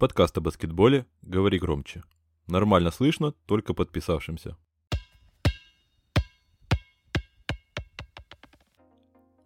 Подкаст 0.00 0.38
о 0.38 0.40
баскетболе 0.40 1.04
«Говори 1.20 1.58
громче». 1.58 2.02
Нормально 2.46 2.90
слышно, 2.90 3.32
только 3.44 3.74
подписавшимся. 3.74 4.56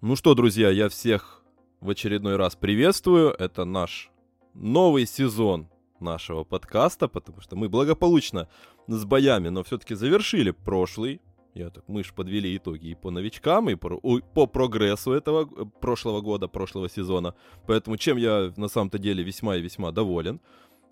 Ну 0.00 0.14
что, 0.14 0.36
друзья, 0.36 0.70
я 0.70 0.88
всех 0.88 1.42
в 1.80 1.90
очередной 1.90 2.36
раз 2.36 2.54
приветствую. 2.54 3.32
Это 3.32 3.64
наш 3.64 4.12
новый 4.54 5.06
сезон 5.06 5.68
нашего 5.98 6.44
подкаста, 6.44 7.08
потому 7.08 7.40
что 7.40 7.56
мы 7.56 7.68
благополучно 7.68 8.48
с 8.86 9.04
боями, 9.04 9.48
но 9.48 9.64
все-таки 9.64 9.96
завершили 9.96 10.52
прошлый. 10.52 11.20
Я 11.54 11.70
так, 11.70 11.84
мы 11.86 12.02
же 12.02 12.12
подвели 12.12 12.56
итоги 12.56 12.88
и 12.88 12.94
по 12.96 13.10
новичкам, 13.10 13.70
и 13.70 13.76
по, 13.76 14.00
по 14.34 14.46
прогрессу 14.46 15.12
этого 15.12 15.48
э, 15.56 15.64
прошлого 15.80 16.20
года, 16.20 16.48
прошлого 16.48 16.88
сезона. 16.88 17.34
Поэтому 17.68 17.96
чем 17.96 18.16
я 18.16 18.52
на 18.56 18.66
самом-то 18.66 18.98
деле 18.98 19.22
весьма 19.22 19.56
и 19.56 19.62
весьма 19.62 19.92
доволен. 19.92 20.40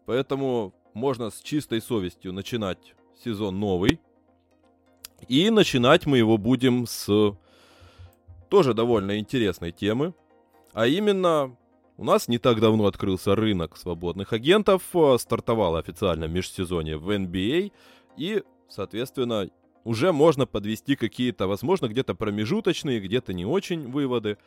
Поэтому 0.06 0.72
можно 0.94 1.30
с 1.30 1.40
чистой 1.40 1.80
совестью 1.80 2.32
начинать 2.32 2.94
сезон 3.24 3.58
новый. 3.58 4.00
И 5.26 5.50
начинать 5.50 6.06
мы 6.06 6.18
его 6.18 6.38
будем 6.38 6.86
с 6.86 7.36
тоже 8.48 8.72
довольно 8.72 9.18
интересной 9.18 9.72
темы. 9.72 10.14
А 10.72 10.86
именно, 10.86 11.56
у 11.96 12.04
нас 12.04 12.28
не 12.28 12.38
так 12.38 12.60
давно 12.60 12.86
открылся 12.86 13.34
рынок 13.34 13.76
свободных 13.76 14.32
агентов, 14.32 14.82
э, 14.94 15.16
стартовало 15.18 15.80
официально 15.80 16.26
межсезонье 16.26 16.98
в 16.98 17.10
NBA, 17.10 17.72
и, 18.16 18.44
соответственно, 18.68 19.50
уже 19.84 20.12
можно 20.12 20.46
подвести 20.46 20.96
какие-то, 20.96 21.46
возможно, 21.46 21.88
где-то 21.88 22.14
промежуточные, 22.14 23.00
где-то 23.00 23.32
не 23.32 23.44
очень 23.44 23.90
выводы. 23.90 24.38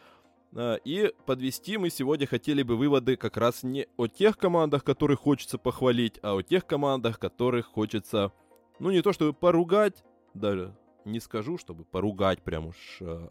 Э, 0.53 0.77
и 0.85 1.13
подвести 1.25 1.77
мы 1.77 1.89
сегодня 1.89 2.27
хотели 2.27 2.63
бы 2.63 2.77
выводы 2.77 3.17
как 3.17 3.37
раз 3.37 3.63
не 3.63 3.87
о 3.97 4.07
тех 4.07 4.37
командах, 4.37 4.83
которых 4.83 5.19
хочется 5.19 5.57
похвалить, 5.57 6.19
а 6.21 6.35
о 6.35 6.41
тех 6.41 6.65
командах, 6.65 7.19
которых 7.19 7.67
хочется, 7.67 8.31
ну 8.79 8.91
не 8.91 9.01
то 9.01 9.13
чтобы 9.13 9.33
поругать, 9.33 10.03
даже 10.33 10.75
не 11.03 11.19
скажу, 11.19 11.57
чтобы 11.57 11.83
поругать 11.83 12.41
прям 12.41 12.67
уж 12.67 12.97
э, 13.01 13.29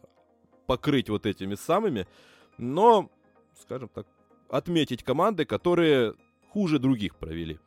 покрыть 0.65 1.09
вот 1.09 1.25
этими 1.25 1.55
самыми, 1.55 2.07
но, 2.57 3.09
скажем 3.59 3.89
так, 3.89 4.07
отметить 4.49 5.03
команды, 5.03 5.45
которые 5.45 6.13
хуже 6.49 6.79
других 6.79 7.15
провели. 7.15 7.59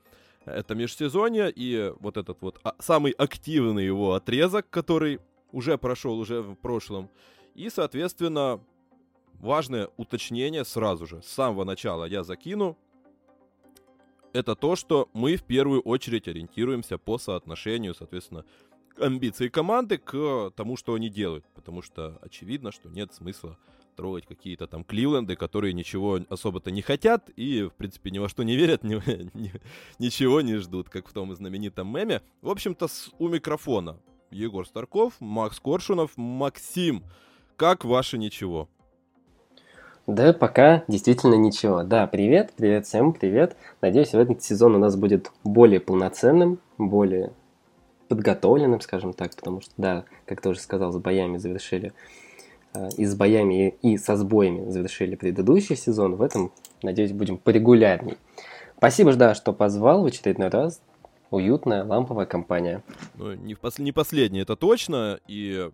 Это 0.48 0.74
межсезонье 0.74 1.50
и 1.54 1.92
вот 2.00 2.16
этот 2.16 2.41
вот 2.42 2.60
а, 2.64 2.74
самый 2.78 3.12
активный 3.12 3.84
его 3.84 4.14
отрезок, 4.14 4.68
который 4.70 5.20
уже 5.52 5.78
прошел 5.78 6.18
уже 6.18 6.42
в 6.42 6.54
прошлом. 6.56 7.10
И, 7.54 7.70
соответственно, 7.70 8.60
важное 9.34 9.88
уточнение 9.96 10.64
сразу 10.64 11.06
же, 11.06 11.22
с 11.22 11.26
самого 11.26 11.64
начала 11.64 12.04
я 12.04 12.22
закину. 12.24 12.76
Это 14.32 14.54
то, 14.54 14.76
что 14.76 15.08
мы 15.14 15.36
в 15.36 15.44
первую 15.44 15.80
очередь 15.80 16.28
ориентируемся 16.28 16.98
по 16.98 17.19
соотношению, 17.19 17.94
соответственно, 17.94 18.44
амбиций 18.98 19.48
команды 19.48 19.98
к 19.98 20.50
тому, 20.54 20.76
что 20.76 20.94
они 20.94 21.08
делают. 21.08 21.46
Потому 21.54 21.82
что 21.82 22.19
очевидно, 22.20 22.70
что 22.70 22.88
нет 22.88 23.14
смысла 23.14 23.58
трогать 23.98 24.27
какие-то 24.27 24.68
там 24.68 24.84
Кливленды, 24.84 25.34
которые 25.34 25.72
ничего 25.72 26.20
особо-то 26.28 26.70
не 26.70 26.82
хотят 26.82 27.30
и, 27.34 27.64
в 27.64 27.72
принципе, 27.72 28.12
ни 28.12 28.20
во 28.20 28.28
что 28.28 28.44
не 28.44 28.54
верят, 28.54 28.84
ни, 28.84 28.94
ни, 29.36 29.52
ничего 29.98 30.41
не 30.41 30.54
ждут, 30.58 30.88
как 30.88 31.08
в 31.08 31.12
том 31.12 31.34
знаменитом 31.34 31.92
меме. 31.92 32.22
В 32.41 32.48
общем-то, 32.48 32.86
с, 32.86 33.10
у 33.19 33.26
микрофона 33.26 33.96
Егор 34.30 34.64
Старков, 34.64 35.14
Макс 35.19 35.58
Коршунов, 35.58 36.12
Максим. 36.16 37.02
Как 37.56 37.84
ваше 37.84 38.19
ничего? 38.19 38.69
Да, 40.06 40.32
пока 40.32 40.84
действительно 40.86 41.34
ничего. 41.34 41.82
Да, 41.82 42.06
привет, 42.06 42.53
привет 42.56 42.86
всем, 42.86 43.12
привет. 43.12 43.56
Надеюсь, 43.80 44.12
в 44.12 44.19
этот 44.19 44.44
сезон 44.44 44.76
у 44.76 44.78
нас 44.78 44.94
будет 44.94 45.32
более 45.42 45.80
полноценным, 45.80 46.60
более 46.78 47.32
подготовленным, 48.06 48.80
скажем 48.80 49.12
так, 49.12 49.34
потому 49.34 49.60
что, 49.60 49.72
да, 49.76 50.04
как 50.25 50.41
ты 50.41 50.50
уже 50.50 50.60
сказал, 50.60 50.92
с 50.92 50.98
боями 50.98 51.36
завершили, 51.38 51.92
и 52.96 53.04
с 53.04 53.14
боями, 53.14 53.70
и 53.82 53.96
со 53.96 54.16
сбоями 54.16 54.70
завершили 54.70 55.14
предыдущий 55.14 55.76
сезон. 55.76 56.16
В 56.16 56.22
этом, 56.22 56.52
надеюсь, 56.82 57.12
будем 57.12 57.38
порегулярней. 57.38 58.16
Спасибо, 58.76 59.14
да, 59.14 59.34
что 59.34 59.52
позвал 59.52 60.02
в 60.02 60.06
очередной 60.06 60.48
раз. 60.48 60.80
Уютная, 61.30 61.84
ламповая 61.84 62.26
компания. 62.26 62.82
Ну, 63.16 63.34
не, 63.34 63.54
в 63.54 63.60
пос- 63.60 63.82
не 63.82 63.92
последняя, 63.92 64.42
это 64.42 64.56
точно. 64.56 65.20
И 65.28 65.70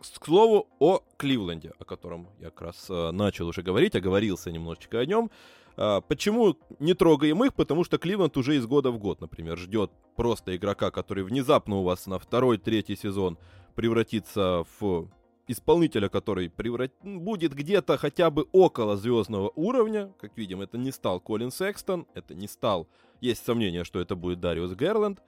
к 0.00 0.24
слову 0.26 0.68
о 0.78 1.00
Кливленде, 1.16 1.72
о 1.78 1.84
котором 1.84 2.28
я 2.40 2.50
как 2.50 2.62
раз 2.62 2.86
э, 2.90 3.10
начал 3.10 3.48
уже 3.48 3.62
говорить, 3.62 3.94
оговорился 3.96 4.50
немножечко 4.50 4.98
о 4.98 5.06
нем. 5.06 5.30
Э, 5.76 6.02
почему 6.06 6.56
не 6.78 6.94
трогаем 6.94 7.42
их? 7.44 7.54
Потому 7.54 7.84
что 7.84 7.96
Кливленд 7.96 8.36
уже 8.36 8.56
из 8.56 8.66
года 8.66 8.90
в 8.90 8.98
год, 8.98 9.20
например, 9.20 9.56
ждет 9.56 9.90
просто 10.14 10.54
игрока, 10.56 10.90
который 10.90 11.24
внезапно 11.24 11.76
у 11.76 11.84
вас 11.84 12.06
на 12.06 12.18
второй, 12.18 12.58
третий 12.58 12.96
сезон 12.96 13.38
превратится 13.74 14.64
в 14.78 15.08
исполнителя, 15.48 16.08
который 16.08 16.48
преврат... 16.48 16.92
будет 17.02 17.54
где-то 17.54 17.96
хотя 17.96 18.30
бы 18.30 18.46
около 18.52 18.96
звездного 18.96 19.50
уровня. 19.56 20.12
Как 20.20 20.36
видим, 20.36 20.60
это 20.60 20.78
не 20.78 20.92
стал 20.92 21.20
Колин 21.20 21.50
Секстон, 21.50 22.06
это 22.14 22.34
не 22.34 22.46
стал... 22.46 22.86
Есть 23.20 23.44
сомнения, 23.44 23.82
что 23.82 23.98
это 23.98 24.14
будет 24.14 24.38
Дариус 24.38 24.76
Герленд. 24.76 25.20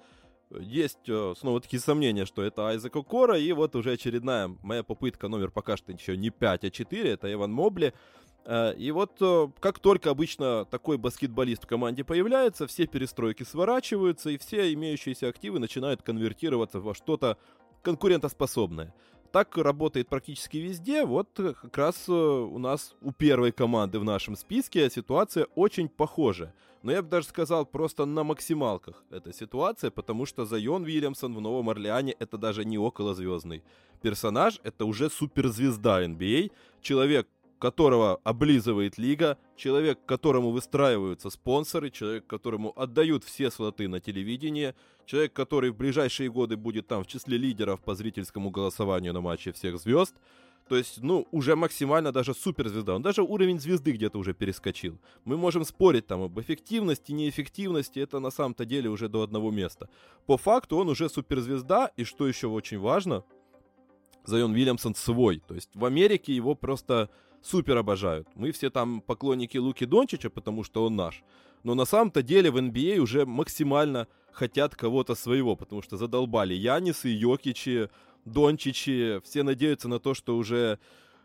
Есть 0.60 1.08
э, 1.08 1.34
снова 1.36 1.60
такие 1.60 1.80
сомнения, 1.80 2.24
что 2.24 2.42
это 2.42 2.68
Айзек 2.68 2.94
Окора, 2.94 3.36
и 3.36 3.52
вот 3.52 3.74
уже 3.74 3.92
очередная 3.92 4.48
моя 4.62 4.84
попытка, 4.84 5.28
номер 5.28 5.50
пока 5.50 5.76
что 5.76 5.92
еще 5.92 6.16
не 6.16 6.30
5, 6.30 6.64
а 6.64 6.70
4, 6.70 7.10
это 7.10 7.32
Иван 7.32 7.52
Мобли. 7.52 7.92
Э, 8.44 8.74
и 8.74 8.90
вот 8.90 9.16
э, 9.20 9.48
как 9.60 9.78
только 9.78 10.10
обычно 10.10 10.64
такой 10.64 10.98
баскетболист 10.98 11.64
в 11.64 11.66
команде 11.66 12.04
появляется, 12.04 12.66
все 12.66 12.86
перестройки 12.86 13.42
сворачиваются, 13.44 14.30
и 14.30 14.38
все 14.38 14.72
имеющиеся 14.72 15.28
активы 15.28 15.58
начинают 15.58 16.02
конвертироваться 16.02 16.80
во 16.80 16.94
что-то 16.94 17.38
конкурентоспособное. 17.82 18.94
Так 19.32 19.56
работает 19.56 20.08
практически 20.08 20.56
везде. 20.56 21.04
Вот 21.04 21.28
как 21.34 21.76
раз 21.78 22.08
у 22.08 22.58
нас 22.58 22.96
у 23.00 23.12
первой 23.12 23.52
команды 23.52 24.00
в 24.00 24.04
нашем 24.04 24.34
списке 24.36 24.90
ситуация 24.90 25.46
очень 25.54 25.88
похожа. 25.88 26.52
Но 26.82 26.90
я 26.90 27.02
бы 27.02 27.08
даже 27.08 27.26
сказал, 27.26 27.66
просто 27.66 28.06
на 28.06 28.24
максималках 28.24 29.04
эта 29.10 29.32
ситуация, 29.32 29.90
потому 29.90 30.26
что 30.26 30.46
Зайон 30.46 30.82
Вильямсон 30.82 31.34
в 31.34 31.40
Новом 31.40 31.68
Орлеане 31.68 32.16
это 32.18 32.38
даже 32.38 32.64
не 32.64 32.78
околозвездный 32.78 33.62
персонаж, 34.00 34.60
это 34.64 34.84
уже 34.86 35.10
суперзвезда 35.10 36.04
NBA, 36.04 36.50
человек, 36.80 37.28
которого 37.60 38.20
облизывает 38.24 38.98
лига, 38.98 39.38
человек, 39.56 40.00
которому 40.04 40.50
выстраиваются 40.50 41.30
спонсоры, 41.30 41.90
человек, 41.90 42.26
которому 42.26 42.72
отдают 42.76 43.22
все 43.22 43.52
слоты 43.52 43.86
на 43.86 44.00
телевидении, 44.00 44.74
человек, 45.06 45.32
который 45.32 45.70
в 45.70 45.76
ближайшие 45.76 46.28
годы 46.28 46.56
будет 46.56 46.88
там 46.88 47.04
в 47.04 47.06
числе 47.06 47.38
лидеров 47.38 47.80
по 47.80 47.94
зрительскому 47.94 48.50
голосованию 48.50 49.12
на 49.12 49.20
матче 49.20 49.52
всех 49.52 49.78
звезд– 49.78 50.16
то 50.70 50.76
есть, 50.76 51.02
ну, 51.02 51.26
уже 51.32 51.56
максимально 51.56 52.12
даже 52.12 52.32
суперзвезда. 52.32 52.94
Он 52.94 53.02
даже 53.02 53.22
уровень 53.22 53.58
звезды 53.58 53.90
где-то 53.90 54.18
уже 54.18 54.34
перескочил. 54.34 55.00
Мы 55.24 55.36
можем 55.36 55.64
спорить 55.64 56.06
там 56.06 56.22
об 56.22 56.38
эффективности, 56.38 57.10
неэффективности. 57.10 57.98
Это 57.98 58.20
на 58.20 58.30
самом-то 58.30 58.64
деле 58.64 58.88
уже 58.88 59.08
до 59.08 59.22
одного 59.22 59.50
места. 59.50 59.88
По 60.26 60.36
факту 60.36 60.76
он 60.76 60.88
уже 60.88 61.08
суперзвезда. 61.08 61.90
И 61.96 62.04
что 62.04 62.28
еще 62.28 62.46
очень 62.46 62.78
важно, 62.78 63.24
Зайон 64.24 64.54
Вильямсон 64.54 64.94
свой. 64.94 65.40
То 65.40 65.56
есть 65.56 65.70
в 65.74 65.84
Америке 65.84 66.32
его 66.36 66.54
просто 66.54 67.10
супер 67.42 67.76
обожают. 67.76 68.28
Мы 68.34 68.52
все 68.52 68.70
там 68.70 69.00
поклонники 69.00 69.58
Луки 69.58 69.84
Дончича, 69.86 70.30
потому 70.30 70.64
что 70.64 70.84
он 70.84 70.96
наш. 70.96 71.22
Но 71.62 71.74
на 71.74 71.84
самом-то 71.84 72.22
деле 72.22 72.50
в 72.50 72.56
NBA 72.56 72.98
уже 72.98 73.26
максимально 73.26 74.08
хотят 74.32 74.74
кого-то 74.74 75.14
своего, 75.14 75.56
потому 75.56 75.82
что 75.82 75.96
задолбали 75.96 76.54
Янисы, 76.54 77.08
Йокичи, 77.08 77.90
Дончичи, 78.24 79.20
все 79.24 79.42
надеются 79.42 79.88
на 79.88 79.98
то, 79.98 80.14
что 80.14 80.36
уже 80.36 80.78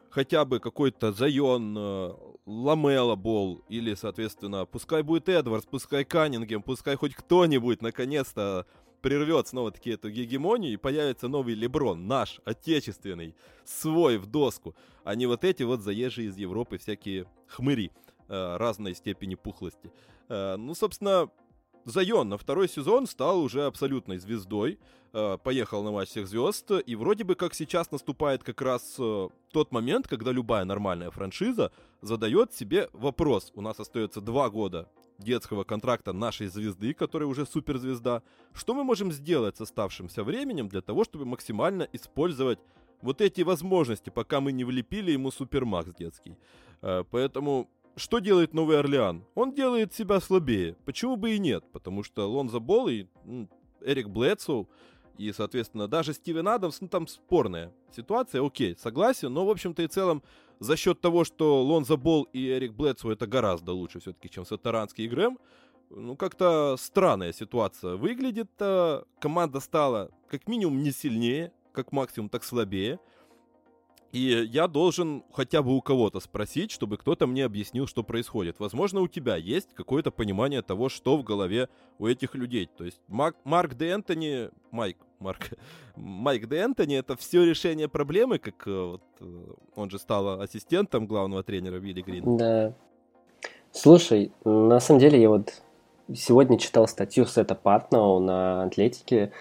хотя 0.09 0.45
бы 0.45 0.59
какой-то 0.59 1.11
Зайон, 1.11 1.75
э, 1.77 2.13
Ламела 2.45 3.15
Бол, 3.15 3.63
или, 3.69 3.95
соответственно, 3.95 4.65
пускай 4.65 5.03
будет 5.03 5.29
Эдвардс, 5.29 5.65
пускай 5.65 6.05
Каннингем, 6.05 6.61
пускай 6.61 6.95
хоть 6.95 7.15
кто-нибудь 7.15 7.81
наконец-то 7.81 8.65
прервет 9.05 9.47
снова-таки 9.47 9.91
эту 9.91 10.09
гегемонию 10.09 10.73
и 10.73 10.77
появится 10.77 11.27
новый 11.27 11.53
Леброн, 11.53 12.07
наш, 12.07 12.41
отечественный, 12.43 13.35
свой 13.63 14.17
в 14.17 14.25
доску, 14.25 14.75
а 15.03 15.13
не 15.13 15.27
вот 15.27 15.43
эти 15.43 15.61
вот 15.61 15.81
заезжие 15.81 16.29
из 16.29 16.37
Европы 16.37 16.79
всякие 16.79 17.27
хмыри 17.45 17.91
э, 18.27 18.57
разной 18.57 18.95
степени 18.95 19.35
пухлости. 19.35 19.91
Э, 20.27 20.55
ну, 20.55 20.73
собственно, 20.73 21.29
Зайон 21.83 22.29
на 22.29 22.39
второй 22.39 22.67
сезон 22.67 23.05
стал 23.05 23.41
уже 23.41 23.67
абсолютной 23.67 24.17
звездой, 24.17 24.79
э, 25.13 25.37
поехал 25.43 25.83
на 25.83 25.91
матч 25.91 26.09
всех 26.09 26.27
звезд, 26.27 26.71
и 26.71 26.95
вроде 26.95 27.25
бы 27.25 27.35
как 27.35 27.53
сейчас 27.53 27.91
наступает 27.91 28.43
как 28.43 28.59
раз 28.59 28.95
э, 28.97 29.29
тот 29.51 29.71
момент, 29.71 30.07
когда 30.07 30.31
любая 30.31 30.65
нормальная 30.65 31.11
франшиза 31.11 31.71
задает 32.01 32.55
себе 32.55 32.89
вопрос. 32.91 33.51
У 33.53 33.61
нас 33.61 33.79
остается 33.79 34.19
два 34.19 34.49
года 34.49 34.89
детского 35.17 35.63
контракта 35.63 36.13
нашей 36.13 36.47
звезды, 36.47 36.93
которая 36.93 37.27
уже 37.27 37.45
суперзвезда. 37.45 38.21
Что 38.53 38.73
мы 38.73 38.83
можем 38.83 39.11
сделать 39.11 39.57
с 39.57 39.61
оставшимся 39.61 40.23
временем 40.23 40.67
для 40.67 40.81
того, 40.81 41.03
чтобы 41.03 41.25
максимально 41.25 41.87
использовать 41.93 42.59
вот 43.01 43.21
эти 43.21 43.41
возможности, 43.41 44.09
пока 44.09 44.41
мы 44.41 44.51
не 44.51 44.63
влепили 44.63 45.11
ему 45.11 45.31
супермакс 45.31 45.93
детский. 45.95 46.37
Э, 46.81 47.03
поэтому 47.09 47.69
что 47.95 48.19
делает 48.19 48.53
Новый 48.53 48.79
Орлеан? 48.79 49.23
Он 49.35 49.53
делает 49.53 49.93
себя 49.93 50.19
слабее. 50.19 50.75
Почему 50.85 51.15
бы 51.15 51.35
и 51.35 51.39
нет? 51.39 51.63
Потому 51.71 52.03
что 52.03 52.29
Лонзо 52.29 52.59
Болл 52.59 52.89
и 52.89 53.05
Эрик 53.81 54.09
Блэдсоу 54.09 54.67
и, 55.17 55.31
соответственно, 55.31 55.87
даже 55.87 56.13
Стивен 56.13 56.47
Адамс, 56.47 56.81
ну, 56.81 56.87
там 56.89 57.07
спорная 57.07 57.71
ситуация, 57.95 58.45
окей, 58.45 58.75
согласен, 58.77 59.31
но, 59.31 59.45
в 59.45 59.49
общем-то 59.49 59.81
и 59.81 59.87
целом, 59.87 60.23
за 60.59 60.77
счет 60.77 61.01
того, 61.01 61.23
что 61.23 61.63
Лонзо 61.63 61.97
Болл 61.97 62.23
и 62.33 62.49
Эрик 62.49 62.73
Блэдсоу 62.73 63.11
это 63.11 63.27
гораздо 63.27 63.73
лучше 63.73 63.99
все-таки, 63.99 64.29
чем 64.29 64.45
Сатаранский 64.45 65.05
и 65.05 65.07
Грэм, 65.07 65.37
ну, 65.89 66.15
как-то 66.15 66.75
странная 66.77 67.31
ситуация 67.33 67.95
выглядит. 67.95 68.49
Команда 69.19 69.59
стала 69.59 70.11
как 70.27 70.47
минимум 70.47 70.81
не 70.83 70.91
сильнее, 70.91 71.51
как 71.71 71.91
максимум 71.91 72.29
так 72.29 72.43
слабее. 72.43 72.99
И 74.15 74.47
я 74.49 74.69
должен 74.69 75.25
хотя 75.33 75.61
бы 75.61 75.75
у 75.75 75.81
кого-то 75.81 76.21
спросить, 76.21 76.71
чтобы 76.71 76.95
кто-то 76.95 77.27
мне 77.27 77.43
объяснил, 77.43 77.85
что 77.85 78.01
происходит. 78.01 78.55
Возможно, 78.59 79.01
у 79.01 79.09
тебя 79.09 79.35
есть 79.35 79.67
какое-то 79.73 80.09
понимание 80.09 80.61
того, 80.61 80.87
что 80.87 81.17
в 81.17 81.23
голове 81.23 81.67
у 81.99 82.07
этих 82.07 82.33
людей. 82.33 82.69
То 82.77 82.85
есть 82.85 83.01
Мак, 83.09 83.35
Марк 83.43 83.73
Де 83.73 83.89
Энтони, 83.89 84.51
Майк, 84.71 84.95
Марк, 85.19 85.49
Майк 85.97 86.47
Де 86.47 86.55
Энтони, 86.59 86.95
это 86.95 87.17
все 87.17 87.43
решение 87.43 87.89
проблемы, 87.89 88.39
как 88.39 88.65
э, 88.65 88.85
вот, 88.91 89.01
э, 89.19 89.25
он 89.75 89.89
же 89.89 89.99
стал 89.99 90.39
ассистентом 90.39 91.07
главного 91.07 91.43
тренера 91.43 91.75
Вилли 91.75 92.01
Грин. 92.01 92.37
Да. 92.37 92.73
Слушай, 93.73 94.31
на 94.45 94.79
самом 94.79 95.01
деле 95.01 95.21
я 95.21 95.27
вот 95.27 95.61
сегодня 96.13 96.57
читал 96.57 96.87
статью 96.87 97.25
Сета 97.25 97.55
Патнау 97.55 98.21
на 98.21 98.63
Атлетике, 98.63 99.33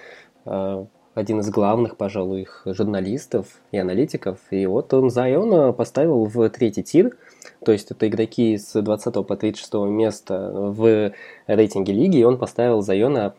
э, 0.46 0.86
один 1.14 1.40
из 1.40 1.50
главных, 1.50 1.96
пожалуй, 1.96 2.42
их 2.42 2.62
журналистов 2.66 3.46
и 3.70 3.78
аналитиков. 3.78 4.38
И 4.50 4.66
вот 4.66 4.92
он 4.92 5.10
Зайона 5.10 5.72
поставил 5.72 6.24
в 6.24 6.48
третий 6.50 6.82
тир. 6.82 7.16
То 7.64 7.72
есть 7.72 7.90
это 7.90 8.08
игроки 8.08 8.58
с 8.58 8.80
20 8.80 9.26
по 9.26 9.36
36 9.36 9.74
места 9.90 10.50
в 10.52 11.12
рейтинге 11.46 11.92
лиги. 11.92 12.18
И 12.18 12.24
он 12.24 12.38
поставил 12.38 12.82
Зайона 12.82 13.34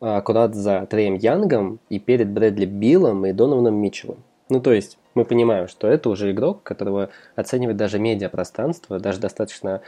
аккурат 0.00 0.54
за 0.54 0.86
Треем 0.86 1.14
Янгом 1.14 1.78
и 1.88 1.98
перед 1.98 2.30
Брэдли 2.30 2.66
Биллом 2.66 3.26
и 3.26 3.32
Донованом 3.32 3.76
Митчеллом. 3.76 4.18
Ну, 4.48 4.60
то 4.60 4.72
есть 4.72 4.98
мы 5.14 5.24
понимаем, 5.24 5.68
что 5.68 5.86
это 5.86 6.08
уже 6.10 6.32
игрок, 6.32 6.62
которого 6.62 7.10
оценивает 7.36 7.76
даже 7.76 7.98
медиапространство, 7.98 8.98
даже 8.98 9.20
достаточно 9.20 9.82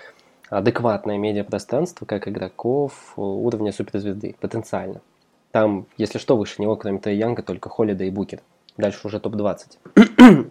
адекватное 0.48 1.18
медиапространство, 1.18 2.04
как 2.04 2.28
игроков 2.28 3.14
уровня 3.16 3.72
суперзвезды, 3.72 4.36
потенциально. 4.38 5.00
Там, 5.52 5.86
если 5.98 6.18
что, 6.18 6.36
выше 6.36 6.60
него, 6.60 6.76
кроме 6.76 6.98
Трей 6.98 7.18
Янга, 7.18 7.42
только 7.42 7.68
Холлида 7.68 8.04
и 8.04 8.10
Букер. 8.10 8.40
Дальше 8.78 9.06
уже 9.06 9.20
топ-20. 9.20 10.50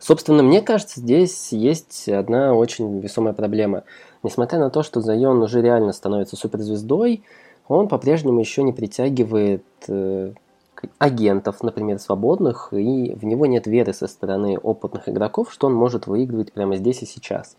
Собственно, 0.00 0.42
мне 0.42 0.60
кажется, 0.60 0.98
здесь 0.98 1.52
есть 1.52 2.08
одна 2.08 2.54
очень 2.54 2.98
весомая 2.98 3.32
проблема. 3.32 3.84
Несмотря 4.24 4.58
на 4.58 4.70
то, 4.70 4.82
что 4.82 5.00
Зайон 5.00 5.40
уже 5.40 5.62
реально 5.62 5.92
становится 5.92 6.34
суперзвездой, 6.34 7.22
он 7.68 7.86
по-прежнему 7.86 8.40
еще 8.40 8.64
не 8.64 8.72
притягивает 8.72 9.64
э, 9.86 10.32
агентов, 10.98 11.62
например, 11.62 12.00
свободных, 12.00 12.72
и 12.72 13.14
в 13.14 13.24
него 13.24 13.46
нет 13.46 13.68
веры 13.68 13.92
со 13.92 14.08
стороны 14.08 14.58
опытных 14.58 15.08
игроков, 15.08 15.52
что 15.52 15.68
он 15.68 15.74
может 15.74 16.08
выигрывать 16.08 16.52
прямо 16.52 16.76
здесь 16.76 17.02
и 17.02 17.06
сейчас. 17.06 17.56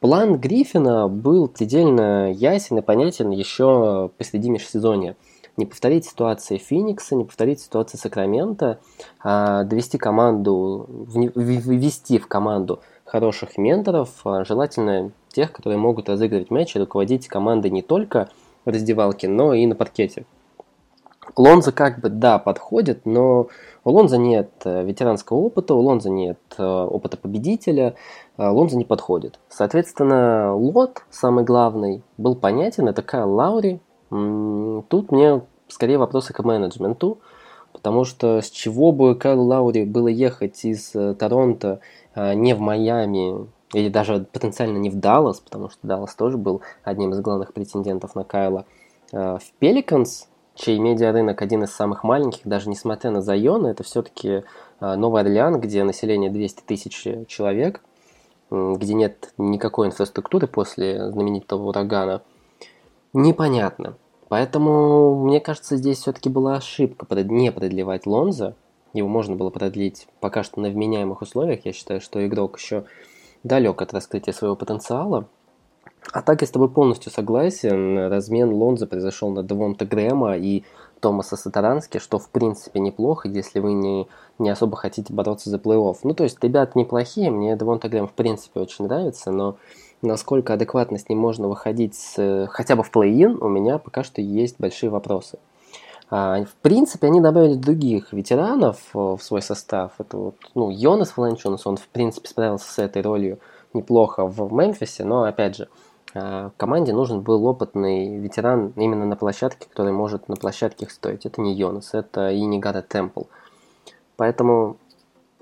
План 0.00 0.38
Гриффина 0.38 1.08
был 1.08 1.46
предельно 1.46 2.32
ясен 2.32 2.78
и 2.78 2.82
понятен 2.82 3.30
еще 3.30 4.10
посреди 4.18 4.50
межсезонья 4.50 5.16
не 5.56 5.66
повторить 5.66 6.04
ситуации 6.04 6.58
Феникса, 6.58 7.14
не 7.14 7.24
повторить 7.24 7.60
ситуации 7.60 7.96
Сакрамента, 7.96 8.78
а 9.22 9.64
довести 9.64 9.98
команду, 9.98 10.86
ввести 11.34 12.18
в 12.18 12.26
команду 12.26 12.80
хороших 13.04 13.56
менторов, 13.56 14.10
а 14.24 14.44
желательно 14.44 15.12
тех, 15.28 15.52
которые 15.52 15.78
могут 15.78 16.08
разыгрывать 16.08 16.50
мяч 16.50 16.74
и 16.74 16.78
руководить 16.78 17.28
командой 17.28 17.70
не 17.70 17.82
только 17.82 18.28
в 18.64 18.70
раздевалке, 18.70 19.28
но 19.28 19.54
и 19.54 19.66
на 19.66 19.74
паркете. 19.74 20.26
Лонза 21.36 21.72
как 21.72 22.00
бы, 22.00 22.08
да, 22.08 22.38
подходит, 22.38 23.04
но 23.04 23.48
у 23.84 23.90
Лонза 23.90 24.16
нет 24.16 24.50
э, 24.64 24.84
ветеранского 24.84 25.38
опыта, 25.38 25.74
у 25.74 25.80
Лонза 25.80 26.08
нет 26.08 26.38
э, 26.56 26.64
опыта 26.64 27.16
победителя, 27.16 27.94
э, 28.38 28.48
Лонза 28.48 28.76
не 28.76 28.84
подходит. 28.84 29.38
Соответственно, 29.48 30.54
лот, 30.54 31.02
самый 31.10 31.44
главный, 31.44 32.02
был 32.16 32.36
понятен, 32.36 32.88
это 32.88 33.02
Кайл 33.02 33.32
Лаури, 33.32 33.80
Тут 34.08 35.10
мне 35.10 35.42
скорее 35.68 35.98
вопросы 35.98 36.32
к 36.32 36.42
менеджменту, 36.42 37.18
потому 37.72 38.04
что 38.04 38.40
с 38.40 38.50
чего 38.50 38.92
бы 38.92 39.14
Кайлу 39.14 39.44
Лаури 39.44 39.84
было 39.84 40.08
ехать 40.08 40.64
из 40.64 40.94
э, 40.94 41.14
Торонто 41.14 41.80
а, 42.14 42.34
не 42.34 42.54
в 42.54 42.60
Майами 42.60 43.48
или 43.74 43.88
даже 43.88 44.26
потенциально 44.32 44.78
не 44.78 44.90
в 44.90 44.96
Даллас, 44.96 45.40
потому 45.40 45.68
что 45.68 45.78
Даллас 45.82 46.14
тоже 46.14 46.38
был 46.38 46.62
одним 46.84 47.12
из 47.12 47.20
главных 47.20 47.52
претендентов 47.52 48.14
на 48.14 48.24
Кайла, 48.24 48.64
а, 49.12 49.38
в 49.38 49.52
Пеликанс, 49.58 50.28
чей 50.54 50.78
медиарынок 50.78 51.42
один 51.42 51.64
из 51.64 51.72
самых 51.74 52.02
маленьких, 52.02 52.42
даже 52.44 52.70
несмотря 52.70 53.10
на 53.10 53.20
Зайона, 53.20 53.66
это 53.66 53.82
все-таки 53.82 54.44
а, 54.80 54.96
Новый 54.96 55.22
Орлеан, 55.22 55.60
где 55.60 55.84
население 55.84 56.30
200 56.30 56.62
тысяч 56.62 57.06
человек, 57.28 57.82
где 58.50 58.94
нет 58.94 59.34
никакой 59.36 59.88
инфраструктуры 59.88 60.46
после 60.46 61.10
знаменитого 61.10 61.68
урагана– 61.68 62.22
непонятно. 63.12 63.96
Поэтому, 64.28 65.24
мне 65.24 65.40
кажется, 65.40 65.76
здесь 65.76 65.98
все-таки 65.98 66.28
была 66.28 66.56
ошибка 66.56 67.06
не 67.22 67.52
продлевать 67.52 68.06
Лонза. 68.06 68.54
Его 68.92 69.08
можно 69.08 69.36
было 69.36 69.50
продлить 69.50 70.08
пока 70.20 70.42
что 70.42 70.60
на 70.60 70.68
вменяемых 70.68 71.22
условиях. 71.22 71.64
Я 71.64 71.72
считаю, 71.72 72.00
что 72.00 72.26
игрок 72.26 72.58
еще 72.58 72.84
далек 73.44 73.80
от 73.82 73.92
раскрытия 73.92 74.32
своего 74.32 74.56
потенциала. 74.56 75.28
А 76.12 76.22
так 76.22 76.40
я 76.40 76.46
с 76.46 76.50
тобой 76.50 76.68
полностью 76.68 77.12
согласен. 77.12 78.08
Размен 78.08 78.52
Лонза 78.52 78.86
произошел 78.86 79.30
на 79.30 79.42
Девонта 79.42 79.84
Грэма 79.84 80.36
и 80.36 80.64
Томаса 81.00 81.36
Сатарански, 81.36 81.98
что 81.98 82.18
в 82.18 82.30
принципе 82.30 82.80
неплохо, 82.80 83.28
если 83.28 83.60
вы 83.60 83.72
не, 83.74 84.08
не 84.38 84.50
особо 84.50 84.76
хотите 84.76 85.12
бороться 85.12 85.50
за 85.50 85.58
плей-офф. 85.58 85.98
Ну, 86.02 86.14
то 86.14 86.24
есть, 86.24 86.42
ребята 86.42 86.78
неплохие, 86.78 87.30
мне 87.30 87.56
Девонта 87.56 87.88
Грэм 87.88 88.08
в 88.08 88.12
принципе 88.12 88.60
очень 88.60 88.86
нравится, 88.86 89.30
но 89.30 89.56
насколько 90.02 90.54
адекватно 90.54 90.98
с 90.98 91.08
ним 91.08 91.18
можно 91.18 91.48
выходить 91.48 91.94
с, 91.94 92.48
хотя 92.50 92.76
бы 92.76 92.82
в 92.82 92.90
плей-ин, 92.90 93.38
у 93.40 93.48
меня 93.48 93.78
пока 93.78 94.02
что 94.04 94.20
есть 94.20 94.56
большие 94.58 94.90
вопросы. 94.90 95.38
А, 96.08 96.44
в 96.44 96.54
принципе, 96.62 97.08
они 97.08 97.20
добавили 97.20 97.54
других 97.54 98.12
ветеранов 98.12 98.78
э, 98.94 98.98
в 98.98 99.18
свой 99.20 99.42
состав. 99.42 99.92
Это 99.98 100.16
вот, 100.16 100.36
ну, 100.54 100.70
Йонас 100.70 101.16
Валанчунас, 101.16 101.66
он, 101.66 101.76
в 101.76 101.88
принципе, 101.88 102.28
справился 102.28 102.72
с 102.72 102.78
этой 102.78 103.02
ролью 103.02 103.38
неплохо 103.74 104.26
в 104.26 104.52
Мемфисе, 104.52 105.04
но, 105.04 105.24
опять 105.24 105.56
же, 105.56 105.68
а, 106.14 106.50
команде 106.56 106.92
нужен 106.92 107.22
был 107.22 107.44
опытный 107.46 108.18
ветеран 108.18 108.72
именно 108.76 109.04
на 109.04 109.16
площадке, 109.16 109.68
который 109.68 109.92
может 109.92 110.28
на 110.28 110.36
площадке 110.36 110.84
их 110.84 110.92
стоить. 110.92 111.26
Это 111.26 111.40
не 111.40 111.54
Йонас, 111.54 111.92
это 111.92 112.30
и 112.30 112.40
не 112.42 112.58
Гара 112.58 112.82
Темпл. 112.82 113.24
Поэтому 114.16 114.76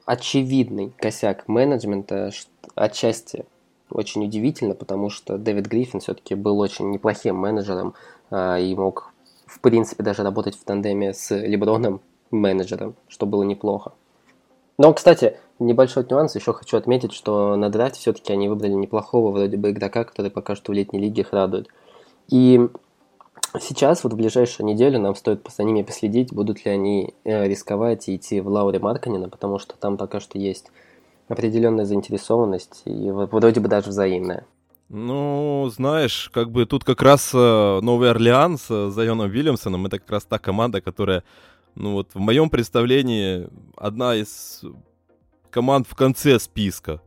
очевидный 0.07 0.93
косяк 0.99 1.47
менеджмента 1.47 2.31
отчасти 2.75 3.45
очень 3.91 4.25
удивительно, 4.25 4.75
потому 4.75 5.11
что 5.11 5.39
Дэвид 5.39 5.67
Гриффин 5.67 6.01
все-таки 6.01 6.35
был 6.35 6.59
очень 6.59 6.91
неплохим 6.91 7.37
менеджером 7.37 7.95
а, 8.31 8.59
и 8.59 8.75
мог, 8.75 9.13
в 9.47 9.61
принципе, 9.61 10.03
даже 10.03 10.23
работать 10.23 10.57
в 10.57 10.65
тандеме 10.65 11.15
с 11.15 11.35
Леброном 11.35 12.01
менеджером, 12.31 12.95
что 13.09 13.27
было 13.27 13.43
неплохо. 13.43 13.93
Но, 14.77 14.93
кстати, 14.93 15.37
небольшой 15.59 16.05
нюанс, 16.09 16.35
еще 16.35 16.53
хочу 16.53 16.77
отметить, 16.77 17.13
что 17.13 17.55
на 17.57 17.71
драфте 17.71 18.01
все-таки 18.01 18.33
они 18.33 18.49
выбрали 18.49 18.73
неплохого 18.73 19.31
вроде 19.31 19.57
бы 19.57 19.71
игрока, 19.71 20.05
который 20.05 20.31
пока 20.31 20.57
что 20.57 20.73
в 20.73 20.75
летней 20.75 20.99
лиге 20.99 21.23
их 21.23 21.33
радует. 21.33 21.69
И 22.29 22.69
сейчас, 23.61 24.03
вот 24.03 24.15
в 24.15 24.17
ближайшую 24.17 24.67
неделю, 24.67 24.99
нам 24.99 25.15
стоит 25.15 25.47
за 25.57 25.63
ними 25.63 25.83
последить, 25.83 26.33
будут 26.33 26.65
ли 26.65 26.73
они 26.73 27.15
э, 27.25 27.47
рисковать 27.47 28.09
и 28.09 28.17
идти 28.17 28.41
в 28.41 28.49
Лауре 28.49 28.81
Марканина, 28.81 29.29
потому 29.29 29.59
что 29.59 29.77
там 29.77 29.97
пока 29.97 30.19
что 30.19 30.39
есть 30.39 30.71
определенная 31.29 31.85
заинтересованность 31.85 32.83
и 32.85 33.11
вроде 33.11 33.61
бы 33.61 33.69
даже 33.69 33.91
взаимная. 33.91 34.47
Ну, 34.89 35.71
знаешь, 35.75 36.31
как 36.33 36.51
бы 36.51 36.67
тут 36.67 36.85
как 36.85 37.03
раз 37.03 37.33
э, 37.35 37.81
Новый 37.81 38.11
Орлеан 38.11 38.59
с 38.59 38.91
Зайоном 38.91 39.31
Вильямсоном, 39.31 39.87
это 39.87 39.99
как 39.99 40.11
раз 40.11 40.25
та 40.25 40.39
команда, 40.39 40.81
которая, 40.81 41.25
ну 41.75 41.93
вот 41.93 42.11
в 42.13 42.19
моем 42.19 42.51
представлении, 42.51 43.49
одна 43.77 44.15
из 44.15 44.63
команд 45.51 45.87
в 45.89 45.95
конце 45.95 46.39
списка 46.39 47.01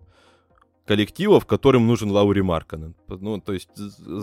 коллективов, 0.88 1.46
которым 1.46 1.86
нужен 1.86 2.10
Лаури 2.12 2.41
Марканен. 2.41 2.96
Ну, 3.08 3.39
то 3.39 3.53
есть... 3.53 3.70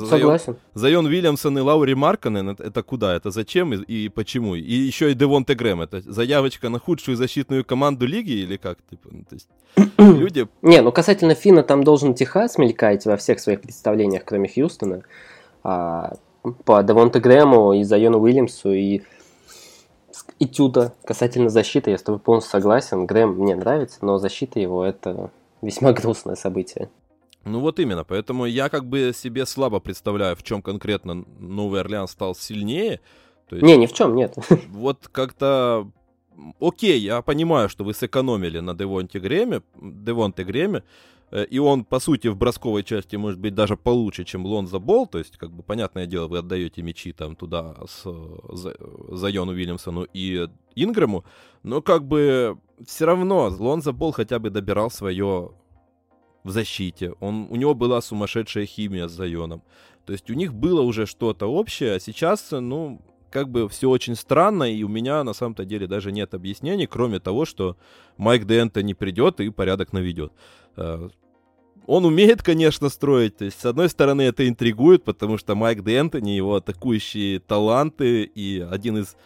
Согласен. 0.08 0.56
Зайон 0.72 1.06
Вильямсон 1.06 1.58
и 1.58 1.60
Лаури 1.60 1.94
Марканен, 1.94 2.48
это, 2.48 2.64
это 2.64 2.82
куда? 2.82 3.14
Это 3.14 3.30
зачем 3.30 3.74
и, 3.74 3.82
и 3.82 4.08
почему? 4.08 4.54
И 4.54 4.62
еще 4.62 5.12
и 5.12 5.14
Девонте 5.14 5.54
Грэм. 5.54 5.82
Это 5.82 6.00
заявочка 6.00 6.70
на 6.70 6.78
худшую 6.78 7.16
защитную 7.16 7.64
команду 7.64 8.06
лиги 8.06 8.32
или 8.32 8.56
как? 8.56 8.78
Типа, 8.90 9.08
ну, 9.12 9.24
то 9.28 9.34
есть, 9.34 9.48
люди... 9.98 10.48
Не, 10.62 10.80
ну 10.80 10.90
касательно 10.90 11.34
Фина, 11.34 11.62
там 11.62 11.84
должен 11.84 12.14
Техас 12.14 12.56
мелькать 12.56 13.04
во 13.04 13.16
всех 13.16 13.40
своих 13.40 13.60
представлениях, 13.60 14.24
кроме 14.24 14.48
Хьюстона. 14.48 15.02
А, 15.62 16.14
по 16.64 16.82
Девонте 16.82 17.20
Грэму 17.20 17.74
и 17.74 17.84
Зайону 17.84 18.20
Уильямсу 18.20 18.72
и 18.72 19.02
и 20.38 20.46
Тюда 20.46 20.94
касательно 21.04 21.48
защиты, 21.48 21.90
я 21.90 21.98
с 21.98 22.02
тобой 22.02 22.20
полностью 22.20 22.52
согласен. 22.52 23.06
Грэм 23.06 23.34
мне 23.34 23.54
нравится, 23.54 23.98
но 24.02 24.18
защита 24.18 24.58
его 24.58 24.84
это 24.84 25.30
весьма 25.64 25.92
грустное 26.00 26.36
событие. 26.36 26.90
Ну 27.44 27.60
вот 27.60 27.78
именно, 27.78 28.04
поэтому 28.04 28.46
я 28.46 28.68
как 28.68 28.86
бы 28.86 29.12
себе 29.14 29.44
слабо 29.44 29.78
представляю, 29.78 30.34
в 30.34 30.42
чем 30.42 30.62
конкретно 30.62 31.24
Новый 31.38 31.80
Орлеан 31.80 32.08
стал 32.08 32.34
сильнее. 32.34 33.00
То 33.48 33.56
есть, 33.56 33.66
не, 33.66 33.76
ни 33.76 33.86
в 33.86 33.92
чем, 33.92 34.14
нет. 34.14 34.34
Вот 34.68 35.08
как-то 35.12 35.90
окей, 36.60 36.98
я 36.98 37.20
понимаю, 37.22 37.68
что 37.68 37.84
вы 37.84 37.92
сэкономили 37.92 38.60
на 38.60 38.74
Девонте 38.74 39.18
Греме, 39.18 39.62
Девонте 39.76 40.44
Греме, 40.44 40.82
и 41.30 41.58
он, 41.58 41.84
по 41.84 41.98
сути, 41.98 42.28
в 42.28 42.36
бросковой 42.36 42.84
части 42.84 43.16
может 43.16 43.40
быть 43.40 43.54
даже 43.54 43.76
получше, 43.76 44.24
чем 44.24 44.46
Лонза 44.46 44.78
Бол, 44.78 45.06
то 45.06 45.18
есть, 45.18 45.36
как 45.36 45.50
бы, 45.52 45.62
понятное 45.62 46.06
дело, 46.06 46.28
вы 46.28 46.38
отдаете 46.38 46.82
мячи 46.82 47.12
там 47.12 47.34
туда 47.34 47.76
с 47.86 48.04
за, 48.52 48.76
Зайону 49.10 49.52
Уильямсону 49.52 50.06
и 50.12 50.48
Ингрэму, 50.76 51.24
но 51.62 51.82
как 51.82 52.06
бы 52.06 52.58
все 52.86 53.06
равно 53.06 53.48
Лонза 53.58 53.92
Бол 53.92 54.12
хотя 54.12 54.38
бы 54.38 54.50
добирал 54.50 54.90
свое 54.90 55.52
в 56.44 56.50
защите. 56.50 57.12
Он, 57.20 57.48
у 57.50 57.56
него 57.56 57.74
была 57.74 58.00
сумасшедшая 58.00 58.66
химия 58.66 59.08
с 59.08 59.12
Зайоном. 59.12 59.62
То 60.04 60.12
есть 60.12 60.30
у 60.30 60.34
них 60.34 60.52
было 60.52 60.82
уже 60.82 61.06
что-то 61.06 61.46
общее, 61.46 61.94
а 61.94 62.00
сейчас, 62.00 62.50
ну, 62.50 63.00
как 63.34 63.48
бы 63.48 63.68
все 63.68 63.90
очень 63.90 64.14
странно, 64.14 64.62
и 64.72 64.84
у 64.84 64.88
меня 64.88 65.24
на 65.24 65.34
самом-то 65.34 65.64
деле 65.64 65.88
даже 65.88 66.12
нет 66.12 66.34
объяснений, 66.34 66.86
кроме 66.86 67.18
того, 67.18 67.44
что 67.44 67.76
Майк 68.16 68.44
Дента 68.44 68.80
не 68.80 68.94
придет 68.94 69.40
и 69.40 69.50
порядок 69.50 69.92
наведет. 69.92 70.32
Э, 70.76 71.08
он 71.86 72.04
умеет, 72.04 72.44
конечно, 72.44 72.88
строить. 72.88 73.36
То 73.36 73.44
есть, 73.44 73.60
с 73.60 73.64
одной 73.64 73.88
стороны, 73.88 74.22
это 74.22 74.48
интригует, 74.48 75.02
потому 75.02 75.36
что 75.36 75.56
Майк 75.56 75.80
Д'Энтони, 75.80 76.36
его 76.36 76.54
атакующие 76.54 77.40
таланты 77.40 78.22
и 78.22 78.60
один 78.60 78.98
из 78.98 79.16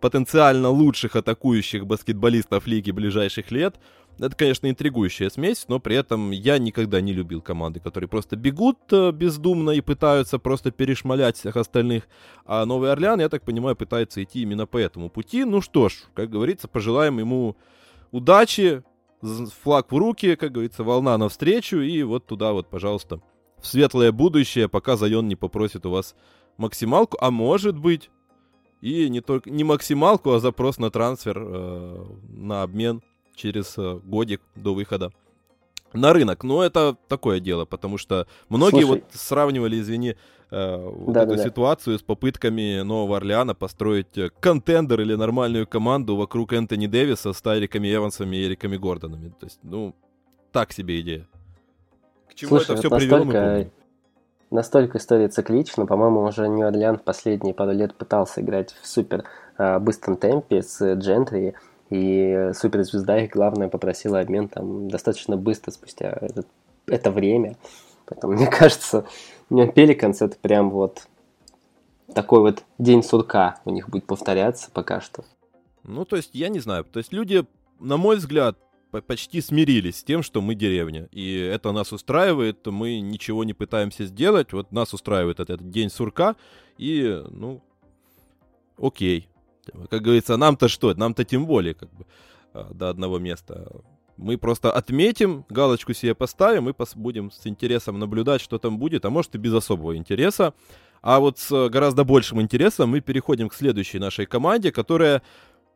потенциально 0.00 0.68
лучших 0.68 1.16
атакующих 1.16 1.86
баскетболистов 1.86 2.66
лиги 2.66 2.90
ближайших 2.90 3.50
лет— 3.50 3.76
это, 4.18 4.34
конечно, 4.34 4.68
интригующая 4.68 5.28
смесь, 5.28 5.66
но 5.68 5.78
при 5.78 5.96
этом 5.96 6.30
я 6.30 6.58
никогда 6.58 7.00
не 7.00 7.12
любил 7.12 7.42
команды, 7.42 7.80
которые 7.80 8.08
просто 8.08 8.36
бегут 8.36 8.78
э, 8.90 9.12
бездумно 9.12 9.70
и 9.70 9.82
пытаются 9.82 10.38
просто 10.38 10.70
перешмалять 10.70 11.36
всех 11.36 11.56
остальных. 11.56 12.08
А 12.46 12.64
Новый 12.64 12.90
Орлеан, 12.90 13.20
я 13.20 13.28
так 13.28 13.42
понимаю, 13.42 13.76
пытается 13.76 14.22
идти 14.22 14.40
именно 14.40 14.66
по 14.66 14.78
этому 14.78 15.10
пути. 15.10 15.44
Ну 15.44 15.60
что 15.60 15.90
ж, 15.90 16.04
как 16.14 16.30
говорится, 16.30 16.66
пожелаем 16.66 17.18
ему 17.18 17.56
удачи, 18.10 18.82
флаг 19.62 19.92
в 19.92 19.96
руки, 19.96 20.36
как 20.36 20.52
говорится, 20.52 20.82
волна 20.82 21.18
навстречу, 21.18 21.78
и 21.78 22.02
вот 22.02 22.26
туда 22.26 22.52
вот, 22.52 22.68
пожалуйста, 22.68 23.20
в 23.58 23.66
светлое 23.66 24.12
будущее, 24.12 24.68
пока 24.68 24.96
Зайон 24.96 25.28
не 25.28 25.36
попросит 25.36 25.84
у 25.84 25.90
вас 25.90 26.14
максималку, 26.56 27.18
а 27.20 27.30
может 27.30 27.78
быть, 27.78 28.10
и 28.80 29.10
не 29.10 29.20
только 29.20 29.50
не 29.50 29.64
максималку, 29.64 30.32
а 30.32 30.40
запрос 30.40 30.78
на 30.78 30.90
трансфер, 30.90 31.38
э, 31.38 32.04
на 32.28 32.62
обмен 32.62 33.02
через 33.36 33.78
э, 33.78 34.00
годик 34.02 34.40
до 34.56 34.74
выхода 34.74 35.12
на 35.92 36.12
рынок. 36.12 36.42
Но 36.44 36.62
это 36.62 36.96
такое 37.08 37.40
дело, 37.40 37.64
потому 37.64 37.98
что 37.98 38.26
многие 38.48 38.82
Слушай, 38.82 39.02
вот 39.02 39.04
сравнивали, 39.12 39.80
извини, 39.80 40.16
э, 40.50 40.76
вот 40.76 41.12
да, 41.12 41.22
эту 41.22 41.36
да, 41.36 41.44
ситуацию 41.44 41.96
да. 41.96 42.00
с 42.00 42.02
попытками 42.02 42.82
Нового 42.82 43.18
Орлеана 43.18 43.54
построить 43.54 44.16
э, 44.18 44.30
контендер 44.40 45.00
или 45.00 45.14
нормальную 45.14 45.66
команду 45.66 46.16
вокруг 46.16 46.52
Энтони 46.52 46.86
Дэвиса 46.86 47.32
с 47.32 47.40
Тайриками 47.40 47.94
Эвансами 47.94 48.36
и 48.36 48.46
Эриками 48.46 48.76
Гордонами. 48.76 49.28
То 49.38 49.46
есть, 49.46 49.60
ну, 49.62 49.94
так 50.52 50.72
себе 50.72 51.00
идея. 51.00 51.28
К 52.28 52.34
чему 52.34 52.48
Слушай, 52.50 52.72
это 52.72 52.76
все 52.76 52.88
вот 52.88 52.98
привело, 52.98 53.24
настолько, 53.24 53.70
настолько 54.50 54.98
история 54.98 55.28
циклична. 55.28 55.86
По-моему, 55.86 56.22
уже 56.22 56.48
Нью-Орлеан 56.48 56.98
в 56.98 57.02
последние 57.02 57.54
пару 57.54 57.72
лет 57.72 57.94
пытался 57.94 58.40
играть 58.40 58.74
в 58.80 58.86
супер 58.86 59.24
э, 59.58 59.78
быстром 59.78 60.16
темпе 60.16 60.62
с 60.62 60.94
Джентри. 60.94 61.54
И 61.90 62.50
суперзвезда 62.54 63.18
их, 63.20 63.30
главное, 63.30 63.68
попросила 63.68 64.20
обмен 64.20 64.48
там 64.48 64.88
достаточно 64.88 65.36
быстро, 65.36 65.70
спустя 65.70 66.18
это, 66.20 66.44
это 66.86 67.10
время. 67.10 67.56
Поэтому, 68.06 68.32
мне 68.36 68.46
кажется, 68.46 69.06
у 69.50 69.54
меня 69.54 69.66
Пеликанс 69.68 70.22
это 70.22 70.36
прям 70.36 70.70
вот 70.70 71.06
такой 72.14 72.40
вот 72.40 72.64
день 72.78 73.02
сурка 73.02 73.60
у 73.64 73.70
них 73.70 73.88
будет 73.88 74.06
повторяться 74.06 74.70
пока 74.72 75.00
что. 75.00 75.24
Ну, 75.84 76.04
то 76.04 76.16
есть, 76.16 76.30
я 76.34 76.48
не 76.48 76.58
знаю. 76.58 76.84
То 76.84 76.98
есть, 76.98 77.12
люди, 77.12 77.44
на 77.78 77.96
мой 77.96 78.16
взгляд, 78.16 78.56
почти 79.06 79.40
смирились 79.40 79.98
с 79.98 80.04
тем, 80.04 80.22
что 80.22 80.40
мы 80.40 80.54
деревня. 80.54 81.08
И 81.12 81.36
это 81.36 81.72
нас 81.72 81.92
устраивает, 81.92 82.66
мы 82.66 83.00
ничего 83.00 83.44
не 83.44 83.52
пытаемся 83.52 84.06
сделать. 84.06 84.52
Вот 84.52 84.72
нас 84.72 84.94
устраивает 84.94 85.40
этот 85.40 85.68
день 85.70 85.90
сурка. 85.90 86.36
И, 86.78 87.22
ну, 87.30 87.62
окей. 88.78 89.28
Как 89.90 90.02
говорится, 90.02 90.36
нам-то 90.36 90.68
что? 90.68 90.94
Нам-то 90.94 91.24
тем 91.24 91.46
более 91.46 91.74
как 91.74 91.92
бы 91.92 92.06
а, 92.52 92.72
до 92.72 92.88
одного 92.88 93.18
места. 93.18 93.68
Мы 94.16 94.38
просто 94.38 94.72
отметим, 94.72 95.44
галочку 95.50 95.92
себе 95.92 96.14
поставим 96.14 96.68
и 96.68 96.74
будем 96.94 97.30
с 97.30 97.46
интересом 97.46 97.98
наблюдать, 97.98 98.40
что 98.40 98.58
там 98.58 98.78
будет, 98.78 99.04
а 99.04 99.10
может 99.10 99.34
и 99.34 99.38
без 99.38 99.52
особого 99.52 99.96
интереса. 99.96 100.54
А 101.02 101.20
вот 101.20 101.38
с 101.38 101.68
гораздо 101.68 102.04
большим 102.04 102.40
интересом 102.40 102.90
мы 102.90 103.00
переходим 103.00 103.48
к 103.48 103.54
следующей 103.54 103.98
нашей 103.98 104.26
команде, 104.26 104.72
которая, 104.72 105.22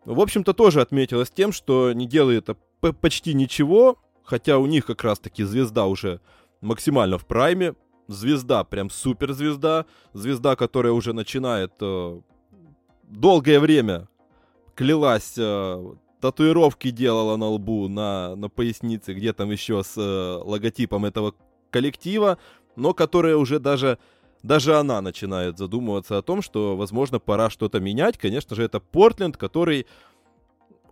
в 0.05 0.21
общем-то, 0.21 0.55
тоже 0.55 0.81
отметилась 0.81 1.31
тем, 1.31 1.53
что 1.53 1.93
не 1.93 2.07
делает 2.07 2.49
почти 3.01 3.35
ничего, 3.35 3.99
хотя 4.25 4.59
у 4.59 4.67
них 4.67 4.87
как 4.87 5.05
раз-таки 5.05 5.45
звезда 5.45 5.87
уже 5.87 6.21
максимально 6.63 7.19
в 7.19 7.27
прайме, 7.27 7.75
звезда, 8.09 8.65
прям 8.65 8.91
суперзвезда, 8.91 9.87
звезда, 10.13 10.57
которая 10.57 10.93
уже 10.93 11.13
начинает 11.13 11.73
э, 11.81 12.21
долгое 13.11 13.61
время 13.61 14.09
клялась, 14.75 15.35
э, 15.37 15.95
татуировки 16.21 16.91
делала 16.91 17.37
на 17.37 17.49
лбу, 17.49 17.89
на, 17.89 18.37
на 18.37 18.49
пояснице, 18.49 19.15
где 19.15 19.33
там 19.33 19.51
еще 19.51 19.83
с 19.83 19.95
э, 19.97 20.43
логотипом 20.43 21.05
этого 21.05 21.35
коллектива, 21.71 22.39
но 22.77 22.95
которая 22.95 23.37
уже 23.37 23.59
даже, 23.59 23.99
даже 24.43 24.77
она 24.77 25.01
начинает 25.01 25.59
задумываться 25.59 26.19
о 26.19 26.23
том, 26.23 26.43
что, 26.43 26.77
возможно, 26.77 27.19
пора 27.19 27.51
что-то 27.51 27.81
менять. 27.81 28.19
Конечно 28.19 28.57
же, 28.57 28.63
это 28.63 28.81
Портленд, 28.81 29.37
который, 29.37 29.87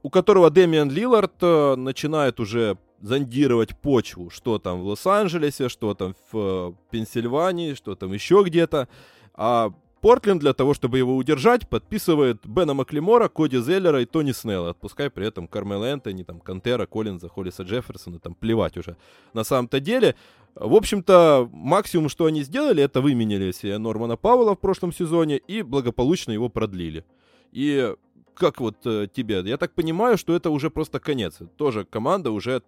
у 0.02 0.10
которого 0.10 0.50
Дэмиан 0.50 0.90
Лилард 0.90 1.34
э, 1.40 1.76
начинает 1.76 2.40
уже 2.40 2.78
зондировать 3.00 3.78
почву, 3.78 4.28
что 4.30 4.58
там 4.58 4.80
в 4.80 4.86
Лос-Анджелесе, 4.86 5.68
что 5.68 5.94
там 5.94 6.14
в 6.32 6.36
э, 6.36 6.72
Пенсильвании, 6.90 7.74
что 7.74 7.94
там 7.94 8.12
еще 8.12 8.42
где-то. 8.44 8.88
А 9.34 9.72
Портленд 10.00 10.40
для 10.40 10.52
того, 10.52 10.74
чтобы 10.74 10.98
его 10.98 11.16
удержать, 11.16 11.68
подписывает 11.68 12.46
Бена 12.46 12.74
Маклемора, 12.74 13.28
Коди 13.28 13.58
Зеллера 13.58 14.00
и 14.02 14.06
Тони 14.06 14.32
Снелла, 14.32 14.70
отпускай 14.70 15.10
при 15.10 15.26
этом 15.26 15.48
Кармела 15.48 15.86
Энтони, 15.86 16.22
там, 16.22 16.40
Кантера, 16.40 16.86
Коллинза, 16.86 17.28
Холлиса 17.28 17.64
Джефферсона, 17.64 18.18
там, 18.18 18.34
плевать 18.34 18.76
уже. 18.76 18.96
На 19.34 19.44
самом-то 19.44 19.80
деле, 19.80 20.14
в 20.54 20.74
общем-то, 20.74 21.48
максимум, 21.52 22.08
что 22.08 22.26
они 22.26 22.42
сделали, 22.42 22.82
это 22.82 23.00
выменяли 23.00 23.52
себе 23.52 23.78
Нормана 23.78 24.16
Пауэлла 24.16 24.54
в 24.54 24.60
прошлом 24.60 24.92
сезоне 24.92 25.38
и 25.38 25.62
благополучно 25.62 26.32
его 26.32 26.48
продлили. 26.48 27.04
И 27.52 27.94
как 28.34 28.60
вот 28.60 28.76
э, 28.84 29.08
тебе? 29.12 29.40
Я 29.44 29.56
так 29.56 29.72
понимаю, 29.72 30.16
что 30.16 30.34
это 30.34 30.50
уже 30.50 30.70
просто 30.70 31.00
конец. 31.00 31.38
Тоже 31.56 31.84
команда 31.84 32.30
уже 32.30 32.62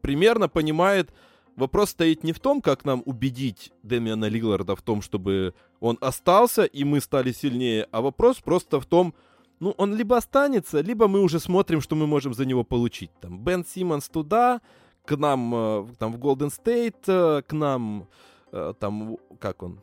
примерно 0.00 0.48
понимает, 0.48 1.10
вопрос 1.56 1.90
стоит 1.90 2.24
не 2.24 2.32
в 2.32 2.40
том, 2.40 2.62
как 2.62 2.84
нам 2.84 3.02
убедить 3.04 3.72
Дэмиана 3.82 4.28
Лилларда 4.28 4.76
в 4.76 4.82
том, 4.82 5.02
чтобы 5.02 5.54
он 5.80 5.98
остался 6.00 6.64
и 6.64 6.84
мы 6.84 7.00
стали 7.00 7.32
сильнее, 7.32 7.88
а 7.90 8.00
вопрос 8.00 8.38
просто 8.38 8.80
в 8.80 8.86
том, 8.86 9.14
ну, 9.58 9.70
он 9.78 9.94
либо 9.94 10.16
останется, 10.16 10.80
либо 10.80 11.08
мы 11.08 11.20
уже 11.20 11.40
смотрим, 11.40 11.80
что 11.80 11.96
мы 11.96 12.06
можем 12.06 12.34
за 12.34 12.44
него 12.44 12.62
получить. 12.62 13.10
Там, 13.20 13.42
Бен 13.42 13.64
Симмонс 13.64 14.08
туда, 14.08 14.60
к 15.06 15.16
нам, 15.16 15.54
э, 15.54 15.86
там, 15.98 16.12
в 16.12 16.18
Голден 16.18 16.50
Стейт, 16.50 17.08
э, 17.08 17.42
к 17.46 17.52
нам, 17.52 18.06
э, 18.52 18.74
там, 18.78 19.16
как 19.40 19.62
он, 19.62 19.80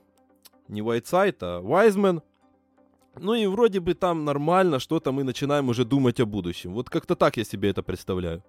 не 0.68 0.82
Уайтсайд, 0.82 1.42
а 1.42 1.62
Вайзмен. 1.62 2.22
Ну 3.20 3.34
и 3.36 3.48
вроде 3.48 3.80
бы 3.80 3.94
там 3.94 4.25
нормально, 4.25 4.80
что-то 4.80 5.12
мы 5.12 5.24
начинаем 5.24 5.70
уже 5.70 5.86
думать 5.86 6.20
о 6.20 6.25
будущем. 6.25 6.74
Вот 6.74 6.89
как-то 6.89 7.15
так 7.15 7.38
я 7.38 7.44
себе 7.44 7.70
это 7.70 7.84
представляю. 7.84 8.44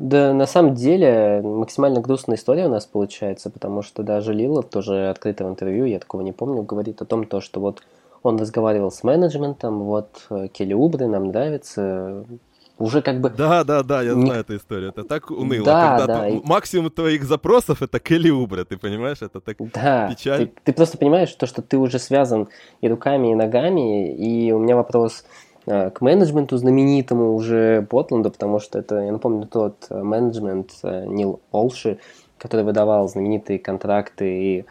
Да, 0.00 0.32
на 0.32 0.46
самом 0.46 0.74
деле, 0.74 1.42
максимально 1.44 2.00
грустная 2.00 2.38
история 2.38 2.64
у 2.64 2.70
нас 2.70 2.86
получается, 2.86 3.50
потому 3.50 3.82
что 3.82 4.02
даже 4.02 4.32
Лилов 4.32 4.64
тоже 4.70 5.10
открыто 5.10 5.44
в 5.44 5.50
интервью, 5.50 5.84
я 5.84 5.98
такого 5.98 6.22
не 6.22 6.32
помню, 6.32 6.62
говорит 6.62 7.02
о 7.02 7.04
том, 7.04 7.26
то, 7.26 7.42
что 7.42 7.60
вот 7.60 7.82
он 8.22 8.38
разговаривал 8.38 8.90
с 8.90 9.02
менеджментом, 9.02 9.80
вот 9.80 10.26
э, 10.30 10.48
Келли 10.48 10.72
Убры 10.72 11.06
нам 11.06 11.26
нравится, 11.26 12.24
уже 12.78 13.02
как 13.02 13.20
бы... 13.20 13.28
Да, 13.28 13.62
да, 13.62 13.82
да, 13.82 14.00
я 14.00 14.14
не... 14.14 14.24
знаю 14.24 14.40
эту 14.40 14.56
историю. 14.56 14.88
Это 14.88 15.04
так 15.04 15.30
уныло. 15.30 15.66
Да, 15.66 15.98
когда 15.98 16.06
да. 16.06 16.30
Ты... 16.30 16.40
Максимум 16.44 16.90
твоих 16.90 17.24
запросов 17.24 17.82
это 17.82 18.00
Келли 18.00 18.30
Убре, 18.30 18.64
ты 18.64 18.78
понимаешь? 18.78 19.18
Это 19.20 19.42
так 19.42 19.58
да, 19.58 20.08
печаль. 20.08 20.46
Ты, 20.46 20.52
ты 20.64 20.72
просто 20.72 20.96
понимаешь, 20.96 21.30
то, 21.34 21.44
что 21.44 21.60
ты 21.60 21.76
уже 21.76 21.98
связан 21.98 22.48
и 22.80 22.88
руками, 22.88 23.32
и 23.32 23.34
ногами. 23.34 24.14
И 24.14 24.50
у 24.52 24.60
меня 24.60 24.76
вопрос 24.76 25.26
к 25.70 26.00
менеджменту 26.00 26.56
знаменитому 26.56 27.34
уже 27.34 27.82
Портленда, 27.88 28.30
потому 28.30 28.60
что 28.60 28.78
это, 28.78 29.00
я 29.00 29.12
напомню, 29.12 29.46
тот 29.46 29.86
э, 29.90 30.02
менеджмент 30.02 30.72
э, 30.82 31.06
Нил 31.06 31.40
Олши, 31.52 31.98
который 32.38 32.64
выдавал 32.64 33.08
знаменитые 33.08 33.58
контракты 33.58 34.42
и 34.42 34.64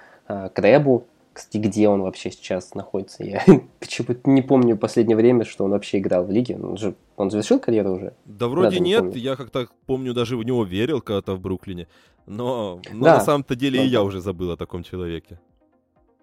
Крэбу, 0.54 1.06
Кстати, 1.34 1.58
где 1.58 1.90
он 1.90 2.02
вообще 2.02 2.30
сейчас 2.30 2.76
находится? 2.76 3.24
Я 3.24 3.44
почему-то 3.80 4.30
не 4.30 4.42
помню 4.42 4.76
в 4.76 4.80
последнее 4.80 5.16
время, 5.16 5.46
что 5.46 5.66
он 5.66 5.72
вообще 5.72 6.00
играл 6.00 6.24
в 6.24 6.32
лиге. 6.32 6.58
Он 6.62 6.78
же 6.78 6.96
он 7.18 7.32
завершил 7.32 7.60
карьеру 7.60 7.96
уже? 7.96 8.14
Да 8.26 8.48
вроде 8.48 8.80
не 8.80 8.92
нет, 8.92 9.02
помню. 9.02 9.18
я 9.18 9.36
как-то 9.36 9.68
помню, 9.86 10.14
даже 10.14 10.38
в 10.38 10.44
него 10.44 10.64
верил 10.64 11.02
когда-то 11.02 11.36
в 11.36 11.40
Бруклине. 11.40 11.88
Но, 12.28 12.80
но 12.92 13.06
да. 13.06 13.16
на 13.16 13.22
самом-то 13.22 13.56
деле 13.56 13.80
да. 13.80 13.86
и 13.86 13.88
я 13.88 14.04
уже 14.04 14.22
забыл 14.22 14.52
о 14.52 14.58
таком 14.58 14.84
человеке. 14.84 15.40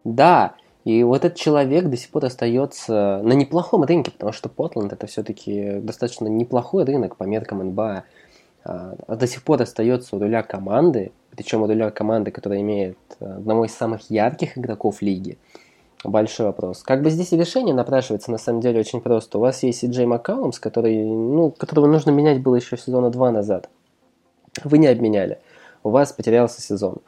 Да, 0.04 0.54
и 0.87 1.02
вот 1.02 1.25
этот 1.25 1.37
человек 1.37 1.87
до 1.87 1.97
сих 1.97 2.11
пор 2.11 2.26
остается 2.26 3.21
на 3.25 3.33
неплохом 3.33 3.83
рынке, 3.83 4.12
потому 4.12 4.31
что 4.31 4.49
Портленд 4.49 4.93
это 4.93 5.09
все-таки 5.09 5.81
достаточно 5.81 6.28
неплохой 6.28 6.85
рынок 6.85 7.16
по 7.16 7.25
меркам 7.25 7.59
НБА. 7.59 8.05
А, 8.62 8.95
до 9.09 9.26
сих 9.26 9.43
пор 9.43 9.61
остается 9.61 10.14
у 10.14 10.21
руля 10.21 10.45
команды, 10.45 11.11
причем 11.35 11.62
у 11.62 11.66
руля 11.66 11.90
команды, 11.90 12.31
которая 12.31 12.61
имеет 12.61 12.99
а, 13.19 13.38
одного 13.38 13.64
из 13.64 13.75
самых 13.75 14.09
ярких 14.12 14.57
игроков 14.57 15.02
лиги. 15.02 15.38
Большой 16.05 16.47
вопрос. 16.47 16.85
Как 16.85 17.02
бы 17.02 17.11
здесь 17.11 17.33
решение 17.33 17.75
напрашивается 17.75 18.31
на 18.31 18.38
самом 18.38 18.61
деле 18.61 18.78
очень 18.78 19.00
просто. 19.00 19.38
У 19.38 19.40
вас 19.40 19.64
есть 19.64 19.83
и 19.83 19.88
Джей 19.88 20.07
Маккаумс, 20.07 20.61
который, 20.61 21.05
ну, 21.05 21.50
которого 21.50 21.88
нужно 21.88 22.12
менять 22.12 22.40
было 22.40 22.55
еще 22.55 22.76
сезона 22.76 23.11
два 23.11 23.33
назад. 23.33 23.69
Вы 24.62 24.78
не 24.78 24.87
обменяли. 24.87 25.40
У 25.83 25.90
вас 25.90 26.12
потерялся 26.12 26.62
сезон. 26.62 26.99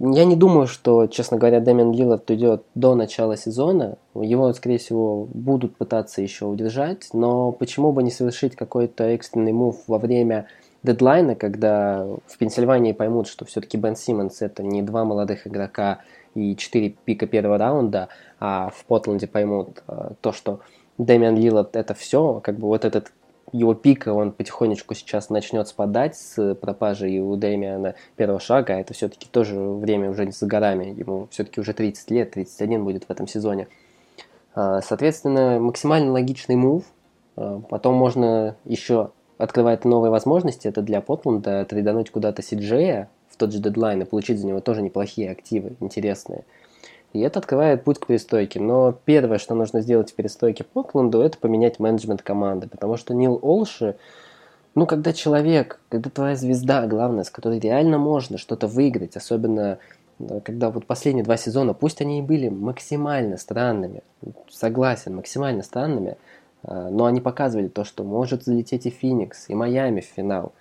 Я 0.00 0.24
не 0.24 0.36
думаю, 0.36 0.66
что, 0.66 1.06
честно 1.06 1.36
говоря, 1.36 1.60
Дэмин 1.60 1.92
Лиллард 1.92 2.30
уйдет 2.30 2.64
до 2.74 2.94
начала 2.94 3.36
сезона. 3.36 3.98
Его, 4.14 4.50
скорее 4.54 4.78
всего, 4.78 5.28
будут 5.34 5.76
пытаться 5.76 6.22
еще 6.22 6.46
удержать. 6.46 7.10
Но 7.12 7.52
почему 7.52 7.92
бы 7.92 8.02
не 8.02 8.10
совершить 8.10 8.56
какой-то 8.56 9.04
экстренный 9.04 9.52
мув 9.52 9.82
во 9.86 9.98
время 9.98 10.46
дедлайна, 10.82 11.34
когда 11.34 12.06
в 12.26 12.38
Пенсильвании 12.38 12.92
поймут, 12.92 13.28
что 13.28 13.44
все-таки 13.44 13.76
Бен 13.76 13.94
Симмонс 13.94 14.40
это 14.40 14.62
не 14.62 14.80
два 14.80 15.04
молодых 15.04 15.46
игрока 15.46 15.98
и 16.34 16.56
четыре 16.56 16.94
пика 17.04 17.26
первого 17.26 17.58
раунда, 17.58 18.08
а 18.40 18.70
в 18.74 18.86
Портленде 18.86 19.26
поймут 19.26 19.82
э, 19.86 20.12
то, 20.22 20.32
что 20.32 20.60
Дэмиан 20.96 21.36
Лилард 21.36 21.76
это 21.76 21.92
все, 21.92 22.40
как 22.42 22.58
бы 22.58 22.66
вот 22.68 22.86
этот 22.86 23.12
его 23.52 23.74
пика, 23.74 24.12
он 24.12 24.32
потихонечку 24.32 24.94
сейчас 24.94 25.30
начнет 25.30 25.68
спадать 25.68 26.16
с 26.16 26.54
пропажей 26.54 27.20
у 27.20 27.36
Дэмиана 27.36 27.94
первого 28.16 28.40
шага, 28.40 28.74
это 28.74 28.94
все-таки 28.94 29.28
тоже 29.30 29.58
время 29.58 30.10
уже 30.10 30.24
не 30.24 30.32
за 30.32 30.46
горами, 30.46 30.86
ему 30.86 31.28
все-таки 31.30 31.60
уже 31.60 31.74
30 31.74 32.10
лет, 32.10 32.30
31 32.32 32.84
будет 32.84 33.04
в 33.04 33.10
этом 33.10 33.28
сезоне. 33.28 33.68
Э, 34.54 34.80
соответственно, 34.82 35.58
максимально 35.60 36.12
логичный 36.12 36.56
мув, 36.56 36.84
э, 37.36 37.60
потом 37.68 37.94
можно 37.94 38.56
еще 38.64 39.10
открывает 39.38 39.84
новые 39.84 40.10
возможности. 40.10 40.68
Это 40.68 40.82
для 40.82 41.00
Портленда 41.00 41.64
трейдануть 41.64 42.10
куда-то 42.10 42.42
Сиджея 42.42 43.10
в 43.28 43.36
тот 43.36 43.52
же 43.52 43.58
дедлайн 43.58 44.02
и 44.02 44.04
получить 44.04 44.38
за 44.38 44.46
него 44.46 44.60
тоже 44.60 44.82
неплохие 44.82 45.30
активы, 45.30 45.76
интересные. 45.80 46.44
И 47.12 47.20
это 47.20 47.40
открывает 47.40 47.84
путь 47.84 47.98
к 47.98 48.06
перестройке. 48.06 48.60
Но 48.60 48.92
первое, 49.04 49.38
что 49.38 49.54
нужно 49.54 49.80
сделать 49.80 50.10
в 50.10 50.14
перестройке 50.14 50.64
Портленду, 50.64 51.20
это 51.20 51.38
поменять 51.38 51.78
менеджмент 51.78 52.22
команды. 52.22 52.68
Потому 52.68 52.96
что 52.96 53.14
Нил 53.14 53.38
Олши, 53.42 53.96
ну, 54.74 54.86
когда 54.86 55.12
человек, 55.12 55.80
когда 55.90 56.08
твоя 56.08 56.36
звезда, 56.36 56.86
главное, 56.86 57.24
с 57.24 57.30
которой 57.30 57.58
реально 57.58 57.98
можно 57.98 58.38
что-то 58.38 58.66
выиграть, 58.66 59.16
особенно 59.16 59.78
когда 60.44 60.70
вот 60.70 60.86
последние 60.86 61.24
два 61.24 61.36
сезона, 61.36 61.74
пусть 61.74 62.00
они 62.00 62.20
и 62.20 62.22
были 62.22 62.48
максимально 62.48 63.36
странными, 63.36 64.02
согласен, 64.50 65.16
максимально 65.16 65.62
странными, 65.62 66.16
а, 66.62 66.90
но 66.90 67.06
они 67.06 67.20
показывали 67.20 67.68
то, 67.68 67.84
что 67.84 68.04
может 68.04 68.44
залететь 68.44 68.86
и 68.86 68.90
Феникс, 68.90 69.48
и 69.48 69.54
Майами 69.54 70.00
в 70.00 70.04
финал. 70.04 70.52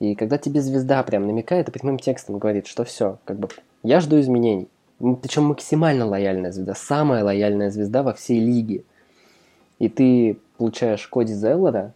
И 0.00 0.14
когда 0.14 0.38
тебе 0.38 0.60
звезда 0.60 1.02
прям 1.02 1.26
намекает 1.26 1.68
и 1.68 1.72
прямым 1.72 1.98
текстом 1.98 2.38
говорит, 2.38 2.66
что 2.66 2.84
все, 2.84 3.18
как 3.24 3.38
бы 3.38 3.48
я 3.82 4.00
жду 4.00 4.18
изменений. 4.20 4.68
Причем 4.98 5.44
максимально 5.44 6.06
лояльная 6.06 6.52
звезда, 6.52 6.74
самая 6.74 7.22
лояльная 7.22 7.70
звезда 7.70 8.02
во 8.02 8.14
всей 8.14 8.40
лиге. 8.40 8.84
И 9.78 9.88
ты 9.88 10.38
получаешь 10.56 11.06
Коди 11.06 11.34
Зеллера, 11.34 11.92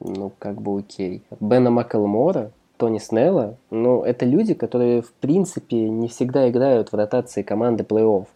ну, 0.00 0.32
как 0.38 0.60
бы 0.60 0.78
окей. 0.78 1.22
Бена 1.40 1.70
Маккелмора, 1.70 2.50
Тони 2.78 2.98
Снелла, 2.98 3.56
ну, 3.70 4.02
это 4.04 4.24
люди, 4.24 4.54
которые, 4.54 5.02
в 5.02 5.12
принципе, 5.12 5.76
не 5.88 6.08
всегда 6.08 6.48
играют 6.48 6.92
в 6.92 6.94
ротации 6.94 7.42
команды 7.42 7.84
плей-офф. 7.84 8.26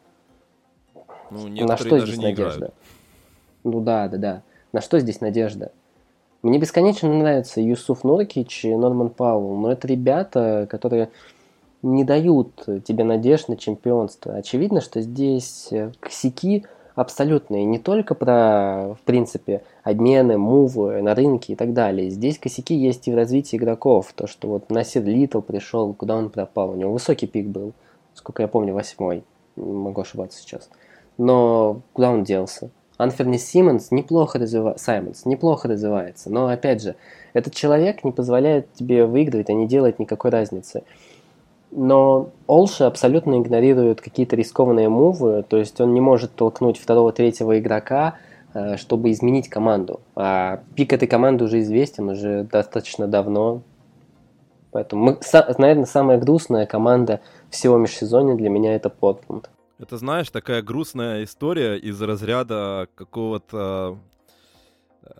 Ну, 1.30 1.66
На 1.66 1.76
что 1.76 1.98
здесь 1.98 2.18
надежда? 2.18 2.56
Играют. 2.56 2.74
Ну 3.64 3.80
да, 3.80 4.08
да, 4.08 4.18
да. 4.18 4.42
На 4.72 4.80
что 4.80 4.98
здесь 4.98 5.20
надежда? 5.20 5.70
Мне 6.42 6.58
бесконечно 6.58 7.08
нравятся 7.08 7.60
Юсуф 7.60 8.02
Нуркич 8.02 8.64
и 8.64 8.74
Норман 8.74 9.10
Пауэлл, 9.10 9.56
но 9.56 9.70
это 9.70 9.86
ребята, 9.86 10.66
которые 10.68 11.10
не 11.82 12.04
дают 12.04 12.64
тебе 12.84 13.04
надежд 13.04 13.48
на 13.48 13.56
чемпионство. 13.56 14.34
Очевидно, 14.34 14.80
что 14.80 15.00
здесь 15.00 15.68
э, 15.70 15.92
косяки 16.00 16.64
абсолютные. 16.94 17.64
Не 17.64 17.78
только 17.78 18.14
про, 18.14 18.94
в 18.94 19.00
принципе, 19.04 19.62
обмены, 19.82 20.38
мувы 20.38 21.02
на 21.02 21.14
рынке 21.14 21.54
и 21.54 21.56
так 21.56 21.72
далее. 21.72 22.10
Здесь 22.10 22.38
косяки 22.38 22.74
есть 22.74 23.08
и 23.08 23.12
в 23.12 23.16
развитии 23.16 23.56
игроков. 23.56 24.12
То, 24.14 24.26
что 24.26 24.48
вот 24.48 24.70
Насир 24.70 25.04
Литл 25.04 25.40
пришел, 25.40 25.92
куда 25.94 26.16
он 26.16 26.30
пропал. 26.30 26.70
У 26.70 26.76
него 26.76 26.92
высокий 26.92 27.26
пик 27.26 27.46
был. 27.46 27.72
Сколько 28.14 28.42
я 28.42 28.48
помню, 28.48 28.74
восьмой. 28.74 29.24
Могу 29.56 30.00
ошибаться 30.02 30.38
сейчас. 30.38 30.70
Но 31.18 31.80
куда 31.92 32.10
он 32.10 32.24
делся? 32.24 32.70
Анферни 32.98 33.36
Симмонс 33.36 33.90
неплохо 33.90 34.38
развивается, 34.38 34.84
Саймонс 34.84 35.26
неплохо 35.26 35.66
развивается, 35.66 36.30
но 36.30 36.46
опять 36.48 36.82
же, 36.82 36.94
этот 37.32 37.54
человек 37.54 38.04
не 38.04 38.12
позволяет 38.12 38.72
тебе 38.74 39.06
выигрывать, 39.06 39.50
а 39.50 39.54
не 39.54 39.66
делать 39.66 39.98
никакой 39.98 40.30
разницы. 40.30 40.84
Но 41.74 42.28
Олши 42.46 42.84
абсолютно 42.84 43.40
игнорирует 43.40 44.02
какие-то 44.02 44.36
рискованные 44.36 44.90
мувы, 44.90 45.42
то 45.42 45.56
есть 45.56 45.80
он 45.80 45.94
не 45.94 46.02
может 46.02 46.34
толкнуть 46.34 46.78
второго-третьего 46.78 47.58
игрока, 47.58 48.18
э, 48.52 48.76
чтобы 48.76 49.10
изменить 49.10 49.48
команду. 49.48 50.00
А 50.14 50.60
пик 50.76 50.92
этой 50.92 51.08
команды 51.08 51.44
уже 51.44 51.60
известен, 51.60 52.10
уже 52.10 52.44
достаточно 52.44 53.08
давно. 53.08 53.62
Поэтому, 54.70 55.02
мы, 55.02 55.18
наверное, 55.56 55.86
самая 55.86 56.18
грустная 56.18 56.66
команда 56.66 57.20
всего 57.48 57.78
межсезонья 57.78 58.34
для 58.34 58.50
меня 58.50 58.74
это 58.74 58.90
Портленд. 58.90 59.48
Это, 59.78 59.96
знаешь, 59.96 60.28
такая 60.28 60.60
грустная 60.60 61.24
история 61.24 61.76
из 61.76 62.00
разряда 62.02 62.86
какого-то 62.94 63.96
э, 65.04 65.10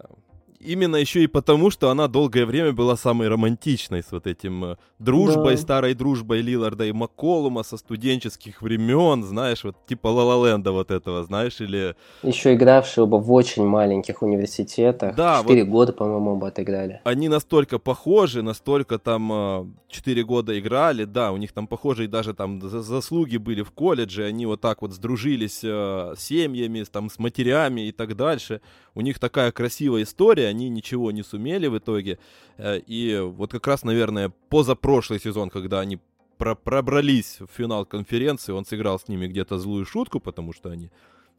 именно 0.64 0.96
еще 0.96 1.22
и 1.22 1.26
потому, 1.26 1.70
что 1.70 1.90
она 1.90 2.08
долгое 2.08 2.46
время 2.46 2.72
была 2.72 2.96
самой 2.96 3.28
романтичной 3.28 4.02
с 4.02 4.12
вот 4.12 4.26
этим 4.26 4.64
э, 4.64 4.76
дружбой, 4.98 5.56
да. 5.56 5.60
старой 5.60 5.94
дружбой 5.94 6.40
Лиларда 6.40 6.84
и 6.84 6.92
Макколума 6.92 7.62
со 7.62 7.76
студенческих 7.76 8.62
времен, 8.62 9.22
знаешь, 9.24 9.64
вот 9.64 9.76
типа 9.86 10.08
Лалаленда 10.08 10.72
вот 10.72 10.90
этого, 10.90 11.24
знаешь, 11.24 11.60
или... 11.60 11.94
Еще 12.22 12.54
игравшие 12.54 13.04
оба 13.04 13.16
в 13.16 13.32
очень 13.32 13.64
маленьких 13.64 14.22
университетах. 14.22 15.16
Да, 15.16 15.40
Четыре 15.42 15.64
вот 15.64 15.70
года, 15.70 15.92
по-моему, 15.92 16.32
оба 16.32 16.48
отыграли. 16.48 17.00
Они 17.04 17.28
настолько 17.28 17.78
похожи, 17.78 18.42
настолько 18.42 18.98
там 18.98 19.32
э, 19.32 19.66
четыре 19.88 20.24
года 20.24 20.58
играли, 20.58 21.04
да, 21.04 21.32
у 21.32 21.36
них 21.36 21.52
там 21.52 21.66
похожие 21.66 22.08
даже 22.08 22.34
там 22.34 22.60
заслуги 22.60 23.36
были 23.36 23.62
в 23.62 23.70
колледже, 23.72 24.24
они 24.24 24.46
вот 24.46 24.60
так 24.60 24.82
вот 24.82 24.92
сдружились 24.92 25.60
э, 25.62 26.14
с 26.16 26.20
семьями, 26.20 26.84
там, 26.84 27.10
с 27.10 27.18
матерями 27.18 27.88
и 27.88 27.92
так 27.92 28.16
дальше. 28.16 28.60
У 28.94 29.00
них 29.00 29.18
такая 29.18 29.52
красивая 29.52 30.02
история, 30.02 30.51
они 30.52 30.68
ничего 30.68 31.10
не 31.10 31.22
сумели 31.22 31.66
в 31.66 31.76
итоге. 31.76 32.18
Э, 32.58 32.78
и 32.78 33.18
вот 33.18 33.50
как 33.50 33.66
раз, 33.66 33.84
наверное, 33.84 34.32
позапрошлый 34.48 35.20
сезон, 35.20 35.50
когда 35.50 35.80
они 35.80 35.98
про 36.38 36.54
пробрались 36.54 37.38
в 37.40 37.48
финал 37.56 37.84
конференции, 37.86 38.52
он 38.52 38.64
сыграл 38.64 38.98
с 38.98 39.08
ними 39.08 39.26
где-то 39.26 39.58
злую 39.58 39.84
шутку, 39.84 40.20
потому 40.20 40.52
что 40.52 40.70
они 40.70 40.90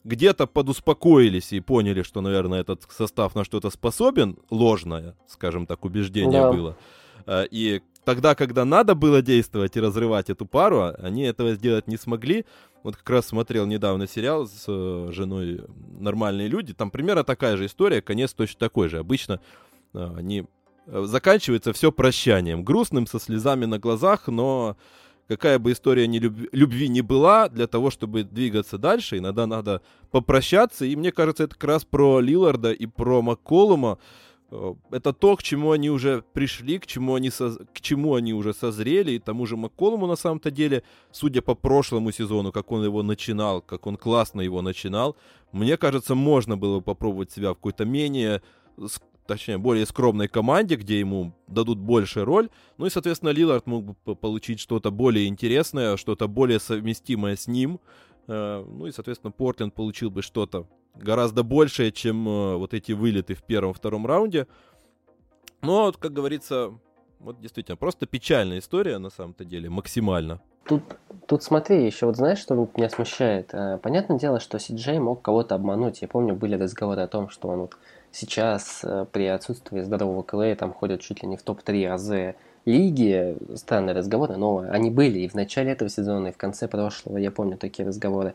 где-то 0.04 0.47
подуспокоились 0.47 1.54
и 1.54 1.62
поняли, 1.62 2.04
что, 2.04 2.21
наверное, 2.21 2.62
этот 2.62 2.84
состав 2.89 3.36
на 3.36 3.43
что-то 3.43 3.69
способен, 3.69 4.38
ложное, 4.49 5.15
скажем 5.28 5.65
так, 5.65 5.86
убеждение 5.86 6.41
да. 6.41 6.52
было. 6.52 6.78
Э, 7.26 7.45
и 7.52 7.82
тогда, 8.04 8.36
когда 8.36 8.65
надо 8.65 8.95
было 8.95 9.21
действовать 9.21 9.78
и 9.78 9.82
разрывать 9.82 10.30
эту 10.30 10.45
пару, 10.45 10.93
они 10.99 11.23
этого 11.23 11.54
сделать 11.56 11.88
не 11.88 11.97
смогли. 11.97 12.45
Вот 12.84 12.98
как 12.98 13.10
раз 13.10 13.28
смотрел 13.28 13.65
недавно 13.65 14.08
сериал 14.08 14.46
с 14.46 14.65
э, 14.67 15.08
женой 15.12 15.62
«Нормальные 16.00 16.50
люди». 16.50 16.74
Там 16.74 16.91
примерно 16.91 17.24
такая 17.24 17.56
же 17.56 17.65
история, 17.65 18.02
конец 18.02 18.34
точно 18.34 18.60
такой 18.60 18.89
же. 18.89 19.00
Обычно 19.00 19.39
э, 19.93 20.13
они 20.17 20.46
э, 20.88 21.04
заканчивается 21.06 21.72
все 21.72 21.93
прощанием, 21.93 22.65
грустным, 22.65 23.08
со 23.08 23.22
слезами 23.22 23.63
на 23.63 23.80
глазах, 23.80 24.28
но 24.28 24.76
какая 25.30 25.60
бы 25.60 25.72
история 25.72 26.08
ни 26.08 26.19
любви, 26.19 26.50
любви 26.52 26.89
не 26.89 27.02
была, 27.02 27.48
для 27.48 27.67
того, 27.67 27.89
чтобы 27.89 28.24
двигаться 28.24 28.78
дальше, 28.78 29.17
иногда 29.17 29.48
надо 29.48 29.82
попрощаться. 30.12 30.84
И 30.84 30.98
мне 30.98 31.13
кажется, 31.13 31.46
это 31.46 31.56
как 31.56 31.63
раз 31.63 31.86
про 31.86 32.19
Лиларда 32.19 32.74
и 32.74 32.86
про 32.86 33.22
Макколума. 33.22 33.98
Э, 34.54 34.74
это 34.92 35.13
то, 35.13 35.36
к 35.36 35.44
чему 35.44 35.72
они 35.72 35.89
уже 35.89 36.24
пришли, 36.34 36.78
к 36.78 36.86
чему 36.86 37.16
они, 37.16 37.30
соз... 37.30 37.58
к 37.74 37.82
чему 37.82 38.16
они 38.16 38.34
уже 38.34 38.54
созрели. 38.54 39.12
И 39.12 39.20
тому 39.20 39.46
же 39.46 39.58
Макколуму, 39.58 40.08
на 40.08 40.16
самом-то 40.16 40.52
деле, 40.52 40.84
судя 41.12 41.42
по 41.42 41.56
прошлому 41.56 42.12
сезону, 42.12 42.52
как 42.52 42.72
он 42.72 42.84
его 42.84 43.04
начинал, 43.04 43.62
как 43.62 43.88
он 43.88 43.98
классно 43.98 44.42
его 44.42 44.62
начинал, 44.62 45.16
мне 45.52 45.78
кажется, 45.78 46.16
можно 46.16 46.58
было 46.58 46.80
попробовать 46.80 47.32
себя 47.32 47.52
в 47.52 47.56
какой-то 47.56 47.86
менее 47.86 48.42
точнее, 49.26 49.58
более 49.58 49.86
скромной 49.86 50.28
команде, 50.28 50.76
где 50.76 51.00
ему 51.00 51.34
дадут 51.48 51.78
больше 51.80 52.26
роль. 52.26 52.50
Ну 52.78 52.86
и, 52.86 52.89
соответственно, 52.89 53.30
Лилард 53.30 53.68
мог 53.68 53.86
бы 53.86 54.16
получить 54.16 54.60
что-то 54.60 54.92
более 54.92 55.28
интересное, 55.28 55.96
что-то 55.96 56.28
более 56.28 56.60
совместимое 56.60 57.38
с 57.38 57.48
ним, 57.48 57.80
Э, 58.28 58.66
ну 58.68 58.88
и, 58.88 58.92
соответственно, 58.92 59.32
Портленд 59.32 59.74
получил 59.74 60.10
бы 60.10 60.22
что-то 60.22 60.68
гораздо 60.95 61.43
большее, 61.43 61.91
чем 61.91 62.27
э, 62.27 62.56
вот 62.58 62.73
эти 62.73 62.91
вылеты 62.91 63.36
в 63.36 63.43
первом-втором 63.43 64.06
раунде. 64.06 64.47
Но, 65.62 65.91
как 65.93 66.13
говорится, 66.13 66.73
вот 67.19 67.39
действительно, 67.39 67.77
просто 67.77 68.06
печальная 68.06 68.60
история 68.60 68.97
на 68.97 69.10
самом-то 69.10 69.45
деле, 69.45 69.69
максимально. 69.69 70.41
Тут, 70.65 70.84
тут 71.27 71.43
смотри, 71.43 71.86
еще 71.86 72.06
вот 72.06 72.15
знаешь, 72.15 72.39
что 72.39 72.56
меня 72.75 72.89
смущает? 72.89 73.53
Э, 73.53 73.77
понятное 73.82 74.19
дело, 74.19 74.39
что 74.39 74.60
Сиджей 74.60 74.99
мог 74.99 75.21
кого-то 75.21 75.56
обмануть. 75.56 76.01
Я 76.01 76.08
помню, 76.08 76.36
были 76.36 76.56
разговоры 76.56 77.01
о 77.01 77.08
том, 77.08 77.29
что 77.29 77.49
он 77.49 77.60
вот 77.62 77.77
сейчас 78.12 78.86
при 79.12 79.25
отсутствии 79.25 79.82
здорового 79.82 80.23
Клея 80.23 80.56
там 80.56 80.71
ходит 80.71 81.01
чуть 81.01 81.23
ли 81.23 81.27
не 81.27 81.38
в 81.38 81.41
топ-3 81.41 81.86
АЗ 81.88 82.36
лиги, 82.65 83.36
странные 83.56 83.95
разговоры, 83.95 84.38
но 84.38 84.65
они 84.69 84.89
были 84.89 85.19
и 85.19 85.27
в 85.27 85.34
начале 85.34 85.71
этого 85.71 85.89
сезона, 85.89 86.27
и 86.27 86.32
в 86.32 86.38
конце 86.38 86.67
прошлого, 86.67 87.17
я 87.17 87.32
помню 87.32 87.58
такие 87.58 87.88
разговоры. 87.88 88.34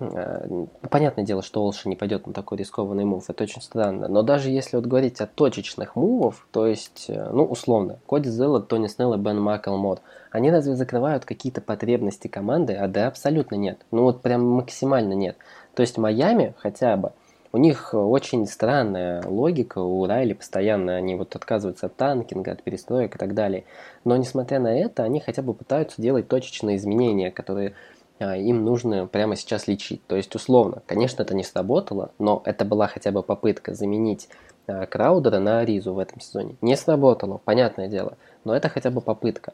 Э, 0.00 0.66
понятное 0.90 1.24
дело, 1.24 1.42
что 1.42 1.62
Олши 1.62 1.88
не 1.88 1.96
пойдет 1.96 2.26
на 2.26 2.32
такой 2.32 2.58
рискованный 2.58 3.04
мув, 3.04 3.30
это 3.30 3.44
очень 3.44 3.62
странно. 3.62 4.08
Но 4.08 4.22
даже 4.22 4.50
если 4.50 4.76
вот 4.76 4.86
говорить 4.86 5.20
о 5.20 5.26
точечных 5.26 5.94
мувов, 5.94 6.46
то 6.50 6.66
есть, 6.66 7.06
э, 7.08 7.30
ну, 7.32 7.44
условно, 7.44 7.98
Коди 8.08 8.28
Зелла, 8.28 8.60
Тони 8.60 8.88
Снелл 8.88 9.14
и 9.14 9.18
Бен 9.18 9.40
Маклмор, 9.40 10.00
они 10.30 10.50
разве 10.50 10.74
закрывают 10.74 11.24
какие-то 11.24 11.60
потребности 11.60 12.28
команды? 12.28 12.74
А 12.74 12.88
да, 12.88 13.06
абсолютно 13.06 13.54
нет. 13.54 13.78
Ну 13.92 14.02
вот 14.02 14.22
прям 14.22 14.44
максимально 14.44 15.12
нет. 15.12 15.36
То 15.74 15.82
есть 15.82 15.96
Майами 15.98 16.54
хотя 16.58 16.96
бы– 16.96 17.12
у 17.54 17.56
них 17.56 17.94
очень 17.94 18.48
странная 18.48 19.22
логика, 19.24 19.78
у 19.78 20.04
Райли 20.06 20.32
постоянно 20.32 20.96
они 20.96 21.14
вот 21.14 21.36
отказываются 21.36 21.86
от 21.86 21.94
танкинга, 21.94 22.50
от 22.50 22.64
перестроек 22.64 23.14
и 23.14 23.18
так 23.18 23.32
далее. 23.32 23.62
Но 24.04 24.16
несмотря 24.16 24.58
на 24.58 24.76
это, 24.76 25.04
они 25.04 25.20
хотя 25.20 25.40
бы 25.40 25.54
пытаются 25.54 26.02
делать 26.02 26.26
точечные 26.26 26.78
изменения, 26.78 27.30
которые 27.30 27.74
им 28.20 28.64
нужно 28.64 29.06
прямо 29.06 29.36
сейчас 29.36 29.66
лечить. 29.66 30.06
То 30.06 30.16
есть, 30.16 30.34
условно, 30.34 30.82
конечно, 30.86 31.22
это 31.22 31.34
не 31.34 31.42
сработало, 31.42 32.12
но 32.18 32.42
это 32.44 32.64
была 32.64 32.86
хотя 32.86 33.10
бы 33.10 33.22
попытка 33.22 33.74
заменить 33.74 34.28
а, 34.66 34.86
Краудера 34.86 35.38
на 35.40 35.60
Аризу 35.60 35.94
в 35.94 35.98
этом 35.98 36.20
сезоне. 36.20 36.56
Не 36.60 36.76
сработало, 36.76 37.40
понятное 37.44 37.88
дело, 37.88 38.16
но 38.44 38.54
это 38.54 38.68
хотя 38.68 38.90
бы 38.90 39.00
попытка. 39.00 39.52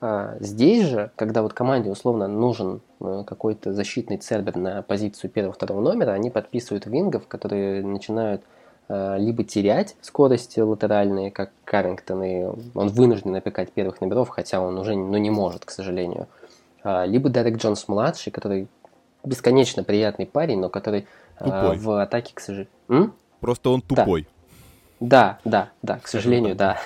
А 0.00 0.36
здесь 0.40 0.86
же, 0.86 1.10
когда 1.14 1.42
вот 1.42 1.52
команде 1.52 1.90
условно 1.90 2.26
нужен 2.26 2.80
э, 3.00 3.22
какой-то 3.26 3.74
защитный 3.74 4.16
цербер 4.16 4.56
на 4.56 4.80
позицию 4.80 5.28
первого-второго 5.30 5.82
номера, 5.82 6.12
они 6.12 6.30
подписывают 6.30 6.86
вингов, 6.86 7.26
которые 7.26 7.84
начинают 7.84 8.42
либо 9.18 9.44
терять 9.44 9.94
скорости 10.00 10.58
латеральные, 10.58 11.30
как 11.30 11.52
Каррингтон, 11.64 12.24
и 12.24 12.42
он 12.74 12.88
вынужден 12.88 13.36
опекать 13.36 13.70
первых 13.70 14.00
номеров, 14.00 14.30
хотя 14.30 14.60
он 14.60 14.76
уже 14.78 14.96
ну, 14.96 15.16
не 15.16 15.30
может, 15.30 15.64
к 15.64 15.70
сожалению. 15.70 16.26
А, 16.82 17.04
либо 17.04 17.28
Дерек 17.28 17.56
Джонс-младший, 17.56 18.32
который 18.32 18.68
бесконечно 19.24 19.84
приятный 19.84 20.26
парень, 20.26 20.60
но 20.60 20.68
который 20.68 21.06
э, 21.38 21.44
тупой. 21.44 21.78
в 21.78 22.02
атаке, 22.02 22.34
к 22.34 22.40
сожалению... 22.40 23.14
Просто 23.40 23.70
он 23.70 23.82
тупой. 23.82 24.26
Да, 25.00 25.38
да, 25.44 25.70
да, 25.82 25.94
да 25.94 26.00
к 26.00 26.08
сожалению, 26.08 26.56
да. 26.56 26.78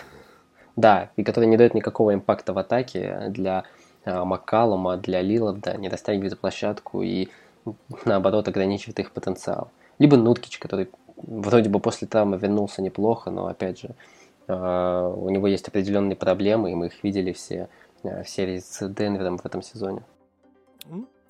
Да, 0.76 1.11
и 1.16 1.22
который 1.22 1.46
не 1.46 1.57
дает 1.57 1.74
никакого 1.74 2.14
импакта 2.14 2.52
в 2.52 2.59
атаке 2.59 3.26
для 3.28 3.64
э, 4.04 4.24
Маккалума, 4.24 4.96
для 4.96 5.20
Лиланда, 5.20 5.76
не 5.76 5.88
растягивает 5.88 6.38
площадку 6.38 7.02
и 7.02 7.28
наоборот 8.04 8.48
ограничивает 8.48 8.98
их 8.98 9.12
потенциал. 9.12 9.70
Либо 9.98 10.16
Нуткич, 10.16 10.59
который 10.59 10.90
вроде 11.16 11.70
бы 11.70 11.78
после 11.78 12.09
травмы 12.09 12.37
вернулся 12.37 12.83
неплохо, 12.83 13.30
но 13.30 13.46
опять 13.46 13.80
же 13.80 13.94
у 14.46 15.30
него 15.30 15.46
есть 15.46 15.66
определенные 15.68 16.16
проблемы, 16.16 16.70
и 16.70 16.74
мы 16.74 16.88
их 16.88 17.02
видели 17.02 17.33
все 17.33 17.70
в 18.04 18.28
серии 18.28 18.58
с 18.58 18.88
Денвером 18.88 19.38
в 19.38 19.46
этом 19.46 19.62
сезоне. 19.62 20.04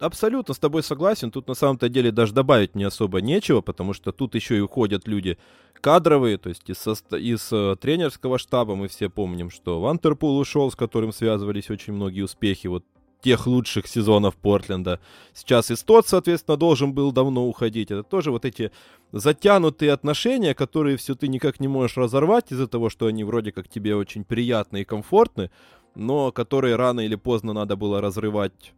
Абсолютно 0.01 0.55
с 0.55 0.59
тобой 0.59 0.83
согласен. 0.83 1.31
Тут 1.31 1.47
на 1.49 1.55
самом-то 1.55 1.89
деле 1.89 2.11
даже 2.11 2.35
добавить 2.35 2.75
не 2.75 2.85
особо 2.85 3.21
нечего, 3.21 3.61
потому 3.61 3.93
что 3.93 4.13
тут 4.13 4.35
еще 4.35 4.57
и 4.57 4.61
уходят 4.61 5.07
люди 5.07 5.39
кадровые, 5.81 6.39
то 6.39 6.49
есть 6.49 6.69
из, 6.69 6.87
из 7.13 7.53
э, 7.53 7.77
тренерского 7.79 8.39
штаба 8.39 8.75
мы 8.75 8.89
все 8.89 9.11
помним, 9.11 9.51
что 9.51 9.81
Вантерпул 9.81 10.39
ушел, 10.39 10.71
с 10.71 10.77
которым 10.77 11.13
связывались 11.13 11.69
очень 11.69 11.93
многие 11.93 12.23
успехи 12.23 12.69
вот 12.69 12.85
тех 13.25 13.47
лучших 13.47 13.87
сезонов 13.87 14.37
Портленда. 14.37 15.01
Сейчас 15.33 15.71
и 15.71 15.77
тот, 15.77 16.07
соответственно, 16.07 16.57
должен 16.57 16.93
был 16.93 17.13
давно 17.13 17.47
уходить. 17.47 17.91
Это 17.91 18.03
тоже 18.03 18.31
вот 18.31 18.45
эти 18.45 18.71
затянутые 19.13 19.93
отношения, 19.93 20.55
которые 20.55 20.97
все 20.97 21.15
ты 21.15 21.29
никак 21.29 21.61
не 21.61 21.69
можешь 21.69 21.97
разорвать 21.97 22.53
из-за 22.53 22.67
того, 22.67 22.91
что 22.91 23.07
они 23.07 23.25
вроде 23.25 23.53
как 23.53 23.69
тебе 23.69 23.97
очень 23.97 24.25
приятны 24.25 24.83
и 24.83 24.85
комфортны, 24.85 25.51
но 25.95 26.33
которые 26.33 26.77
рано 26.77 27.01
или 27.01 27.17
поздно 27.17 27.53
надо 27.53 27.77
было 27.77 28.01
разрывать 28.01 28.73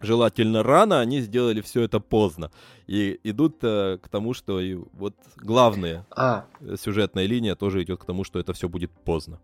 желательно 0.00 0.62
рано, 0.62 1.00
они 1.00 1.20
сделали 1.20 1.60
все 1.60 1.82
это 1.82 2.00
поздно. 2.00 2.50
И 2.86 3.18
идут 3.24 3.56
э, 3.62 3.98
к 4.00 4.08
тому, 4.08 4.34
что 4.34 4.60
и 4.60 4.78
вот 4.92 5.14
главная 5.36 6.06
а. 6.14 6.44
сюжетная 6.80 7.26
линия 7.26 7.54
тоже 7.54 7.82
идет 7.82 8.00
к 8.00 8.04
тому, 8.04 8.24
что 8.24 8.38
это 8.38 8.52
все 8.52 8.68
будет 8.68 8.90
поздно. 8.90 9.38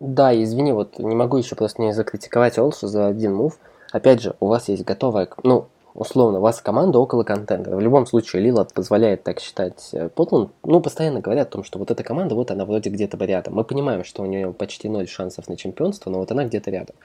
Да, 0.00 0.34
извини, 0.34 0.72
вот 0.72 0.98
не 0.98 1.14
могу 1.14 1.36
еще 1.36 1.56
просто 1.56 1.82
не 1.82 1.92
закритиковать 1.92 2.58
Олшу 2.58 2.86
за 2.86 3.06
один 3.06 3.34
мув. 3.34 3.58
Опять 3.92 4.22
же, 4.22 4.34
у 4.40 4.46
вас 4.46 4.68
есть 4.68 4.84
готовая, 4.84 5.28
ну, 5.42 5.68
условно, 5.94 6.38
у 6.38 6.42
вас 6.42 6.60
команда 6.60 6.98
около 6.98 7.22
контента. 7.24 7.74
В 7.74 7.80
любом 7.80 8.06
случае, 8.06 8.42
Лила 8.42 8.64
позволяет 8.64 9.22
так 9.22 9.40
считать 9.40 9.94
Потланд. 10.14 10.52
Ну, 10.64 10.80
постоянно 10.80 11.20
говорят 11.20 11.48
о 11.48 11.52
том, 11.52 11.64
что 11.64 11.78
вот 11.78 11.90
эта 11.90 12.02
команда, 12.02 12.34
вот 12.34 12.50
она 12.50 12.64
вроде 12.64 12.90
где-то 12.90 13.16
рядом. 13.24 13.54
Мы 13.54 13.64
понимаем, 13.64 14.04
что 14.04 14.22
у 14.22 14.26
нее 14.26 14.52
почти 14.52 14.88
ноль 14.88 15.08
шансов 15.08 15.48
на 15.48 15.56
чемпионство, 15.56 16.10
но 16.10 16.18
вот 16.18 16.30
она 16.30 16.44
где-то 16.44 16.70
рядом. 16.70 16.96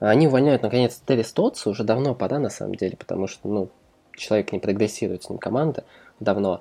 Они 0.00 0.26
увольняют, 0.26 0.62
наконец, 0.62 1.00
Терри 1.06 1.22
Стотса, 1.22 1.70
уже 1.70 1.84
давно 1.84 2.14
пора, 2.14 2.38
на 2.38 2.50
самом 2.50 2.74
деле, 2.74 2.96
потому 2.96 3.26
что, 3.26 3.48
ну, 3.48 3.68
человек 4.16 4.52
не 4.52 4.58
прогрессирует 4.58 5.22
с 5.22 5.30
ним 5.30 5.38
команда 5.38 5.84
давно. 6.20 6.60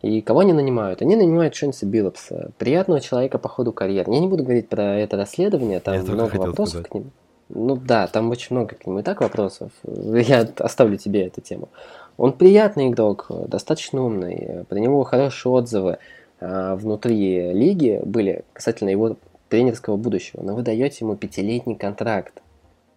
И 0.00 0.20
кого 0.22 0.40
они 0.40 0.52
нанимают? 0.52 1.02
Они 1.02 1.16
нанимают 1.16 1.56
Шенси 1.56 1.84
Биллопса, 1.84 2.52
приятного 2.56 3.00
человека 3.00 3.38
по 3.38 3.48
ходу 3.48 3.72
карьеры. 3.72 4.12
Я 4.12 4.20
не 4.20 4.28
буду 4.28 4.44
говорить 4.44 4.68
про 4.68 4.96
это 4.96 5.16
расследование, 5.16 5.80
там 5.80 5.94
Я 5.94 6.02
много 6.02 6.36
вопросов 6.36 6.68
сказать. 6.68 6.88
к 6.88 6.94
ним. 6.94 7.10
Ну 7.48 7.76
да, 7.76 8.06
там 8.06 8.30
очень 8.30 8.56
много 8.56 8.74
к 8.74 8.86
нему 8.86 9.00
и 9.00 9.02
так 9.02 9.20
вопросов. 9.20 9.72
Я 9.84 10.48
оставлю 10.58 10.96
тебе 10.96 11.26
эту 11.26 11.40
тему. 11.40 11.68
Он 12.16 12.32
приятный 12.32 12.88
игрок, 12.88 13.26
достаточно 13.46 14.02
умный, 14.02 14.64
про 14.68 14.78
него 14.78 15.04
хорошие 15.04 15.52
отзывы 15.52 15.98
а, 16.40 16.76
внутри 16.76 17.52
лиги 17.52 18.00
были 18.04 18.44
касательно 18.52 18.90
его 18.90 19.16
тренерского 19.48 19.96
будущего. 19.96 20.42
Но 20.42 20.54
вы 20.54 20.62
даете 20.62 21.04
ему 21.04 21.16
пятилетний 21.16 21.74
контракт 21.74 22.42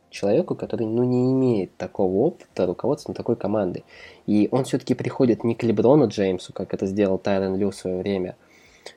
человеку, 0.09 0.55
который 0.55 0.85
ну, 0.85 1.03
не 1.03 1.31
имеет 1.31 1.75
такого 1.77 2.17
опыта 2.17 2.65
руководства 2.65 3.13
такой 3.13 3.35
командой. 3.35 3.83
И 4.27 4.49
он 4.51 4.65
все-таки 4.65 4.93
приходит 4.93 5.43
не 5.43 5.55
к 5.55 5.63
Леброну 5.63 6.07
Джеймсу, 6.07 6.53
как 6.53 6.73
это 6.73 6.85
сделал 6.85 7.17
Тайрон 7.17 7.55
Лю 7.55 7.71
в 7.71 7.75
свое 7.75 7.97
время. 7.97 8.35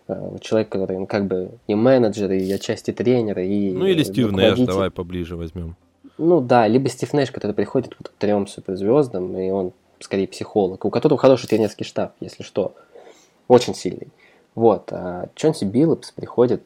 Э, 0.06 0.36
человек, 0.40 0.68
который 0.68 0.98
ну, 0.98 1.06
как 1.06 1.26
бы 1.26 1.50
и 1.66 1.74
менеджер, 1.74 2.30
и 2.32 2.50
отчасти 2.52 2.92
тренер, 2.92 3.38
и 3.38 3.72
Ну 3.72 3.86
или 3.86 4.02
Стив 4.02 4.32
Нэш, 4.32 4.58
давай 4.60 4.90
поближе 4.90 5.36
возьмем. 5.36 5.76
Ну 6.18 6.40
да, 6.40 6.66
либо 6.68 6.88
Стив 6.88 7.12
Нэш, 7.12 7.30
который 7.30 7.52
приходит 7.52 7.94
вот 7.98 8.08
к 8.08 8.12
трем 8.12 8.46
суперзвездам, 8.46 9.36
и 9.38 9.50
он 9.50 9.72
скорее 10.00 10.28
психолог, 10.28 10.84
у 10.84 10.90
которого 10.90 11.18
хороший 11.18 11.48
тренерский 11.48 11.84
штаб, 11.84 12.14
если 12.20 12.42
что, 12.42 12.74
очень 13.48 13.74
сильный. 13.74 14.08
Вот, 14.54 14.92
а 14.92 15.28
Чонси 15.34 15.64
Биллопс 15.64 16.12
приходит 16.12 16.62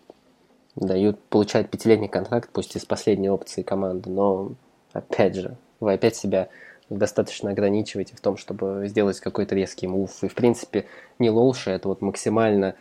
дают, 0.77 1.19
получают 1.25 1.71
пятилетний 1.71 2.09
контракт, 2.09 2.51
пусть 2.53 2.77
и 2.77 2.79
с 2.79 2.85
последней 2.85 3.31
опции 3.31 3.63
команды, 3.63 4.11
но 4.11 4.53
опять 4.93 5.37
же, 5.37 5.57
вы 5.81 5.95
опять 5.95 6.17
себя 6.17 6.49
достаточно 6.91 7.51
ограничиваете 7.51 8.17
в 8.17 8.21
том, 8.21 8.37
чтобы 8.37 8.85
сделать 8.89 9.21
какой-то 9.21 9.55
резкий 9.55 9.87
мув. 9.87 10.23
И, 10.23 10.29
в 10.29 10.35
принципе, 10.35 10.87
не 11.19 11.31
Лолша, 11.31 11.73
это 11.73 11.89
вот 11.89 12.01
максимально 12.01 12.75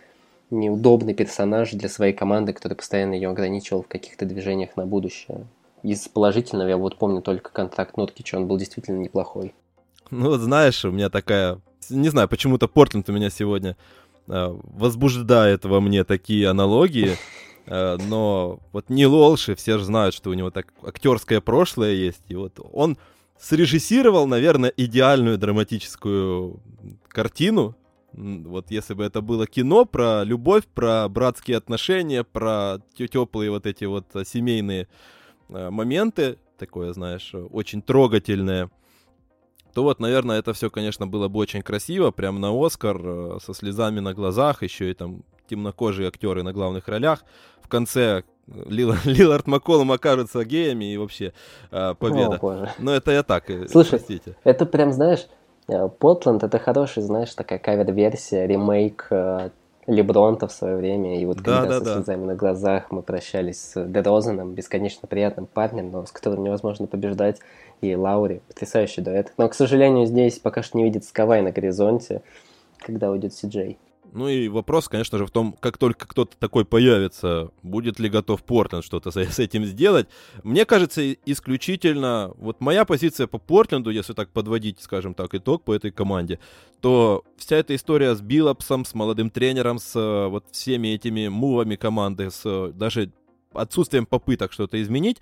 неудобный 0.49 1.13
персонаж 1.13 1.71
для 1.71 1.89
своей 1.89 2.13
команды, 2.13 2.53
который 2.53 2.75
постоянно 2.75 3.13
ее 3.13 3.29
ограничивал 3.29 3.83
в 3.83 3.87
каких-то 3.87 4.25
движениях 4.25 4.75
на 4.77 4.85
будущее. 4.85 5.45
Из 5.83 6.07
положительного 6.07 6.69
я 6.69 6.77
вот 6.77 6.97
помню 6.97 7.21
только 7.21 7.51
контракт 7.51 7.97
Ноткича, 7.97 8.37
он 8.37 8.47
был 8.47 8.57
действительно 8.57 8.97
неплохой. 8.97 9.53
Ну 10.09 10.29
вот 10.29 10.39
знаешь, 10.39 10.83
у 10.85 10.91
меня 10.91 11.09
такая... 11.09 11.59
Не 11.89 12.09
знаю, 12.09 12.27
почему-то 12.27 12.67
Портленд 12.67 13.09
у 13.09 13.13
меня 13.13 13.29
сегодня 13.29 13.77
э, 14.27 14.57
возбуждает 14.63 15.65
во 15.65 15.79
мне 15.79 16.03
такие 16.03 16.49
аналогии. 16.49 17.17
Э, 17.65 17.97
но 18.07 18.59
вот 18.71 18.89
Нил 18.89 19.13
Олши, 19.13 19.55
все 19.55 19.77
же 19.77 19.85
знают, 19.85 20.15
что 20.15 20.29
у 20.29 20.33
него 20.33 20.49
так 20.49 20.73
актерское 20.83 21.41
прошлое 21.41 21.93
есть, 21.93 22.23
и 22.27 22.35
вот 22.35 22.59
он 22.73 22.97
срежиссировал, 23.39 24.27
наверное, 24.27 24.73
идеальную 24.75 25.37
драматическую 25.37 26.59
картину. 27.07 27.75
Вот 28.17 28.71
если 28.71 28.95
бы 28.95 29.03
это 29.03 29.21
было 29.21 29.45
кино 29.45 29.85
про 29.85 30.23
любовь, 30.23 30.65
про 30.65 31.07
братские 31.07 31.57
отношения, 31.57 32.23
про 32.23 32.79
теплые 32.95 33.51
вот 33.51 33.67
эти 33.67 33.85
вот 33.85 34.05
семейные 34.25 34.87
э, 35.49 35.69
моменты, 35.69 36.39
такое, 36.57 36.93
знаешь, 36.93 37.31
очень 37.33 37.83
трогательное, 37.83 38.71
то 39.77 39.83
вот, 39.83 39.99
наверное, 39.99 40.39
это 40.39 40.53
все, 40.53 40.71
конечно, 40.71 41.05
было 41.05 41.27
бы 41.27 41.39
очень 41.39 41.61
красиво, 41.61 42.09
прям 42.09 42.41
на 42.41 42.49
Оскар, 42.51 42.99
э, 42.99 43.37
со 43.45 43.53
слезами 43.53 43.99
на 43.99 44.15
глазах, 44.15 44.63
еще 44.63 44.89
и 44.89 44.95
там 44.95 45.23
темнокожие 45.47 46.07
актеры 46.07 46.41
на 46.41 46.51
главных 46.51 46.87
ролях. 46.87 47.23
В 47.61 47.67
конце 47.67 48.23
Лилард 48.47 49.45
Макколом 49.45 49.91
окажутся 49.91 50.43
геями 50.45 50.93
и 50.93 50.97
вообще 50.97 51.33
э, 51.69 51.93
победа. 51.99 52.37
О, 52.37 52.39
боже. 52.39 52.71
Но 52.79 52.91
это 52.91 53.11
я 53.11 53.21
так, 53.21 53.51
э, 53.51 53.67
Слушай, 53.67 53.99
простите. 53.99 54.35
это 54.43 54.65
прям, 54.65 54.91
знаешь, 54.93 55.27
Портланд 55.67 56.43
это 56.43 56.59
хороший, 56.59 57.03
знаешь, 57.03 57.33
такая 57.33 57.59
кавер-версия, 57.59 58.47
ремейк 58.47 59.07
э, 59.09 59.49
Лебронта 59.85 60.47
в 60.47 60.51
свое 60.51 60.77
время. 60.77 61.19
И 61.19 61.25
вот 61.25 61.37
да, 61.37 61.61
когда 61.61 61.67
да, 61.67 61.79
со 61.79 61.85
да. 61.85 61.93
слезами 61.95 62.25
на 62.25 62.35
глазах 62.35 62.91
мы 62.91 63.01
прощались 63.01 63.59
с 63.59 63.85
Дерозаном, 63.85 64.53
бесконечно 64.53 65.07
приятным 65.07 65.45
парнем, 65.45 65.91
но 65.91 66.05
с 66.05 66.11
которым 66.11 66.43
невозможно 66.43 66.87
побеждать, 66.87 67.39
и 67.81 67.95
Лаури, 67.95 68.41
потрясающий 68.47 69.01
дуэт. 69.01 69.33
Но, 69.37 69.47
к 69.49 69.53
сожалению, 69.53 70.05
здесь 70.05 70.39
пока 70.39 70.63
что 70.63 70.77
не 70.77 70.83
видит 70.83 71.03
Скавай 71.03 71.41
на 71.41 71.51
горизонте, 71.51 72.21
когда 72.79 73.11
уйдет 73.11 73.33
Сиджей. 73.33 73.77
Ну 74.13 74.27
и 74.27 74.47
вопрос, 74.47 74.87
конечно 74.87 75.17
же, 75.17 75.25
в 75.25 75.31
том, 75.31 75.53
как 75.59 75.77
только 75.77 76.07
кто-то 76.07 76.35
такой 76.37 76.65
появится, 76.65 77.51
будет 77.63 77.99
ли 77.99 78.09
готов 78.09 78.43
Портленд 78.43 78.83
что-то 78.83 79.11
с 79.11 79.39
этим 79.39 79.65
сделать. 79.65 80.07
Мне 80.43 80.65
кажется, 80.65 81.13
исключительно, 81.13 82.31
вот 82.37 82.61
моя 82.61 82.85
позиция 82.85 83.27
по 83.27 83.37
Портленду, 83.37 83.89
если 83.89 84.13
так 84.13 84.29
подводить, 84.29 84.81
скажем 84.81 85.13
так, 85.13 85.35
итог 85.35 85.63
по 85.63 85.73
этой 85.73 85.91
команде, 85.91 86.39
то 86.81 87.23
вся 87.37 87.57
эта 87.57 87.75
история 87.75 88.15
с 88.15 88.21
Биллапсом, 88.21 88.85
с 88.85 88.93
молодым 88.93 89.29
тренером, 89.29 89.79
с 89.79 89.93
вот 90.29 90.45
всеми 90.51 90.89
этими 90.89 91.27
мувами 91.27 91.75
команды, 91.75 92.31
с 92.31 92.71
даже 92.73 93.11
отсутствием 93.53 94.05
попыток 94.05 94.53
что-то 94.53 94.81
изменить, 94.81 95.17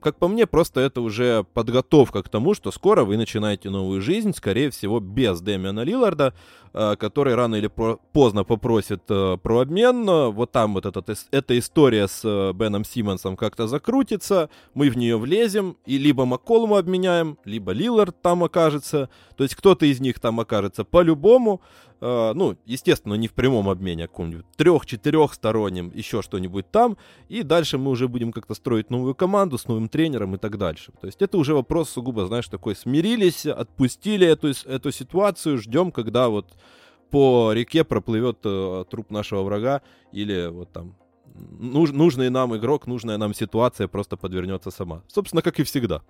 как 0.00 0.16
по 0.16 0.28
мне, 0.28 0.46
просто 0.46 0.80
это 0.80 1.00
уже 1.00 1.44
подготовка 1.52 2.22
к 2.22 2.28
тому, 2.28 2.54
что 2.54 2.70
скоро 2.70 3.04
вы 3.04 3.16
начинаете 3.16 3.70
новую 3.70 4.00
жизнь, 4.00 4.32
скорее 4.32 4.70
всего, 4.70 5.00
без 5.00 5.40
Дэмиана 5.40 5.80
Лиларда, 5.80 6.32
э, 6.72 6.96
который 6.96 7.34
рано 7.34 7.56
или 7.56 7.70
поздно 8.12 8.44
попросит 8.44 9.02
э, 9.08 9.36
про 9.42 9.60
обмен. 9.60 10.04
Вот 10.32 10.52
там 10.52 10.74
вот 10.74 10.86
этот, 10.86 11.10
эта 11.32 11.58
история 11.58 12.06
с 12.06 12.20
э, 12.24 12.52
Беном 12.52 12.84
Симмонсом 12.84 13.36
как-то 13.36 13.66
закрутится, 13.66 14.48
мы 14.74 14.90
в 14.90 14.96
нее 14.96 15.18
влезем, 15.18 15.76
и 15.86 15.98
либо 15.98 16.24
Макколуму 16.24 16.76
обменяем, 16.76 17.38
либо 17.44 17.72
Лилард 17.72 18.20
там 18.22 18.44
окажется. 18.44 19.10
То 19.36 19.42
есть 19.42 19.56
кто-то 19.56 19.86
из 19.86 20.00
них 20.00 20.20
там 20.20 20.38
окажется 20.40 20.84
по-любому. 20.84 21.60
Э, 22.00 22.32
ну, 22.34 22.56
естественно, 22.66 23.14
не 23.14 23.28
в 23.28 23.32
прямом 23.32 23.68
обмене, 23.68 24.04
а 24.04 24.08
каком-нибудь 24.08 24.46
трех-четырехстороннем, 24.56 25.90
еще 25.94 26.22
что-нибудь 26.22 26.70
там, 26.70 26.96
и 27.28 27.42
дальше 27.42 27.78
мы 27.78 27.90
уже 27.90 28.08
будем 28.08 28.32
как-то 28.32 28.54
строить 28.54 28.90
новую 28.90 29.14
команду 29.14 29.58
с 29.58 29.66
новым 29.68 29.88
тренером 29.88 30.34
и 30.34 30.38
так 30.38 30.58
дальше. 30.58 30.92
То 31.00 31.06
есть 31.06 31.22
это 31.22 31.38
уже 31.38 31.54
вопрос 31.54 31.90
сугубо, 31.90 32.26
знаешь, 32.26 32.48
такой, 32.48 32.76
смирились, 32.76 33.46
отпустили 33.46 34.26
эту, 34.26 34.52
эту 34.66 34.92
ситуацию, 34.92 35.58
ждем, 35.58 35.92
когда 35.92 36.28
вот 36.28 36.52
по 37.10 37.52
реке 37.52 37.84
проплывет 37.84 38.38
э, 38.44 38.84
труп 38.90 39.10
нашего 39.10 39.42
врага 39.42 39.82
или 40.12 40.48
вот 40.48 40.72
там 40.72 40.96
нуж, 41.34 41.90
нужный 41.90 42.30
нам 42.30 42.56
игрок, 42.56 42.86
нужная 42.86 43.18
нам 43.18 43.34
ситуация 43.34 43.88
просто 43.88 44.16
подвернется 44.16 44.70
сама. 44.70 45.02
Собственно, 45.08 45.42
как 45.42 45.60
и 45.60 45.64
всегда. 45.64 46.02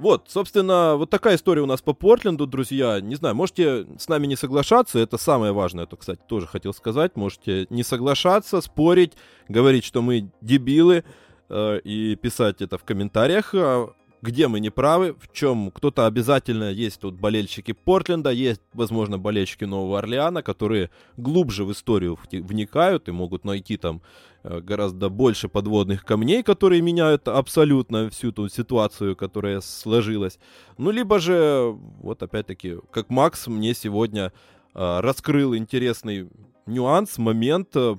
Вот, 0.00 0.30
собственно, 0.30 0.96
вот 0.96 1.10
такая 1.10 1.36
история 1.36 1.60
у 1.60 1.66
нас 1.66 1.82
по 1.82 1.92
Портленду, 1.92 2.46
друзья. 2.46 3.02
Не 3.02 3.16
знаю, 3.16 3.34
можете 3.34 3.86
с 3.98 4.08
нами 4.08 4.26
не 4.26 4.34
соглашаться, 4.34 4.98
это 4.98 5.18
самое 5.18 5.52
важное, 5.52 5.84
это, 5.84 5.96
кстати, 5.96 6.20
тоже 6.26 6.46
хотел 6.46 6.72
сказать. 6.72 7.16
Можете 7.16 7.66
не 7.68 7.82
соглашаться, 7.82 8.62
спорить, 8.62 9.12
говорить, 9.48 9.84
что 9.84 10.00
мы 10.00 10.30
дебилы, 10.40 11.04
э, 11.50 11.80
и 11.84 12.16
писать 12.16 12.62
это 12.62 12.78
в 12.78 12.84
комментариях. 12.84 13.50
А 13.52 13.92
где 14.22 14.48
мы 14.48 14.60
не 14.60 14.70
правы, 14.70 15.14
в 15.18 15.32
чем 15.32 15.70
кто-то 15.70 16.06
обязательно 16.06 16.70
есть 16.70 17.00
тут 17.00 17.14
болельщики 17.14 17.72
Портленда, 17.72 18.30
есть, 18.30 18.60
возможно, 18.72 19.18
болельщики 19.18 19.64
Нового 19.64 19.98
Орлеана, 19.98 20.42
которые 20.42 20.90
глубже 21.16 21.64
в 21.64 21.72
историю 21.72 22.18
вникают 22.30 23.08
и 23.08 23.12
могут 23.12 23.44
найти 23.44 23.76
там 23.76 24.02
э, 24.42 24.60
гораздо 24.60 25.08
больше 25.08 25.48
подводных 25.48 26.04
камней, 26.04 26.42
которые 26.42 26.82
меняют 26.82 27.28
абсолютно 27.28 28.10
всю 28.10 28.32
ту 28.32 28.48
ситуацию, 28.48 29.16
которая 29.16 29.60
сложилась. 29.60 30.38
Ну, 30.76 30.90
либо 30.90 31.18
же, 31.18 31.76
вот 32.00 32.22
опять-таки, 32.22 32.76
как 32.90 33.10
Макс 33.10 33.46
мне 33.46 33.74
сегодня 33.74 34.32
э, 34.74 35.00
раскрыл 35.00 35.56
интересный 35.56 36.28
нюанс, 36.66 37.18
момент 37.18 37.74
э, 37.74 37.96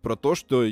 про 0.00 0.16
то, 0.16 0.34
что 0.34 0.64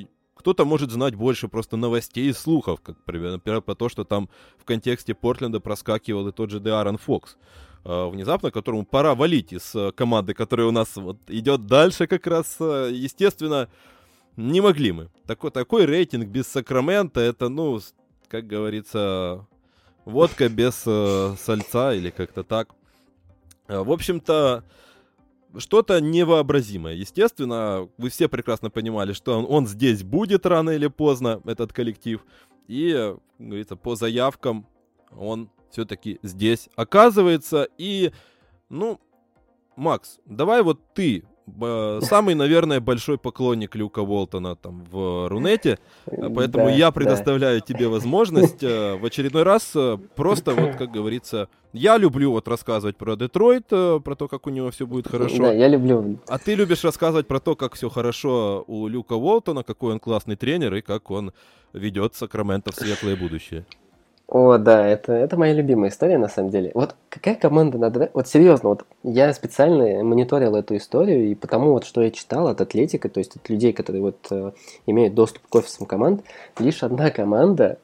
кто-то 0.47 0.65
может 0.65 0.93
знать 0.93 1.17
больше 1.17 1.49
просто 1.49 1.77
новостей 1.77 2.29
и 2.29 2.33
слухов, 2.33 2.81
как, 2.81 2.95
например, 3.05 3.63
про 3.63 3.75
то, 3.75 3.89
что 3.89 4.05
там 4.05 4.29
в 4.57 4.65
контексте 4.65 5.13
Портленда 5.13 5.59
проскакивал 5.59 6.29
и 6.29 6.33
тот 6.33 6.51
же 6.51 6.61
Деарон 6.61 6.99
Фокс 6.99 7.37
э, 7.85 8.09
внезапно, 8.09 8.53
которому 8.53 8.87
пора 8.87 9.17
валить 9.17 9.53
из 9.53 9.75
э, 9.75 9.91
команды, 9.91 10.35
которая 10.35 10.69
у 10.69 10.71
нас 10.71 10.95
вот 10.95 11.17
идет 11.27 11.67
дальше 11.67 12.07
как 12.07 12.29
раз, 12.29 12.59
э, 12.61 12.91
естественно, 12.93 13.69
не 14.37 14.61
могли 14.61 14.93
мы. 14.93 15.09
Такой, 15.27 15.51
такой 15.51 15.85
рейтинг 15.85 16.29
без 16.29 16.47
Сакрамента, 16.47 17.19
это, 17.19 17.49
ну, 17.49 17.81
как 18.29 18.47
говорится, 18.47 19.49
водка 20.05 20.49
без 20.49 20.85
э, 20.87 21.35
сальца 21.41 21.93
или 21.93 22.11
как-то 22.11 22.45
так. 22.45 22.69
В 23.67 23.91
общем-то, 23.91 24.63
что-то 25.59 26.01
невообразимое. 26.01 26.95
Естественно, 26.95 27.89
вы 27.99 28.11
все 28.11 28.29
прекрасно 28.29 28.71
понимали, 28.71 29.13
что 29.13 29.39
он, 29.39 29.47
он 29.49 29.67
здесь 29.67 30.03
будет 30.03 30.47
рано 30.47 30.71
или 30.71 30.87
поздно, 30.89 31.41
этот 31.45 31.73
коллектив. 31.73 32.25
И, 32.69 33.15
говорится, 33.39 33.77
по 33.77 33.97
заявкам 33.97 34.67
он 35.17 35.51
все-таки 35.71 36.19
здесь 36.23 36.69
оказывается. 36.77 37.69
И, 37.79 38.13
ну, 38.69 39.01
Макс, 39.77 40.19
давай 40.25 40.63
вот 40.63 40.81
ты 40.95 41.25
самый, 42.03 42.35
наверное, 42.35 42.81
большой 42.81 43.19
поклонник 43.19 43.75
Люка 43.75 44.01
Уолтона 44.01 44.57
там 44.57 44.85
в 44.91 45.29
Рунете, 45.29 45.79
поэтому 46.07 46.67
да, 46.67 46.71
я 46.71 46.91
предоставляю 46.91 47.61
да. 47.61 47.67
тебе 47.67 47.89
возможность 47.89 48.63
э, 48.63 48.97
в 48.97 49.05
очередной 49.05 49.43
раз 49.45 49.73
э, 49.75 49.99
просто 50.15 50.53
вот, 50.53 50.77
как 50.77 50.91
говорится, 50.91 51.49
я 51.73 51.99
люблю 51.99 52.33
вот 52.33 52.49
рассказывать 52.49 52.97
про 52.97 53.17
Детройт, 53.17 53.67
э, 53.71 54.01
про 54.05 54.17
то, 54.17 54.29
как 54.29 54.47
у 54.47 54.51
него 54.51 54.71
все 54.71 54.87
будет 54.87 55.09
хорошо. 55.09 55.39
Да, 55.39 55.53
я 55.53 55.69
люблю. 55.69 56.19
А 56.29 56.39
ты 56.39 56.55
любишь 56.55 56.85
рассказывать 56.85 57.27
про 57.27 57.39
то, 57.39 57.55
как 57.55 57.75
все 57.75 57.89
хорошо 57.89 58.65
у 58.67 58.89
Люка 58.89 59.15
Уолтона, 59.15 59.63
какой 59.63 59.93
он 59.93 60.01
классный 60.01 60.37
тренер 60.37 60.75
и 60.75 60.81
как 60.81 61.11
он 61.11 61.33
ведет 61.73 62.15
Сакраменто 62.15 62.73
в 62.73 62.75
светлое 62.75 63.17
будущее. 63.17 63.67
О, 64.29 64.59
да, 64.59 64.85
это, 64.85 65.13
это 65.13 65.37
моя 65.37 65.53
любимая 65.55 65.91
история, 65.91 66.19
на 66.19 66.29
самом 66.29 66.51
деле. 66.51 66.73
Вот 66.75 66.97
какая 67.09 67.37
команда 67.37 67.79
надо... 67.79 68.11
Вот 68.13 68.27
серьезно, 68.27 68.71
вот 68.71 68.85
я 69.05 69.33
специально 69.33 70.03
мониторил 70.03 70.57
эту 70.57 70.77
историю, 70.77 71.31
и 71.31 71.35
потому 71.37 71.71
вот, 71.71 71.85
что 71.85 72.03
я 72.03 72.11
читал 72.11 72.49
от 72.49 72.61
Атлетика, 72.61 73.09
то 73.09 73.19
есть 73.19 73.37
от 73.37 73.49
людей, 73.49 73.73
которые 73.73 74.03
вот 74.03 74.27
э, 74.31 74.51
имеют 74.87 75.15
доступ 75.15 75.47
к 75.47 75.55
офисам 75.55 75.87
команд, 75.87 76.23
лишь 76.59 76.83
одна 76.83 77.11
команда 77.11 77.79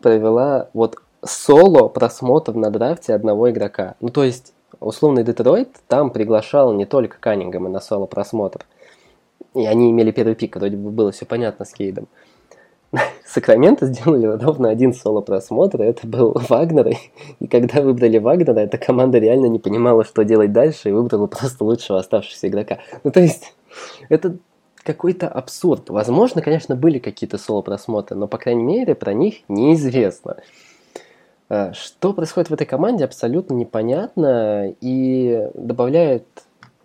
провела 0.00 0.70
вот 0.72 0.96
соло 1.22 1.88
просмотр 1.88 2.54
на 2.54 2.70
драфте 2.70 3.14
одного 3.14 3.50
игрока. 3.50 3.96
Ну, 4.00 4.08
то 4.08 4.24
есть, 4.24 4.54
условный 4.80 5.24
Детройт 5.24 5.68
там 5.88 6.08
приглашал 6.08 6.72
не 6.72 6.86
только 6.86 7.18
Каннингема 7.20 7.68
на 7.68 7.80
соло 7.80 8.06
просмотр, 8.06 8.64
и 9.54 9.66
они 9.66 9.90
имели 9.90 10.10
первый 10.10 10.36
пик, 10.36 10.56
вроде 10.56 10.78
бы 10.78 10.90
было 10.90 11.12
все 11.12 11.26
понятно 11.26 11.66
с 11.66 11.72
Кейдом. 11.72 12.08
Сакраменто 13.26 13.86
сделали 13.86 14.26
ровно 14.26 14.68
один 14.68 14.94
соло-просмотр, 14.94 15.82
это 15.82 16.06
был 16.06 16.36
Вагнер, 16.48 16.96
и 17.40 17.46
когда 17.46 17.82
выбрали 17.82 18.18
Вагнера, 18.18 18.60
эта 18.60 18.78
команда 18.78 19.18
реально 19.18 19.46
не 19.46 19.58
понимала, 19.58 20.04
что 20.04 20.22
делать 20.22 20.52
дальше, 20.52 20.88
и 20.88 20.92
выбрала 20.92 21.26
просто 21.26 21.64
лучшего 21.64 21.98
оставшегося 21.98 22.48
игрока. 22.48 22.78
Ну, 23.04 23.10
то 23.10 23.20
есть, 23.20 23.54
это 24.08 24.36
какой-то 24.82 25.28
абсурд. 25.28 25.90
Возможно, 25.90 26.42
конечно, 26.42 26.76
были 26.76 26.98
какие-то 26.98 27.38
соло-просмотры, 27.38 28.16
но, 28.16 28.28
по 28.28 28.38
крайней 28.38 28.62
мере, 28.62 28.94
про 28.94 29.12
них 29.12 29.36
неизвестно. 29.48 30.36
А, 31.48 31.72
что 31.72 32.12
происходит 32.12 32.50
в 32.50 32.54
этой 32.54 32.66
команде, 32.66 33.04
абсолютно 33.04 33.54
непонятно, 33.54 34.72
и 34.80 35.48
добавляет 35.54 36.26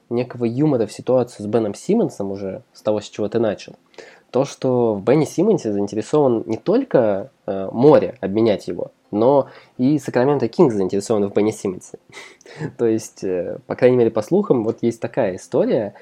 некого 0.10 0.46
юмора 0.46 0.88
в 0.88 0.92
ситуацию 0.92 1.46
с 1.46 1.48
Беном 1.48 1.74
Симмонсом 1.74 2.32
уже, 2.32 2.64
с 2.74 2.82
того, 2.82 3.00
с 3.00 3.10
чего 3.10 3.30
ты 3.30 3.40
начал 3.40 3.76
то, 4.32 4.46
что 4.46 4.96
в 4.96 5.04
Бенни 5.04 5.26
Симмонсе 5.26 5.72
заинтересован 5.72 6.44
не 6.46 6.58
только 6.58 7.32
э, 7.46 7.70
море, 7.72 8.15
обменять 8.22 8.67
его, 8.67 8.91
но 9.12 9.50
и 9.78 10.00
Сакраменто 10.00 10.48
Кингс 10.48 10.76
заинтересован 10.76 11.30
в 11.30 11.34
Бенни 11.34 11.52
Симмонсе. 11.52 12.00
то 12.78 12.86
есть, 12.86 13.24
э, 13.24 13.60
по 13.67 13.76
крайней 13.76 13.98
мере, 13.98 14.10
по 14.10 14.22
слухам, 14.22 14.63
вот 14.63 14.80
есть 14.82 15.02
такая 15.02 15.36
история. 15.36 15.94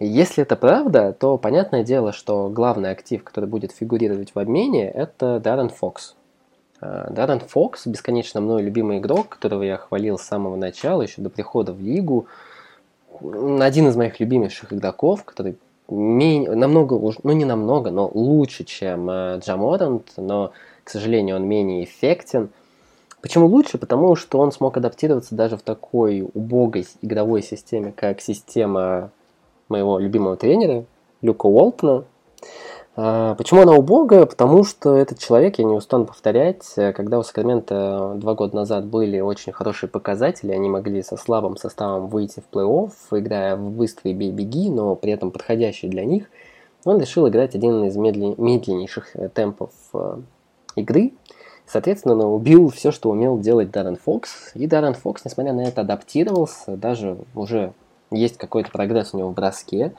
Если 0.00 0.42
это 0.42 0.56
правда, 0.56 1.12
то 1.12 1.38
понятное 1.38 1.84
дело, 1.84 2.12
что 2.12 2.48
главный 2.48 2.90
актив, 2.90 3.22
который 3.22 3.48
будет 3.48 3.70
фигурировать 3.70 4.34
в 4.34 4.38
обмене, 4.38 4.90
это 4.90 5.38
Даррен 5.38 5.68
Фокс. 5.68 6.16
Э, 6.80 7.08
Даррен 7.10 7.40
Фокс, 7.40 7.86
бесконечно 7.86 8.40
мной 8.40 8.62
любимый 8.62 8.98
игрок, 8.98 9.28
которого 9.28 9.62
я 9.62 9.76
хвалил 9.76 10.18
с 10.18 10.22
самого 10.22 10.56
начала, 10.56 11.02
еще 11.02 11.20
до 11.20 11.28
прихода 11.28 11.74
в 11.74 11.80
лигу, 11.80 12.26
один 13.20 13.88
из 13.88 13.96
моих 13.96 14.18
любимейших 14.20 14.72
игроков, 14.72 15.24
который 15.24 15.56
менее, 15.88 16.54
намного, 16.54 16.98
ну 17.22 17.32
не 17.32 17.44
намного, 17.44 17.90
но 17.90 18.10
лучше, 18.12 18.64
чем 18.64 19.10
э, 19.10 19.38
Джаморант, 19.38 20.12
но, 20.16 20.52
к 20.82 20.90
сожалению, 20.90 21.36
он 21.36 21.46
менее 21.46 21.84
эффектен. 21.84 22.50
Почему 23.20 23.46
лучше? 23.46 23.78
Потому 23.78 24.16
что 24.16 24.38
он 24.38 24.52
смог 24.52 24.76
адаптироваться 24.76 25.34
даже 25.34 25.56
в 25.56 25.62
такой 25.62 26.28
убогой 26.34 26.86
игровой 27.00 27.42
системе, 27.42 27.92
как 27.94 28.20
система 28.20 29.10
моего 29.68 29.98
любимого 29.98 30.36
тренера 30.36 30.84
Люка 31.22 31.46
Уолтона. 31.46 32.04
А, 32.96 33.34
почему 33.34 33.62
она 33.62 33.72
убогая? 33.72 34.24
Потому 34.24 34.62
что 34.62 34.94
этот 34.94 35.18
человек, 35.18 35.58
я 35.58 35.64
не 35.64 35.74
устану 35.74 36.06
повторять, 36.06 36.62
э, 36.76 36.92
когда 36.92 37.18
у 37.18 37.24
Сакрамента 37.24 38.12
два 38.16 38.34
года 38.34 38.54
назад 38.54 38.86
были 38.86 39.18
очень 39.18 39.52
хорошие 39.52 39.90
показатели, 39.90 40.52
они 40.52 40.68
могли 40.68 41.02
со 41.02 41.16
слабым 41.16 41.56
составом 41.56 42.06
выйти 42.06 42.40
в 42.40 42.54
плей-офф, 42.54 42.92
играя 43.10 43.56
в 43.56 43.70
быстрые 43.70 44.14
бей-беги, 44.14 44.70
но 44.70 44.94
при 44.94 45.10
этом 45.10 45.32
подходящий 45.32 45.88
для 45.88 46.04
них, 46.04 46.30
он 46.84 47.00
решил 47.00 47.26
играть 47.28 47.56
один 47.56 47.84
из 47.84 47.96
медленнейших 47.96 49.16
э, 49.16 49.28
темпов 49.28 49.72
э, 49.92 50.18
игры. 50.76 51.14
Соответственно, 51.66 52.30
убил 52.30 52.68
все, 52.68 52.92
что 52.92 53.10
умел 53.10 53.38
делать 53.38 53.70
Даррен 53.70 53.96
Фокс. 53.96 54.52
И 54.54 54.66
Даррен 54.66 54.94
Фокс, 54.94 55.24
несмотря 55.24 55.52
на 55.52 55.62
это, 55.62 55.80
адаптировался, 55.80 56.76
даже 56.76 57.16
уже 57.34 57.72
есть 58.10 58.36
какой-то 58.36 58.70
прогресс 58.70 59.14
у 59.14 59.18
него 59.18 59.30
в 59.30 59.34
броске. 59.34 59.94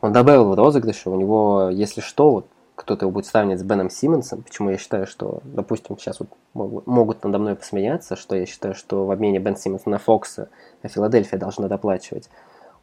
Он 0.00 0.12
добавил 0.12 0.44
в 0.44 0.54
розыгрыше, 0.54 1.10
у 1.10 1.16
него, 1.16 1.68
если 1.70 2.00
что, 2.00 2.30
вот 2.30 2.46
кто-то 2.74 3.04
его 3.04 3.12
будет 3.12 3.26
сравнивать 3.26 3.60
с 3.60 3.62
Беном 3.62 3.90
Симмонсом, 3.90 4.42
почему 4.42 4.70
я 4.70 4.78
считаю, 4.78 5.06
что, 5.06 5.40
допустим, 5.44 5.98
сейчас 5.98 6.18
вот 6.20 6.30
могут, 6.54 7.22
надо 7.22 7.38
мной 7.38 7.54
посмеяться, 7.54 8.16
что 8.16 8.34
я 8.34 8.46
считаю, 8.46 8.74
что 8.74 9.04
в 9.04 9.10
обмене 9.10 9.38
Бен 9.38 9.56
Симмонса 9.56 9.90
на 9.90 9.98
Фокса 9.98 10.48
а 10.82 10.88
Филадельфия 10.88 11.38
должна 11.38 11.68
доплачивать. 11.68 12.30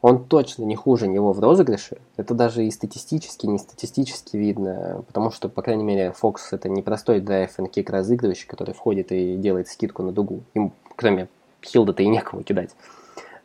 Он 0.04 0.24
точно 0.24 0.64
не 0.66 0.76
хуже 0.76 1.08
него 1.08 1.34
в 1.34 1.40
розыгрыше. 1.40 1.98
Это 2.18 2.36
даже 2.36 2.64
и 2.64 2.70
статистически, 2.70 3.48
не 3.48 3.58
статистически 3.58 4.38
видно, 4.38 5.04
потому 5.08 5.32
что, 5.32 5.50
по 5.50 5.64
крайней 5.64 5.84
мере, 5.84 6.12
Фокс 6.12 6.54
это 6.54 6.70
не 6.70 6.84
простой 6.84 7.20
драйв 7.20 7.58
and 7.58 7.68
кик 7.68 7.90
разыгрывающий, 7.90 8.48
который 8.48 8.76
входит 8.76 9.12
и 9.12 9.36
делает 9.36 9.68
скидку 9.68 10.04
на 10.04 10.12
дугу. 10.12 10.44
Им, 10.54 10.72
кроме 10.96 11.28
Хилда-то 11.64 12.04
и 12.04 12.08
некого 12.08 12.44
кидать. 12.44 12.76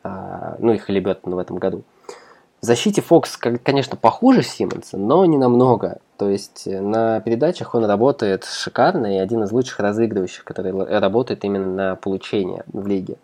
А, 0.02 0.56
ну 0.58 0.74
и 0.74 0.78
Халибеттона 0.78 1.36
в 1.36 1.38
этом 1.38 1.56
году. 1.56 1.84
В 2.62 2.64
защите 2.64 3.02
Фокс, 3.02 3.36
конечно, 3.36 3.96
похуже 3.96 4.44
Симмонса, 4.44 4.96
но 4.96 5.24
не 5.24 5.36
намного. 5.36 5.98
То 6.16 6.30
есть 6.30 6.68
э, 6.68 6.80
на 6.80 7.18
передачах 7.18 7.74
он 7.74 7.84
работает 7.84 8.44
шикарно 8.44 9.16
и 9.16 9.18
один 9.18 9.42
из 9.42 9.50
лучших 9.50 9.80
разыгрывающих, 9.80 10.44
который 10.44 10.72
работает 11.00 11.44
именно 11.44 11.74
на 11.74 11.96
получение 11.96 12.62
в 12.68 12.86
лиге. 12.86 13.16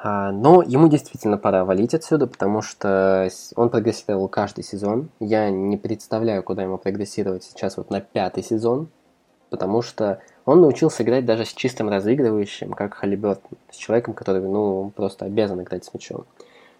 А, 0.00 0.30
но 0.30 0.62
ему 0.62 0.86
действительно 0.86 1.36
пора 1.36 1.64
валить 1.64 1.94
отсюда, 1.94 2.28
потому 2.28 2.62
что 2.62 3.28
он 3.56 3.70
прогрессировал 3.70 4.28
каждый 4.28 4.62
сезон. 4.62 5.08
Я 5.18 5.50
не 5.50 5.76
представляю, 5.76 6.44
куда 6.44 6.62
ему 6.62 6.78
прогрессировать 6.78 7.42
сейчас 7.42 7.76
вот 7.76 7.90
на 7.90 8.00
пятый 8.00 8.44
сезон, 8.44 8.86
потому 9.50 9.82
что 9.82 10.20
он 10.44 10.60
научился 10.60 11.02
играть 11.02 11.24
даже 11.24 11.44
с 11.44 11.52
чистым 11.52 11.88
разыгрывающим, 11.88 12.72
как 12.74 12.94
Халибертон, 12.94 13.58
с 13.72 13.76
человеком, 13.76 14.14
который 14.14 14.42
ну, 14.42 14.92
просто 14.94 15.24
обязан 15.24 15.60
играть 15.60 15.84
с 15.84 15.92
мячом. 15.92 16.24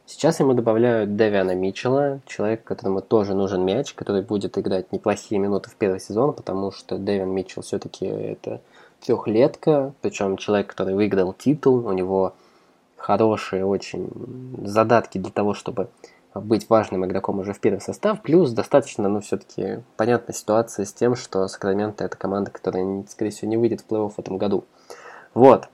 Сейчас 0.06 0.38
ему 0.38 0.52
добавляют 0.52 1.16
Дэвиана 1.16 1.54
Митчелла, 1.54 2.20
человек, 2.26 2.62
которому 2.62 3.00
тоже 3.00 3.34
нужен 3.34 3.64
мяч, 3.64 3.94
который 3.94 4.20
будет 4.20 4.58
играть 4.58 4.92
неплохие 4.92 5.40
минуты 5.40 5.70
в 5.70 5.76
первый 5.76 5.98
сезон, 5.98 6.34
потому 6.34 6.72
что 6.72 6.98
Дэвиан 6.98 7.30
Митчелл 7.30 7.62
все-таки 7.62 8.04
это 8.04 8.60
трехлетка, 9.00 9.94
причем 10.02 10.36
человек, 10.36 10.66
который 10.68 10.94
выиграл 10.94 11.32
титул, 11.32 11.86
у 11.86 11.92
него 11.92 12.34
хорошие 12.96 13.64
очень 13.64 14.10
задатки 14.62 15.16
для 15.16 15.30
того, 15.30 15.54
чтобы 15.54 15.88
быть 16.34 16.68
важным 16.68 17.06
игроком 17.06 17.38
уже 17.38 17.52
в 17.52 17.60
первый 17.60 17.80
состав, 17.80 18.20
плюс 18.20 18.50
достаточно, 18.50 19.08
ну, 19.08 19.20
все-таки 19.20 19.80
понятная 19.96 20.34
ситуация 20.34 20.84
с 20.84 20.92
тем, 20.92 21.14
что 21.14 21.46
Сакраменто 21.48 22.04
это 22.04 22.16
команда, 22.16 22.50
которая, 22.50 23.04
скорее 23.08 23.30
всего, 23.30 23.50
не 23.50 23.56
выйдет 23.56 23.82
в 23.82 23.86
плей-офф 23.86 24.12
в 24.16 24.18
этом 24.18 24.36
году. 24.36 24.64
Вот. 25.32 25.68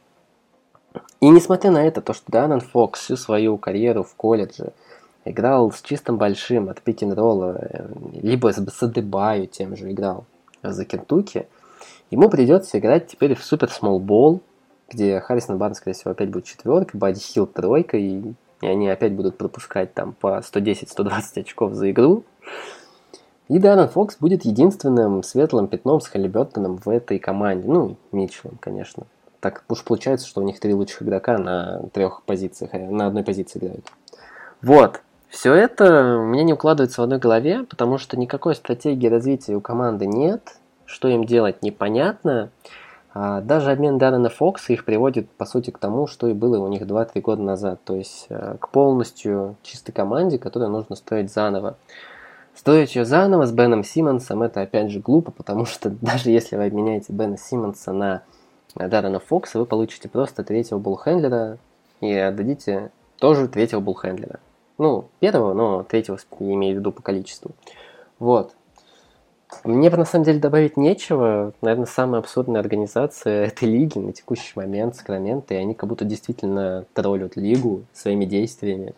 И 1.20 1.28
несмотря 1.28 1.70
на 1.70 1.84
это, 1.86 2.00
то, 2.00 2.14
что 2.14 2.32
Даннон 2.32 2.60
Фокс 2.60 3.00
всю 3.00 3.16
свою 3.16 3.58
карьеру 3.58 4.02
в 4.02 4.14
колледже 4.14 4.72
играл 5.24 5.70
с 5.70 5.82
чистым 5.82 6.16
большим 6.16 6.68
от 6.68 6.80
пик 6.80 7.02
ролла 7.02 7.58
э, 7.60 7.88
либо 8.22 8.52
с 8.52 8.82
Адебаю 8.82 9.46
тем 9.46 9.76
же 9.76 9.92
играл 9.92 10.24
за 10.62 10.84
Кентуки, 10.84 11.46
ему 12.10 12.30
придется 12.30 12.78
играть 12.78 13.06
теперь 13.06 13.34
в 13.34 13.44
супер 13.44 13.70
смолбол, 13.70 14.40
где 14.88 15.20
Харрисон 15.20 15.58
Барн, 15.58 15.74
скорее 15.74 15.94
всего, 15.94 16.12
опять 16.12 16.30
будет 16.30 16.44
четверкой, 16.44 16.98
Бадди 16.98 17.20
Хилл 17.20 17.46
тройкой, 17.46 18.02
и, 18.02 18.34
и 18.62 18.66
они 18.66 18.88
опять 18.88 19.12
будут 19.12 19.36
пропускать 19.36 19.92
там 19.94 20.14
по 20.14 20.38
110-120 20.38 21.40
очков 21.40 21.74
за 21.74 21.90
игру. 21.90 22.24
И 23.48 23.58
Даррен 23.58 23.88
Фокс 23.88 24.16
будет 24.18 24.44
единственным 24.44 25.22
светлым 25.22 25.68
пятном 25.68 26.00
с 26.00 26.06
Халибертоном 26.06 26.78
в 26.78 26.88
этой 26.88 27.18
команде. 27.18 27.68
Ну, 27.68 27.96
Митчеллом, 28.10 28.58
конечно 28.60 29.06
так 29.40 29.64
уж 29.68 29.82
получается, 29.84 30.26
что 30.26 30.40
у 30.40 30.44
них 30.44 30.60
три 30.60 30.74
лучших 30.74 31.02
игрока 31.02 31.38
на 31.38 31.82
трех 31.92 32.22
позициях, 32.22 32.70
э, 32.74 32.78
на 32.78 33.06
одной 33.06 33.24
позиции 33.24 33.58
играют. 33.58 33.86
Вот. 34.62 35.00
Все 35.28 35.54
это 35.54 36.18
у 36.18 36.24
меня 36.24 36.42
не 36.42 36.52
укладывается 36.52 37.00
в 37.00 37.04
одной 37.04 37.18
голове, 37.18 37.64
потому 37.64 37.98
что 37.98 38.18
никакой 38.18 38.54
стратегии 38.54 39.06
развития 39.06 39.54
у 39.54 39.60
команды 39.60 40.06
нет, 40.06 40.56
что 40.84 41.08
им 41.08 41.24
делать 41.24 41.62
непонятно. 41.62 42.50
А 43.12 43.40
даже 43.40 43.70
обмен 43.70 43.98
Даррена 43.98 44.28
Фокса 44.28 44.72
их 44.72 44.84
приводит, 44.84 45.28
по 45.30 45.44
сути, 45.44 45.70
к 45.70 45.78
тому, 45.78 46.06
что 46.06 46.28
и 46.28 46.32
было 46.32 46.62
у 46.62 46.68
них 46.68 46.82
2-3 46.82 47.20
года 47.20 47.42
назад. 47.42 47.80
То 47.84 47.94
есть 47.96 48.26
э, 48.28 48.56
к 48.60 48.68
полностью 48.68 49.56
чистой 49.62 49.92
команде, 49.92 50.38
которую 50.38 50.70
нужно 50.70 50.96
строить 50.96 51.32
заново. 51.32 51.76
Строить 52.54 52.94
ее 52.94 53.04
заново 53.04 53.46
с 53.46 53.52
Беном 53.52 53.84
Симмонсом, 53.84 54.42
это 54.42 54.60
опять 54.60 54.90
же 54.90 55.00
глупо, 55.00 55.30
потому 55.30 55.64
что 55.64 55.90
даже 56.02 56.30
если 56.30 56.56
вы 56.56 56.66
обменяете 56.66 57.12
Бена 57.12 57.38
Симмонса 57.38 57.92
на 57.92 58.22
Даррена 58.74 59.20
Фокса, 59.20 59.58
вы 59.58 59.66
получите 59.66 60.08
просто 60.08 60.44
третьего 60.44 60.78
буллхендлера 60.78 61.58
и 62.00 62.12
отдадите 62.12 62.90
тоже 63.18 63.48
третьего 63.48 63.80
буллхендлера. 63.80 64.40
Ну, 64.78 65.08
первого, 65.20 65.52
но 65.52 65.82
третьего 65.82 66.18
имею 66.38 66.76
в 66.76 66.78
виду 66.78 66.92
по 66.92 67.02
количеству. 67.02 67.50
Вот. 68.18 68.54
Мне 69.64 69.90
на 69.90 70.04
самом 70.04 70.24
деле 70.24 70.38
добавить 70.38 70.76
нечего. 70.76 71.52
Наверное, 71.60 71.86
самая 71.86 72.20
абсурдная 72.20 72.60
организация 72.60 73.46
этой 73.46 73.68
лиги 73.68 73.98
на 73.98 74.12
текущий 74.12 74.52
момент 74.54 74.96
Сакраменто, 74.96 75.54
и 75.54 75.58
они 75.58 75.74
как 75.74 75.88
будто 75.88 76.04
действительно 76.04 76.86
троллят 76.94 77.36
лигу 77.36 77.84
своими 77.92 78.24
действиями. 78.24 78.94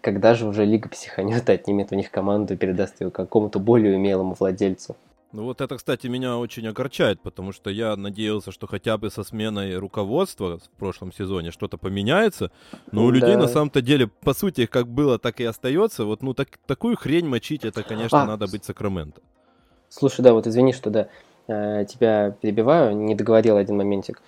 Когда 0.00 0.34
же 0.34 0.46
уже 0.46 0.64
лига 0.64 0.88
психанет 0.88 1.50
отнимет 1.50 1.92
у 1.92 1.94
них 1.94 2.10
команду 2.10 2.54
и 2.54 2.56
передаст 2.56 3.00
ее 3.00 3.10
какому-то 3.10 3.58
более 3.58 3.96
умелому 3.96 4.34
владельцу? 4.38 4.96
Ну 5.32 5.44
вот 5.44 5.62
это, 5.62 5.76
кстати, 5.76 6.08
меня 6.08 6.36
очень 6.36 6.68
огорчает, 6.68 7.22
потому 7.22 7.52
что 7.52 7.70
я 7.70 7.96
надеялся, 7.96 8.52
что 8.52 8.66
хотя 8.66 8.98
бы 8.98 9.10
со 9.10 9.24
сменой 9.24 9.76
руководства 9.76 10.58
в 10.58 10.68
прошлом 10.78 11.10
сезоне 11.10 11.50
что-то 11.50 11.78
поменяется, 11.78 12.50
но 12.90 13.04
у 13.04 13.08
да. 13.10 13.14
людей 13.16 13.36
на 13.36 13.48
самом-то 13.48 13.80
деле, 13.80 14.08
по 14.08 14.34
сути, 14.34 14.66
как 14.66 14.88
было, 14.88 15.18
так 15.18 15.40
и 15.40 15.44
остается. 15.44 16.04
Вот 16.04 16.22
ну 16.22 16.34
так, 16.34 16.48
такую 16.66 16.96
хрень 16.96 17.26
мочить, 17.26 17.64
это, 17.64 17.82
конечно, 17.82 18.22
а, 18.22 18.26
надо 18.26 18.46
быть 18.46 18.66
Сакраменто. 18.66 19.22
Слушай, 19.88 20.20
да, 20.20 20.34
вот 20.34 20.46
извини, 20.46 20.74
что 20.74 20.90
да, 20.90 21.08
э, 21.48 21.86
тебя 21.86 22.32
перебиваю, 22.32 22.94
не 22.94 23.14
договорил 23.14 23.56
один 23.56 23.78
моментик. 23.78 24.20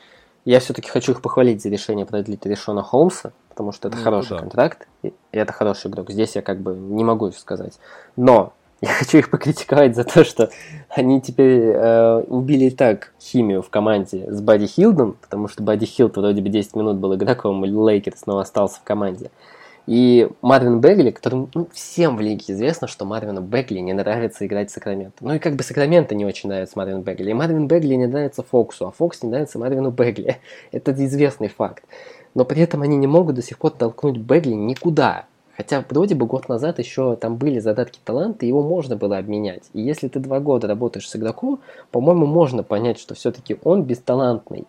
Я 0.46 0.58
все-таки 0.60 0.88
хочу 0.88 1.12
их 1.12 1.20
похвалить 1.20 1.62
за 1.62 1.68
решение 1.68 2.06
продлить 2.06 2.46
Решона 2.46 2.82
Холмса, 2.82 3.32
потому 3.50 3.72
что 3.72 3.88
это 3.88 3.98
ну, 3.98 4.04
хороший 4.04 4.30
да. 4.30 4.38
контракт, 4.38 4.88
и 5.02 5.12
это 5.32 5.52
хороший 5.52 5.90
игрок. 5.90 6.10
Здесь 6.10 6.34
я 6.34 6.40
как 6.40 6.60
бы 6.60 6.74
не 6.74 7.04
могу 7.04 7.30
сказать. 7.32 7.78
Но 8.16 8.54
я 8.84 8.92
хочу 8.92 9.18
их 9.18 9.30
покритиковать 9.30 9.96
за 9.96 10.04
то, 10.04 10.24
что 10.24 10.50
они 10.90 11.20
теперь 11.20 11.72
э, 11.74 12.24
убили 12.28 12.68
так 12.68 13.14
химию 13.18 13.62
в 13.62 13.70
команде 13.70 14.30
с 14.30 14.42
Бадди 14.42 14.66
Хилдом, 14.66 15.16
потому 15.22 15.48
что 15.48 15.62
Бадди 15.62 15.86
Хилд 15.86 16.16
вроде 16.16 16.42
бы 16.42 16.50
10 16.50 16.76
минут 16.76 16.98
был 16.98 17.14
игроком 17.14 17.64
Лейкерс, 17.64 18.14
но 18.16 18.42
остался 18.42 18.80
в 18.80 18.82
команде. 18.82 19.30
И 19.86 20.28
Марвин 20.42 20.80
Бегли, 20.80 21.10
которым 21.10 21.50
ну, 21.54 21.68
всем 21.72 22.16
в 22.16 22.20
лиге 22.20 22.44
известно, 22.48 22.86
что 22.86 23.06
Марвину 23.06 23.40
Бегли 23.40 23.80
не 23.80 23.94
нравится 23.94 24.46
играть 24.46 24.70
в 24.70 24.74
Сакраменто. 24.74 25.16
Ну 25.24 25.34
и 25.34 25.38
как 25.38 25.56
бы 25.56 25.62
Сакраменто 25.62 26.14
не 26.14 26.26
очень 26.26 26.50
нравится 26.50 26.76
Марвин 26.76 27.02
Бегли. 27.02 27.30
И 27.30 27.34
Марвин 27.34 27.66
Бегли 27.66 27.94
не 27.94 28.06
нравится 28.06 28.42
Фоксу, 28.42 28.86
а 28.86 28.90
Фокс 28.92 29.22
не 29.22 29.30
нравится 29.30 29.58
Марвину 29.58 29.90
Бегли. 29.90 30.38
Это 30.72 30.92
известный 30.92 31.48
факт. 31.48 31.84
Но 32.34 32.44
при 32.44 32.62
этом 32.62 32.82
они 32.82 32.96
не 32.96 33.06
могут 33.06 33.36
до 33.36 33.42
сих 33.42 33.58
пор 33.58 33.72
толкнуть 33.72 34.18
Бегли 34.18 34.54
никуда. 34.54 35.26
Хотя 35.56 35.84
вроде 35.88 36.14
бы 36.14 36.26
год 36.26 36.48
назад 36.48 36.78
еще 36.78 37.16
там 37.16 37.36
были 37.36 37.60
задатки 37.60 38.00
таланта, 38.04 38.44
его 38.44 38.62
можно 38.62 38.96
было 38.96 39.18
обменять. 39.18 39.62
И 39.72 39.80
если 39.80 40.08
ты 40.08 40.18
два 40.18 40.40
года 40.40 40.66
работаешь 40.66 41.08
с 41.08 41.16
игроком, 41.16 41.60
по-моему, 41.90 42.26
можно 42.26 42.62
понять, 42.62 42.98
что 42.98 43.14
все-таки 43.14 43.58
он 43.62 43.84
бесталантный. 43.84 44.64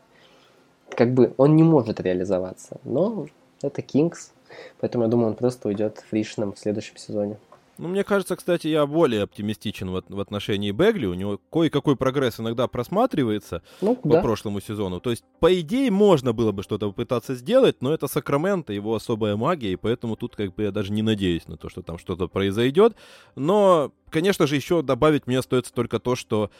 Как 0.89 1.13
бы 1.13 1.33
он 1.37 1.55
не 1.55 1.63
может 1.63 1.99
реализоваться. 1.99 2.77
Но 2.83 3.27
это 3.61 3.81
Кингс. 3.81 4.31
Поэтому 4.79 5.05
я 5.05 5.09
думаю, 5.09 5.29
он 5.29 5.35
просто 5.35 5.67
уйдет 5.67 6.03
фришным 6.09 6.53
в 6.53 6.59
следующем 6.59 6.97
сезоне. 6.97 7.37
Ну, 7.77 7.89
мне 7.89 8.03
кажется, 8.03 8.35
кстати, 8.35 8.67
я 8.67 8.85
более 8.85 9.23
оптимистичен 9.23 9.89
в, 9.89 10.03
в 10.07 10.19
отношении 10.19 10.71
Бегли. 10.71 11.07
У 11.07 11.13
него 11.13 11.39
кое-какой 11.51 11.95
прогресс 11.95 12.39
иногда 12.39 12.67
просматривается 12.67 13.63
ну, 13.81 13.95
по 13.95 14.09
да. 14.09 14.21
прошлому 14.21 14.61
сезону. 14.61 15.01
То 15.01 15.09
есть, 15.09 15.23
по 15.39 15.59
идее, 15.59 15.91
можно 15.91 16.31
было 16.31 16.51
бы 16.51 16.63
что-то 16.63 16.87
попытаться 16.87 17.35
сделать, 17.35 17.81
но 17.81 17.93
это 17.93 18.07
Сакраменто, 18.07 18.71
его 18.71 18.95
особая 18.95 19.35
магия, 19.35 19.73
и 19.73 19.75
поэтому 19.75 20.15
тут 20.15 20.35
как 20.35 20.55
бы 20.55 20.63
я 20.63 20.71
даже 20.71 20.93
не 20.93 21.01
надеюсь 21.01 21.47
на 21.47 21.57
то, 21.57 21.69
что 21.69 21.81
там 21.81 21.97
что-то 21.97 22.27
произойдет. 22.27 22.95
Но, 23.35 23.91
конечно 24.09 24.47
же, 24.47 24.55
еще 24.55 24.81
добавить 24.81 25.27
мне 25.27 25.39
остается 25.39 25.73
только 25.73 25.99
то, 25.99 26.15
что 26.15 26.51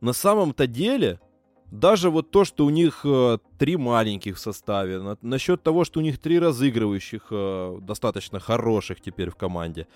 на 0.00 0.12
самом-то 0.12 0.66
деле 0.66 1.20
даже 1.70 2.10
вот 2.10 2.30
то, 2.30 2.44
что 2.44 2.66
у 2.66 2.70
них 2.70 3.00
э, 3.04 3.38
три 3.58 3.76
маленьких 3.76 4.36
в 4.36 4.40
составе, 4.40 5.00
на, 5.00 5.18
насчет 5.22 5.62
того, 5.62 5.84
что 5.84 6.00
у 6.00 6.02
них 6.02 6.18
три 6.18 6.38
разыгрывающих 6.38 7.26
э, 7.30 7.78
достаточно 7.80 8.38
хороших 8.38 9.00
теперь 9.00 9.30
в 9.30 9.36
команде, 9.36 9.86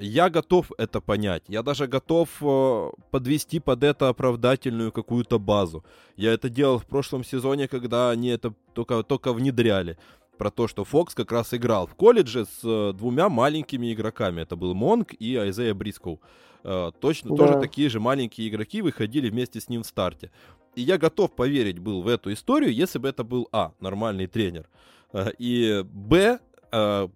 я 0.00 0.28
готов 0.30 0.72
это 0.78 1.00
понять. 1.00 1.44
Я 1.48 1.62
даже 1.62 1.86
готов 1.86 2.28
э, 2.40 2.90
подвести 3.10 3.60
под 3.60 3.82
это 3.82 4.08
оправдательную 4.08 4.92
какую-то 4.92 5.38
базу. 5.38 5.84
Я 6.16 6.32
это 6.32 6.48
делал 6.48 6.78
в 6.78 6.86
прошлом 6.86 7.24
сезоне, 7.24 7.68
когда 7.68 8.10
они 8.10 8.28
это 8.28 8.54
только, 8.74 9.02
только 9.02 9.32
внедряли. 9.32 9.98
Про 10.38 10.50
то, 10.50 10.68
что 10.68 10.84
Фокс 10.84 11.14
как 11.14 11.32
раз 11.32 11.54
играл 11.54 11.86
в 11.86 11.94
колледже 11.94 12.44
с 12.44 12.60
э, 12.62 12.92
двумя 12.92 13.28
маленькими 13.28 13.92
игроками. 13.92 14.42
Это 14.42 14.56
был 14.56 14.74
Монг 14.74 15.14
и 15.14 15.36
Айзея 15.36 15.72
Брискоу. 15.74 16.20
Э, 16.62 16.90
точно 17.00 17.30
да. 17.30 17.36
тоже 17.36 17.60
такие 17.60 17.88
же 17.88 18.00
маленькие 18.00 18.48
игроки 18.48 18.82
выходили 18.82 19.30
вместе 19.30 19.60
с 19.60 19.68
ним 19.68 19.82
в 19.82 19.86
старте. 19.86 20.30
И 20.74 20.82
я 20.82 20.98
готов 20.98 21.34
поверить 21.34 21.78
был 21.78 22.02
в 22.02 22.08
эту 22.08 22.32
историю, 22.32 22.74
если 22.74 22.98
бы 22.98 23.08
это 23.08 23.24
был 23.24 23.48
А, 23.50 23.72
нормальный 23.80 24.26
тренер. 24.26 24.68
И 25.38 25.82
Б, 25.84 26.38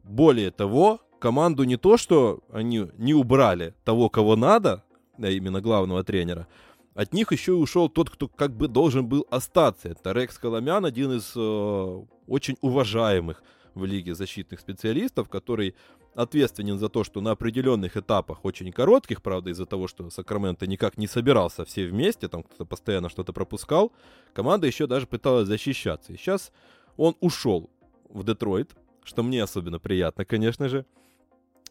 более 0.05 0.51
того, 0.51 1.01
команду 1.21 1.65
не 1.65 1.77
то, 1.77 1.97
что 1.97 2.41
они 2.51 2.89
не 2.99 3.15
убрали 3.15 3.75
того, 3.85 4.09
кого 4.09 4.35
надо, 4.35 4.83
а 5.19 5.29
именно 5.29 5.61
главного 5.61 6.03
тренера, 6.03 6.49
от 6.95 7.15
них 7.15 7.31
еще 7.31 7.53
и 7.53 7.55
ушел 7.55 7.89
тот, 7.89 8.11
кто 8.11 8.27
как 8.27 8.57
бы 8.57 8.67
должен 8.67 9.07
был 9.07 9.27
остаться. 9.31 9.89
Это 9.89 10.13
Рекс 10.13 10.39
Коломян, 10.39 10.85
один 10.85 11.13
из 11.13 11.33
э, 11.37 12.05
очень 12.27 12.57
уважаемых 12.61 13.43
в 13.75 13.85
лиге 13.85 14.15
защитных 14.15 14.59
специалистов, 14.59 15.29
который 15.29 15.77
ответственен 16.15 16.79
за 16.79 16.89
то, 16.89 17.05
что 17.05 17.21
на 17.21 17.31
определенных 17.31 17.97
этапах, 17.97 18.45
очень 18.45 18.73
коротких, 18.73 19.23
правда, 19.23 19.51
из-за 19.51 19.67
того, 19.67 19.87
что 19.87 20.11
Сакраменто 20.11 20.67
никак 20.67 20.99
не 20.99 21.07
собирался 21.07 21.65
все 21.65 21.87
вместе, 21.87 22.29
там 22.29 22.43
кто-то 22.43 22.65
постоянно 22.65 23.09
что-то 23.09 23.33
пропускал, 23.33 23.93
команда 24.35 24.67
еще 24.67 24.87
даже 24.87 25.07
пыталась 25.07 25.47
защищаться. 25.47 26.13
И 26.13 26.17
сейчас 26.17 26.51
он 26.97 27.17
ушел 27.21 27.71
в 28.09 28.25
Детройт, 28.25 28.75
что 29.05 29.23
мне 29.23 29.43
особенно 29.43 29.79
приятно, 29.79 30.25
конечно 30.25 30.69
же. 30.69 30.85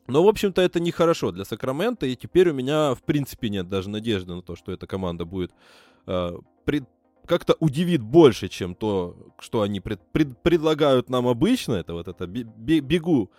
Но, 0.10 0.24
в 0.24 0.28
общем-то, 0.28 0.62
это 0.62 0.80
нехорошо 0.80 1.32
для 1.32 1.46
Сакрамента, 1.46 2.06
и 2.06 2.16
теперь 2.16 2.50
у 2.50 2.54
меня, 2.54 2.94
в 2.96 3.04
принципе, 3.04 3.50
нет 3.50 3.70
даже 3.70 3.90
надежды 3.90 4.34
на 4.34 4.42
то, 4.42 4.56
что 4.56 4.72
эта 4.72 4.88
команда 4.88 5.26
будет 5.26 5.52
э, 6.08 6.32
пред, 6.66 6.84
как-то 7.26 7.56
удивит 7.60 8.02
больше, 8.02 8.48
чем 8.48 8.76
то, 8.76 9.16
что 9.40 9.62
они 9.62 9.80
пред, 9.80 10.02
пред, 10.12 10.38
предлагают 10.40 11.10
нам 11.10 11.28
обычно. 11.28 11.74
Это 11.74 11.94
вот 11.94 12.08
это 12.08 12.26
бегу 12.28 13.30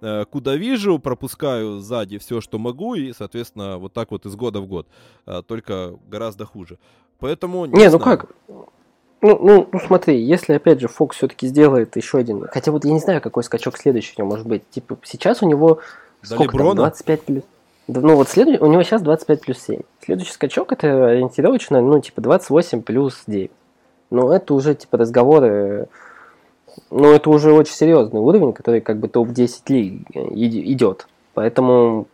э, 0.00 0.24
куда 0.30 0.56
вижу, 0.56 0.98
пропускаю 0.98 1.80
сзади 1.80 2.18
все, 2.18 2.40
что 2.40 2.58
могу, 2.58 2.94
и, 2.94 3.12
соответственно, 3.12 3.78
вот 3.78 3.92
так 3.92 4.10
вот 4.10 4.26
из 4.26 4.36
года 4.36 4.60
в 4.60 4.66
год. 4.66 4.86
Э, 5.26 5.42
только 5.46 5.98
гораздо 6.08 6.46
хуже. 6.46 6.78
Поэтому... 7.18 7.66
Не, 7.66 7.80
не 7.80 7.90
ну 7.90 7.98
как? 7.98 8.30
Ну, 9.22 9.38
ну, 9.38 9.68
ну 9.70 9.80
смотри, 9.80 10.22
если 10.22 10.54
опять 10.54 10.80
же 10.80 10.88
Фокс 10.88 11.16
все-таки 11.16 11.46
сделает 11.46 11.94
еще 11.96 12.18
один, 12.18 12.46
хотя 12.46 12.72
вот 12.72 12.86
я 12.86 12.92
не 12.92 13.00
знаю, 13.00 13.20
какой 13.20 13.44
скачок 13.44 13.76
следующий 13.76 14.14
у 14.16 14.20
него 14.22 14.30
может 14.30 14.46
быть. 14.46 14.68
Типа 14.70 14.98
сейчас 15.02 15.42
у 15.42 15.48
него 15.48 15.80
до 16.22 16.34
Сколько 16.34 16.52
Леброна? 16.56 16.76
Там, 16.76 16.84
25 16.84 17.22
плюс... 17.22 17.42
Ну 17.88 18.14
вот 18.14 18.28
следующий, 18.28 18.60
у 18.60 18.66
него 18.66 18.82
сейчас 18.82 19.02
25 19.02 19.40
плюс 19.40 19.58
7. 19.58 19.80
Следующий 20.04 20.32
скачок 20.32 20.72
это 20.72 21.08
ориентировочно, 21.08 21.80
ну 21.80 22.00
типа 22.00 22.20
28 22.20 22.82
плюс 22.82 23.22
9. 23.26 23.50
Ну 24.10 24.30
это 24.30 24.54
уже 24.54 24.74
типа 24.74 24.98
разговоры, 24.98 25.88
ну 26.90 27.10
это 27.12 27.30
уже 27.30 27.52
очень 27.52 27.74
серьезный 27.74 28.20
уровень, 28.20 28.52
который 28.52 28.80
как 28.80 28.98
бы 28.98 29.08
топ-10 29.08 29.62
лиг 29.68 30.10
идет. 30.12 31.08
Поэтому 31.34 32.06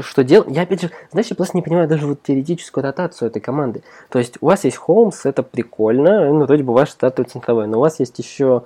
что 0.00 0.24
делать? 0.24 0.48
Я 0.50 0.62
опять 0.62 0.82
же, 0.82 0.90
знаешь, 1.10 1.26
я 1.28 1.36
просто 1.36 1.56
не 1.56 1.62
понимаю 1.62 1.88
даже 1.88 2.06
вот 2.06 2.22
теоретическую 2.22 2.84
ротацию 2.84 3.28
этой 3.28 3.40
команды. 3.40 3.82
То 4.08 4.18
есть 4.18 4.38
у 4.40 4.46
вас 4.46 4.64
есть 4.64 4.76
Холмс, 4.76 5.26
это 5.26 5.42
прикольно, 5.42 6.32
ну 6.32 6.46
вроде 6.46 6.62
бы 6.62 6.72
ваш 6.72 6.90
стартовый 6.90 7.26
центровой, 7.26 7.66
но 7.66 7.78
у 7.78 7.80
вас 7.80 8.00
есть 8.00 8.18
еще 8.18 8.62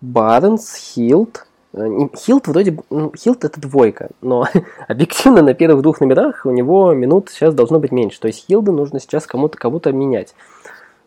Барнс, 0.00 0.74
Хилд, 0.74 1.44
Э, 1.44 1.51
Хилд 1.74 2.48
вроде 2.48 2.72
бы... 2.72 2.82
Ну, 2.90 3.12
Хилд 3.16 3.44
это 3.44 3.60
двойка, 3.60 4.10
но 4.20 4.46
объективно 4.88 5.42
на 5.42 5.54
первых 5.54 5.82
двух 5.82 6.00
номерах 6.00 6.44
у 6.44 6.50
него 6.50 6.92
минут 6.92 7.30
сейчас 7.30 7.54
должно 7.54 7.78
быть 7.78 7.92
меньше. 7.92 8.20
То 8.20 8.28
есть 8.28 8.46
Хилда 8.46 8.72
нужно 8.72 9.00
сейчас 9.00 9.26
кому-то 9.26 9.56
кого-то 9.56 9.92
менять. 9.92 10.34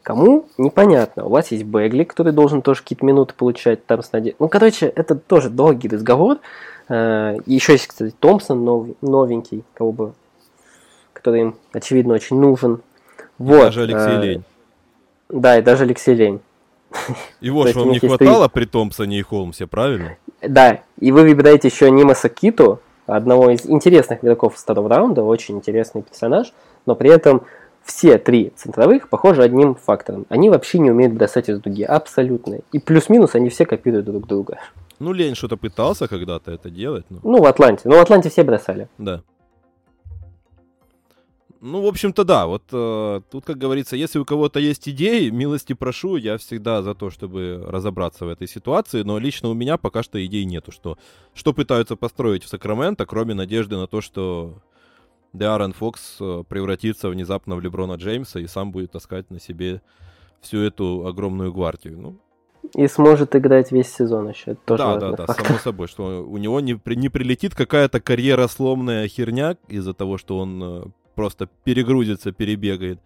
Кому? 0.01 0.47
Непонятно. 0.57 1.25
У 1.25 1.29
вас 1.29 1.51
есть 1.51 1.63
Бегли, 1.63 2.03
который 2.03 2.31
должен 2.31 2.61
тоже 2.61 2.81
какие-то 2.81 3.05
минуты 3.05 3.33
получать 3.35 3.85
там 3.85 4.01
с 4.01 4.11
надеждой. 4.11 4.37
Ну, 4.39 4.49
короче, 4.49 4.87
это 4.87 5.15
тоже 5.15 5.49
долгий 5.49 5.87
разговор. 5.87 6.37
Э, 6.89 7.37
еще 7.45 7.73
есть, 7.73 7.87
кстати, 7.87 8.13
Томпсон 8.19 8.95
новенький, 9.01 9.63
кого 9.73 9.91
бы, 9.91 10.13
который 11.13 11.41
им, 11.41 11.55
очевидно, 11.73 12.13
очень 12.13 12.39
нужен. 12.39 12.81
Вот. 13.37 13.61
Даже 13.61 13.81
Алексей 13.83 14.17
э, 14.17 14.21
Лень. 14.21 14.43
Да, 15.29 15.57
и 15.57 15.61
даже 15.61 15.83
Алексей 15.83 16.13
Лень. 16.13 16.39
Его 17.41 17.67
же 17.67 17.79
вам 17.79 17.91
не 17.91 17.99
хватало 17.99 18.47
при 18.47 18.65
Томпсоне 18.65 19.19
и 19.19 19.21
Холмсе, 19.21 19.67
правильно? 19.67 20.17
Да, 20.41 20.81
и 20.99 21.11
вы 21.11 21.23
выбираете 21.23 21.67
еще 21.67 21.89
Нимаса 21.91 22.29
Киту, 22.29 22.79
одного 23.05 23.49
из 23.49 23.65
интересных 23.65 24.23
игроков 24.23 24.55
второго 24.55 24.89
раунда, 24.89 25.23
очень 25.23 25.57
интересный 25.57 26.01
персонаж, 26.01 26.53
но 26.85 26.95
при 26.95 27.09
этом 27.09 27.43
все 27.83 28.17
три 28.17 28.51
центровых 28.55 29.09
похожи 29.09 29.43
одним 29.43 29.75
фактором. 29.75 30.25
Они 30.29 30.49
вообще 30.49 30.79
не 30.79 30.89
умеют 30.91 31.13
бросать 31.13 31.49
из 31.49 31.59
дуги, 31.59 31.83
абсолютно. 31.83 32.59
И 32.71 32.79
плюс-минус 32.79 33.35
они 33.35 33.49
все 33.49 33.65
копируют 33.65 34.05
друг 34.05 34.27
друга. 34.27 34.57
Ну, 34.99 35.13
Лень 35.13 35.35
что-то 35.35 35.57
пытался 35.57 36.07
когда-то 36.07 36.51
это 36.51 36.69
делать. 36.69 37.05
Но... 37.09 37.19
Ну, 37.23 37.41
в 37.41 37.45
Атланте. 37.45 37.83
Ну, 37.85 37.97
в 37.97 37.99
Атланте 37.99 38.29
все 38.29 38.43
бросали. 38.43 38.87
Да. 38.97 39.21
Ну, 41.67 41.81
в 41.81 41.87
общем-то, 41.87 42.23
да. 42.23 42.45
Вот 42.45 42.61
э, 42.71 43.21
тут, 43.31 43.43
как 43.43 43.57
говорится, 43.57 43.95
если 43.95 44.19
у 44.19 44.25
кого-то 44.25 44.59
есть 44.59 44.87
идеи, 44.87 45.31
милости 45.31 45.73
прошу. 45.73 46.15
Я 46.15 46.37
всегда 46.37 46.83
за 46.83 46.93
то, 46.93 47.09
чтобы 47.09 47.63
разобраться 47.65 48.25
в 48.25 48.29
этой 48.29 48.47
ситуации. 48.47 49.01
Но 49.01 49.17
лично 49.17 49.49
у 49.49 49.55
меня 49.55 49.77
пока 49.77 50.03
что 50.03 50.23
идей 50.23 50.45
нету, 50.45 50.71
что, 50.71 50.99
что 51.33 51.53
пытаются 51.53 51.95
построить 51.95 52.43
в 52.43 52.49
Сакраменто, 52.49 53.07
кроме 53.07 53.33
надежды 53.33 53.77
на 53.77 53.87
то, 53.87 54.01
что 54.01 54.61
Деарен 55.33 55.73
Фокс 55.73 56.17
э, 56.19 56.43
превратится 56.47 57.09
внезапно 57.09 57.55
в 57.55 57.61
Леброна 57.61 57.95
Джеймса 57.95 58.39
и 58.39 58.45
сам 58.45 58.71
будет 58.71 58.91
таскать 58.91 59.31
на 59.31 59.39
себе 59.39 59.81
всю 60.41 60.59
эту 60.59 61.07
огромную 61.07 61.51
гвардию. 61.51 61.97
Ну, 61.97 62.15
и 62.75 62.87
сможет 62.87 63.35
играть 63.35 63.71
весь 63.71 63.91
сезон 63.91 64.29
еще. 64.29 64.51
Это 64.51 64.61
тоже 64.65 64.83
да, 64.83 64.97
да, 64.97 65.11
да, 65.13 65.25
факт. 65.25 65.47
само 65.47 65.57
собой, 65.57 65.87
что 65.87 66.23
у 66.23 66.37
него 66.37 66.59
не, 66.59 66.79
не 66.85 67.09
прилетит 67.09 67.55
какая-то 67.55 67.99
карьера 67.99 68.47
сломная 68.47 69.07
херня 69.07 69.57
из-за 69.67 69.95
того, 69.95 70.19
что 70.19 70.37
он 70.37 70.63
э, 70.63 70.83
просто 71.15 71.49
перегрузится, 71.63 72.31
перебегает. 72.31 72.99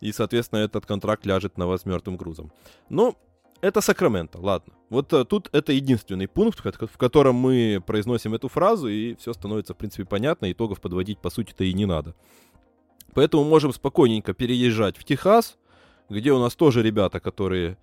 И, 0.00 0.10
соответственно, 0.12 0.60
этот 0.60 0.84
контракт 0.86 1.24
ляжет 1.26 1.56
на 1.58 1.66
вас 1.66 1.86
мертвым 1.86 2.16
грузом. 2.16 2.50
Ну, 2.88 3.16
это 3.62 3.80
Сакраменто, 3.80 4.40
ладно. 4.40 4.74
Вот 4.90 5.12
uh, 5.12 5.24
тут 5.24 5.48
это 5.52 5.72
единственный 5.72 6.26
пункт, 6.26 6.58
в 6.60 6.98
котором 6.98 7.36
мы 7.36 7.80
произносим 7.86 8.34
эту 8.34 8.48
фразу, 8.48 8.88
и 8.88 9.14
все 9.14 9.32
становится, 9.32 9.72
в 9.72 9.76
принципе, 9.76 10.04
понятно, 10.04 10.50
итогов 10.50 10.80
подводить, 10.80 11.20
по 11.20 11.30
сути-то, 11.30 11.62
и 11.62 11.72
не 11.72 11.86
надо. 11.86 12.16
Поэтому 13.14 13.44
можем 13.44 13.72
спокойненько 13.72 14.34
переезжать 14.34 14.96
в 14.96 15.04
Техас, 15.04 15.56
где 16.08 16.32
у 16.32 16.40
нас 16.40 16.56
тоже 16.56 16.82
ребята, 16.82 17.20
которые, 17.20 17.78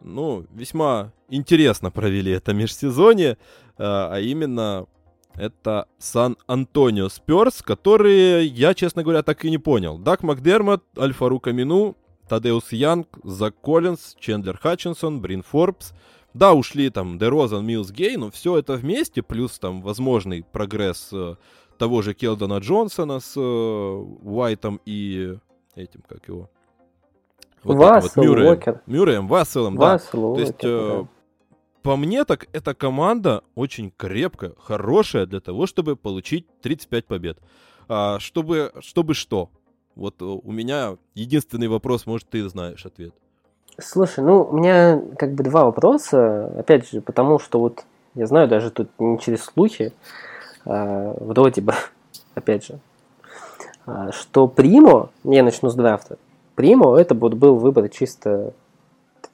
ну, 0.00 0.46
весьма 0.54 1.12
интересно 1.28 1.90
провели 1.90 2.32
это 2.32 2.54
межсезонье, 2.54 3.36
uh, 3.76 4.08
а 4.10 4.20
именно 4.20 4.86
это 5.36 5.88
Сан-Антонио 5.98 7.08
Сперс, 7.08 7.62
которые 7.62 8.46
я, 8.46 8.74
честно 8.74 9.02
говоря, 9.02 9.22
так 9.22 9.44
и 9.44 9.50
не 9.50 9.58
понял. 9.58 9.98
Дак 9.98 10.22
Макдермот, 10.22 10.84
Альфару 10.98 11.40
Камину, 11.40 11.96
Тадеус 12.28 12.72
Янг, 12.72 13.08
Зак 13.22 13.54
Коллинз, 13.60 14.16
Чендлер 14.18 14.58
Хатчинсон, 14.58 15.20
Брин 15.20 15.42
Форбс. 15.42 15.92
Да, 16.32 16.52
ушли 16.52 16.90
там 16.90 17.18
Дерозан, 17.18 17.64
Милс 17.64 17.90
Гей, 17.92 18.16
но 18.16 18.30
все 18.30 18.58
это 18.58 18.74
вместе, 18.74 19.22
плюс 19.22 19.58
там 19.58 19.82
возможный 19.82 20.42
прогресс 20.42 21.10
э, 21.12 21.36
того 21.78 22.02
же 22.02 22.12
Келдона 22.12 22.58
Джонсона 22.58 23.20
с 23.20 23.34
э, 23.36 23.40
Уайтом 23.40 24.80
и 24.84 25.36
этим, 25.76 26.02
как 26.08 26.26
его? 26.26 26.50
Вот 27.62 27.76
Вассел, 27.76 28.10
вот, 28.16 28.24
Мюрреем, 28.24 28.48
Уокер. 28.48 28.82
Мюрреем, 28.86 29.28
Васселом, 29.28 29.76
да. 29.76 29.98
То 29.98 30.38
есть, 30.38 30.54
э, 30.62 31.04
по 31.84 31.96
мне, 31.96 32.24
так 32.24 32.46
эта 32.52 32.74
команда 32.74 33.44
очень 33.54 33.92
крепкая, 33.94 34.54
хорошая 34.58 35.26
для 35.26 35.40
того, 35.40 35.66
чтобы 35.66 35.96
получить 35.96 36.46
35 36.62 37.04
побед. 37.04 37.38
А, 37.88 38.18
чтобы, 38.18 38.72
чтобы 38.80 39.12
что? 39.12 39.50
Вот 39.94 40.14
э, 40.22 40.24
у 40.24 40.50
меня 40.50 40.96
единственный 41.14 41.68
вопрос, 41.68 42.06
может, 42.06 42.26
ты 42.30 42.48
знаешь 42.48 42.86
ответ. 42.86 43.12
Слушай, 43.78 44.24
ну, 44.24 44.44
у 44.44 44.56
меня 44.56 44.98
как 45.18 45.34
бы 45.34 45.44
два 45.44 45.66
вопроса. 45.66 46.46
Опять 46.58 46.90
же, 46.90 47.02
потому 47.02 47.38
что 47.38 47.60
вот 47.60 47.84
я 48.14 48.26
знаю 48.26 48.48
даже 48.48 48.70
тут 48.70 48.88
не 48.98 49.18
через 49.18 49.44
слухи, 49.44 49.92
а, 50.64 51.14
вроде 51.20 51.60
бы, 51.60 51.74
опять 52.34 52.64
же, 52.64 52.78
а, 53.84 54.10
что 54.10 54.48
Примо, 54.48 55.10
я 55.22 55.42
начну 55.42 55.68
с 55.68 55.74
драфта, 55.74 56.16
Примо 56.54 56.96
это 56.96 57.14
вот 57.14 57.34
был 57.34 57.56
выбор 57.56 57.90
чисто 57.90 58.54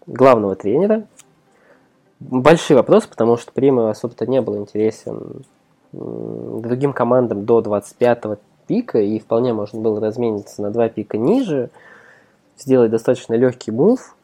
главного 0.09 0.57
тренера 0.57 1.07
большой 2.21 2.77
вопрос, 2.77 3.07
потому 3.07 3.37
что 3.37 3.53
Прима 3.53 3.91
особо-то 3.91 4.27
не 4.27 4.41
был 4.41 4.59
интересен 4.59 5.45
другим 5.93 6.93
командам 6.93 7.45
до 7.45 7.61
25-го 7.61 8.37
пика, 8.66 9.01
и 9.01 9.18
вполне 9.18 9.53
можно 9.53 9.81
было 9.81 10.01
размениться 10.01 10.62
на 10.62 10.71
два 10.71 10.89
пика 10.89 11.18
ниже, 11.18 11.71
сделать 12.57 12.91
достаточно 12.91 13.35
легкий 13.35 13.73
мув. 13.73 14.14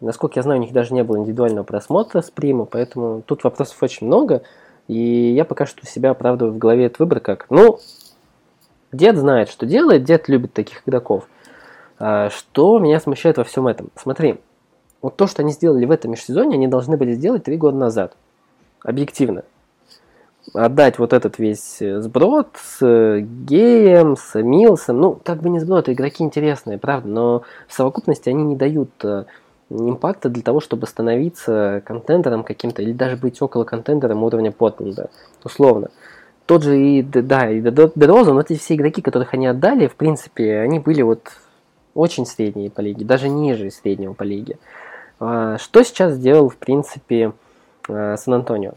Насколько 0.00 0.40
я 0.40 0.42
знаю, 0.42 0.60
у 0.60 0.62
них 0.62 0.74
даже 0.74 0.92
не 0.92 1.02
было 1.02 1.16
индивидуального 1.16 1.64
просмотра 1.64 2.20
с 2.20 2.30
Прима, 2.30 2.66
поэтому 2.66 3.22
тут 3.22 3.44
вопросов 3.44 3.82
очень 3.82 4.06
много. 4.06 4.42
И 4.88 5.32
я 5.34 5.44
пока 5.44 5.64
что 5.64 5.86
себя 5.86 6.10
оправдываю 6.10 6.52
в 6.52 6.58
голове 6.58 6.86
этот 6.86 6.98
выбор 6.98 7.20
как, 7.20 7.46
ну, 7.48 7.78
дед 8.92 9.16
знает, 9.16 9.48
что 9.48 9.64
делает, 9.64 10.04
дед 10.04 10.28
любит 10.28 10.52
таких 10.52 10.82
игроков. 10.86 11.26
А, 11.98 12.28
что 12.28 12.78
меня 12.78 13.00
смущает 13.00 13.38
во 13.38 13.44
всем 13.44 13.66
этом? 13.66 13.88
Смотри, 13.96 14.38
вот 15.02 15.16
то, 15.16 15.26
что 15.26 15.42
они 15.42 15.52
сделали 15.52 15.84
в 15.84 15.90
этом 15.90 16.12
межсезонье, 16.12 16.54
они 16.54 16.68
должны 16.68 16.96
были 16.96 17.12
сделать 17.14 17.44
три 17.44 17.56
года 17.56 17.76
назад. 17.76 18.16
Объективно. 18.82 19.44
Отдать 20.54 20.98
вот 20.98 21.12
этот 21.12 21.38
весь 21.38 21.82
э, 21.82 22.00
сброд 22.00 22.48
с 22.54 22.78
э, 22.80 23.20
Геем, 23.20 24.16
с 24.16 24.40
Милсом. 24.40 25.00
Ну, 25.00 25.20
как 25.22 25.42
бы 25.42 25.50
не 25.50 25.58
сброд, 25.58 25.88
игроки 25.88 26.22
интересные, 26.22 26.78
правда, 26.78 27.08
но 27.08 27.42
в 27.66 27.72
совокупности 27.72 28.28
они 28.28 28.44
не 28.44 28.56
дают 28.56 28.90
э, 29.02 29.24
импакта 29.70 30.28
для 30.28 30.42
того, 30.42 30.60
чтобы 30.60 30.86
становиться 30.86 31.82
контендером 31.84 32.44
каким-то, 32.44 32.82
или 32.82 32.92
даже 32.92 33.16
быть 33.16 33.42
около 33.42 33.64
контендером 33.64 34.22
уровня 34.22 34.52
Портленда, 34.52 35.10
условно. 35.42 35.90
Тот 36.46 36.62
же 36.62 36.78
и, 36.78 37.02
да, 37.02 37.50
и 37.50 37.60
Дероза, 37.60 38.32
но 38.32 38.40
эти 38.40 38.56
все 38.56 38.76
игроки, 38.76 39.02
которых 39.02 39.34
они 39.34 39.48
отдали, 39.48 39.88
в 39.88 39.96
принципе, 39.96 40.58
они 40.58 40.78
были 40.78 41.02
вот 41.02 41.32
очень 41.94 42.24
средние 42.24 42.70
по 42.70 42.80
лиге, 42.80 43.04
даже 43.04 43.28
ниже 43.28 43.70
среднего 43.70 44.12
по 44.12 44.22
лиге. 44.22 44.58
А, 45.18 45.58
что 45.58 45.82
сейчас 45.82 46.14
сделал, 46.14 46.48
в 46.48 46.56
принципе, 46.56 47.32
а, 47.88 48.16
Сан-Антонио? 48.16 48.72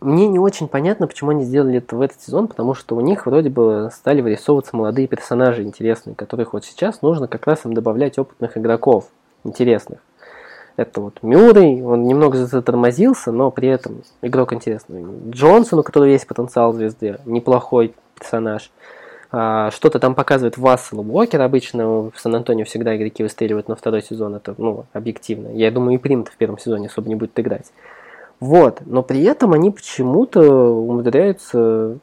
Мне 0.00 0.26
не 0.26 0.38
очень 0.38 0.66
понятно, 0.66 1.06
почему 1.06 1.30
они 1.30 1.44
сделали 1.44 1.78
это 1.78 1.96
в 1.96 2.00
этот 2.00 2.20
сезон, 2.20 2.48
потому 2.48 2.74
что 2.74 2.96
у 2.96 3.00
них 3.00 3.26
вроде 3.26 3.50
бы 3.50 3.88
стали 3.92 4.20
вырисовываться 4.20 4.74
молодые 4.74 5.06
персонажи 5.06 5.62
интересные, 5.62 6.16
которых 6.16 6.54
вот 6.54 6.64
сейчас 6.64 7.02
нужно 7.02 7.28
как 7.28 7.46
раз 7.46 7.64
им 7.64 7.72
добавлять 7.72 8.18
опытных 8.18 8.58
игроков 8.58 9.06
интересных. 9.44 10.00
Это 10.76 11.00
вот 11.00 11.22
Мюррей, 11.22 11.82
он 11.82 12.04
немного 12.04 12.36
затормозился, 12.44 13.32
но 13.32 13.50
при 13.50 13.68
этом 13.68 14.02
игрок 14.22 14.52
интересный. 14.52 15.04
Джонсон, 15.30 15.78
у 15.78 15.82
которого 15.82 16.08
есть 16.08 16.26
потенциал 16.26 16.72
звезды, 16.74 17.18
неплохой 17.24 17.94
персонаж. 18.18 18.70
А, 19.32 19.70
что-то 19.70 19.98
там 19.98 20.14
показывает 20.14 20.56
Вассел 20.56 21.00
Уокер 21.00 21.40
обычно. 21.40 22.10
В 22.10 22.12
Сан-Антонио 22.16 22.64
всегда 22.64 22.96
игроки 22.96 23.22
выстреливают 23.22 23.68
на 23.68 23.76
второй 23.76 24.02
сезон. 24.02 24.34
Это, 24.34 24.54
ну, 24.58 24.86
объективно. 24.92 25.48
Я 25.48 25.70
думаю, 25.70 25.96
и 25.96 25.98
Примт 25.98 26.28
в 26.28 26.36
первом 26.36 26.58
сезоне 26.58 26.88
особо 26.88 27.08
не 27.08 27.14
будет 27.14 27.38
играть. 27.38 27.72
Вот. 28.40 28.82
Но 28.86 29.02
при 29.02 29.22
этом 29.24 29.52
они 29.52 29.70
почему-то 29.70 30.42
умудряются 30.42 31.98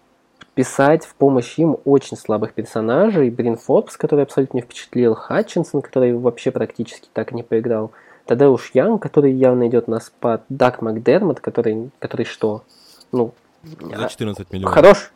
писать 0.56 1.06
в 1.06 1.16
помощь 1.16 1.58
им 1.58 1.78
очень 1.86 2.18
слабых 2.18 2.54
персонажей. 2.54 3.30
Брин 3.30 3.58
Форбс, 3.58 3.98
который 3.98 4.24
абсолютно 4.24 4.58
не 4.58 4.62
впечатлил. 4.62 5.16
Хатчинсон, 5.16 5.82
который 5.82 6.14
вообще 6.14 6.52
практически 6.52 7.10
так 7.14 7.32
не 7.32 7.44
поиграл. 7.44 7.92
Тадеуш 8.26 8.72
Янг, 8.74 9.02
который 9.02 9.34
явно 9.34 9.68
идет 9.68 9.88
на 9.88 10.00
спад, 10.00 10.44
Дак 10.50 10.82
Макдермот, 10.82 11.40
который, 11.40 11.90
который 12.00 12.26
что? 12.26 12.64
Ну, 13.12 13.34
за 13.64 14.08
14 14.08 14.52
миллионов. 14.52 14.74
Хорош. 14.74 15.12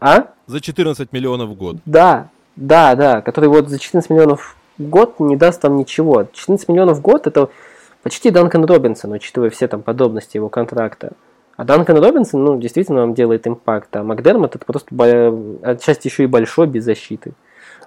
А? 0.00 0.28
За 0.46 0.60
14 0.60 1.12
миллионов 1.12 1.50
в 1.50 1.54
год. 1.54 1.76
Да, 1.86 2.28
да, 2.56 2.94
да, 2.94 3.22
который 3.22 3.48
вот 3.48 3.68
за 3.68 3.78
14 3.78 4.10
миллионов 4.10 4.56
в 4.78 4.82
год 4.82 5.20
не 5.20 5.36
даст 5.36 5.60
там 5.60 5.76
ничего. 5.76 6.24
14 6.32 6.68
миллионов 6.68 6.98
в 6.98 7.00
год 7.00 7.26
это 7.26 7.50
почти 8.02 8.30
Данкан 8.30 8.64
Робинсон, 8.64 9.12
учитывая 9.12 9.50
все 9.50 9.68
там 9.68 9.82
подобности 9.82 10.36
его 10.36 10.48
контракта. 10.48 11.12
А 11.56 11.64
Данкан 11.64 11.98
Робинсон, 11.98 12.44
ну, 12.44 12.58
действительно 12.58 13.00
вам 13.00 13.14
делает 13.14 13.46
импакт, 13.46 13.94
а 13.96 14.02
Макдермот 14.02 14.56
это 14.56 14.64
просто 14.66 14.94
отчасти 15.62 16.08
еще 16.08 16.24
и 16.24 16.26
большой 16.26 16.66
без 16.66 16.84
защиты. 16.84 17.32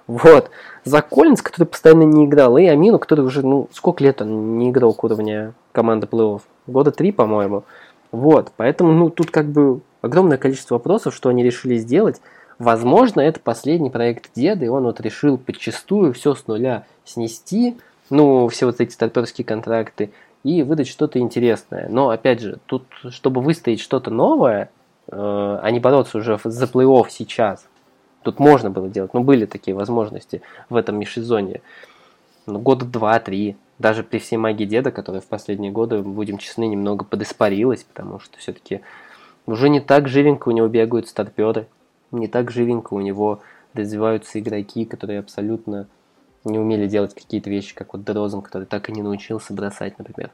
Вот. 0.08 0.50
За 0.84 1.02
Коллинс, 1.02 1.40
который 1.40 1.66
постоянно 1.66 2.02
не 2.02 2.26
играл, 2.26 2.58
и 2.58 2.66
Амину, 2.66 2.98
который 2.98 3.24
уже, 3.24 3.46
ну, 3.46 3.68
сколько 3.72 4.02
лет 4.02 4.20
он 4.20 4.58
не 4.58 4.70
играл 4.70 4.92
к 4.92 5.04
уровня 5.04 5.54
команды 5.70 6.08
плей-офф? 6.10 6.40
Года 6.66 6.90
три, 6.90 7.12
по-моему. 7.12 7.62
Вот. 8.10 8.50
Поэтому, 8.56 8.92
ну, 8.92 9.08
тут 9.08 9.30
как 9.30 9.46
бы 9.46 9.80
огромное 10.02 10.38
количество 10.38 10.74
вопросов, 10.74 11.14
что 11.14 11.28
они 11.28 11.42
решили 11.42 11.76
сделать. 11.76 12.20
Возможно, 12.58 13.20
это 13.20 13.40
последний 13.40 13.90
проект 13.90 14.30
деда, 14.34 14.64
и 14.64 14.68
он 14.68 14.84
вот 14.84 15.00
решил 15.00 15.38
подчастую 15.38 16.12
все 16.12 16.34
с 16.34 16.46
нуля 16.46 16.84
снести, 17.04 17.76
ну, 18.10 18.48
все 18.48 18.66
вот 18.66 18.80
эти 18.80 18.92
старперские 18.92 19.44
контракты, 19.44 20.10
и 20.42 20.62
выдать 20.62 20.88
что-то 20.88 21.18
интересное. 21.18 21.88
Но, 21.88 22.10
опять 22.10 22.40
же, 22.40 22.58
тут, 22.66 22.84
чтобы 23.10 23.40
выстоять 23.40 23.80
что-то 23.80 24.10
новое, 24.10 24.70
э, 25.08 25.58
а 25.62 25.70
не 25.70 25.80
бороться 25.80 26.18
уже 26.18 26.38
за 26.42 26.64
плей-офф 26.66 27.06
сейчас, 27.08 27.64
Тут 28.22 28.38
можно 28.38 28.70
было 28.70 28.88
делать, 28.88 29.14
но 29.14 29.22
были 29.22 29.46
такие 29.46 29.74
возможности 29.74 30.42
в 30.68 30.76
этом 30.76 30.98
межсезонье. 30.98 31.62
Ну, 32.46 32.58
года 32.58 32.84
два-три, 32.84 33.56
даже 33.78 34.02
при 34.02 34.18
всей 34.18 34.36
магии 34.36 34.66
деда, 34.66 34.90
которая 34.90 35.22
в 35.22 35.26
последние 35.26 35.72
годы, 35.72 36.02
будем 36.02 36.38
честны, 36.38 36.66
немного 36.66 37.04
подиспарилась, 37.04 37.84
потому 37.84 38.18
что 38.20 38.38
все-таки 38.38 38.82
уже 39.50 39.68
не 39.68 39.80
так 39.80 40.08
живенько 40.08 40.48
у 40.48 40.52
него 40.52 40.68
бегают 40.68 41.08
старперы, 41.08 41.66
не 42.10 42.28
так 42.28 42.50
живенько 42.50 42.94
у 42.94 43.00
него 43.00 43.40
развиваются 43.74 44.38
игроки, 44.40 44.84
которые 44.84 45.20
абсолютно 45.20 45.86
не 46.44 46.58
умели 46.58 46.86
делать 46.86 47.14
какие-то 47.14 47.50
вещи, 47.50 47.74
как 47.74 47.92
вот 47.92 48.04
Дрозен, 48.04 48.42
который 48.42 48.64
так 48.64 48.88
и 48.88 48.92
не 48.92 49.02
научился 49.02 49.52
бросать, 49.52 49.98
например. 49.98 50.30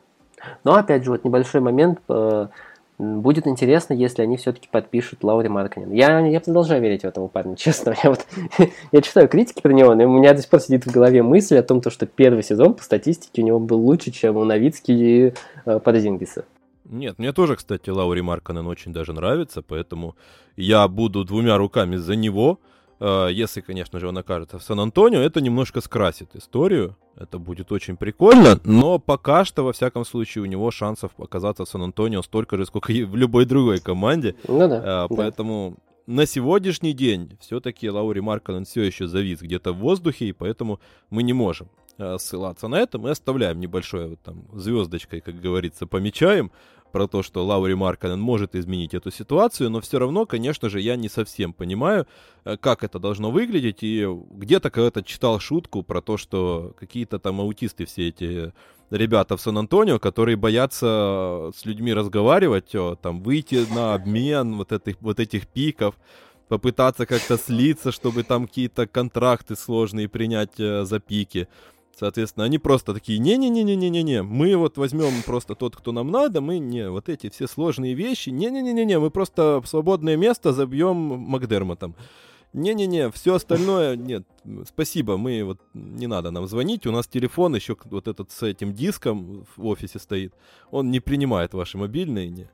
Но 0.65 0.75
опять 0.75 1.05
же, 1.05 1.11
вот 1.11 1.25
небольшой 1.25 1.61
момент 1.61 1.99
э, 2.09 2.47
Будет 2.99 3.47
интересно, 3.47 3.93
если 3.93 4.23
они 4.23 4.39
все-таки 4.39 4.69
подпишут 4.71 5.23
Лаури 5.23 5.49
Марканин. 5.49 5.93
Я, 5.93 6.19
я 6.21 6.41
продолжаю 6.41 6.81
верить 6.81 7.03
в 7.03 7.05
этого 7.05 7.29
парня, 7.29 7.55
честно. 7.57 7.95
Я, 8.03 8.11
вот, 8.11 8.27
я 8.93 9.03
читаю 9.03 9.29
критики 9.29 9.61
про 9.61 9.73
него, 9.73 9.95
но 9.95 10.05
у 10.05 10.19
меня 10.19 10.33
до 10.33 10.41
сих 10.41 10.49
пор 10.49 10.61
сидит 10.61 10.87
в 10.87 10.91
голове 10.91 11.23
мысль 11.23 11.59
о 11.59 11.63
том, 11.63 11.83
то, 11.83 11.91
что 11.91 12.07
первый 12.07 12.43
сезон 12.43 12.73
по 12.73 12.83
статистике 12.83 13.43
у 13.43 13.45
него 13.45 13.61
был 13.61 13.81
лучше, 13.81 14.11
чем 14.13 14.37
у 14.37 14.45
Новицки 14.45 14.93
и 14.93 15.35
э, 15.67 15.79
Подзингиса. 15.79 16.47
Нет, 16.89 17.19
мне 17.19 17.33
тоже, 17.33 17.57
кстати, 17.57 17.91
Лаури 17.91 18.21
Марканен 18.21 18.67
очень 18.67 18.93
даже 18.93 19.13
нравится, 19.13 19.63
поэтому 19.63 20.17
я 20.57 20.87
буду 20.89 21.25
двумя 21.25 21.59
руками 21.59 21.97
за 21.97 22.17
него. 22.17 22.61
Э, 23.01 23.29
если, 23.31 23.61
конечно 23.61 23.99
же, 23.99 24.09
он 24.09 24.19
окажется 24.19 24.59
в 24.59 24.63
Сан-Антонио, 24.63 25.21
это 25.21 25.41
немножко 25.41 25.81
скрасит 25.81 26.35
историю. 26.35 26.97
Это 27.17 27.39
будет 27.39 27.73
очень 27.73 27.97
прикольно, 27.97 28.61
но 28.65 28.99
пока 28.99 29.45
что, 29.45 29.65
во 29.65 29.73
всяком 29.73 30.05
случае, 30.05 30.43
у 30.43 30.47
него 30.47 30.71
шансов 30.71 31.13
оказаться 31.19 31.65
в 31.65 31.69
Сан-Антонио 31.69 32.23
столько 32.23 32.57
же, 32.57 32.67
сколько 32.67 32.93
и 32.93 33.05
в 33.05 33.17
любой 33.17 33.47
другой 33.47 33.81
команде. 33.81 34.35
Ну 34.47 34.69
да. 34.69 35.07
Поэтому 35.09 35.77
да. 36.07 36.15
на 36.15 36.27
сегодняшний 36.27 36.93
день 36.93 37.37
все-таки 37.41 37.89
Лаури 37.89 38.21
Марканен 38.21 38.65
все 38.65 38.83
еще 38.83 39.07
завис 39.07 39.41
где-то 39.41 39.73
в 39.73 39.79
воздухе, 39.79 40.27
и 40.27 40.33
поэтому 40.33 40.79
мы 41.09 41.23
не 41.23 41.33
можем 41.33 41.69
э, 41.69 41.86
ссылаться 42.19 42.69
на 42.69 42.77
это. 42.77 42.99
Мы 42.99 43.11
оставляем 43.11 43.61
небольшое 43.61 44.09
вот 44.09 44.21
там 44.23 44.45
звездочкой, 44.53 45.21
как 45.21 45.41
говорится, 45.41 45.87
помечаем 45.87 46.51
про 46.93 47.07
то, 47.07 47.23
что 47.23 47.45
Лаури 47.45 47.75
Марканен 47.75 48.19
может 48.19 48.55
изменить 48.55 48.95
эту 48.95 49.11
ситуацию, 49.11 49.69
но 49.71 49.81
все 49.81 49.99
равно, 49.99 50.25
конечно 50.25 50.71
же, 50.71 50.81
я 50.81 50.97
не 50.97 51.09
совсем 51.09 51.53
понимаю, 51.53 52.07
э, 52.45 52.57
как 52.57 52.85
это 52.85 52.99
должно 52.99 53.31
выглядеть, 53.31 53.83
и 53.83 54.07
где-то 54.31 54.71
когда-то 54.71 55.03
читал 55.03 55.39
шутку 55.39 55.83
про 55.83 56.01
то, 56.01 56.17
что 56.17 56.75
какие-то 56.79 57.19
там 57.19 57.41
аутисты 57.41 57.85
все 57.85 58.09
эти 58.09 58.53
ребята 58.91 59.37
в 59.37 59.41
Сан-Антонио, 59.41 59.99
которые 59.99 60.37
боятся 60.37 61.51
с 61.55 61.67
людьми 61.67 61.93
разговаривать, 61.93 62.73
там 63.03 63.23
выйти 63.23 63.67
на 63.75 63.95
обмен 63.95 64.57
вот 64.57 64.73
этих, 64.73 64.97
вот 65.01 65.21
этих 65.21 65.49
пиков, 65.49 65.97
попытаться 66.49 67.07
как-то 67.07 67.37
слиться, 67.37 67.93
чтобы 67.93 68.23
там 68.23 68.47
какие-то 68.47 68.87
контракты 68.87 69.57
сложные 69.57 70.09
принять 70.09 70.59
э, 70.59 70.85
за 70.85 71.01
пики. 71.01 71.49
Соответственно, 71.99 72.45
они 72.45 72.59
просто 72.59 72.93
такие, 72.93 73.19
не-не-не-не-не-не, 73.19 74.23
мы 74.23 74.55
вот 74.57 74.77
возьмем 74.77 75.23
просто 75.25 75.55
тот, 75.55 75.77
кто 75.77 75.93
нам 75.93 76.11
надо, 76.11 76.43
мы 76.43 76.59
не, 76.59 76.91
вот 76.91 77.09
эти 77.09 77.31
все 77.31 77.47
сложные 77.47 77.95
вещи, 77.95 78.29
не-не-не-не-не, 78.29 78.99
мы 78.99 79.11
просто 79.11 79.63
свободное 79.65 80.17
место 80.17 80.53
забьем 80.53 80.97
Макдермотом. 80.97 81.97
Не-не-не, 82.53 83.11
все 83.13 83.37
остальное, 83.37 83.97
нет, 83.97 84.27
спасибо, 84.69 85.17
мы 85.17 85.43
вот, 85.43 85.59
не 85.73 86.07
надо 86.07 86.31
нам 86.31 86.47
звонить, 86.47 86.87
у 86.87 86.93
нас 86.93 87.07
телефон 87.07 87.55
еще 87.55 87.77
вот 87.87 88.09
этот 88.09 88.31
с 88.31 88.43
этим 88.43 88.75
диском 88.75 89.47
в 89.57 89.65
офисе 89.65 89.99
стоит, 89.99 90.35
он 90.71 90.91
не 90.91 91.01
принимает 91.01 91.55
ваши 91.55 91.79
мобильные, 91.79 92.29
не. 92.29 92.51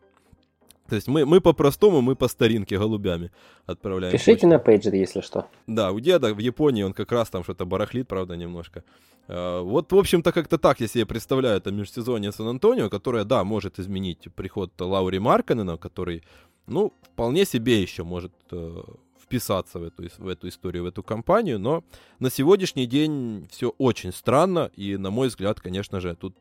То 0.93 0.97
есть 0.97 1.09
мы, 1.09 1.25
мы 1.25 1.41
по-простому, 1.41 2.03
мы 2.03 2.17
по 2.17 2.29
старинке 2.29 2.77
голубями 2.77 3.31
отправляем. 3.65 4.13
Пишите 4.13 4.33
почту. 4.33 4.49
на 4.49 4.59
пейджер, 4.59 4.95
если 4.95 5.23
что. 5.23 5.47
Да, 5.67 5.91
у 5.91 6.01
деда 6.01 6.35
в 6.35 6.39
Японии 6.39 6.83
он 6.83 6.93
как 6.93 7.13
раз 7.13 7.31
там 7.31 7.45
что-то 7.45 7.65
барахлит, 7.65 8.07
правда, 8.09 8.37
немножко. 8.37 8.85
А, 9.27 9.63
вот, 9.63 9.91
в 9.91 9.97
общем-то, 9.97 10.33
как-то 10.33 10.59
так 10.59 10.81
я 10.81 10.89
себе 10.89 11.07
представляю 11.07 11.57
это 11.57 11.73
межсезонье 11.73 12.31
Сан-Антонио, 12.31 12.91
которое, 12.91 13.25
да, 13.25 13.43
может 13.43 13.79
изменить 13.79 14.29
приход 14.37 14.79
Лаури 14.79 15.19
Марканена, 15.19 15.79
который, 15.79 16.25
ну, 16.67 16.93
вполне 17.15 17.47
себе 17.47 17.81
еще 17.81 18.03
может 18.03 18.35
э, 18.51 18.83
вписаться 19.19 19.79
в 19.79 19.85
эту, 19.85 20.03
в 20.19 20.29
эту 20.29 20.49
историю, 20.49 20.83
в 20.83 20.87
эту 20.89 21.03
компанию, 21.03 21.59
но 21.59 21.85
на 22.19 22.29
сегодняшний 22.29 22.85
день 22.85 23.49
все 23.51 23.71
очень 23.79 24.13
странно, 24.13 24.71
и, 24.77 24.99
на 24.99 25.11
мой 25.11 25.29
взгляд, 25.29 25.59
конечно 25.59 26.01
же, 26.01 26.15
тут 26.15 26.35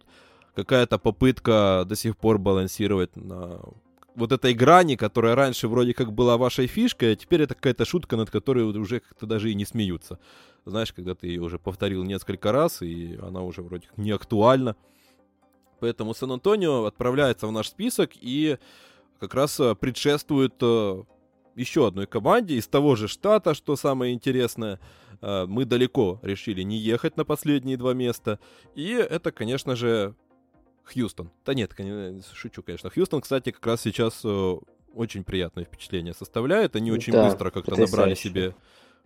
какая-то 0.55 0.99
попытка 0.99 1.85
до 1.87 1.95
сих 1.95 2.17
пор 2.17 2.37
балансировать 2.37 3.15
на 3.15 3.61
вот 4.15 4.31
этой 4.31 4.53
грани, 4.53 4.95
которая 4.95 5.35
раньше 5.35 5.67
вроде 5.67 5.93
как 5.93 6.13
была 6.13 6.37
вашей 6.37 6.67
фишкой, 6.67 7.13
а 7.13 7.15
теперь 7.15 7.43
это 7.43 7.55
какая-то 7.55 7.85
шутка, 7.85 8.17
над 8.17 8.29
которой 8.29 8.63
уже 8.63 8.99
как-то 8.99 9.25
даже 9.25 9.51
и 9.51 9.55
не 9.55 9.65
смеются. 9.65 10.19
Знаешь, 10.65 10.93
когда 10.93 11.15
ты 11.15 11.27
ее 11.27 11.41
уже 11.41 11.57
повторил 11.57 12.03
несколько 12.03 12.51
раз, 12.51 12.81
и 12.81 13.17
она 13.21 13.41
уже 13.41 13.61
вроде 13.61 13.87
как 13.87 13.97
не 13.97 14.11
актуальна. 14.11 14.75
Поэтому 15.79 16.13
Сан-Антонио 16.13 16.85
отправляется 16.85 17.47
в 17.47 17.51
наш 17.51 17.69
список, 17.69 18.11
и 18.15 18.57
как 19.19 19.33
раз 19.33 19.59
предшествует 19.79 20.53
еще 21.55 21.87
одной 21.87 22.05
команде 22.05 22.55
из 22.55 22.67
того 22.67 22.95
же 22.95 23.07
штата, 23.07 23.53
что 23.53 23.75
самое 23.75 24.13
интересное. 24.13 24.79
Мы 25.21 25.65
далеко 25.65 26.19
решили 26.21 26.61
не 26.63 26.77
ехать 26.77 27.17
на 27.17 27.25
последние 27.25 27.77
два 27.77 27.93
места. 27.93 28.39
И 28.75 28.89
это, 28.91 29.31
конечно 29.31 29.75
же, 29.75 30.15
Хьюстон. 30.83 31.31
Да 31.45 31.53
нет, 31.53 31.71
шучу, 32.33 32.63
конечно. 32.63 32.89
Хьюстон, 32.89 33.21
кстати, 33.21 33.51
как 33.51 33.65
раз 33.65 33.81
сейчас 33.81 34.25
очень 34.93 35.23
приятное 35.23 35.65
впечатление 35.65 36.13
составляет. 36.13 36.75
Они 36.75 36.91
очень 36.91 37.13
да, 37.13 37.25
быстро 37.25 37.49
как-то 37.51 37.75
набрали 37.75 38.15
себе 38.15 38.53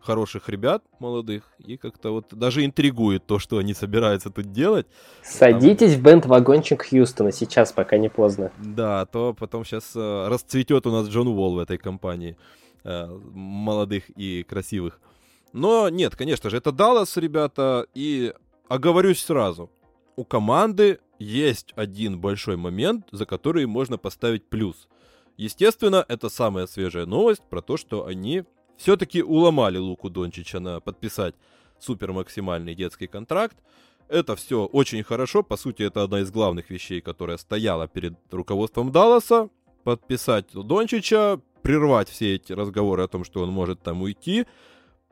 хороших 0.05 0.49
ребят 0.49 0.83
молодых, 0.99 1.43
и 1.57 1.77
как-то 1.77 2.11
вот 2.11 2.27
даже 2.31 2.63
интригует 2.63 3.25
то, 3.25 3.39
что 3.39 3.57
они 3.57 3.73
собираются 3.73 4.29
тут 4.29 4.51
делать. 4.51 4.85
Садитесь 5.23 5.93
Там... 5.93 5.99
в 5.99 6.03
бенд-вагончик 6.03 6.85
Хьюстона 6.87 7.31
сейчас, 7.31 7.71
пока 7.71 7.97
не 7.97 8.09
поздно. 8.09 8.51
Да, 8.63 9.05
то 9.07 9.33
потом 9.33 9.65
сейчас 9.65 9.95
э, 9.95 10.27
расцветет 10.27 10.85
у 10.85 10.91
нас 10.91 11.07
Джон 11.07 11.27
Уолл 11.27 11.55
в 11.55 11.59
этой 11.59 11.77
компании 11.77 12.37
э, 12.83 13.07
молодых 13.33 14.09
и 14.15 14.43
красивых. 14.43 14.99
Но 15.53 15.89
нет, 15.89 16.15
конечно 16.15 16.49
же, 16.49 16.57
это 16.57 16.71
Даллас, 16.71 17.17
ребята, 17.17 17.87
и 17.95 18.33
оговорюсь 18.67 19.23
сразу. 19.23 19.71
У 20.15 20.23
команды 20.23 20.99
есть 21.19 21.73
один 21.75 22.19
большой 22.19 22.57
момент, 22.57 23.07
за 23.11 23.25
который 23.25 23.65
можно 23.65 23.97
поставить 23.97 24.45
плюс. 24.47 24.87
Естественно, 25.37 26.05
это 26.07 26.29
самая 26.29 26.65
свежая 26.67 27.05
новость 27.05 27.43
про 27.49 27.61
то, 27.61 27.77
что 27.77 28.05
они 28.05 28.43
все-таки 28.77 29.21
уломали 29.21 29.77
Луку 29.77 30.09
Дончича 30.09 30.59
на 30.59 30.79
подписать 30.79 31.35
супер 31.79 32.13
максимальный 32.13 32.75
детский 32.75 33.07
контракт. 33.07 33.57
Это 34.07 34.35
все 34.35 34.65
очень 34.65 35.03
хорошо. 35.03 35.43
По 35.43 35.57
сути, 35.57 35.83
это 35.83 36.03
одна 36.03 36.19
из 36.21 36.31
главных 36.31 36.69
вещей, 36.69 37.01
которая 37.01 37.37
стояла 37.37 37.87
перед 37.87 38.13
руководством 38.31 38.91
Далласа. 38.91 39.49
Подписать 39.83 40.47
Дончича, 40.53 41.39
прервать 41.61 42.09
все 42.09 42.35
эти 42.35 42.53
разговоры 42.53 43.03
о 43.03 43.07
том, 43.07 43.23
что 43.23 43.41
он 43.41 43.49
может 43.49 43.81
там 43.81 44.01
уйти. 44.01 44.45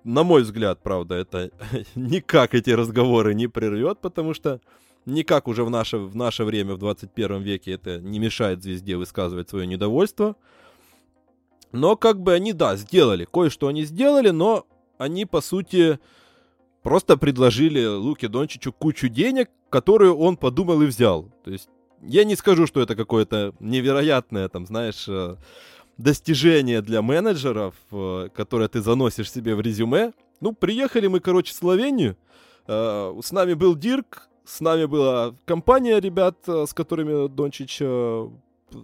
На 0.04 0.24
мой 0.24 0.44
взгляд, 0.44 0.82
правда, 0.84 1.16
это 1.16 1.52
никак 1.96 2.54
эти 2.54 2.72
разговоры 2.72 3.34
не 3.34 3.48
прервет, 3.48 4.00
потому 4.02 4.34
что 4.34 4.62
никак 5.06 5.48
уже 5.48 5.64
в 5.64 5.70
наше, 5.70 5.98
в 5.98 6.16
наше 6.16 6.44
время, 6.44 6.76
в 6.76 6.78
21 6.78 7.42
веке, 7.42 7.72
это 7.72 8.00
не 8.00 8.20
мешает 8.20 8.64
звезде 8.64 8.98
высказывать 8.98 9.50
свое 9.50 9.68
недовольство. 9.68 10.36
Но 11.72 11.96
как 11.96 12.22
бы 12.22 12.34
они, 12.34 12.54
да, 12.54 12.76
сделали, 12.76 13.26
кое-что 13.26 13.68
они 13.68 13.84
сделали, 13.84 14.30
но 14.30 14.66
они, 14.98 15.26
по 15.26 15.42
сути, 15.42 16.00
просто 16.84 17.18
предложили 17.18 17.86
Луке 17.86 18.28
Дончичу 18.28 18.72
кучу 18.72 19.10
денег, 19.10 19.50
которые 19.70 20.14
он 20.14 20.38
подумал 20.38 20.82
и 20.82 20.86
взял. 20.86 21.32
То 21.44 21.52
есть 21.52 21.70
я 22.02 22.24
не 22.26 22.36
скажу, 22.36 22.68
что 22.68 22.82
это 22.82 22.96
какое-то 22.96 23.54
невероятное, 23.60 24.50
там, 24.50 24.66
знаешь, 24.66 25.06
э, 25.08 25.38
достижение 25.98 26.82
для 26.82 27.02
менеджеров, 27.02 27.76
э, 27.92 28.30
которое 28.36 28.68
ты 28.68 28.82
заносишь 28.82 29.32
себе 29.32 29.56
в 29.56 29.62
резюме. 29.62 30.14
Ну, 30.42 30.54
приехали 30.54 31.08
мы, 31.08 31.20
короче, 31.20 31.54
в 31.54 31.56
Словению. 31.56 32.18
Э, 32.68 33.14
с 33.24 33.32
нами 33.32 33.54
был 33.54 33.76
Дирк, 33.76 34.30
с 34.46 34.62
нами 34.62 34.86
была 34.86 35.36
компания 35.46 36.00
ребят, 36.00 36.38
с 36.48 36.74
которыми 36.74 37.28
Дончич 37.28 37.82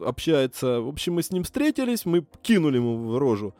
общается. 0.01 0.81
В 0.81 0.87
общем, 0.87 1.15
мы 1.15 1.23
с 1.23 1.31
ним 1.31 1.43
встретились, 1.43 2.05
мы 2.05 2.25
кинули 2.41 2.77
ему 2.77 3.11
в 3.11 3.17
рожу 3.17 3.53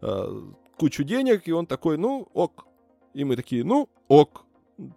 э, 0.00 0.42
кучу 0.76 1.04
денег, 1.04 1.48
и 1.48 1.52
он 1.52 1.66
такой, 1.66 1.96
ну, 1.96 2.28
ок. 2.34 2.66
И 3.14 3.24
мы 3.24 3.36
такие, 3.36 3.64
ну, 3.64 3.88
ок. 4.08 4.44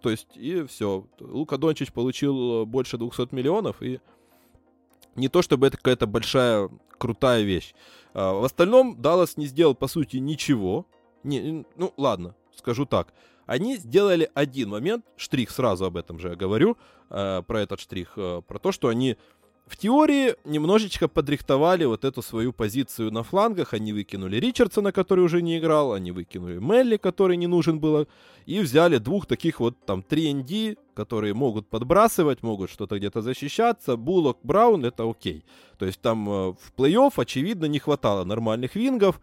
То 0.02 0.10
есть, 0.10 0.36
и 0.36 0.64
все. 0.64 1.06
Лука 1.20 1.56
Дончич 1.56 1.92
получил 1.92 2.66
больше 2.66 2.98
200 2.98 3.34
миллионов, 3.34 3.82
и 3.82 4.00
не 5.14 5.28
то 5.28 5.42
чтобы 5.42 5.66
это 5.66 5.76
какая-то 5.76 6.06
большая, 6.06 6.68
крутая 6.98 7.42
вещь. 7.42 7.74
А, 8.12 8.34
в 8.34 8.44
остальном 8.44 9.00
Даллас 9.00 9.36
не 9.36 9.46
сделал, 9.46 9.74
по 9.74 9.88
сути, 9.88 10.18
ничего. 10.18 10.86
Не, 11.22 11.64
ну, 11.76 11.92
ладно, 11.96 12.34
скажу 12.56 12.84
так. 12.84 13.12
Они 13.50 13.76
сделали 13.78 14.30
один 14.32 14.68
момент, 14.68 15.04
штрих, 15.16 15.50
сразу 15.50 15.84
об 15.84 15.96
этом 15.96 16.20
же 16.20 16.28
я 16.28 16.36
говорю, 16.36 16.76
э, 17.10 17.42
про 17.44 17.60
этот 17.60 17.80
штрих, 17.80 18.12
э, 18.14 18.42
про 18.46 18.60
то, 18.60 18.70
что 18.70 18.86
они 18.86 19.16
в 19.66 19.76
теории 19.76 20.36
немножечко 20.44 21.08
подрихтовали 21.08 21.84
вот 21.84 22.04
эту 22.04 22.22
свою 22.22 22.52
позицию 22.52 23.10
на 23.10 23.24
флангах. 23.24 23.74
Они 23.74 23.92
выкинули 23.92 24.36
Ричардсона, 24.36 24.92
который 24.92 25.24
уже 25.24 25.42
не 25.42 25.58
играл, 25.58 25.94
они 25.94 26.12
выкинули 26.12 26.60
Мелли, 26.60 26.96
который 26.96 27.36
не 27.36 27.48
нужен 27.48 27.80
был, 27.80 28.06
и 28.46 28.60
взяли 28.60 28.98
двух 28.98 29.26
таких 29.26 29.58
вот 29.58 29.74
там 29.84 30.04
3ND, 30.08 30.78
которые 30.94 31.34
могут 31.34 31.66
подбрасывать, 31.66 32.44
могут 32.44 32.70
что-то 32.70 32.98
где-то 32.98 33.20
защищаться. 33.20 33.96
Буллок, 33.96 34.38
Браун— 34.44 34.84
это 34.86 35.10
окей. 35.10 35.44
То 35.76 35.86
есть 35.86 36.00
там 36.00 36.28
э, 36.28 36.32
в 36.52 36.72
плей-офф, 36.76 37.14
очевидно, 37.16 37.64
не 37.64 37.80
хватало 37.80 38.22
нормальных 38.22 38.76
вингов, 38.76 39.20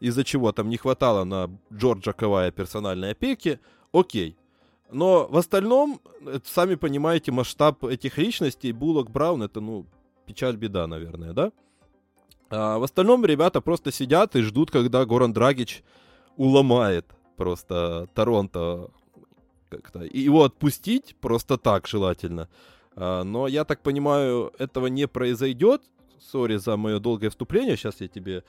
из-за 0.00 0.24
чего 0.24 0.52
там 0.52 0.68
не 0.68 0.76
хватало 0.76 1.24
на 1.24 1.50
Джорджа 1.72 2.12
Кавая 2.12 2.50
персональной 2.50 3.12
опеки. 3.12 3.60
Окей. 3.92 4.36
Но 4.90 5.26
в 5.26 5.36
остальном, 5.36 6.00
сами 6.44 6.76
понимаете, 6.76 7.32
масштаб 7.32 7.84
этих 7.84 8.18
личностей, 8.18 8.72
Буллок, 8.72 9.10
Браун, 9.10 9.42
это, 9.42 9.60
ну, 9.60 9.86
печаль, 10.26 10.56
беда, 10.56 10.86
наверное, 10.86 11.32
да? 11.32 11.52
А 12.50 12.78
в 12.78 12.84
остальном 12.84 13.24
ребята 13.24 13.60
просто 13.60 13.90
сидят 13.90 14.36
и 14.36 14.42
ждут, 14.42 14.70
когда 14.70 15.04
Горан 15.04 15.32
Драгич 15.32 15.82
уломает 16.36 17.06
просто 17.36 18.08
Торонто 18.14 18.90
как-то. 19.68 20.04
И 20.04 20.20
его 20.20 20.44
отпустить 20.44 21.16
просто 21.20 21.58
так 21.58 21.88
желательно. 21.88 22.48
А, 22.94 23.24
но 23.24 23.48
я 23.48 23.64
так 23.64 23.82
понимаю, 23.82 24.52
этого 24.58 24.86
не 24.86 25.08
произойдет. 25.08 25.82
Сори 26.20 26.56
за 26.56 26.76
мое 26.76 26.98
долгое 26.98 27.30
вступление. 27.30 27.76
Сейчас 27.76 28.00
я 28.00 28.08
тебе 28.08 28.42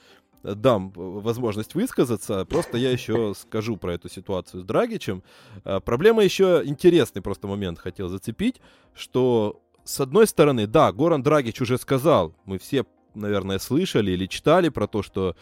дам 0.44 0.92
возможность 0.92 1.76
высказаться. 1.76 2.46
Просто 2.46 2.78
я 2.78 2.92
еще 2.92 3.34
скажу 3.38 3.78
про 3.78 3.94
эту 3.94 4.10
ситуацию 4.10 4.62
с 4.62 4.64
Драгичем. 4.64 5.24
А, 5.64 5.80
проблема 5.80 6.24
еще 6.24 6.62
интересный 6.66 7.22
просто 7.22 7.48
момент 7.48 7.80
хотел 7.80 8.08
зацепить, 8.08 8.62
что 8.94 9.62
с 9.84 10.00
одной 10.02 10.28
стороны, 10.28 10.68
да, 10.68 10.92
Горан 10.92 11.24
Драгич 11.24 11.62
уже 11.62 11.78
сказал, 11.78 12.36
мы 12.46 12.60
все, 12.60 12.86
наверное, 13.16 13.58
слышали 13.58 14.12
или 14.12 14.26
читали 14.26 14.70
про 14.70 14.88
то, 14.88 15.02
что 15.02 15.36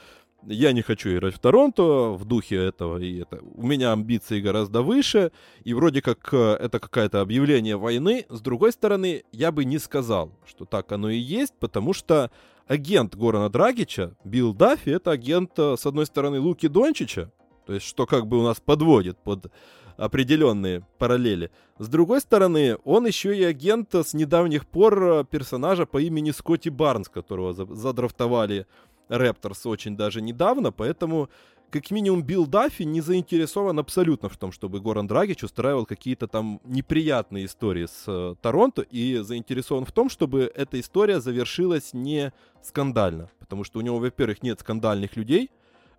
я 0.47 0.71
не 0.71 0.81
хочу 0.81 1.09
играть 1.09 1.33
в 1.33 1.39
Торонто 1.39 2.11
в 2.11 2.25
духе 2.25 2.55
этого, 2.55 2.99
и 2.99 3.21
это 3.21 3.39
у 3.41 3.65
меня 3.65 3.91
амбиции 3.91 4.41
гораздо 4.41 4.81
выше, 4.81 5.31
и 5.63 5.73
вроде 5.73 6.01
как 6.01 6.29
э, 6.31 6.57
это 6.61 6.79
какое-то 6.79 7.21
объявление 7.21 7.77
войны. 7.77 8.25
С 8.29 8.41
другой 8.41 8.71
стороны, 8.71 9.23
я 9.31 9.51
бы 9.51 9.65
не 9.65 9.79
сказал, 9.79 10.31
что 10.45 10.65
так 10.65 10.91
оно 10.91 11.09
и 11.09 11.17
есть, 11.17 11.53
потому 11.59 11.93
что 11.93 12.29
агент 12.67 13.15
Горана 13.15 13.49
Драгича, 13.49 14.15
Билл 14.23 14.53
Даффи, 14.53 14.89
это 14.89 15.11
агент, 15.11 15.51
э, 15.57 15.75
с 15.77 15.85
одной 15.85 16.05
стороны, 16.05 16.39
Луки 16.39 16.67
Дончича, 16.67 17.31
то 17.65 17.73
есть 17.73 17.85
что 17.85 18.05
как 18.05 18.27
бы 18.27 18.39
у 18.39 18.43
нас 18.43 18.59
подводит 18.59 19.17
под 19.17 19.51
определенные 19.97 20.85
параллели. 20.97 21.51
С 21.77 21.87
другой 21.87 22.21
стороны, 22.21 22.77
он 22.83 23.05
еще 23.07 23.37
и 23.37 23.43
агент 23.43 23.93
с 23.93 24.13
недавних 24.13 24.67
пор 24.67 25.03
э, 25.03 25.23
персонажа 25.29 25.85
по 25.85 26.01
имени 26.01 26.31
Скотти 26.31 26.69
Барнс, 26.69 27.09
которого 27.09 27.53
задрафтовали 27.53 28.67
Репторс 29.09 29.65
очень 29.65 29.95
даже 29.95 30.21
недавно, 30.21 30.71
поэтому 30.71 31.29
как 31.69 31.91
минимум 31.91 32.23
Билл 32.23 32.47
Даффи 32.47 32.83
не 32.83 33.01
заинтересован 33.01 33.79
абсолютно 33.79 34.29
в 34.29 34.37
том, 34.37 34.51
чтобы 34.51 34.79
Горан 34.79 35.07
Драгич 35.07 35.43
устраивал 35.43 35.85
какие-то 35.85 36.27
там 36.27 36.61
неприятные 36.63 37.45
истории 37.45 37.85
с 37.85 38.03
э, 38.07 38.35
Торонто 38.41 38.81
и 38.81 39.17
заинтересован 39.17 39.85
в 39.85 39.91
том, 39.91 40.09
чтобы 40.09 40.51
эта 40.55 40.79
история 40.79 41.19
завершилась 41.19 41.93
не 41.93 42.33
скандально, 42.61 43.29
потому 43.39 43.63
что 43.63 43.79
у 43.79 43.81
него, 43.81 43.99
во-первых, 43.99 44.43
нет 44.43 44.59
скандальных 44.59 45.15
людей 45.15 45.51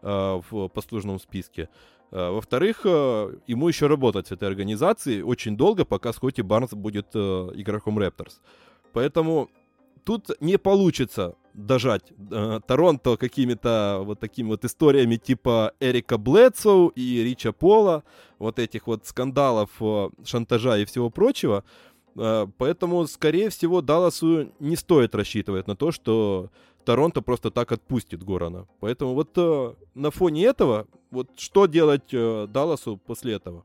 э, 0.03 0.41
в 0.51 0.69
послужном 0.69 1.19
списке, 1.19 1.69
э, 2.11 2.31
во-вторых, 2.31 2.81
э, 2.85 3.39
ему 3.47 3.69
еще 3.69 3.87
работать 3.87 4.29
в 4.29 4.33
этой 4.33 4.49
организации 4.49 5.23
очень 5.23 5.57
долго, 5.57 5.85
пока 5.85 6.13
Скотти 6.13 6.41
Барнс 6.43 6.73
будет 6.73 7.09
э, 7.15 7.19
игроком 7.55 7.99
Репторс. 8.01 8.41
Поэтому 8.93 9.51
тут 10.07 10.31
не 10.41 10.57
получится 10.57 11.35
дожать 11.53 12.13
э, 12.31 12.61
Торонто 12.67 13.17
какими-то 13.17 14.03
вот 14.05 14.21
такими 14.21 14.49
вот 14.49 14.65
историями 14.65 15.17
типа 15.17 15.73
Эрика 15.81 16.17
Блэдсоу 16.17 16.89
и 16.89 17.25
Рича 17.25 17.53
Пола, 17.53 18.05
вот 18.39 18.59
этих 18.59 18.87
вот 18.87 19.05
скандалов, 19.05 19.71
э, 19.81 20.11
шантажа 20.25 20.79
и 20.79 20.85
всего 20.85 21.11
прочего. 21.11 21.65
Э, 22.17 22.47
поэтому, 22.57 23.05
скорее 23.07 23.49
всего, 23.49 23.83
Далласу 23.83 24.53
не 24.61 24.77
стоит 24.77 25.15
рассчитывать 25.15 25.67
на 25.67 25.75
то, 25.75 25.91
что 25.91 26.51
Торонто 26.85 27.21
просто 27.21 27.51
так 27.51 27.73
отпустит 27.73 28.23
Горана. 28.23 28.69
Поэтому 28.79 29.15
вот 29.15 29.31
э, 29.37 29.75
на 29.95 30.11
фоне 30.13 30.45
этого, 30.45 30.87
вот 31.11 31.31
что 31.37 31.67
делать 31.67 32.13
э, 32.13 32.47
Далласу 32.49 32.97
после 32.97 33.35
этого? 33.35 33.65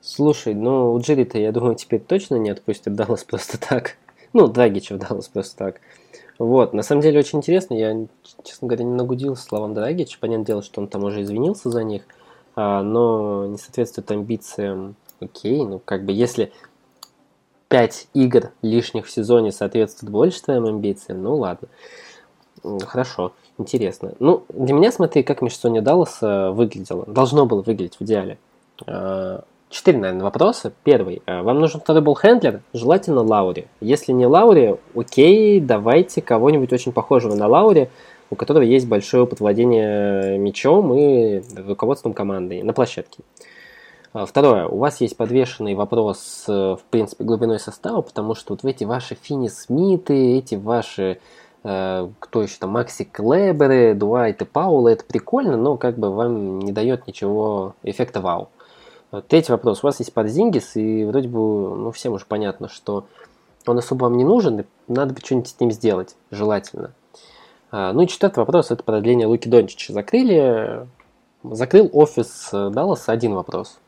Слушай, 0.00 0.54
ну 0.54 0.92
у 0.92 1.00
Джерри-то, 1.00 1.38
я 1.38 1.50
думаю, 1.50 1.74
теперь 1.74 2.00
точно 2.00 2.36
не 2.36 2.50
отпустит 2.50 2.94
Даллас 2.94 3.24
просто 3.30 3.58
так. 3.58 3.96
Ну, 4.34 4.48
Драгича 4.48 4.96
в 4.96 4.98
Даллас 5.08 5.28
просто 5.28 5.56
так. 5.56 5.80
Вот, 6.38 6.74
на 6.74 6.82
самом 6.82 7.00
деле 7.00 7.20
очень 7.20 7.38
интересно, 7.38 7.74
я, 7.74 8.06
честно 8.42 8.66
говоря, 8.66 8.84
не 8.84 8.94
нагудился 8.94 9.44
словам 9.44 9.72
Драгич, 9.72 10.18
понятное 10.18 10.46
дело, 10.46 10.62
что 10.62 10.80
он 10.80 10.88
там 10.88 11.04
уже 11.04 11.22
извинился 11.22 11.70
за 11.70 11.84
них, 11.84 12.02
а, 12.56 12.82
но 12.82 13.46
не 13.46 13.56
соответствует 13.56 14.10
амбициям, 14.10 14.96
окей, 15.20 15.64
ну 15.64 15.78
как 15.78 16.04
бы 16.04 16.10
если 16.10 16.52
5 17.68 18.08
игр 18.14 18.50
лишних 18.62 19.06
в 19.06 19.10
сезоне 19.12 19.52
соответствует 19.52 20.10
больше 20.10 20.42
твоим 20.42 20.66
амбициям, 20.66 21.22
ну 21.22 21.36
ладно. 21.36 21.68
Хорошо, 22.86 23.32
интересно. 23.58 24.14
Ну, 24.20 24.44
для 24.48 24.74
меня, 24.74 24.90
смотри, 24.90 25.22
как 25.22 25.42
межсезонье 25.42 25.82
Далласа 25.82 26.50
выглядело. 26.50 27.04
Должно 27.06 27.46
было 27.46 27.62
выглядеть 27.62 27.96
в 28.00 28.02
идеале. 28.02 28.38
Четыре, 29.74 29.98
наверное, 29.98 30.22
вопроса. 30.22 30.72
Первый. 30.84 31.20
А, 31.26 31.42
вам 31.42 31.58
нужен 31.58 31.80
второй 31.80 32.00
болхендлер? 32.00 32.62
Желательно 32.72 33.22
Лаури. 33.22 33.66
Если 33.80 34.12
не 34.12 34.24
Лаури, 34.24 34.76
окей, 34.94 35.58
давайте 35.58 36.22
кого-нибудь 36.22 36.72
очень 36.72 36.92
похожего 36.92 37.34
на 37.34 37.48
Лаури, 37.48 37.90
у 38.30 38.36
которого 38.36 38.62
есть 38.62 38.86
большой 38.86 39.22
опыт 39.22 39.40
владения 39.40 40.38
мячом 40.38 40.94
и 40.94 41.42
руководством 41.56 42.14
командой 42.14 42.62
на 42.62 42.72
площадке. 42.72 43.24
А, 44.12 44.26
второе. 44.26 44.68
У 44.68 44.78
вас 44.78 45.00
есть 45.00 45.16
подвешенный 45.16 45.74
вопрос, 45.74 46.44
э, 46.46 46.52
в 46.52 46.82
принципе, 46.90 47.24
глубиной 47.24 47.58
состава, 47.58 48.00
потому 48.00 48.36
что 48.36 48.54
вот 48.54 48.64
эти 48.64 48.84
ваши 48.84 49.16
Фини 49.20 49.48
Смиты, 49.48 50.38
эти 50.38 50.54
ваши 50.54 51.18
Э, 51.64 52.10
кто 52.20 52.42
еще 52.42 52.58
там, 52.60 52.70
Макси 52.70 53.04
Клеберы, 53.04 53.94
Дуайт 53.94 54.42
и 54.42 54.44
Паула, 54.44 54.90
это 54.90 55.04
прикольно, 55.04 55.56
но 55.56 55.78
как 55.78 55.98
бы 55.98 56.10
вам 56.14 56.58
не 56.58 56.72
дает 56.72 57.06
ничего 57.06 57.74
эффекта 57.82 58.20
вау. 58.20 58.50
Третий 59.22 59.52
вопрос. 59.52 59.82
У 59.82 59.86
вас 59.86 59.98
есть 59.98 60.12
Парзингис, 60.12 60.76
и 60.76 61.04
вроде 61.04 61.28
бы, 61.28 61.38
ну, 61.76 61.90
всем 61.90 62.12
уже 62.14 62.24
понятно, 62.26 62.68
что 62.68 63.06
он 63.66 63.78
особо 63.78 64.04
вам 64.04 64.16
не 64.16 64.24
нужен, 64.24 64.60
и 64.60 64.64
надо 64.88 65.14
бы 65.14 65.20
что-нибудь 65.20 65.48
с 65.48 65.60
ним 65.60 65.70
сделать, 65.70 66.16
желательно. 66.30 66.92
А, 67.70 67.92
ну 67.92 68.02
и 68.02 68.06
четвертый 68.06 68.40
вопрос, 68.40 68.70
это 68.70 68.82
продление 68.82 69.26
Луки 69.26 69.48
Дончича. 69.48 69.92
Закрыли, 69.92 70.86
закрыл 71.42 71.90
офис 71.92 72.50
Далласа 72.52 73.12
один 73.12 73.34
вопрос. 73.34 73.78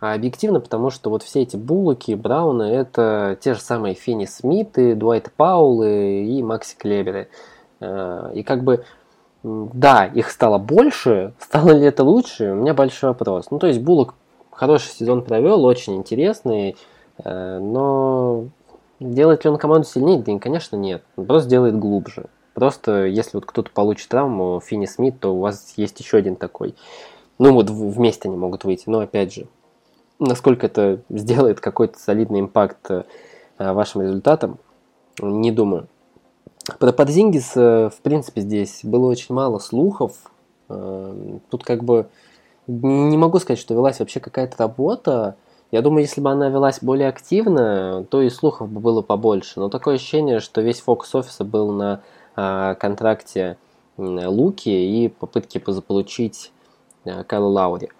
А 0.00 0.14
объективно, 0.14 0.60
потому 0.60 0.90
что 0.90 1.10
вот 1.10 1.22
все 1.22 1.42
эти 1.42 1.56
Буллоки, 1.56 2.12
Брауны, 2.12 2.62
это 2.62 3.36
те 3.40 3.52
же 3.52 3.60
самые 3.60 3.94
Финни 3.94 4.24
Смиты, 4.24 4.94
Дуайт 4.94 5.30
Паулы 5.36 6.24
и 6.24 6.42
Макси 6.42 6.74
Клеберы. 6.76 7.28
Э, 7.80 8.32
и 8.34 8.42
как 8.42 8.64
бы, 8.64 8.84
да, 9.42 10.06
их 10.06 10.30
стало 10.30 10.56
больше, 10.56 11.34
стало 11.38 11.70
ли 11.70 11.84
это 11.84 12.02
лучше, 12.02 12.52
у 12.52 12.54
меня 12.54 12.72
большой 12.72 13.10
вопрос. 13.10 13.50
Ну, 13.50 13.58
то 13.58 13.66
есть 13.66 13.80
Буллок 13.80 14.14
хороший 14.50 14.90
сезон 14.90 15.22
провел, 15.22 15.64
очень 15.64 15.96
интересный, 15.96 16.76
э, 17.24 17.58
но 17.58 18.46
делает 18.98 19.44
ли 19.44 19.50
он 19.50 19.58
команду 19.58 19.86
сильнее? 19.86 20.20
Да, 20.20 20.38
конечно, 20.38 20.76
нет. 20.76 21.02
Он 21.16 21.26
просто 21.26 21.48
делает 21.48 21.78
глубже. 21.78 22.26
Просто 22.54 23.06
если 23.06 23.36
вот 23.36 23.46
кто-то 23.46 23.70
получит 23.70 24.08
травму, 24.08 24.60
Финни 24.60 24.86
Смит, 24.86 25.20
то 25.20 25.34
у 25.34 25.40
вас 25.40 25.74
есть 25.76 25.98
еще 26.00 26.16
один 26.16 26.36
такой. 26.36 26.74
Ну 27.38 27.54
вот 27.54 27.70
вместе 27.70 28.28
они 28.28 28.36
могут 28.36 28.64
выйти, 28.64 28.84
но 28.86 29.00
опять 29.00 29.34
же, 29.34 29.46
насколько 30.18 30.66
это 30.66 31.00
сделает 31.08 31.60
какой-то 31.60 31.98
солидный 31.98 32.40
импакт 32.40 32.90
э, 32.90 33.04
вашим 33.58 34.02
результатам, 34.02 34.58
не 35.20 35.50
думаю. 35.50 35.88
Про 36.78 36.92
Подзингис, 36.92 37.52
э, 37.56 37.88
в 37.88 38.00
принципе, 38.02 38.42
здесь 38.42 38.80
было 38.82 39.06
очень 39.06 39.34
мало 39.34 39.58
слухов. 39.58 40.12
Тут 40.68 41.64
как 41.64 41.82
бы 41.82 42.06
не 42.70 43.16
могу 43.16 43.38
сказать, 43.38 43.58
что 43.58 43.74
велась 43.74 43.98
вообще 43.98 44.20
какая-то 44.20 44.56
работа. 44.58 45.36
Я 45.70 45.82
думаю, 45.82 46.02
если 46.02 46.20
бы 46.20 46.30
она 46.30 46.48
велась 46.48 46.78
более 46.82 47.08
активно, 47.08 48.04
то 48.10 48.22
и 48.22 48.30
слухов 48.30 48.68
бы 48.70 48.80
было 48.80 49.02
побольше. 49.02 49.60
Но 49.60 49.68
такое 49.68 49.96
ощущение, 49.96 50.40
что 50.40 50.60
весь 50.60 50.80
фокус 50.80 51.14
офиса 51.14 51.44
был 51.44 51.72
на 51.72 52.02
контракте 52.34 53.56
Луки 53.96 54.70
и 54.70 55.08
попытке 55.08 55.62
заполучить 55.66 56.52
Кайла 57.04 57.48
Лаури. 57.48 57.90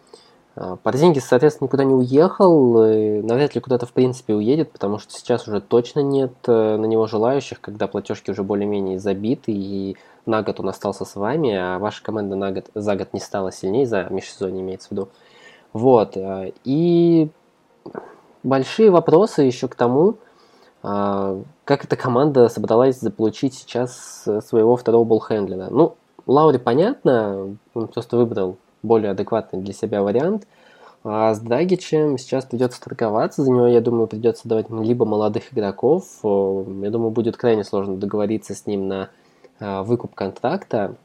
А, 0.57 0.77
Порзингис, 0.77 1.25
соответственно, 1.25 1.67
никуда 1.67 1.85
не 1.85 1.95
уехал, 1.95 3.23
навряд 3.23 3.55
ли 3.55 3.61
куда-то 3.61 3.87
в 3.87 3.93
принципе 3.93 4.35
уедет, 4.35 4.73
потому 4.73 4.99
что 4.99 5.13
сейчас 5.13 5.47
уже 5.47 5.61
точно 5.61 6.01
нет 6.01 6.33
э, 6.47 6.77
на 6.77 6.87
него 6.87 7.07
желающих, 7.07 7.61
когда 7.61 7.87
платежки 7.87 8.31
уже 8.31 8.43
более-менее 8.43 8.99
забиты, 8.99 9.53
и 9.53 9.97
на 10.27 10.43
год 10.43 10.61
он 10.61 10.69
остался 10.69 11.05
с 11.05 11.17
вами, 11.17 11.55
а 11.55 11.79
ваша 11.79 12.03
команда 12.03 12.37
на 12.37 12.53
год, 12.53 12.67
за 12.75 12.97
год 12.97 13.13
не 13.13 13.21
стала 13.21 13.53
сильнее, 13.53 13.87
за 13.87 14.05
межсезонье 14.11 14.63
имеется 14.63 14.89
в 14.89 14.93
виду. 14.93 15.09
Вот. 15.73 16.17
Э, 16.17 16.53
и 16.65 17.31
большие 18.43 18.91
вопросы 18.91 19.43
еще 19.43 19.69
к 19.69 19.75
тому, 19.75 20.17
э, 20.83 21.43
как 21.65 21.85
эта 21.85 21.97
команда 21.97 22.49
собралась 22.49 23.01
заполучить 23.01 23.55
сейчас 23.55 24.29
своего 24.47 24.77
второго 24.77 25.05
болхендлера. 25.05 25.69
Ну, 25.71 25.97
Лаури 26.27 26.59
понятно, 26.59 27.57
он 27.75 27.89
просто 27.89 28.17
выбрал 28.17 28.57
более 28.83 29.11
адекватный 29.11 29.61
для 29.61 29.73
себя 29.73 30.03
вариант. 30.03 30.47
А 31.03 31.35
с 31.35 31.41
Драгичем 31.41 32.19
сейчас 32.19 32.45
придется 32.45 32.81
торговаться. 32.81 33.43
За 33.43 33.51
него, 33.51 33.67
я 33.67 33.81
думаю, 33.81 34.07
придется 34.07 34.47
давать 34.47 34.69
либо 34.69 35.07
молодых 35.07 35.53
игроков. 35.53 36.05
Я 36.23 36.91
думаю, 36.91 37.11
будет 37.11 37.37
крайне 37.37 37.65
сложно 37.65 37.97
договориться 37.97 38.55
с 38.55 38.67
ним 38.67 38.87
на 38.87 39.09
выкуп 39.61 40.15
контракта. 40.15 40.97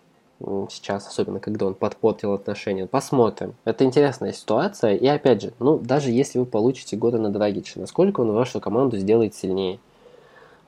Сейчас, 0.70 1.08
особенно 1.08 1.39
когда 1.39 1.66
он 1.66 1.76
подпортил 1.76 2.34
отношения. 2.34 2.88
Посмотрим. 2.88 3.56
Это 3.64 3.86
интересная 3.86 4.34
ситуация. 4.34 4.95
И 4.95 5.08
опять 5.08 5.41
же, 5.41 5.53
ну, 5.60 5.78
даже 5.78 6.12
если 6.12 6.39
вы 6.39 6.45
получите 6.45 6.97
года 6.97 7.18
на 7.18 7.30
Драгича, 7.30 7.80
насколько 7.80 8.22
он 8.22 8.32
вашу 8.34 8.60
команду 8.60 8.97
сделает 8.97 9.34
сильнее? 9.34 9.80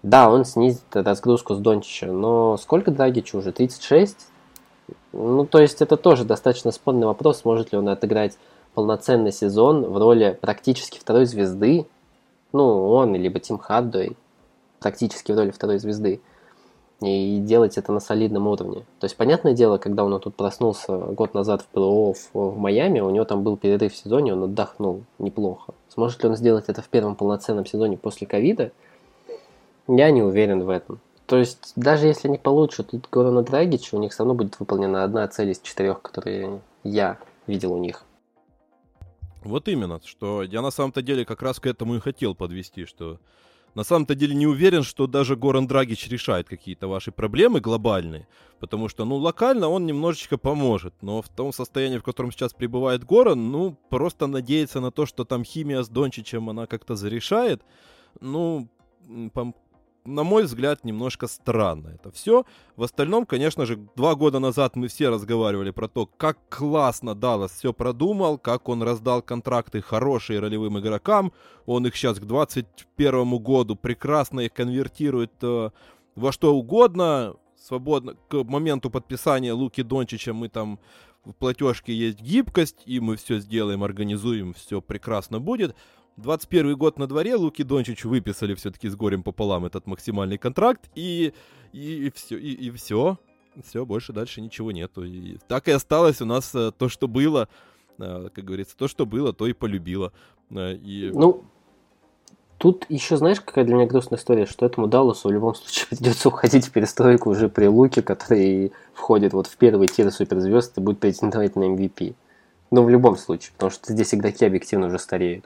Да, 0.04 0.30
он 0.30 0.46
снизит 0.46 0.84
разгрузку 0.94 1.56
с 1.56 1.58
Дончича, 1.58 2.06
но 2.08 2.56
сколько 2.58 2.92
Драгичу 2.92 3.40
уже? 3.40 3.52
36? 3.52 4.16
Ну, 5.12 5.46
то 5.46 5.60
есть 5.60 5.82
это 5.82 5.98
тоже 5.98 6.24
достаточно 6.24 6.72
спорный 6.72 7.08
вопрос, 7.08 7.40
сможет 7.40 7.72
ли 7.72 7.78
он 7.78 7.90
отыграть 7.90 8.38
полноценный 8.74 9.32
сезон 9.32 9.84
в 9.84 9.98
роли 9.98 10.38
практически 10.40 11.00
второй 11.00 11.26
звезды. 11.26 11.88
Ну, 12.54 12.90
он, 12.90 13.16
либо 13.16 13.40
Тим 13.40 13.58
Хардуэй, 13.58 14.16
практически 14.80 15.32
в 15.32 15.38
роли 15.38 15.52
второй 15.52 15.80
звезды. 15.80 16.22
И 17.02 17.40
делать 17.40 17.78
это 17.78 17.92
на 17.92 18.00
солидном 18.00 18.48
уровне. 18.48 18.84
То 19.00 19.06
есть, 19.06 19.16
понятное 19.16 19.54
дело, 19.54 19.78
когда 19.78 20.04
он 20.04 20.20
тут 20.20 20.36
проснулся 20.36 20.98
год 20.98 21.36
назад 21.36 21.62
в 21.62 21.68
плей 21.68 22.16
в 22.34 22.58
Майами, 22.58 23.02
у 23.02 23.12
него 23.12 23.24
там 23.24 23.44
был 23.44 23.56
перерыв 23.56 23.94
в 23.94 23.98
сезоне, 23.98 24.34
он 24.34 24.44
отдохнул 24.44 25.04
неплохо. 25.20 25.76
Сможет 25.90 26.24
ли 26.24 26.30
он 26.30 26.36
сделать 26.36 26.66
это 26.68 26.82
в 26.82 26.90
первом 26.90 27.16
полноценном 27.16 27.68
сезоне 27.68 27.98
после 27.98 28.26
ковида? 28.26 28.72
Я 29.88 30.10
не 30.10 30.24
уверен 30.24 30.64
в 30.64 30.70
этом. 30.70 31.00
То 31.28 31.38
есть, 31.38 31.74
даже 31.76 32.08
если 32.08 32.30
они 32.30 32.38
получат 32.38 32.94
Горана 33.12 33.44
Драгича, 33.44 33.96
у 33.96 34.00
них 34.00 34.12
все 34.12 34.24
равно 34.24 34.34
будет 34.34 34.60
выполнена 34.60 35.04
одна 35.04 35.28
цель 35.28 35.52
из 35.52 35.60
четырех, 35.60 36.02
которые 36.02 36.62
я 36.84 37.20
видел 37.46 37.74
у 37.74 37.78
них. 37.78 38.04
Вот 39.44 39.68
именно, 39.68 40.02
что 40.04 40.42
я 40.42 40.62
на 40.62 40.72
самом-то 40.72 41.02
деле 41.02 41.26
как 41.26 41.42
раз 41.42 41.60
к 41.60 41.68
этому 41.68 41.96
и 41.96 42.00
хотел 42.00 42.34
подвести, 42.34 42.86
что 42.86 43.20
на 43.78 43.84
самом-то 43.84 44.16
деле 44.16 44.34
не 44.34 44.48
уверен, 44.48 44.82
что 44.82 45.06
даже 45.06 45.36
Горан 45.36 45.68
Драгич 45.68 46.08
решает 46.08 46.50
какие-то 46.50 46.88
ваши 46.88 47.12
проблемы 47.12 47.60
глобальные, 47.60 48.28
потому 48.60 48.90
что, 48.90 49.06
ну, 49.06 49.18
локально 49.18 49.70
он 49.70 49.86
немножечко 49.86 50.40
поможет, 50.40 50.96
но 51.04 51.22
в 51.22 51.30
том 51.30 51.54
состоянии, 51.54 52.00
в 52.00 52.04
котором 52.04 52.32
сейчас 52.32 52.54
пребывает 52.54 53.04
Горан, 53.04 53.52
ну, 53.52 53.78
просто 53.90 54.26
надеяться 54.26 54.80
на 54.80 54.90
то, 54.90 55.06
что 55.06 55.26
там 55.26 55.44
химия 55.44 55.84
с 55.84 55.90
Дончичем 55.90 56.50
она 56.50 56.66
как-то 56.66 56.96
зарешает, 56.96 57.62
ну, 58.20 58.68
на 60.08 60.24
мой 60.24 60.44
взгляд, 60.44 60.86
немножко 60.86 61.28
странно 61.28 61.90
это 61.90 62.12
все. 62.12 62.46
В 62.78 62.84
остальном, 62.84 63.26
конечно 63.26 63.66
же, 63.66 63.78
два 63.96 64.16
года 64.16 64.40
назад 64.40 64.76
мы 64.76 64.88
все 64.88 65.10
разговаривали 65.10 65.72
про 65.72 65.90
то, 65.90 66.06
как 66.06 66.38
классно 66.50 67.14
Даллас 67.14 67.52
все 67.52 67.74
продумал, 67.74 68.38
как 68.38 68.70
он 68.70 68.82
раздал 68.82 69.22
контракты 69.22 69.82
хорошие 69.82 70.40
ролевым 70.40 70.80
игрокам. 70.80 71.34
Он 71.66 71.86
их 71.86 71.96
сейчас 71.96 72.20
к 72.20 72.26
2021 72.26 73.38
году 73.38 73.76
прекрасно 73.76 74.40
их 74.40 74.54
конвертирует 74.54 75.34
э, 75.42 75.72
во 76.16 76.32
что 76.32 76.56
угодно. 76.56 77.36
Свободно 77.60 78.16
к 78.30 78.44
моменту 78.44 78.90
подписания 78.90 79.52
Луки 79.52 79.84
Дончича 79.84 80.34
мы 80.34 80.48
там 80.48 80.80
в 81.26 81.34
платежке 81.34 81.94
есть 81.94 82.22
гибкость, 82.22 82.84
и 82.86 83.02
мы 83.02 83.18
все 83.18 83.40
сделаем, 83.40 83.84
организуем, 83.84 84.54
все 84.54 84.80
прекрасно 84.80 85.42
будет. 85.42 85.76
21 86.18 86.76
год 86.76 86.98
на 86.98 87.08
дворе, 87.08 87.36
Луки 87.36 87.64
Дончич 87.64 88.04
выписали 88.04 88.56
все-таки 88.56 88.90
с 88.90 88.96
горем 88.96 89.24
пополам 89.24 89.66
этот 89.66 89.86
максимальный 89.86 90.38
контракт, 90.38 90.90
и, 90.96 91.34
и, 91.74 92.08
и 92.08 92.12
все, 92.12 92.38
и, 92.38 92.54
и 92.54 92.72
все, 92.72 93.18
все, 93.64 93.86
больше 93.86 94.14
дальше 94.14 94.42
ничего 94.42 94.72
нету. 94.72 95.04
И 95.04 95.38
так 95.48 95.68
и 95.68 95.72
осталось 95.72 96.22
у 96.22 96.26
нас 96.26 96.54
э, 96.56 96.72
то, 96.76 96.90
что 96.90 97.08
было, 97.08 97.48
э, 98.00 98.30
как 98.34 98.44
говорится, 98.44 98.76
то, 98.76 98.88
что 98.88 99.06
было, 99.06 99.32
то 99.32 99.46
и 99.46 99.54
полюбило. 99.54 100.12
Э, 100.50 100.74
и... 100.74 101.12
Ну, 101.14 101.44
тут 102.58 102.88
еще 102.90 103.18
знаешь, 103.18 103.40
какая 103.40 103.64
для 103.66 103.76
меня 103.76 103.86
грустная 103.86 104.18
история, 104.18 104.48
что 104.48 104.66
этому 104.66 104.88
Далласу 104.88 105.30
в 105.30 105.32
любом 105.32 105.54
случае 105.54 105.86
придется 105.90 106.30
уходить 106.30 106.66
в 106.66 106.72
перестройку 106.72 107.30
уже 107.30 107.48
при 107.48 107.68
Луке, 107.68 108.02
который 108.02 108.72
входит 108.96 109.34
вот 109.34 109.46
в 109.46 109.56
первый 109.58 109.88
тир 109.88 110.12
суперзвезд 110.12 110.80
и 110.80 110.82
будет 110.82 111.00
претендовать 111.00 111.56
на 111.56 111.76
MVP. 111.76 112.16
Ну, 112.72 112.84
в 112.84 112.90
любом 112.90 113.18
случае, 113.18 113.52
потому 113.54 113.70
что 113.70 113.94
здесь 113.94 114.16
игроки 114.16 114.46
объективно 114.46 114.88
уже 114.88 114.98
стареют. 114.98 115.46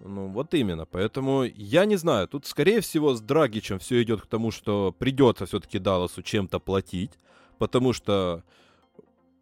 Ну, 0.00 0.28
вот 0.28 0.54
именно. 0.54 0.86
Поэтому 0.86 1.44
я 1.44 1.84
не 1.84 1.96
знаю. 1.96 2.28
Тут, 2.28 2.46
скорее 2.46 2.80
всего, 2.80 3.14
с 3.14 3.20
Драгичем 3.20 3.78
все 3.78 4.02
идет 4.02 4.22
к 4.22 4.26
тому, 4.26 4.50
что 4.50 4.94
придется 4.98 5.46
все-таки 5.46 5.78
Далласу 5.78 6.22
чем-то 6.22 6.58
платить. 6.58 7.12
Потому 7.58 7.92
что 7.92 8.42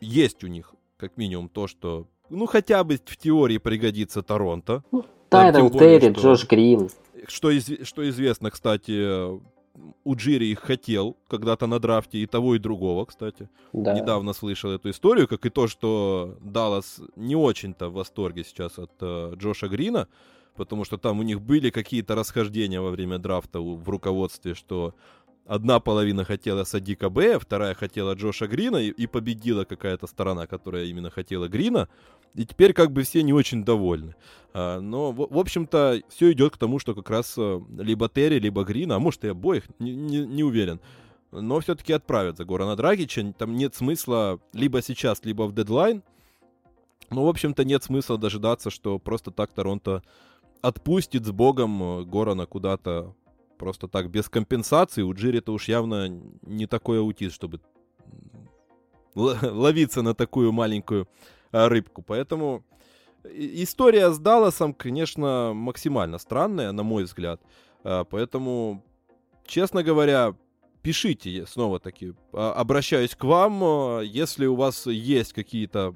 есть 0.00 0.44
у 0.44 0.46
них, 0.46 0.74
как 0.96 1.16
минимум, 1.16 1.48
то, 1.48 1.66
что, 1.66 2.07
ну, 2.30 2.46
хотя 2.46 2.84
бы 2.84 2.96
в 3.05 3.16
теории 3.16 3.59
пригодится 3.59 4.22
Торонто. 4.22 4.84
Ну, 4.92 5.05
Тайрон 5.28 5.70
Терри, 5.70 6.12
Джош 6.12 6.46
Грин. 6.46 6.90
Что, 7.26 7.50
из, 7.50 7.86
что 7.86 8.09
известно, 8.09 8.50
кстати, 8.50 9.40
Уджири 10.05 10.46
их 10.46 10.61
хотел 10.61 11.16
когда-то 11.26 11.66
на 11.66 11.78
драфте, 11.80 12.18
и 12.18 12.26
того, 12.26 12.55
и 12.55 12.59
другого, 12.59 13.07
кстати. 13.07 13.48
Да. 13.72 13.94
Недавно 13.94 14.32
слышал 14.32 14.70
эту 14.70 14.90
историю, 14.90 15.26
как 15.26 15.44
и 15.46 15.50
то, 15.50 15.66
что 15.66 16.36
Даллас 16.40 17.00
не 17.16 17.34
очень-то 17.34 17.88
в 17.88 17.94
восторге 17.94 18.44
сейчас 18.44 18.78
от 18.78 18.92
э, 19.00 19.34
Джоша 19.36 19.68
Грина, 19.68 20.09
потому 20.57 20.84
что 20.84 20.98
там 20.98 21.20
у 21.20 21.22
них 21.22 21.40
были 21.40 21.70
какие-то 21.70 22.14
расхождения 22.14 22.80
во 22.80 22.90
время 22.90 23.18
драфта 23.18 23.61
в 23.61 23.88
руководстве, 23.88 24.55
что 24.55 24.94
одна 25.46 25.80
половина 25.80 26.24
хотела 26.24 26.64
Садика 26.64 27.11
Б, 27.11 27.38
вторая 27.38 27.74
хотела 27.74 28.14
Джоша 28.14 28.46
Грина, 28.46 28.76
и, 28.76 28.88
и 28.88 29.07
победила 29.07 29.64
какая-то 29.64 30.07
сторона, 30.07 30.46
которая 30.46 30.84
именно 30.84 31.11
хотела 31.11 31.48
Грина. 31.48 31.88
И 32.34 32.44
теперь 32.44 32.72
как 32.72 32.90
бы 32.90 33.02
все 33.02 33.22
не 33.22 33.32
очень 33.32 33.64
довольны. 33.64 34.16
А, 34.52 34.80
но, 34.80 35.12
в, 35.12 35.38
общем-то, 35.38 36.00
все 36.09 36.32
идет 36.32 36.55
к 36.55 36.59
тому, 36.59 36.78
что 36.78 36.94
как 36.94 37.09
раз 37.11 37.34
э, 37.36 37.61
либо 37.78 38.09
Терри, 38.09 38.40
либо 38.40 38.64
Грина, 38.64 38.96
а 38.96 38.98
может 38.98 39.24
и 39.24 39.28
обоих, 39.28 39.64
не, 39.78 39.94
не, 39.94 40.26
не 40.26 40.42
уверен. 40.42 40.80
Но 41.30 41.61
все-таки 41.61 41.92
отправят 41.92 42.36
за 42.36 42.44
Горана 42.44 42.76
Драгича. 42.76 43.32
Там 43.38 43.57
нет 43.57 43.74
смысла 43.74 44.40
либо 44.52 44.82
сейчас, 44.82 45.24
либо 45.24 45.42
в 45.42 45.55
дедлайн. 45.55 46.02
Ну, 47.11 47.24
в 47.24 47.28
общем-то, 47.28 47.64
нет 47.64 47.84
смысла 47.84 48.18
дожидаться, 48.18 48.70
что 48.70 48.98
просто 48.98 49.30
так 49.30 49.52
Торонто 49.52 50.02
отпустит 50.65 51.27
с 51.27 51.31
богом 51.31 51.83
э, 51.83 52.05
Горана 52.05 52.47
куда-то 52.47 53.15
просто 53.59 53.87
так, 53.87 54.11
без 54.11 54.29
компенсации. 54.31 55.03
У 55.03 55.12
Джири-то 55.12 55.53
уж 55.53 55.69
явно 55.69 56.09
не 56.43 56.67
такой 56.67 57.01
аутист, 57.01 57.35
чтобы 57.35 57.61
ловиться 59.15 60.03
на 60.03 60.15
такую 60.15 60.53
маленькую 60.53 61.07
а, 61.53 61.69
рыбку. 61.69 62.03
Поэтому 62.03 62.65
история 63.25 64.11
с 64.11 64.19
Далласом, 64.19 64.73
конечно, 64.73 65.53
максимально 65.55 66.19
странная, 66.19 66.73
на 66.73 66.83
мой 66.83 67.05
взгляд. 67.05 67.43
А, 67.85 68.05
поэтому, 68.05 68.83
честно 69.47 69.83
говоря, 69.83 70.35
пишите, 70.81 71.47
снова-таки, 71.47 72.15
а, 72.33 72.55
обращаюсь 72.55 73.15
к 73.15 73.25
вам, 73.25 74.01
если 74.01 74.47
у 74.47 74.55
вас 74.55 74.87
есть 74.87 75.35
какие-то 75.35 75.95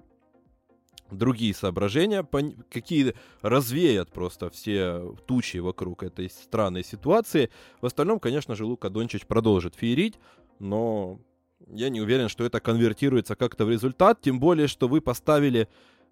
другие 1.10 1.54
соображения, 1.54 2.26
какие 2.70 3.14
развеят 3.42 4.10
просто 4.10 4.50
все 4.50 5.14
тучи 5.26 5.58
вокруг 5.58 6.02
этой 6.02 6.30
странной 6.30 6.84
ситуации. 6.84 7.50
В 7.80 7.86
остальном, 7.86 8.20
конечно 8.20 8.54
же, 8.54 8.64
Лука 8.64 8.90
Дончич 8.90 9.26
продолжит 9.26 9.74
феерить, 9.74 10.18
но 10.58 11.20
я 11.66 11.88
не 11.88 12.00
уверен, 12.00 12.28
что 12.28 12.44
это 12.44 12.60
конвертируется 12.60 13.36
как-то 13.36 13.64
в 13.64 13.70
результат, 13.70 14.20
тем 14.20 14.40
более, 14.40 14.68
что 14.68 14.88
вы 14.88 15.00
поставили 15.00 15.68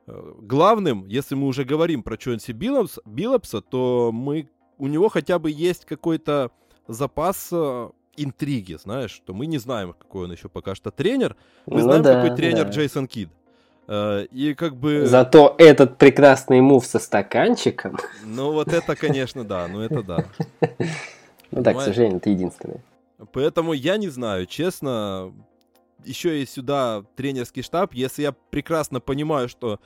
э, 0.07 0.33
главным, 0.41 1.07
если 1.07 1.35
мы 1.35 1.47
уже 1.47 1.65
говорим 1.65 2.03
про 2.03 2.17
Чонси 2.17 2.53
Биллопс, 2.53 2.99
Биллопса, 3.05 3.61
то 3.61 4.11
мы, 4.13 4.49
у 4.79 4.87
него 4.87 5.09
хотя 5.09 5.39
бы 5.39 5.51
есть 5.51 5.85
какой-то 5.85 6.51
запас 6.89 7.49
э, 7.53 7.91
интриги, 8.17 8.75
знаешь, 8.75 9.11
что 9.11 9.35
мы 9.35 9.47
не 9.47 9.59
знаем, 9.59 9.93
какой 9.93 10.25
он 10.25 10.33
еще 10.33 10.49
пока 10.49 10.75
что 10.75 10.91
тренер, 10.91 11.37
мы 11.67 11.79
ну, 11.79 11.85
знаем, 11.85 12.03
да, 12.03 12.23
какой 12.23 12.37
тренер 12.37 12.65
да. 12.65 12.71
Джейсон 12.71 13.07
Кид. 13.07 13.29
Э, 13.89 14.27
и 14.33 14.55
как 14.55 14.77
бы... 14.77 15.07
Зато 15.07 15.55
этот 15.59 15.99
прекрасный 15.99 16.61
мув 16.61 16.87
со 16.87 16.99
стаканчиком. 16.99 17.99
Ну 18.25 18.53
вот 18.53 18.69
это, 18.69 18.97
конечно, 18.97 19.45
да, 19.45 19.69
ну 19.69 19.81
это 19.81 20.03
да. 20.03 20.25
Ну 21.53 21.63
да, 21.63 21.75
к 21.75 21.81
сожалению, 21.81 22.19
это 22.19 22.29
единственное. 22.29 22.83
Поэтому 23.33 23.73
я 23.73 23.97
не 23.97 24.09
знаю, 24.09 24.47
честно, 24.47 25.33
еще 26.05 26.43
и 26.43 26.47
сюда 26.47 27.05
тренерский 27.15 27.63
штаб, 27.63 27.95
если 27.95 28.23
я 28.23 28.33
прекрасно 28.51 29.01
понимаю, 29.01 29.49
что 29.49 29.79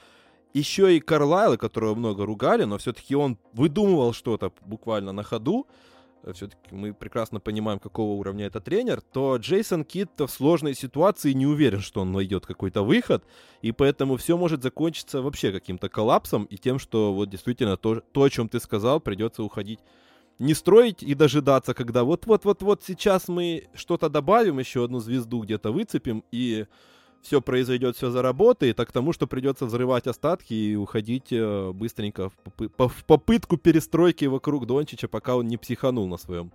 еще 0.53 0.97
и 0.97 1.01
Карлайла, 1.01 1.57
которого 1.57 1.95
много 1.95 2.27
ругали, 2.27 2.65
но 2.65 2.79
все-таки 2.79 3.15
он 3.15 3.39
выдумывал 3.53 4.15
что-то 4.15 4.53
буквально 4.63 5.13
на 5.13 5.23
ходу, 5.23 5.67
все-таки 6.35 6.75
мы 6.75 6.93
прекрасно 6.93 7.41
понимаем, 7.41 7.79
какого 7.79 8.13
уровня 8.13 8.47
это 8.47 8.61
тренер, 8.61 9.01
то 9.01 9.37
Джейсон 9.37 9.85
Кит 9.85 10.11
в 10.19 10.29
сложной 10.29 10.75
ситуации 10.75 11.33
не 11.33 11.47
уверен, 11.47 11.81
что 11.81 12.03
он 12.03 12.13
найдет 12.13 12.47
какой-то 12.47 12.83
выход, 12.83 13.25
и 13.63 13.73
поэтому 13.73 14.17
все 14.17 14.37
может 14.37 14.63
закончиться 14.63 15.23
вообще 15.23 15.53
каким-то 15.53 15.89
коллапсом 15.89 16.45
и 16.45 16.57
тем, 16.57 16.79
что 16.79 17.13
вот 17.13 17.31
действительно 17.31 17.77
то, 17.77 18.01
то 18.01 18.23
о 18.23 18.31
чем 18.31 18.49
ты 18.49 18.61
сказал, 18.61 19.01
придется 19.01 19.43
уходить. 19.43 19.81
Не 20.39 20.55
строить 20.55 21.03
и 21.03 21.15
дожидаться, 21.15 21.75
когда 21.75 22.03
вот-вот-вот-вот 22.03 22.83
сейчас 22.87 23.29
мы 23.29 23.69
что-то 23.75 24.09
добавим, 24.09 24.59
еще 24.59 24.85
одну 24.85 24.99
звезду 24.99 25.41
где-то 25.43 25.71
выцепим, 25.71 26.25
и 26.31 26.67
все 27.23 27.41
произойдет, 27.41 27.97
все 27.97 28.11
заработает, 28.11 28.81
а 28.81 28.87
к 28.87 28.93
тому, 28.93 29.13
что 29.13 29.27
придется 29.27 29.67
взрывать 29.67 30.07
остатки 30.07 30.55
и 30.55 30.77
уходить 30.77 31.33
э, 31.33 31.73
быстренько 31.73 32.29
в, 32.29 32.39
попы- 32.45 32.89
в 32.89 33.05
попытку 33.05 33.57
перестройки 33.57 34.25
вокруг 34.25 34.67
Дончича, 34.67 35.09
пока 35.09 35.37
он 35.37 35.49
не 35.49 35.57
психанул 35.57 36.07
на 36.07 36.17
своем 36.17 36.53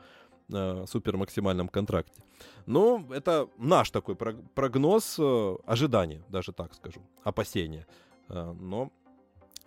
э, 0.51 0.86
супер 0.88 1.18
максимальном 1.18 1.68
контракте. 1.68 2.24
Ну, 2.66 3.05
это 3.11 3.47
наш 3.57 3.91
такой 3.91 4.16
прогноз, 4.16 5.16
э, 5.20 5.55
ожидание, 5.66 6.24
даже 6.30 6.51
так 6.51 6.74
скажу, 6.74 7.01
опасения. 7.24 7.86
Э, 8.30 8.53
но 8.59 8.91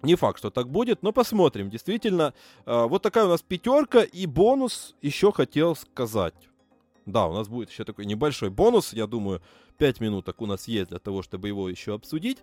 не 0.03 0.15
факт, 0.17 0.39
что 0.39 0.51
так 0.51 0.69
будет, 0.69 1.03
но 1.03 1.13
посмотрим. 1.13 1.71
Действительно, 1.71 2.33
э, 2.67 2.87
вот 2.87 3.03
такая 3.03 3.27
у 3.27 3.29
нас 3.29 3.43
пятерка, 3.43 4.03
и 4.03 4.27
бонус 4.27 4.95
еще 5.03 5.33
хотел 5.33 5.77
сказать. 5.77 6.35
Да, 7.09 7.27
у 7.27 7.33
нас 7.33 7.49
будет 7.49 7.71
еще 7.71 7.85
такой 7.85 8.05
небольшой 8.05 8.51
бонус, 8.51 8.93
я 8.93 9.07
думаю, 9.07 9.41
5 9.79 10.01
минуток 10.01 10.43
у 10.43 10.47
нас 10.47 10.69
есть 10.69 10.91
для 10.91 10.99
того, 10.99 11.23
чтобы 11.23 11.49
его 11.49 11.71
еще 11.71 11.95
обсудить. 11.95 12.39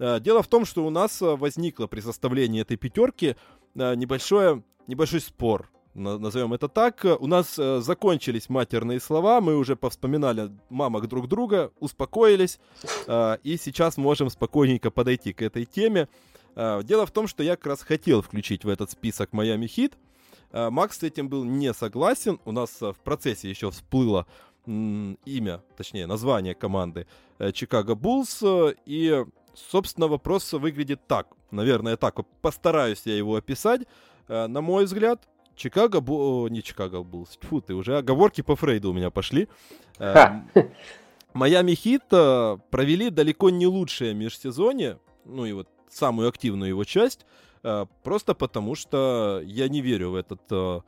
Э, 0.00 0.18
дело 0.18 0.42
в 0.42 0.48
том, 0.48 0.64
что 0.64 0.84
у 0.84 0.90
нас 0.90 1.22
э, 1.22 1.36
возникло 1.36 1.86
при 1.86 2.00
составлении 2.00 2.60
этой 2.60 2.76
пятерки 2.76 3.36
э, 3.76 3.94
небольшое, 3.94 4.64
небольшой 4.88 5.20
спор 5.20 5.70
назовем 5.94 6.52
это 6.52 6.68
так. 6.68 7.04
У 7.18 7.26
нас 7.26 7.56
закончились 7.56 8.48
матерные 8.48 9.00
слова, 9.00 9.40
мы 9.40 9.56
уже 9.56 9.74
повспоминали 9.74 10.52
мамок 10.68 11.08
друг 11.08 11.26
друга, 11.26 11.72
успокоились, 11.80 12.60
и 13.08 13.58
сейчас 13.60 13.96
можем 13.96 14.30
спокойненько 14.30 14.92
подойти 14.92 15.32
к 15.32 15.42
этой 15.42 15.64
теме. 15.64 16.08
Дело 16.54 17.04
в 17.04 17.10
том, 17.10 17.26
что 17.26 17.42
я 17.42 17.56
как 17.56 17.66
раз 17.66 17.82
хотел 17.82 18.22
включить 18.22 18.64
в 18.64 18.68
этот 18.68 18.92
список 18.92 19.32
Майами 19.32 19.66
Хит. 19.66 19.94
Макс 20.52 20.98
с 20.98 21.02
этим 21.02 21.28
был 21.28 21.44
не 21.44 21.74
согласен. 21.74 22.40
У 22.44 22.52
нас 22.52 22.80
в 22.80 22.96
процессе 23.04 23.50
еще 23.50 23.70
всплыло 23.70 24.26
имя, 24.68 25.62
точнее, 25.76 26.06
название 26.06 26.54
команды 26.54 27.06
э, 27.38 27.52
Чикаго 27.52 27.94
Буллс. 27.94 28.42
Э, 28.42 28.74
и, 28.84 29.24
собственно, 29.54 30.08
вопрос 30.08 30.52
выглядит 30.52 31.00
так. 31.06 31.28
Наверное, 31.50 31.96
так. 31.96 32.16
Постараюсь 32.42 33.02
я 33.06 33.16
его 33.16 33.36
описать. 33.36 33.82
Э, 34.28 34.46
на 34.46 34.60
мой 34.60 34.84
взгляд, 34.84 35.26
Чикаго 35.56 36.00
Буллс... 36.00 36.50
Не 36.50 36.62
Чикаго 36.62 37.02
Буллс. 37.02 37.38
Фу, 37.42 37.62
ты 37.62 37.74
уже 37.74 37.96
оговорки 37.96 38.42
по 38.42 38.56
Фрейду 38.56 38.90
у 38.90 38.92
меня 38.92 39.10
пошли. 39.10 39.48
Майами 41.32 41.74
Хит 41.74 42.08
провели 42.08 43.10
далеко 43.10 43.50
не 43.50 43.66
лучшее 43.66 44.14
межсезонье. 44.14 44.98
Ну 45.24 45.46
и 45.46 45.52
вот 45.52 45.68
самую 45.88 46.28
активную 46.28 46.70
его 46.70 46.84
часть. 46.84 47.24
Просто 48.02 48.34
потому, 48.34 48.74
что 48.74 49.42
я 49.44 49.68
не 49.68 49.80
верю 49.80 50.10
в 50.10 50.14
этот 50.14 50.84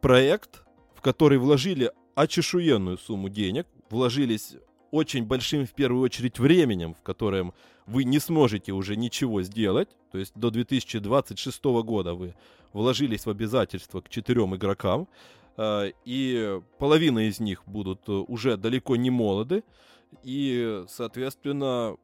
проект, 0.00 0.64
в 0.94 1.00
который 1.00 1.38
вложили 1.38 1.92
очешуенную 2.14 2.98
сумму 2.98 3.28
денег, 3.28 3.66
вложились 3.90 4.56
очень 4.90 5.24
большим, 5.24 5.66
в 5.66 5.72
первую 5.72 6.02
очередь, 6.02 6.38
временем, 6.38 6.94
в 6.94 7.02
котором 7.02 7.54
вы 7.86 8.04
не 8.04 8.18
сможете 8.18 8.72
уже 8.72 8.96
ничего 8.96 9.42
сделать. 9.42 9.88
То 10.12 10.18
есть 10.18 10.32
до 10.34 10.50
2026 10.50 11.64
года 11.64 12.14
вы 12.14 12.34
вложились 12.72 13.26
в 13.26 13.30
обязательства 13.30 14.00
к 14.00 14.08
четырем 14.08 14.54
игрокам, 14.54 15.08
а, 15.56 15.88
и 16.04 16.60
половина 16.78 17.28
из 17.28 17.40
них 17.40 17.62
будут 17.66 18.08
уже 18.08 18.56
далеко 18.56 18.96
не 18.96 19.10
молоды. 19.10 19.64
И, 20.24 20.84
соответственно, 20.88 21.96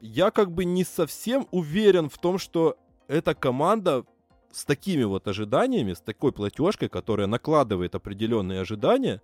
я 0.00 0.30
как 0.30 0.52
бы 0.52 0.64
не 0.64 0.84
совсем 0.84 1.46
уверен 1.50 2.10
в 2.10 2.18
том, 2.18 2.38
что 2.38 2.76
эта 3.08 3.34
команда 3.34 4.04
с 4.52 4.64
такими 4.64 5.04
вот 5.04 5.26
ожиданиями, 5.26 5.94
с 5.94 6.00
такой 6.00 6.32
платежкой, 6.32 6.88
которая 6.88 7.26
накладывает 7.26 7.94
определенные 7.94 8.60
ожидания, 8.60 9.20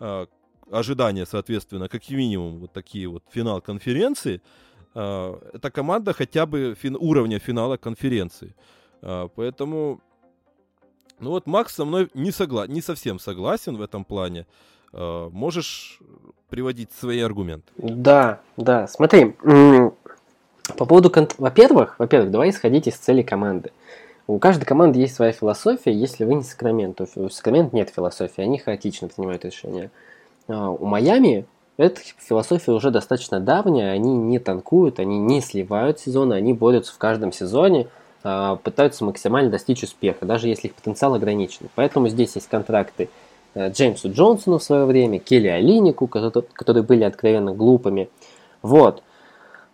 э, 0.00 0.26
ожидания, 0.70 1.26
соответственно, 1.26 1.88
как 1.88 2.08
минимум 2.08 2.58
вот 2.60 2.72
такие 2.72 3.06
вот 3.06 3.22
финал 3.30 3.60
конференции, 3.60 4.40
э, 4.94 5.34
эта 5.52 5.70
команда 5.70 6.14
хотя 6.14 6.46
бы 6.46 6.74
фин, 6.80 6.96
уровня 6.98 7.38
финала 7.38 7.76
конференции. 7.76 8.54
Э, 9.02 9.28
поэтому, 9.34 10.00
ну 11.20 11.30
вот 11.30 11.46
Макс 11.46 11.74
со 11.74 11.84
мной 11.84 12.08
не, 12.14 12.30
согла 12.30 12.66
не 12.66 12.80
совсем 12.80 13.18
согласен 13.18 13.76
в 13.76 13.82
этом 13.82 14.04
плане. 14.04 14.46
Можешь 14.92 15.98
приводить 16.48 16.92
свои 16.92 17.18
аргументы? 17.18 17.72
Да, 17.76 18.40
да. 18.56 18.86
Смотри, 18.86 19.34
по 20.76 20.86
поводу... 20.86 21.12
Во-первых, 21.38 21.96
во-первых, 21.98 22.30
давай 22.30 22.50
исходить 22.50 22.86
из 22.86 22.94
цели 22.94 23.22
команды. 23.22 23.70
У 24.26 24.38
каждой 24.38 24.64
команды 24.64 24.98
есть 24.98 25.14
своя 25.14 25.32
философия, 25.32 25.92
если 25.92 26.24
вы 26.24 26.34
не 26.34 26.42
Сакрамент, 26.42 26.96
то 26.96 27.06
у 27.16 27.28
Сакрамент 27.28 27.72
нет 27.72 27.90
философии, 27.90 28.40
они 28.40 28.58
хаотично 28.58 29.08
принимают 29.08 29.44
решения. 29.44 29.90
А 30.48 30.70
у 30.70 30.86
Майами 30.86 31.46
эта 31.76 32.00
философия 32.18 32.72
уже 32.72 32.90
достаточно 32.90 33.40
давняя, 33.40 33.92
они 33.92 34.14
не 34.14 34.38
танкуют, 34.38 34.98
они 34.98 35.18
не 35.18 35.40
сливают 35.40 36.00
сезоны, 36.00 36.34
они 36.34 36.54
борются 36.54 36.94
в 36.94 36.98
каждом 36.98 37.32
сезоне, 37.32 37.88
а, 38.22 38.56
пытаются 38.56 39.04
максимально 39.04 39.50
достичь 39.50 39.82
успеха, 39.82 40.24
даже 40.24 40.48
если 40.48 40.68
их 40.68 40.74
потенциал 40.74 41.14
ограничен. 41.14 41.68
Поэтому 41.74 42.08
здесь 42.08 42.36
есть 42.36 42.48
контракты 42.48 43.10
э, 43.54 43.70
Джеймсу 43.70 44.10
Джонсону 44.10 44.58
в 44.58 44.62
свое 44.62 44.86
время, 44.86 45.18
Келли 45.18 45.48
Алинику, 45.48 46.06
которые 46.06 46.82
были 46.82 47.04
откровенно 47.04 47.52
глупыми. 47.52 48.08
Вот. 48.62 49.02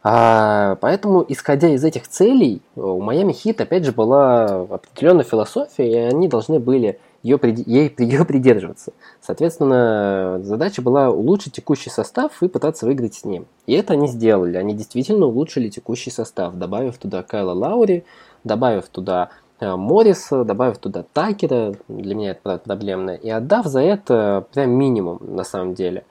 А, 0.03 0.77
поэтому, 0.81 1.25
исходя 1.29 1.69
из 1.69 1.85
этих 1.85 2.09
целей, 2.09 2.63
у 2.75 3.01
Майами 3.03 3.33
Хит, 3.33 3.61
опять 3.61 3.85
же, 3.85 3.93
была 3.93 4.45
определенная 4.63 5.25
философия, 5.25 5.91
и 5.91 5.95
они 5.95 6.27
должны 6.27 6.59
были 6.59 6.99
ее, 7.23 7.39
ей, 7.43 7.95
ее 7.99 8.25
придерживаться. 8.25 8.93
Соответственно, 9.21 10.41
задача 10.43 10.81
была 10.81 11.11
улучшить 11.11 11.53
текущий 11.53 11.91
состав 11.91 12.43
и 12.43 12.49
пытаться 12.49 12.87
выиграть 12.87 13.15
с 13.15 13.25
ним. 13.25 13.47
И 13.67 13.75
это 13.75 13.93
они 13.93 14.09
сделали. 14.09 14.57
Они 14.57 14.73
действительно 14.75 15.27
улучшили 15.27 15.69
текущий 15.69 16.11
состав, 16.11 16.55
добавив 16.55 16.97
туда 16.97 17.23
Кайла 17.23 17.53
Лаури, 17.53 18.05
добавив 18.43 18.89
туда 18.89 19.29
э, 19.61 19.77
Морриса, 19.77 20.45
добавив 20.45 20.79
туда 20.79 21.05
Такера, 21.13 21.75
для 21.89 22.15
меня 22.15 22.31
это 22.31 22.57
проблемно, 22.57 23.11
и 23.11 23.29
отдав 23.29 23.67
за 23.67 23.83
это 23.83 24.47
прям 24.55 24.71
минимум 24.71 25.21
на 25.21 25.45
самом 25.45 25.75
деле– 25.75 26.05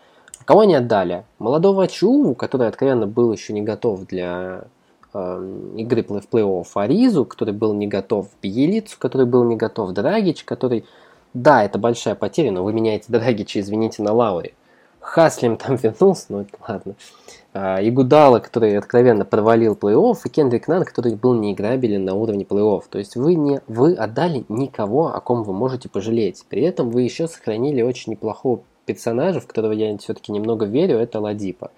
Кого 0.49 0.61
они 0.61 0.73
отдали? 0.73 1.25
Молодого 1.37 1.87
Чуву, 1.87 2.33
который 2.33 2.67
откровенно 2.67 3.05
был 3.05 3.31
еще 3.31 3.53
не 3.53 3.61
готов 3.61 4.07
для 4.07 4.63
э, 5.13 5.59
игры 5.77 6.01
в 6.01 6.09
плей-офф, 6.09 6.65
Аризу, 6.73 7.23
который 7.23 7.53
был 7.53 7.75
не 7.75 7.85
готов, 7.85 8.29
Бьелицу, 8.41 8.97
который 8.97 9.27
был 9.27 9.43
не 9.43 9.55
готов, 9.55 9.91
Драгич, 9.91 10.43
который... 10.45 10.85
Да, 11.35 11.63
это 11.63 11.77
большая 11.77 12.15
потеря, 12.15 12.51
но 12.51 12.63
вы 12.63 12.73
меняете 12.73 13.05
Драгича, 13.09 13.59
извините, 13.59 14.01
на 14.01 14.11
Лауре. 14.11 14.53
Хаслим 14.99 15.55
там 15.55 15.75
вернулся, 15.75 16.25
но 16.29 16.41
это 16.41 16.57
ладно. 16.67 16.95
А, 17.53 17.77
Игудала, 17.87 18.39
который 18.39 18.75
откровенно 18.75 19.25
провалил 19.25 19.75
плей-офф, 19.75 20.17
и 20.25 20.29
Кендрик 20.29 20.67
Нан, 20.67 20.83
который 20.83 21.13
был 21.13 21.35
неиграбелен 21.35 22.03
на 22.03 22.15
уровне 22.15 22.43
плей-офф. 22.43 22.85
То 22.89 22.97
есть 22.97 23.15
вы, 23.15 23.35
не, 23.35 23.61
вы 23.67 23.93
отдали 23.93 24.45
никого, 24.49 25.13
о 25.13 25.21
ком 25.21 25.43
вы 25.43 25.53
можете 25.53 25.89
пожалеть. 25.89 26.43
При 26.49 26.63
этом 26.63 26.89
вы 26.89 27.03
еще 27.03 27.27
сохранили 27.27 27.83
очень 27.83 28.13
неплохого 28.13 28.61
персонажа, 28.89 29.39
в 29.39 29.45
которого 29.45 29.71
я 29.71 29.95
все-таки 29.99 30.31
немного 30.31 30.65
верю, 30.65 30.97
это 30.97 31.19
Ладипа. 31.19 31.69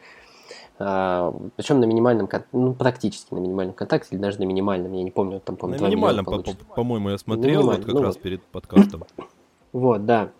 А, 0.79 1.33
причем 1.57 1.81
на 1.81 1.85
минимальном, 1.85 2.29
ну, 2.53 2.73
практически 2.73 3.33
на 3.33 3.39
минимальном 3.39 3.75
контакте, 3.75 4.15
или 4.15 4.21
даже 4.21 4.39
на 4.39 4.45
минимальном, 4.45 4.93
я 4.93 5.03
не 5.03 5.11
помню, 5.11 5.41
там, 5.41 5.57
по 5.57 5.67
На 5.67 5.75
минимальном, 5.75 6.25
по-моему, 6.73 7.09
я 7.09 7.17
смотрел 7.17 7.63
вот 7.63 7.83
как 7.83 7.93
ну, 7.93 8.01
раз 8.01 8.15
перед 8.17 8.41
подкастом. 8.43 9.03
Вот, 9.73 10.05
да. 10.05 10.31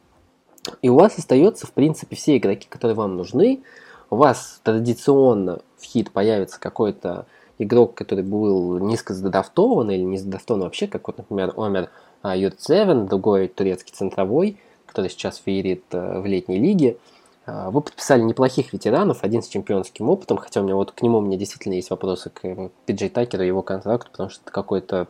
И 0.82 0.90
у 0.90 0.96
вас 0.96 1.18
остается, 1.18 1.66
в 1.66 1.72
принципе, 1.72 2.18
все 2.18 2.36
игроки, 2.36 2.68
которые 2.68 2.96
вам 2.98 3.16
нужны. 3.16 3.64
У 4.10 4.18
вас 4.18 4.60
традиционно 4.62 5.62
в 5.78 5.86
хит 5.86 6.12
появится 6.12 6.60
какой-то 6.60 7.28
игрок, 7.58 7.96
который 7.96 8.26
был 8.26 8.78
низко 8.80 9.14
задрафтован 9.14 9.90
или 9.90 10.02
не 10.02 10.18
задрафтован 10.18 10.64
вообще, 10.64 10.88
как 10.88 11.08
вот, 11.08 11.18
например, 11.18 11.54
Омер 11.56 11.90
Юрцевен, 12.26 13.08
другой 13.08 13.48
турецкий 13.48 13.94
центровой– 13.94 14.58
который 14.92 15.10
сейчас 15.10 15.38
феерит 15.38 15.86
э, 15.92 16.20
в 16.20 16.26
летней 16.26 16.60
лиге. 16.60 16.98
А, 17.46 17.72
вы 17.72 17.82
подписали 17.82 18.22
неплохих 18.22 18.74
ветеранов, 18.74 19.24
один 19.24 19.42
с 19.42 19.48
чемпионским 19.48 20.10
опытом, 20.10 20.38
хотя 20.38 20.60
у 20.60 20.64
меня 20.64 20.76
вот 20.76 20.92
к 20.92 21.02
нему 21.02 21.20
у 21.20 21.22
меня 21.22 21.38
действительно 21.38 21.74
есть 21.74 21.90
вопросы 21.90 22.30
к 22.30 22.46
э, 22.46 22.70
Пиджей 22.86 23.10
Такеру 23.10 23.44
и 23.44 23.48
его 23.48 23.62
контракту, 23.62 24.12
потому 24.12 24.30
что 24.30 24.42
это 24.44 24.52
какой-то 24.52 25.08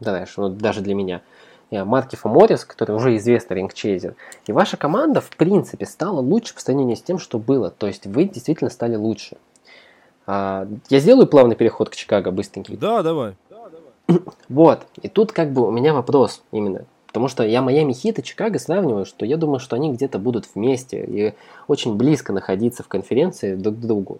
знаешь, 0.00 0.34
ну, 0.36 0.50
даже 0.50 0.82
для 0.82 0.94
меня. 0.94 1.22
Маркифа 1.70 2.28
Моррис, 2.28 2.64
который 2.64 2.94
уже 2.94 3.16
известный 3.16 3.56
рингчейзер. 3.56 4.14
И 4.46 4.52
ваша 4.52 4.76
команда, 4.76 5.20
в 5.20 5.30
принципе, 5.30 5.84
стала 5.86 6.20
лучше 6.20 6.54
по 6.54 6.60
сравнению 6.60 6.96
с 6.96 7.02
тем, 7.02 7.18
что 7.18 7.38
было. 7.38 7.70
То 7.70 7.86
есть 7.86 8.06
вы 8.06 8.24
действительно 8.24 8.70
стали 8.70 8.94
лучше. 8.94 9.36
А, 10.26 10.68
я 10.90 10.98
сделаю 11.00 11.26
плавный 11.26 11.56
переход 11.56 11.88
к 11.90 11.96
Чикаго 11.96 12.30
быстренький. 12.30 12.76
Да, 12.76 13.02
давай. 13.02 13.34
Вот. 14.48 14.86
И 15.02 15.08
тут 15.08 15.32
как 15.32 15.52
бы 15.52 15.66
у 15.66 15.70
меня 15.70 15.92
вопрос 15.92 16.42
именно. 16.52 16.84
Потому 17.16 17.28
что 17.28 17.44
я 17.44 17.62
Майами 17.62 17.94
Хит 17.94 18.18
и 18.18 18.22
Чикаго 18.22 18.58
сравниваю, 18.58 19.06
что 19.06 19.24
я 19.24 19.38
думаю, 19.38 19.58
что 19.58 19.74
они 19.74 19.90
где-то 19.90 20.18
будут 20.18 20.44
вместе 20.54 21.02
и 21.02 21.32
очень 21.66 21.96
близко 21.96 22.34
находиться 22.34 22.82
в 22.82 22.88
конференции 22.88 23.54
друг 23.54 23.76
к 23.76 23.78
другу, 23.78 24.18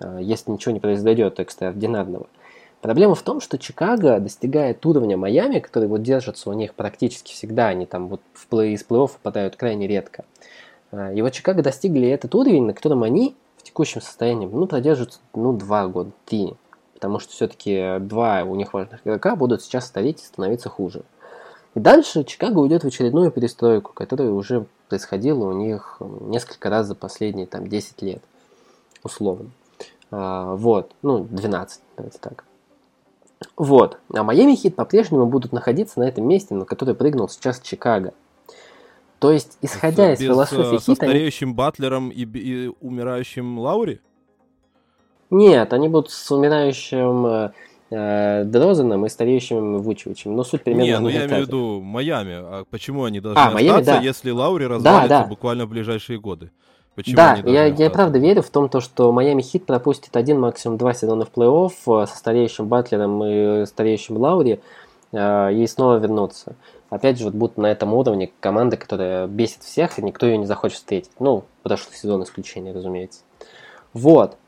а, 0.00 0.18
если 0.18 0.50
ничего 0.50 0.74
не 0.74 0.80
произойдет 0.80 1.40
экстраординарного. 1.40 2.26
Проблема 2.82 3.14
в 3.14 3.22
том, 3.22 3.40
что 3.40 3.56
Чикаго 3.56 4.20
достигает 4.20 4.84
уровня 4.84 5.16
Майами, 5.16 5.60
который 5.60 5.88
вот 5.88 6.02
держится 6.02 6.50
у 6.50 6.52
них 6.52 6.74
практически 6.74 7.32
всегда, 7.32 7.68
они 7.68 7.86
там 7.86 8.08
вот 8.08 8.20
в 8.34 8.46
плей 8.48 8.74
из 8.74 8.84
плей-офф 8.86 9.12
попадают 9.12 9.56
крайне 9.56 9.86
редко. 9.86 10.26
А, 10.90 11.10
и 11.14 11.22
вот 11.22 11.32
Чикаго 11.32 11.62
достигли 11.62 12.06
этот 12.06 12.34
уровень, 12.34 12.66
на 12.66 12.74
котором 12.74 13.02
они 13.02 13.34
в 13.56 13.62
текущем 13.62 14.02
состоянии 14.02 14.46
ну, 14.46 14.66
продержатся 14.66 15.20
ну, 15.34 15.54
два 15.54 15.88
года, 15.88 16.10
три. 16.26 16.52
Потому 16.92 17.18
что 17.18 17.32
все-таки 17.32 17.96
два 18.00 18.42
у 18.44 18.56
них 18.56 18.74
важных 18.74 19.00
игрока 19.06 19.36
будут 19.36 19.62
сейчас 19.62 19.86
стареть 19.86 20.20
и 20.22 20.26
становиться 20.26 20.68
хуже. 20.68 21.02
И 21.76 21.78
дальше 21.78 22.24
Чикаго 22.24 22.60
уйдет 22.60 22.84
в 22.84 22.86
очередную 22.86 23.30
перестройку, 23.30 23.92
которая 23.92 24.30
уже 24.30 24.64
происходила 24.88 25.44
у 25.44 25.52
них 25.52 25.98
несколько 26.00 26.70
раз 26.70 26.86
за 26.86 26.94
последние 26.94 27.46
там, 27.46 27.68
10 27.68 28.00
лет, 28.00 28.22
условно. 29.04 29.50
А, 30.10 30.54
вот, 30.54 30.92
ну, 31.02 31.26
12, 31.30 31.82
давайте 31.98 32.18
так. 32.18 32.44
Вот. 33.58 33.98
А 34.14 34.22
Майами 34.22 34.54
Хит 34.54 34.74
по-прежнему 34.74 35.26
будут 35.26 35.52
находиться 35.52 36.00
на 36.00 36.04
этом 36.04 36.26
месте, 36.26 36.54
на 36.54 36.64
которое 36.64 36.94
прыгнул 36.94 37.28
сейчас 37.28 37.60
Чикаго. 37.60 38.14
То 39.18 39.30
есть, 39.30 39.58
исходя 39.60 40.12
Без, 40.12 40.20
из 40.20 40.24
философии 40.24 40.76
э, 40.76 40.78
Хита... 40.78 40.80
Со 40.80 40.94
стареющим 40.94 41.48
они... 41.48 41.56
Батлером 41.56 42.08
и, 42.08 42.24
и 42.24 42.72
умирающим 42.80 43.58
Лаури? 43.58 44.00
Нет, 45.28 45.74
они 45.74 45.88
будут 45.88 46.10
с 46.10 46.30
умирающим 46.30 47.52
э, 47.90 48.44
Дрозеном 48.44 49.06
и 49.06 49.08
стареющим 49.08 49.78
Вучевичем. 49.78 50.34
Но 50.34 50.44
суть 50.44 50.62
примерно 50.62 50.84
Не, 50.84 50.98
ну 51.00 51.08
я 51.08 51.26
имею 51.26 51.44
в 51.44 51.46
виду 51.46 51.80
Майами. 51.80 52.34
А 52.34 52.64
почему 52.70 53.04
они 53.04 53.20
должны 53.20 53.38
а, 53.38 53.50
Майами, 53.50 53.80
остаться, 53.80 54.00
да. 54.00 54.06
если 54.06 54.30
Лаури 54.30 54.64
развалится 54.64 55.08
да, 55.08 55.22
да. 55.22 55.26
буквально 55.26 55.66
в 55.66 55.70
ближайшие 55.70 56.18
годы? 56.18 56.50
Почему 56.96 57.16
да, 57.16 57.34
я, 57.44 57.66
я 57.66 57.90
правда 57.90 58.18
верю 58.18 58.40
в 58.40 58.48
том, 58.48 58.70
то, 58.70 58.80
что 58.80 59.12
Майами 59.12 59.42
Хит 59.42 59.66
пропустит 59.66 60.16
один, 60.16 60.40
максимум 60.40 60.78
два 60.78 60.94
сезона 60.94 61.26
в 61.26 61.30
плей-офф 61.30 62.02
э, 62.02 62.06
со 62.06 62.16
стареющим 62.16 62.68
Батлером 62.68 63.22
и 63.22 63.66
стареющим 63.66 64.16
Лаури 64.16 64.60
э, 65.12 65.52
и 65.52 65.66
снова 65.66 65.98
вернуться. 65.98 66.56
Опять 66.88 67.18
же, 67.18 67.26
вот 67.26 67.34
будут 67.34 67.58
на 67.58 67.66
этом 67.66 67.92
уровне 67.92 68.30
команды, 68.40 68.78
которая 68.78 69.26
бесит 69.26 69.62
всех, 69.62 69.98
и 69.98 70.02
никто 70.02 70.24
ее 70.24 70.38
не 70.38 70.46
захочет 70.46 70.78
встретить. 70.78 71.10
Ну, 71.18 71.44
прошлый 71.62 71.94
сезон 71.96 72.22
исключение, 72.22 72.72
разумеется. 72.72 73.20
Вот. 73.92 74.38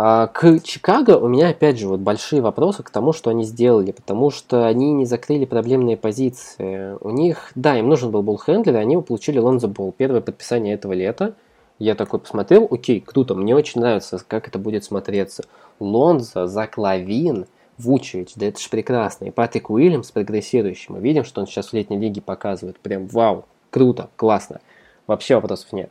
А, 0.00 0.28
к 0.28 0.60
Чикаго 0.60 1.18
у 1.18 1.26
меня 1.26 1.48
опять 1.48 1.76
же 1.76 1.88
вот 1.88 1.98
большие 1.98 2.40
вопросы 2.40 2.84
к 2.84 2.90
тому, 2.90 3.12
что 3.12 3.30
они 3.30 3.42
сделали, 3.42 3.90
потому 3.90 4.30
что 4.30 4.64
они 4.64 4.92
не 4.92 5.06
закрыли 5.06 5.44
проблемные 5.44 5.96
позиции. 5.96 6.96
У 7.00 7.10
них, 7.10 7.50
да, 7.56 7.76
им 7.76 7.88
нужен 7.88 8.12
был 8.12 8.22
буллхендлер, 8.22 8.76
и 8.76 8.78
они 8.78 8.96
получили 9.02 9.40
Лонзо 9.40 9.66
Болл. 9.66 9.90
Первое 9.90 10.20
подписание 10.20 10.74
этого 10.74 10.92
лета. 10.92 11.34
Я 11.80 11.96
такой 11.96 12.20
посмотрел, 12.20 12.68
окей, 12.70 13.00
круто, 13.00 13.34
мне 13.34 13.56
очень 13.56 13.80
нравится, 13.80 14.22
как 14.24 14.46
это 14.46 14.60
будет 14.60 14.84
смотреться. 14.84 15.42
Лонзо, 15.80 16.46
Зак 16.46 16.78
Лавин, 16.78 17.46
Вучевич, 17.76 18.34
да 18.36 18.46
это 18.46 18.60
же 18.60 18.68
прекрасно. 18.70 19.24
И 19.24 19.30
Патрик 19.32 19.68
Уильямс 19.68 20.12
прогрессирующий. 20.12 20.94
Мы 20.94 21.00
видим, 21.00 21.24
что 21.24 21.40
он 21.40 21.48
сейчас 21.48 21.70
в 21.70 21.72
летней 21.72 21.98
лиге 21.98 22.22
показывает. 22.22 22.78
Прям 22.78 23.08
вау, 23.08 23.46
круто, 23.70 24.10
классно. 24.14 24.60
Вообще 25.08 25.34
вопросов 25.34 25.72
нет. 25.72 25.90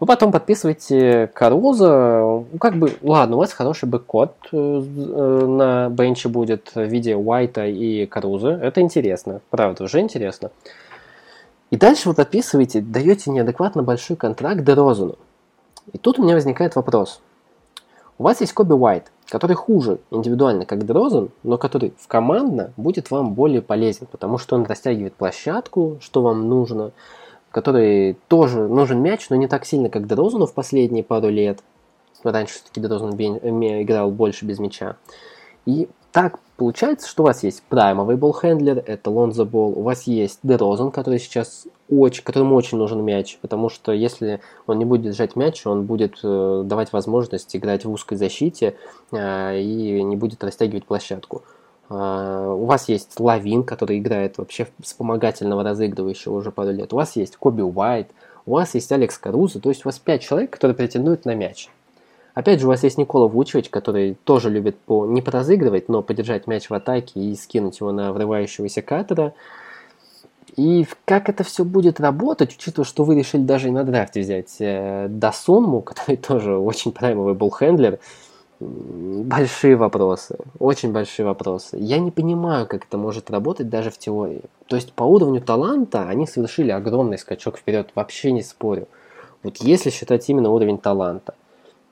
Вы 0.00 0.06
потом 0.06 0.30
подписываете 0.30 1.28
Каруза, 1.34 2.20
ну, 2.52 2.58
как 2.60 2.76
бы, 2.76 2.92
ладно, 3.02 3.34
у 3.34 3.38
вас 3.40 3.52
хороший 3.52 3.88
бэккод 3.88 4.32
э, 4.52 4.56
э, 4.56 5.46
на 5.46 5.88
бенче 5.88 6.28
будет 6.28 6.70
в 6.74 6.84
виде 6.84 7.16
Уайта 7.16 7.66
и 7.66 8.06
Каруза, 8.06 8.50
это 8.50 8.80
интересно, 8.80 9.40
правда, 9.50 9.84
уже 9.84 9.98
интересно. 9.98 10.50
И 11.70 11.76
дальше 11.76 12.08
вы 12.08 12.14
подписываете, 12.14 12.80
даете 12.80 13.30
неадекватно 13.30 13.82
большой 13.82 14.16
контракт 14.16 14.62
Дерозану. 14.62 15.16
И 15.92 15.98
тут 15.98 16.18
у 16.18 16.22
меня 16.22 16.34
возникает 16.34 16.76
вопрос. 16.76 17.20
У 18.18 18.22
вас 18.22 18.40
есть 18.40 18.52
Коби 18.52 18.72
Уайт, 18.72 19.10
который 19.28 19.54
хуже 19.54 19.98
индивидуально, 20.10 20.64
как 20.64 20.86
Дрозен, 20.86 21.30
но 21.42 21.58
который 21.58 21.92
в 21.98 22.06
командно 22.08 22.72
будет 22.76 23.10
вам 23.10 23.34
более 23.34 23.62
полезен, 23.62 24.06
потому 24.10 24.38
что 24.38 24.56
он 24.56 24.64
растягивает 24.64 25.14
площадку, 25.14 25.98
что 26.00 26.22
вам 26.22 26.48
нужно, 26.48 26.92
который 27.50 28.16
тоже 28.28 28.68
нужен 28.68 29.00
мяч, 29.00 29.30
но 29.30 29.36
не 29.36 29.48
так 29.48 29.64
сильно, 29.64 29.88
как 29.88 30.06
Дрозуну 30.06 30.46
в 30.46 30.54
последние 30.54 31.04
пару 31.04 31.28
лет. 31.28 31.60
Раньше 32.22 32.54
все-таки 32.54 32.80
Дрозун 32.80 33.12
играл 33.12 34.10
больше 34.10 34.44
без 34.44 34.58
мяча. 34.58 34.96
И 35.66 35.88
так 36.12 36.40
получается, 36.56 37.08
что 37.08 37.22
у 37.22 37.26
вас 37.26 37.42
есть 37.42 37.62
праймовый 37.68 38.16
болхендлер, 38.16 38.82
это 38.84 39.10
Лонзо 39.10 39.44
Бол, 39.44 39.78
у 39.78 39.82
вас 39.82 40.04
есть 40.04 40.40
Дерозан, 40.42 40.90
который 40.90 41.18
сейчас 41.18 41.66
очень, 41.88 42.24
которому 42.24 42.56
очень 42.56 42.78
нужен 42.78 43.04
мяч, 43.04 43.38
потому 43.40 43.68
что 43.68 43.92
если 43.92 44.40
он 44.66 44.78
не 44.78 44.84
будет 44.84 45.02
держать 45.02 45.36
мяч, 45.36 45.66
он 45.66 45.84
будет 45.84 46.18
э, 46.22 46.62
давать 46.64 46.92
возможность 46.92 47.54
играть 47.54 47.84
в 47.84 47.90
узкой 47.90 48.16
защите 48.16 48.76
э, 49.12 49.60
и 49.60 50.02
не 50.02 50.16
будет 50.16 50.42
растягивать 50.42 50.86
площадку. 50.86 51.44
А, 51.88 52.52
у 52.52 52.64
вас 52.64 52.88
есть 52.88 53.18
Лавин, 53.18 53.64
который 53.64 53.98
играет 53.98 54.38
вообще 54.38 54.68
вспомогательного 54.80 55.62
разыгрывающего 55.62 56.34
уже 56.34 56.50
пару 56.50 56.70
лет. 56.70 56.92
У 56.92 56.96
вас 56.96 57.16
есть 57.16 57.36
Коби 57.36 57.62
Уайт, 57.62 58.10
у 58.46 58.52
вас 58.52 58.74
есть 58.74 58.90
Алекс 58.92 59.16
Карузо, 59.18 59.60
то 59.60 59.68
есть 59.68 59.84
у 59.84 59.88
вас 59.88 59.98
пять 59.98 60.22
человек, 60.22 60.50
которые 60.50 60.74
претендуют 60.74 61.24
на 61.24 61.34
мяч. 61.34 61.68
Опять 62.34 62.60
же, 62.60 62.66
у 62.66 62.68
вас 62.68 62.84
есть 62.84 62.98
Никола 62.98 63.26
Вучевич, 63.26 63.68
который 63.68 64.16
тоже 64.22 64.48
любит 64.48 64.78
по, 64.78 65.06
не 65.06 65.22
поразыгрывать, 65.22 65.88
но 65.88 66.02
подержать 66.02 66.46
мяч 66.46 66.70
в 66.70 66.74
атаке 66.74 67.18
и 67.18 67.34
скинуть 67.34 67.80
его 67.80 67.90
на 67.90 68.12
врывающегося 68.12 68.80
катера. 68.80 69.34
И 70.56 70.86
как 71.04 71.28
это 71.28 71.42
все 71.42 71.64
будет 71.64 71.98
работать, 71.98 72.54
учитывая, 72.54 72.86
что 72.86 73.02
вы 73.02 73.16
решили 73.16 73.42
даже 73.42 73.68
и 73.68 73.72
на 73.72 73.82
драфте 73.82 74.20
взять 74.20 74.54
э, 74.60 75.08
Дасунму, 75.08 75.80
который 75.82 76.16
тоже 76.16 76.56
очень 76.56 76.92
праймовый 76.92 77.34
буллхендлер, 77.34 77.98
большие 78.60 79.76
вопросы, 79.76 80.38
очень 80.58 80.92
большие 80.92 81.26
вопросы. 81.26 81.76
Я 81.78 81.98
не 81.98 82.10
понимаю, 82.10 82.66
как 82.66 82.86
это 82.86 82.98
может 82.98 83.30
работать 83.30 83.68
даже 83.68 83.90
в 83.90 83.98
теории. 83.98 84.42
То 84.66 84.76
есть 84.76 84.92
по 84.92 85.04
уровню 85.04 85.40
таланта 85.40 86.08
они 86.08 86.26
совершили 86.26 86.70
огромный 86.70 87.18
скачок 87.18 87.58
вперед, 87.58 87.90
вообще 87.94 88.32
не 88.32 88.42
спорю. 88.42 88.88
Вот 89.42 89.58
если 89.58 89.90
считать 89.90 90.28
именно 90.28 90.50
уровень 90.50 90.78
таланта. 90.78 91.34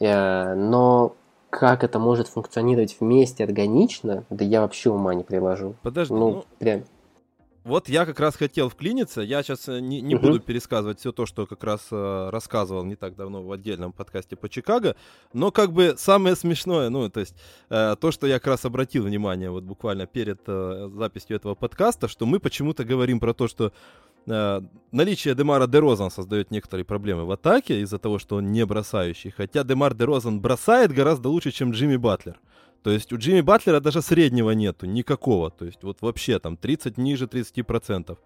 Э, 0.01 0.55
но 0.55 1.15
как 1.51 1.85
это 1.85 1.99
может 1.99 2.29
функционировать 2.29 2.97
вместе 3.01 3.45
органично, 3.45 4.25
да 4.31 4.45
я 4.45 4.61
вообще 4.61 4.91
ума 4.91 5.15
не 5.15 5.23
приложу. 5.23 5.75
Подожди, 5.83 6.13
ну, 6.13 6.31
ну 6.31 6.45
прям. 6.59 6.83
Вот 7.67 7.89
я 7.89 8.07
как 8.07 8.21
раз 8.21 8.37
хотел 8.37 8.69
вклиниться. 8.69 9.23
Я 9.23 9.43
сейчас 9.43 9.69
э, 9.69 9.81
не, 9.81 10.01
не 10.01 10.15
uh-huh. 10.15 10.21
буду 10.21 10.39
пересказывать 10.39 11.01
все 11.01 11.11
то, 11.11 11.27
что 11.27 11.49
как 11.49 11.65
раз 11.65 11.89
э, 11.91 12.29
рассказывал 12.31 12.85
не 12.85 12.95
так 12.95 13.17
давно 13.17 13.43
в 13.43 13.51
отдельном 13.51 13.91
подкасте 13.91 14.37
по 14.37 14.49
Чикаго. 14.49 14.95
Но 15.33 15.51
как 15.51 15.73
бы 15.73 15.97
самое 15.99 16.37
смешное, 16.37 16.91
ну, 16.91 17.11
то 17.11 17.19
есть 17.19 17.35
э, 17.69 17.97
то, 18.01 18.13
что 18.13 18.29
я 18.29 18.39
как 18.39 18.47
раз 18.47 18.65
обратил 18.65 19.03
внимание 19.03 19.51
вот 19.51 19.65
буквально 19.65 20.07
перед 20.07 20.43
э, 20.47 20.91
записью 20.95 21.35
этого 21.35 21.57
подкаста, 21.57 22.07
что 22.07 22.25
мы 22.25 22.39
почему-то 22.39 22.85
говорим 22.85 23.19
про 23.19 23.35
то, 23.35 23.49
что 23.49 23.73
э, 24.29 24.61
наличие 24.93 25.35
Демара 25.35 25.67
Дерозан 25.67 26.13
создает 26.13 26.53
некоторые 26.53 26.85
проблемы 26.85 27.25
в 27.25 27.33
атаке 27.33 27.81
из-за 27.81 27.99
того, 27.99 28.21
что 28.21 28.37
он 28.37 28.53
не 28.53 28.65
бросающий. 28.65 29.33
Хотя 29.33 29.65
Демар 29.65 29.93
Дерозан 29.93 30.41
бросает 30.41 30.93
гораздо 30.93 31.31
лучше, 31.31 31.51
чем 31.51 31.73
Джимми 31.73 31.97
Батлер. 31.97 32.39
То 32.87 32.93
есть 32.93 33.13
у 33.13 33.17
Джимми 33.17 33.41
Батлера 33.41 33.81
даже 33.81 34.01
среднего 34.01 34.53
нету, 34.53 34.87
никакого. 34.87 35.51
То 35.51 35.65
есть 35.65 35.83
вот 35.83 36.03
вообще 36.03 36.39
там 36.39 36.57
30 36.57 36.99
ниже 36.99 37.25
30%. 37.25 38.17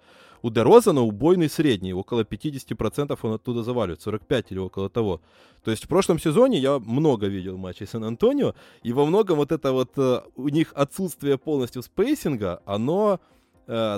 У 0.42 0.50
Дерозана 0.50 1.00
убойный 1.00 1.48
средний, 1.48 1.94
около 1.94 2.24
50% 2.24 3.18
он 3.22 3.32
оттуда 3.32 3.62
заваливает, 3.62 4.02
45 4.02 4.52
или 4.52 4.58
около 4.58 4.90
того. 4.90 5.22
То 5.64 5.70
есть 5.70 5.84
в 5.86 5.88
прошлом 5.88 6.18
сезоне 6.18 6.58
я 6.58 6.78
много 6.78 7.26
видел 7.26 7.56
матчей 7.56 7.86
Сан-Антонио, 7.86 8.54
и 8.82 8.92
во 8.92 9.06
многом 9.06 9.38
вот 9.38 9.50
это 9.50 9.72
вот 9.72 9.92
э, 9.96 10.20
у 10.36 10.48
них 10.48 10.74
отсутствие 10.74 11.38
полностью 11.38 11.82
спейсинга, 11.82 12.60
оно 12.66 13.18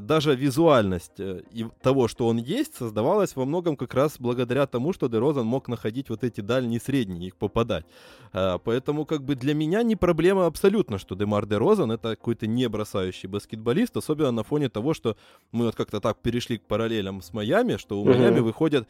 даже 0.02 0.34
визуальность 0.34 1.18
э, 1.18 1.40
того, 1.80 2.06
что 2.06 2.26
он 2.26 2.36
есть, 2.36 2.74
создавалась 2.74 3.36
во 3.36 3.46
многом 3.46 3.76
как 3.76 3.94
раз 3.94 4.16
благодаря 4.18 4.66
тому, 4.66 4.92
что 4.92 5.08
Дерозан 5.08 5.46
мог 5.46 5.66
находить 5.68 6.10
вот 6.10 6.24
эти 6.24 6.42
дальние 6.42 6.78
средние, 6.78 7.28
их 7.28 7.36
попадать. 7.36 7.86
Э, 8.34 8.58
поэтому 8.62 9.06
как 9.06 9.22
бы 9.22 9.34
для 9.34 9.54
меня 9.54 9.82
не 9.82 9.96
проблема 9.96 10.44
абсолютно, 10.44 10.98
что 10.98 11.14
Демар 11.14 11.46
Дерозан 11.46 11.90
это 11.90 12.10
какой-то 12.10 12.46
не 12.46 12.68
бросающий 12.68 13.28
баскетболист, 13.28 13.96
особенно 13.96 14.30
на 14.30 14.42
фоне 14.42 14.68
того, 14.68 14.92
что 14.92 15.16
мы 15.52 15.64
вот 15.66 15.74
как-то 15.74 16.00
так 16.00 16.18
перешли 16.18 16.58
к 16.58 16.62
параллелям 16.62 17.22
с 17.22 17.32
Майами, 17.32 17.78
что 17.78 17.98
у 17.98 18.04
Майами 18.04 18.40
выходят 18.40 18.86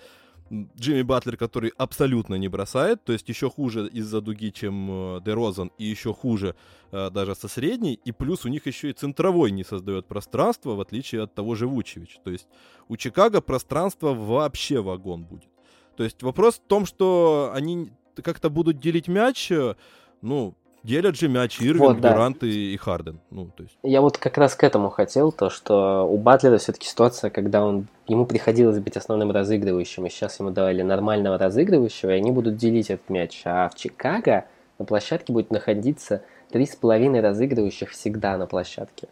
Джимми 0.51 1.03
Батлер, 1.03 1.37
который 1.37 1.73
абсолютно 1.77 2.35
не 2.35 2.49
бросает, 2.49 3.03
то 3.05 3.13
есть 3.13 3.29
еще 3.29 3.49
хуже 3.49 3.89
из-за 3.89 4.21
дуги, 4.21 4.51
чем 4.51 5.17
э, 5.17 5.21
Дерозан, 5.25 5.71
и 5.79 5.85
еще 5.85 6.13
хуже 6.13 6.55
э, 6.91 7.11
даже 7.11 7.35
со 7.35 7.49
средней, 7.49 7.95
и 8.05 8.13
плюс 8.13 8.45
у 8.45 8.49
них 8.49 8.67
еще 8.67 8.91
и 8.91 8.93
центровой 8.93 9.51
не 9.51 9.65
создает 9.65 10.07
пространство, 10.07 10.75
в 10.75 10.81
отличие 10.81 11.23
от 11.23 11.35
того 11.35 11.55
же 11.55 11.67
Вучевич. 11.67 12.19
То 12.25 12.31
есть 12.31 12.49
у 12.89 12.97
Чикаго 12.97 13.41
пространство 13.41 14.15
вообще 14.15 14.83
вагон 14.83 15.25
будет. 15.25 15.51
То 15.97 16.05
есть 16.05 16.23
вопрос 16.23 16.57
в 16.57 16.69
том, 16.69 16.87
что 16.87 17.51
они 17.55 17.91
как-то 18.23 18.51
будут 18.51 18.79
делить 18.79 19.09
мяч, 19.09 19.51
э, 19.51 19.77
ну, 20.21 20.55
Делят 20.83 21.17
же 21.17 21.29
мяч 21.29 21.61
Ирвинг, 21.61 21.81
вот, 21.81 22.01
да. 22.01 22.13
Дюрант 22.13 22.43
и, 22.43 22.75
и 22.75 22.77
Харден. 22.77 23.21
Ну, 23.31 23.51
то 23.57 23.63
есть. 23.63 23.79
Я 23.85 24.01
вот 24.01 24.19
как 24.19 24.37
раз 24.37 24.57
к 24.57 24.65
этому 24.65 24.91
хотел, 24.91 25.31
то 25.31 25.49
что 25.49 26.09
у 26.09 26.19
Батлера 26.19 26.59
все-таки 26.59 26.89
ситуация, 26.89 27.31
когда 27.31 27.65
он 27.65 27.87
ему 28.09 28.27
приходилось 28.27 28.81
быть 28.81 28.97
основным 28.97 29.31
разыгрывающим, 29.31 30.07
и 30.07 30.11
сейчас 30.11 30.41
ему 30.41 30.51
давали 30.51 30.83
нормального 30.83 31.39
разыгрывающего, 31.39 32.11
и 32.11 32.15
они 32.15 32.33
будут 32.33 32.57
делить 32.57 32.91
этот 32.91 33.09
мяч. 33.11 33.43
А 33.45 33.69
в 33.69 33.77
Чикаго 33.77 34.47
на 34.79 34.85
площадке 34.85 35.33
будет 35.33 35.53
находиться 35.53 36.25
три 36.51 36.67
с 36.67 36.75
половиной 36.75 37.21
разыгрывающих 37.21 37.91
всегда 37.91 38.37
на 38.37 38.47
площадке. 38.47 39.09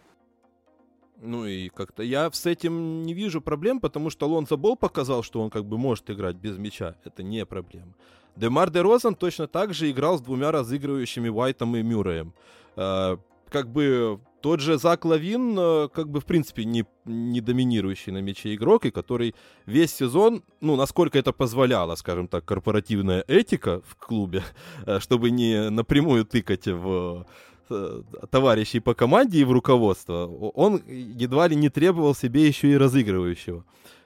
Ну 1.23 1.47
и 1.47 1.68
как-то 1.68 2.03
я 2.03 2.31
с 2.33 2.47
этим 2.47 3.03
не 3.03 3.12
вижу 3.12 3.41
проблем, 3.43 3.79
потому 3.79 4.11
что 4.11 4.27
Лонзо 4.27 4.57
Бол 4.57 4.75
показал, 4.75 5.23
что 5.23 5.41
он 5.41 5.51
как 5.51 5.66
бы 5.66 5.77
может 5.77 6.11
играть 6.11 6.37
без 6.37 6.57
мяча. 6.57 6.97
Это 7.05 7.23
не 7.23 7.45
проблема. 7.45 7.93
Демар 8.41 8.70
де 8.70 8.82
Розан 8.82 9.14
точно 9.14 9.47
так 9.47 9.74
же 9.74 9.91
играл 9.91 10.18
с 10.18 10.20
двумя 10.20 10.51
разыгрывающими 10.51 11.28
Уайтом 11.28 11.76
и 11.76 11.82
Мюрреем. 11.82 12.32
Э, 12.76 13.16
как 13.51 13.68
бы 13.68 14.18
тот 14.41 14.61
же 14.61 14.78
Зак 14.78 15.05
Лавин, 15.05 15.59
э, 15.59 15.88
как 15.93 16.09
бы 16.09 16.20
в 16.20 16.24
принципе 16.24 16.64
не, 16.64 16.84
не 17.05 17.41
доминирующий 17.41 18.12
на 18.12 18.22
мяче 18.22 18.55
игрок, 18.55 18.86
и 18.86 18.91
который 18.91 19.34
весь 19.66 19.95
сезон, 19.95 20.43
ну, 20.61 20.76
насколько 20.76 21.18
это 21.18 21.32
позволяло, 21.32 21.97
скажем 21.97 22.28
так, 22.28 22.45
корпоративная 22.45 23.24
этика 23.28 23.82
в 23.86 23.97
клубе, 23.97 24.43
э, 24.86 25.01
чтобы 25.01 25.30
не 25.30 25.70
напрямую 25.70 26.24
тыкать 26.24 26.66
в 26.66 27.26
э, 27.68 28.03
товарищей 28.30 28.80
по 28.80 28.95
команде 28.95 29.41
и 29.41 29.45
в 29.45 29.53
руководство, 29.53 30.26
он 30.55 30.80
едва 30.86 31.49
ли 31.49 31.57
не 31.57 31.68
требовал 31.68 32.14
себе 32.14 32.47
еще 32.47 32.68
и 32.68 32.78
разыгрывающего. 32.78 33.64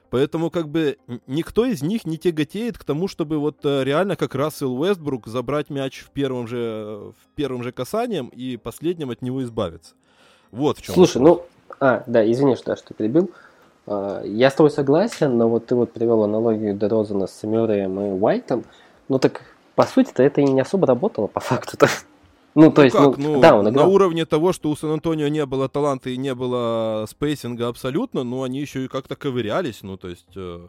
Поэтому 0.09 0.49
как 0.49 0.69
бы 0.69 0.97
никто 1.27 1.65
из 1.65 1.81
них 1.81 2.05
не 2.05 2.17
тяготеет 2.17 2.77
к 2.77 2.83
тому, 2.83 3.07
чтобы 3.07 3.37
вот 3.37 3.57
э, 3.63 3.83
реально 3.83 4.15
как 4.15 4.35
Рассел 4.35 4.79
Уэстбрук 4.79 5.27
забрать 5.27 5.69
мяч 5.69 5.99
в 5.99 6.09
первом 6.11 6.47
же, 6.47 7.11
в 7.19 7.35
первом 7.35 7.63
же 7.63 7.71
касанием 7.71 8.27
и 8.27 8.57
последним 8.57 9.09
от 9.09 9.21
него 9.21 9.43
избавиться. 9.43 9.95
Вот 10.51 10.77
в 10.77 10.81
чем. 10.81 10.95
Слушай, 10.95 11.17
вопрос. 11.21 11.47
ну, 11.69 11.75
а, 11.79 12.03
да, 12.07 12.29
извини, 12.31 12.55
что, 12.55 12.75
что 12.75 12.93
перебил. 12.93 13.31
А, 13.87 14.23
я 14.23 14.49
с 14.49 14.53
тобой 14.53 14.71
согласен, 14.71 15.37
но 15.37 15.49
вот 15.49 15.65
ты 15.67 15.75
вот 15.75 15.91
привел 15.91 16.23
аналогию 16.23 16.75
Дерозана 16.75 17.27
с 17.27 17.43
Мюрреем 17.43 17.99
и 17.99 18.19
Уайтом. 18.19 18.63
Ну 19.09 19.19
так, 19.19 19.41
по 19.75 19.83
сути-то 19.83 20.23
это 20.23 20.41
и 20.41 20.45
не 20.45 20.61
особо 20.61 20.87
работало 20.87 21.27
по 21.27 21.39
факту-то. 21.39 21.87
Ну, 22.55 22.71
то 22.71 22.81
ну 22.81 22.85
есть, 22.85 22.95
как? 22.95 23.17
ну, 23.17 23.33
ну 23.33 23.41
да, 23.41 23.57
он 23.57 23.69
играл. 23.69 23.85
на 23.85 23.91
уровне 23.91 24.25
того, 24.25 24.53
что 24.53 24.69
у 24.69 24.75
Сан-Антонио 24.75 25.27
не 25.27 25.45
было 25.45 25.67
таланта 25.67 26.09
и 26.09 26.17
не 26.17 26.33
было 26.33 27.05
спейсинга 27.09 27.67
абсолютно, 27.67 28.23
но 28.23 28.43
они 28.43 28.59
еще 28.61 28.85
и 28.85 28.87
как-то 28.87 29.15
ковырялись, 29.15 29.83
ну, 29.83 29.97
то 29.97 30.07
есть... 30.07 30.29
Э, 30.35 30.67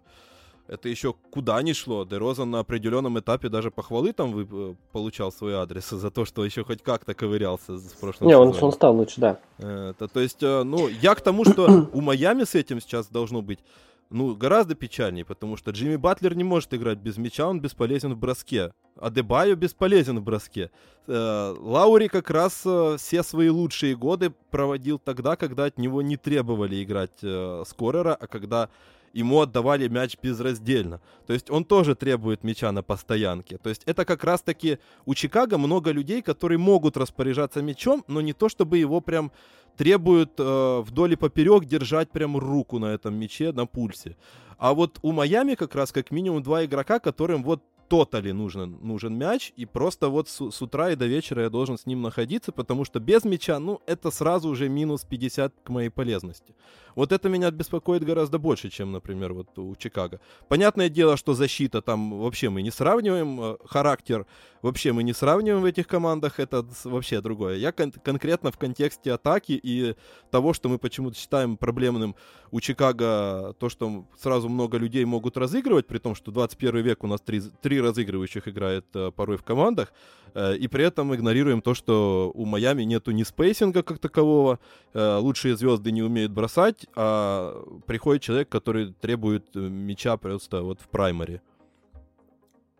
это 0.69 0.89
еще 0.89 1.15
куда 1.31 1.63
ни 1.63 1.73
шло. 1.73 2.05
Дерозан 2.05 2.51
на 2.51 2.59
определенном 2.59 3.19
этапе 3.21 3.49
даже 3.49 3.71
похвалы 3.71 4.13
там 4.13 4.33
вы, 4.33 4.49
э, 4.51 4.75
получал 4.93 5.31
свой 5.31 5.55
адрес 5.55 5.89
за 5.91 6.11
то, 6.11 6.25
что 6.25 6.45
еще 6.45 6.65
хоть 6.65 6.83
как-то 6.83 7.15
ковырялся 7.15 7.77
в 7.77 8.01
прошлом 8.01 8.27
Не, 8.27 8.37
он, 8.37 8.55
он 8.61 8.73
стал 8.73 8.97
лучше, 8.97 9.21
да. 9.21 9.39
Это, 9.59 10.09
то 10.09 10.21
есть, 10.21 10.43
э, 10.43 10.65
ну, 10.65 10.89
я 10.89 11.15
к 11.15 11.21
тому, 11.21 11.45
что 11.45 11.89
у 11.93 12.01
Майами 12.01 12.45
с 12.45 12.55
этим 12.55 12.81
сейчас 12.81 13.07
должно 13.07 13.43
быть 13.43 13.61
ну, 14.11 14.35
гораздо 14.35 14.75
печальнее, 14.75 15.25
потому 15.25 15.57
что 15.57 15.71
Джимми 15.71 15.97
Батлер 15.97 16.37
не 16.37 16.45
может 16.45 16.73
играть 16.75 16.99
без 16.99 17.17
мяча, 17.17 17.47
он 17.47 17.61
бесполезен 17.61 18.15
в 18.15 18.19
броске. 18.19 18.73
А 18.99 19.11
Дебайо 19.11 19.55
бесполезен 19.57 20.19
в 20.19 20.23
броске. 20.23 20.71
Э, 21.07 21.55
Лаури 21.59 22.09
как 22.09 22.31
раз 22.31 22.63
э, 22.65 22.97
все 22.99 23.23
свои 23.23 23.49
лучшие 23.49 23.95
годы 23.97 24.33
проводил 24.51 24.99
тогда, 24.99 25.37
когда 25.37 25.65
от 25.65 25.79
него 25.79 26.03
не 26.03 26.17
требовали 26.17 26.83
играть 26.83 27.19
э, 27.23 27.65
скорера, 27.67 28.15
а 28.15 28.27
когда 28.27 28.69
ему 29.13 29.41
отдавали 29.41 29.89
мяч 29.89 30.17
безраздельно. 30.23 31.01
То 31.27 31.33
есть 31.33 31.51
он 31.51 31.65
тоже 31.65 31.95
требует 31.95 32.45
мяча 32.45 32.71
на 32.73 32.83
постоянке. 32.83 33.59
То 33.59 33.71
есть 33.71 33.83
это 33.87 34.05
как 34.05 34.25
раз-таки 34.25 34.79
у 35.07 35.15
Чикаго 35.15 35.59
много 35.59 35.91
людей, 35.91 36.21
которые 36.23 36.59
могут 36.59 36.97
распоряжаться 36.97 37.63
мячом, 37.63 38.05
но 38.09 38.21
не 38.21 38.35
то, 38.35 38.49
чтобы 38.49 38.77
его 38.79 39.01
прям 39.01 39.33
требуют 39.77 40.33
э, 40.39 40.81
вдоль 40.81 41.13
и 41.13 41.17
поперек 41.17 41.65
держать 41.65 42.11
прям 42.11 42.37
руку 42.37 42.79
на 42.79 42.87
этом 42.87 43.15
мяче, 43.15 43.53
на 43.53 43.67
пульсе. 43.67 44.17
А 44.59 44.73
вот 44.73 44.99
у 45.03 45.13
Майами 45.13 45.55
как 45.55 45.75
раз 45.75 45.93
как 45.93 46.11
минимум 46.11 46.43
два 46.43 46.65
игрока, 46.65 46.99
которым 46.99 47.43
вот 47.43 47.63
тотали 47.89 48.33
нужен, 48.33 48.79
нужен 48.83 49.17
мяч, 49.17 49.53
и 49.57 49.67
просто 49.67 50.09
вот 50.09 50.29
с, 50.29 50.51
с 50.51 50.63
утра 50.63 50.91
и 50.91 50.97
до 50.97 51.07
вечера 51.07 51.43
я 51.43 51.51
должен 51.51 51.79
с 51.79 51.87
ним 51.87 52.03
находиться, 52.03 52.53
потому 52.53 52.85
что 52.85 53.01
без 53.01 53.25
мяча, 53.25 53.59
ну, 53.59 53.81
это 53.87 54.11
сразу 54.11 54.49
уже 54.49 54.69
минус 54.69 55.05
50 55.05 55.55
к 55.63 55.69
моей 55.69 55.91
полезности. 55.91 56.55
Вот 56.97 57.13
это 57.13 57.29
меня 57.29 57.51
беспокоит 57.51 58.05
гораздо 58.05 58.39
больше, 58.39 58.71
чем, 58.71 58.91
например, 58.91 59.35
вот 59.35 59.59
у 59.59 59.77
Чикаго. 59.77 60.19
Понятное 60.49 60.89
дело, 60.89 61.19
что 61.19 61.35
защита 61.35 61.83
там 61.83 62.19
вообще 62.19 62.49
мы 62.49 62.63
не 62.63 62.71
сравниваем, 62.71 63.41
э, 63.41 63.57
характер 63.67 64.27
вообще 64.63 64.93
мы 64.93 65.03
не 65.03 65.13
сравниваем 65.13 65.63
в 65.63 65.67
этих 65.67 65.87
командах, 65.87 66.41
это 66.41 66.67
вообще 66.85 67.21
другое. 67.21 67.57
Я 67.57 67.73
кон- 67.73 67.93
конкретно 67.93 68.51
в 68.51 68.59
контексте 68.59 69.13
атаки 69.13 69.61
и 69.63 69.95
того, 70.31 70.55
что 70.55 70.71
мы 70.71 70.79
почему-то 70.79 71.19
считаем 71.19 71.59
проблемным 71.59 72.17
у 72.51 72.61
Чикаго, 72.61 73.55
то, 73.59 73.69
что 73.69 74.07
сразу 74.19 74.49
много 74.49 74.79
людей 74.79 75.05
могут 75.05 75.37
разыгрывать, 75.37 75.87
при 75.87 75.99
том, 75.99 76.15
что 76.15 76.31
21 76.31 76.83
век 76.83 77.05
у 77.05 77.07
нас 77.07 77.21
три, 77.21 77.43
три 77.61 77.76
разыгрывающих 77.81 78.49
играет 78.49 78.85
э, 78.95 79.11
порой 79.15 79.37
в 79.37 79.43
командах, 79.43 79.93
э, 80.35 80.57
и 80.57 80.69
при 80.69 80.85
этом 80.85 81.15
игнорируем 81.15 81.63
то, 81.63 81.75
что 81.75 82.31
у 82.35 82.45
Майами 82.45 82.83
нету 82.85 83.11
ни 83.11 83.23
спейсинга 83.23 83.83
как 83.83 83.99
такового, 83.99 84.59
э, 84.95 85.17
лучшие 85.17 85.57
звезды 85.57 85.93
не 85.93 86.03
умеют 86.03 86.33
бросать, 86.33 86.87
а 86.95 87.63
приходит 87.87 88.23
человек, 88.23 88.49
который 88.49 88.95
требует 89.01 89.55
мяча 89.55 90.17
просто 90.17 90.63
вот 90.63 90.81
в 90.81 90.89
праймаре. 90.89 91.41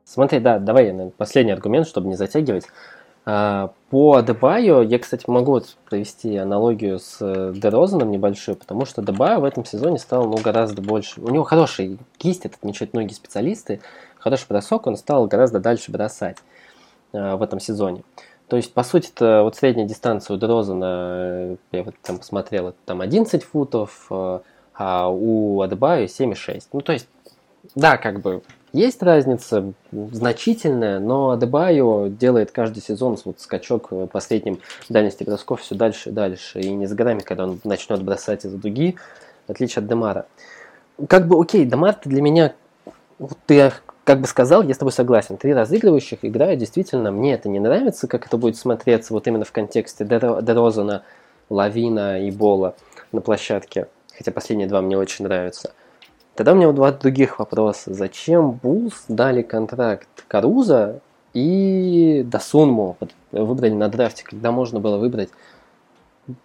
Смотри, 0.05 0.39
да, 0.39 0.59
давай 0.59 1.13
последний 1.17 1.53
аргумент, 1.53 1.89
чтобы 1.89 2.09
не 2.09 2.15
затягивать. 2.15 2.67
По 3.25 4.21
Дебаю 4.21 4.89
я, 4.89 5.01
кстати, 5.01 5.29
могу 5.29 5.61
провести 5.89 6.37
аналогию 6.37 7.01
с 7.01 7.19
Дерозаном 7.57 8.13
небольшую, 8.13 8.55
потому 8.55 8.87
что 8.87 9.03
Дебаю 9.03 9.41
в 9.41 9.45
этом 9.45 9.65
сезоне 9.65 9.99
стал 9.99 10.29
ну, 10.29 10.37
гораздо 10.37 10.81
больше. 10.81 11.21
У 11.21 11.29
него 11.31 11.43
хороший 11.43 11.99
кисть, 12.19 12.47
это 12.47 12.55
отмечают 12.57 12.95
многие 12.95 13.15
специалисты. 13.15 13.81
Хороший 14.27 14.49
бросок, 14.49 14.89
он 14.89 14.97
стал 14.97 15.29
гораздо 15.29 15.61
дальше 15.61 15.93
бросать 15.93 16.37
в 17.13 17.41
этом 17.41 17.61
сезоне. 17.61 18.03
То 18.49 18.57
есть, 18.57 18.75
по 18.75 18.83
сути, 18.83 19.09
это 19.15 19.45
вот 19.45 19.55
средняя 19.55 19.87
дистанция 19.87 20.35
у 20.35 20.37
Дрозана, 20.37 20.85
э, 20.85 21.57
я 21.71 21.85
вот 21.85 21.95
там 22.03 22.19
посмотрел, 22.19 22.71
это 22.71 22.79
там 22.87 23.03
11 23.03 23.45
футов, 23.45 24.09
э, 24.11 24.41
а 24.75 25.09
у 25.11 25.61
Адбаю 25.61 26.09
7,6. 26.09 26.65
Ну, 26.73 26.81
то 26.81 26.93
есть, 26.93 27.07
да, 27.77 27.99
как 27.99 28.21
бы 28.21 28.43
есть 28.73 29.01
разница 29.01 29.73
значительная, 29.93 30.99
но 30.99 31.31
Адебайо 31.31 32.09
делает 32.09 32.51
каждый 32.51 32.83
сезон 32.83 33.17
вот 33.25 33.41
скачок 33.41 33.93
по 34.11 34.19
средним 34.19 34.59
дальности 34.89 35.23
бросков 35.23 35.61
все 35.61 35.77
дальше 35.77 36.09
и 36.09 36.13
дальше. 36.13 36.59
И 36.59 36.71
не 36.71 36.89
с 36.89 36.93
годами, 36.95 37.21
когда 37.21 37.45
он 37.45 37.61
начнет 37.63 38.03
бросать 38.03 38.45
из 38.45 38.55
дуги, 38.55 38.97
в 39.47 39.53
отличие 39.53 39.83
от 39.83 39.89
Демара. 39.89 40.27
Как 41.09 41.29
бы, 41.29 41.41
окей, 41.41 41.65
Демар 41.65 41.97
для 42.05 42.21
меня, 42.21 42.55
вот 43.21 43.39
ты 43.47 43.71
как 44.07 44.21
бы 44.21 44.29
сказал, 44.29 44.63
я 44.63 44.73
с 44.73 44.79
тобой 44.79 44.93
согласен. 44.93 45.37
Три 45.37 45.53
разыгрывающих 45.53 46.21
играют, 46.23 46.61
действительно, 46.61 47.11
мне 47.11 47.35
это 47.35 47.49
не 47.49 47.59
нравится, 47.59 48.07
как 48.07 48.25
это 48.27 48.37
будет 48.37 48.57
смотреться 48.57 49.13
вот 49.13 49.27
именно 49.27 49.45
в 49.45 49.51
контексте 49.51 50.05
Дерозана, 50.05 51.03
Лавина 51.51 52.25
и 52.25 52.31
Бола 52.31 52.77
на 53.11 53.21
площадке. 53.21 53.89
Хотя 54.17 54.31
последние 54.31 54.69
два 54.69 54.81
мне 54.81 54.97
очень 54.97 55.25
нравятся. 55.25 55.73
Тогда 56.37 56.53
у 56.53 56.55
меня 56.55 56.71
два 56.71 56.93
других 56.93 57.41
вопроса. 57.41 57.95
Зачем 57.95 58.53
Булс 58.53 59.07
дали 59.09 59.43
контракт 59.43 60.09
Каруза 60.29 61.01
и 61.35 62.23
Дасунму 62.25 62.99
выбрали 63.33 63.73
на 63.73 63.89
драфте, 63.89 64.23
когда 64.23 64.53
можно 64.53 64.79
было 64.79 64.99
выбрать 64.99 65.31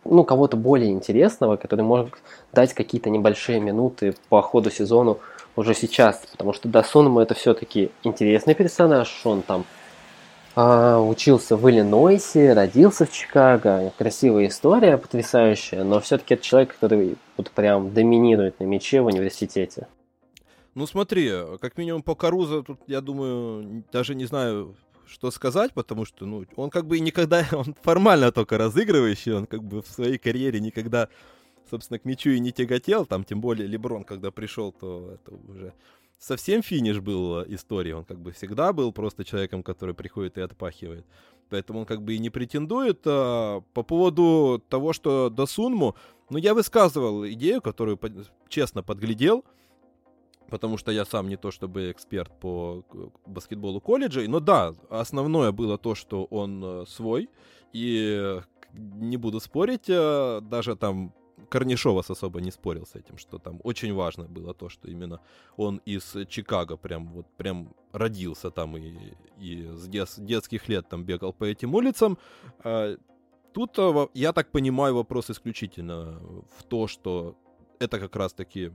ну, 0.04 0.24
кого-то 0.24 0.58
более 0.58 0.92
интересного, 0.92 1.58
который 1.58 1.86
может 1.86 2.10
дать 2.54 2.74
какие-то 2.74 3.12
небольшие 3.12 3.60
минуты 3.60 4.16
по 4.30 4.42
ходу 4.42 4.72
сезону 4.72 5.20
уже 5.56 5.74
сейчас, 5.74 6.26
потому 6.32 6.54
что 6.54 6.70
Дасуному 6.70 7.20
это 7.20 7.34
все-таки 7.34 7.92
интересный 8.04 8.56
персонаж, 8.56 9.22
он 9.26 9.42
там 9.42 9.66
а, 10.56 11.00
учился 11.00 11.56
в 11.56 11.70
Иллинойсе, 11.70 12.54
родился 12.54 13.06
в 13.06 13.12
Чикаго, 13.12 13.94
красивая 13.98 14.48
история, 14.48 14.98
потрясающая, 14.98 15.84
но 15.84 16.00
все-таки 16.02 16.34
это 16.34 16.44
человек, 16.44 16.76
который 16.76 17.16
вот 17.38 17.52
прям 17.52 17.94
доминирует 17.94 18.60
на 18.60 18.66
мяче 18.66 19.02
в 19.02 19.06
университете. 19.06 19.88
Ну 20.76 20.88
смотри, 20.88 21.32
как 21.60 21.78
минимум 21.78 22.02
по 22.02 22.16
Каруза 22.16 22.64
тут, 22.64 22.80
я 22.88 23.02
думаю, 23.02 23.84
даже 23.92 24.16
не 24.16 24.26
знаю, 24.26 24.76
что 25.06 25.30
сказать, 25.32 25.74
потому 25.74 26.06
что, 26.06 26.26
ну, 26.26 26.46
он 26.56 26.70
как 26.70 26.86
бы 26.86 27.00
никогда, 27.00 27.46
он 27.52 27.76
формально 27.82 28.32
только 28.32 28.58
разыгрывающий, 28.58 29.34
он 29.34 29.46
как 29.46 29.64
бы 29.64 29.82
в 29.82 29.88
своей 29.88 30.18
карьере 30.18 30.60
никогда 30.60 31.10
собственно, 31.72 32.00
к 32.00 32.06
мячу 32.06 32.30
и 32.32 32.40
не 32.40 32.52
тяготел, 32.52 33.06
там, 33.06 33.24
тем 33.24 33.42
более 33.42 33.68
Леброн, 33.68 34.04
когда 34.04 34.30
пришел, 34.30 34.72
то 34.74 35.12
это 35.16 35.36
уже 35.48 35.74
совсем 36.20 36.62
финиш 36.62 37.00
был 37.00 37.40
э, 37.40 37.46
истории, 37.48 37.94
он 37.94 38.04
как 38.04 38.20
бы 38.20 38.32
всегда 38.32 38.74
был 38.74 38.92
просто 38.92 39.24
человеком, 39.24 39.64
который 39.64 39.96
приходит 39.96 40.38
и 40.38 40.42
отпахивает. 40.42 41.06
Поэтому 41.50 41.80
он 41.80 41.86
как 41.86 42.02
бы 42.02 42.14
и 42.14 42.20
не 42.20 42.30
претендует. 42.30 43.02
А 43.06 43.62
по 43.74 43.84
поводу 43.84 44.64
того, 44.70 44.94
что 44.94 45.30
до 45.30 45.46
Сунму, 45.46 45.96
ну, 46.30 46.38
я 46.38 46.54
высказывал 46.54 47.28
идею, 47.28 47.62
которую 47.62 48.00
честно 48.48 48.84
подглядел, 48.84 49.44
потому 50.50 50.78
что 50.78 50.92
я 50.92 51.06
сам 51.06 51.28
не 51.28 51.38
то 51.38 51.52
чтобы 51.52 51.92
эксперт 51.92 52.32
по 52.40 52.84
баскетболу 53.26 53.82
колледжа, 53.82 54.22
но 54.28 54.40
да, 54.40 54.74
основное 54.90 55.52
было 55.52 55.78
то, 55.78 55.96
что 55.96 56.26
он 56.26 56.64
э, 56.64 56.86
свой, 56.88 57.30
и 57.74 58.40
не 58.74 59.18
буду 59.18 59.40
спорить, 59.42 59.88
даже 59.88 60.78
там 60.78 61.14
Корнишовас 61.50 62.10
особо 62.10 62.42
не 62.42 62.52
спорил 62.52 62.86
с 62.86 62.96
этим, 62.96 63.18
что 63.18 63.38
там 63.38 63.60
очень 63.64 63.94
важно 63.94 64.26
было 64.26 64.54
то, 64.54 64.70
что 64.70 64.90
именно 64.90 65.20
он 65.58 65.82
из 65.86 66.16
Чикаго 66.28 66.78
прям 66.78 67.08
вот 67.14 67.28
прям 67.38 67.74
родился 67.92 68.52
там 68.52 68.78
и, 68.78 69.14
и 69.38 69.68
с 69.74 69.88
дет, 69.88 70.10
детских 70.18 70.70
лет 70.70 70.88
там 70.90 71.04
бегал 71.04 71.34
по 71.34 71.46
этим 71.46 71.76
улицам. 71.76 72.18
А, 72.64 72.96
тут, 73.54 73.78
а, 73.78 74.08
я 74.14 74.34
так 74.34 74.52
понимаю, 74.52 74.96
вопрос 74.96 75.30
исключительно 75.30 76.20
в 76.58 76.64
то, 76.64 76.88
что 76.88 77.36
это 77.80 78.00
как 78.00 78.16
раз-таки 78.16 78.72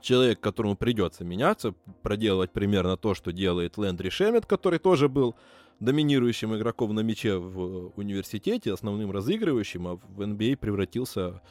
человек, 0.00 0.40
которому 0.40 0.76
придется 0.76 1.24
меняться, 1.24 1.74
проделывать 2.02 2.50
примерно 2.52 2.96
то, 2.96 3.14
что 3.14 3.32
делает 3.32 3.78
Лэндри 3.78 4.08
Шемет, 4.08 4.46
который 4.46 4.78
тоже 4.78 5.08
был 5.08 5.34
доминирующим 5.80 6.54
игроком 6.56 6.94
на 6.94 7.00
мяче 7.00 7.36
в 7.36 7.92
университете, 7.96 8.72
основным 8.72 9.10
разыгрывающим, 9.10 9.88
а 9.88 9.94
в 9.96 10.20
NBA 10.20 10.56
превратился 10.56 11.42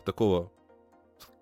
в 0.00 0.04
такого 0.04 0.50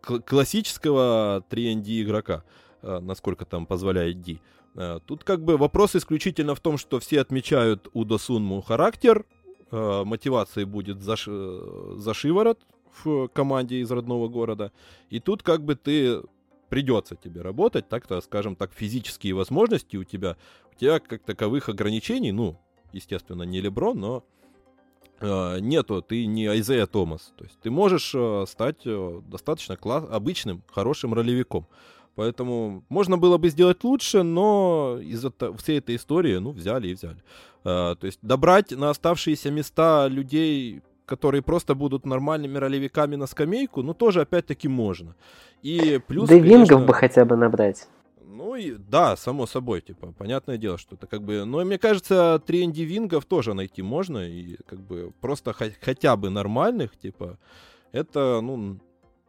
классического 0.03 1.45
3D 1.51 2.03
игрока, 2.03 2.45
а, 2.83 3.01
насколько 3.01 3.45
там 3.45 3.67
позволяет 3.67 4.21
D. 4.21 4.39
А, 4.77 5.01
тут 5.01 5.25
как 5.25 5.43
бы 5.43 5.57
вопрос 5.57 5.97
исключительно 5.97 6.55
в 6.55 6.61
том, 6.61 6.79
что 6.79 7.01
все 7.01 7.21
отмечают 7.21 7.89
у 7.95 8.05
Досунму 8.05 8.61
характер, 8.61 9.25
а, 9.71 10.05
мотивации 10.05 10.65
будет 10.65 11.01
за, 11.03 11.17
за 11.17 12.15
шиворот 12.15 12.61
в 13.03 13.29
команде 13.29 13.81
из 13.81 13.91
родного 13.91 14.29
города. 14.29 14.71
И 15.09 15.19
тут 15.19 15.43
как 15.43 15.65
бы 15.65 15.75
ты 15.75 16.21
придется 16.69 17.17
тебе 17.17 17.41
работать, 17.41 17.89
так-то, 17.89 18.21
скажем 18.21 18.57
так, 18.57 18.73
физические 18.73 19.35
возможности 19.35 19.97
у 19.97 20.05
тебя 20.05 20.37
у 20.75 20.81
тебя 20.81 20.99
как 20.99 21.23
таковых 21.23 21.69
ограничений, 21.69 22.33
ну, 22.33 22.57
естественно, 22.93 23.43
не 23.43 23.61
Леброн, 23.61 23.99
но 23.99 24.25
э, 25.21 25.59
нету, 25.61 26.03
ты 26.03 26.27
не 26.27 26.47
Айзея 26.47 26.87
Томас. 26.87 27.33
То 27.37 27.45
есть 27.45 27.59
ты 27.61 27.71
можешь 27.71 28.13
э, 28.15 28.45
стать 28.49 28.83
э, 28.85 29.21
достаточно 29.27 29.77
класс, 29.77 30.05
обычным, 30.11 30.63
хорошим 30.71 31.15
ролевиком. 31.15 31.67
Поэтому 32.17 32.85
можно 32.89 33.19
было 33.19 33.39
бы 33.39 33.49
сделать 33.49 33.83
лучше, 33.83 34.23
но 34.23 34.99
из-за 35.03 35.33
всей 35.59 35.79
этой 35.79 35.97
истории, 35.97 36.37
ну, 36.37 36.51
взяли 36.51 36.89
и 36.89 36.95
взяли. 36.95 37.23
Э, 37.65 37.97
то 37.99 38.07
есть 38.07 38.19
добрать 38.23 38.71
на 38.73 38.91
оставшиеся 38.91 39.51
места 39.51 40.09
людей, 40.09 40.83
которые 41.07 41.43
просто 41.43 41.75
будут 41.75 42.07
нормальными 42.07 42.57
ролевиками 42.59 43.17
на 43.17 43.27
скамейку, 43.27 43.83
ну, 43.83 43.95
тоже 43.95 44.23
опять-таки 44.23 44.69
можно. 44.69 45.15
И 45.63 46.01
плюс, 46.07 46.29
Да 46.29 46.37
конечно... 46.37 46.57
вингов 46.57 46.87
бы 46.87 46.95
хотя 46.95 47.25
бы 47.25 47.37
набрать. 47.37 47.89
Ну 48.35 48.57
и 48.57 48.73
да, 48.73 49.17
само 49.17 49.47
собой, 49.47 49.81
типа, 49.81 50.13
понятное 50.19 50.57
дело, 50.59 50.77
что 50.77 50.97
это 50.97 51.07
как 51.07 51.23
бы... 51.23 51.45
Но 51.45 51.65
мне 51.65 51.79
кажется, 51.79 52.43
тренди 52.45 52.83
вингов 52.83 53.27
тоже 53.27 53.55
найти 53.55 53.81
можно, 53.81 54.29
и 54.29 54.57
как 54.67 54.81
бы 54.81 55.13
просто 55.21 55.53
хоть, 55.53 55.75
хотя 55.81 56.17
бы 56.17 56.31
нормальных, 56.31 56.99
типа, 56.99 57.39
это, 57.93 58.41
ну, 58.43 58.81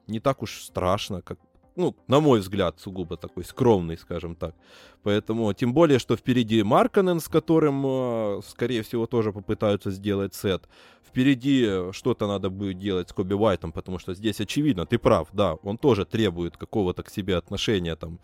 не 0.07 0.19
так 0.19 0.41
уж 0.41 0.64
страшно, 0.64 1.22
как, 1.22 1.38
ну, 1.76 1.95
на 2.07 2.19
мой 2.19 2.40
взгляд, 2.40 2.80
сугубо 2.80 3.15
такой 3.15 3.44
скромный, 3.44 3.95
скажем 3.95 4.36
так. 4.36 4.56
Поэтому, 5.03 5.53
тем 5.53 5.72
более, 5.72 5.99
что 5.99 6.15
впереди 6.15 6.64
Марканен, 6.64 7.19
с 7.19 7.27
которым, 7.27 7.84
э, 7.86 8.41
скорее 8.48 8.82
всего, 8.82 9.06
тоже 9.06 9.32
попытаются 9.32 9.91
сделать 9.91 10.34
сет. 10.34 10.68
Впереди 11.07 11.91
что-то 11.91 12.26
надо 12.26 12.49
будет 12.49 12.80
делать 12.80 13.10
с 13.10 13.14
Коби 13.14 13.36
Уайтом, 13.36 13.72
потому 13.72 13.99
что 13.99 14.15
здесь 14.15 14.41
очевидно, 14.41 14.88
ты 14.88 14.98
прав, 14.98 15.27
да, 15.32 15.53
он 15.61 15.77
тоже 15.77 16.06
требует 16.06 16.57
какого-то 16.57 17.03
к 17.03 17.11
себе 17.11 17.38
отношения, 17.38 17.95
там, 17.95 18.18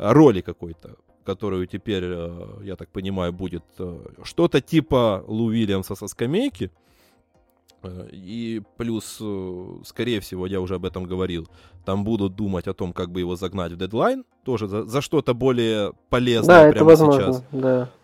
роли 0.00 0.40
какой-то, 0.40 0.96
которую 1.24 1.66
теперь, 1.66 2.04
э, 2.04 2.60
я 2.64 2.76
так 2.76 2.88
понимаю, 2.88 3.32
будет 3.32 3.64
э, 3.78 4.06
что-то 4.24 4.60
типа 4.60 5.22
Лу 5.26 5.46
Уильямса 5.46 5.94
со 5.94 6.08
скамейки. 6.08 6.70
Э, 7.82 8.08
и 8.12 8.62
плюс, 8.76 9.20
скорее 9.84 10.20
всего, 10.20 10.46
я 10.46 10.60
уже 10.60 10.74
об 10.74 10.84
этом 10.84 11.04
говорил, 11.04 11.48
там 11.84 12.04
будут 12.04 12.36
думать 12.36 12.68
о 12.68 12.74
том, 12.74 12.92
как 12.92 13.10
бы 13.10 13.20
его 13.20 13.36
загнать 13.36 13.72
в 13.72 13.76
дедлайн, 13.76 14.24
тоже 14.44 14.68
за, 14.68 14.84
за 14.84 15.00
что-то 15.00 15.34
более 15.34 15.92
полезное 16.08 16.66
да, 16.66 16.72
прямо 16.72 16.76
это 16.76 16.84
возможно, 16.84 17.32
сейчас, 17.32 17.44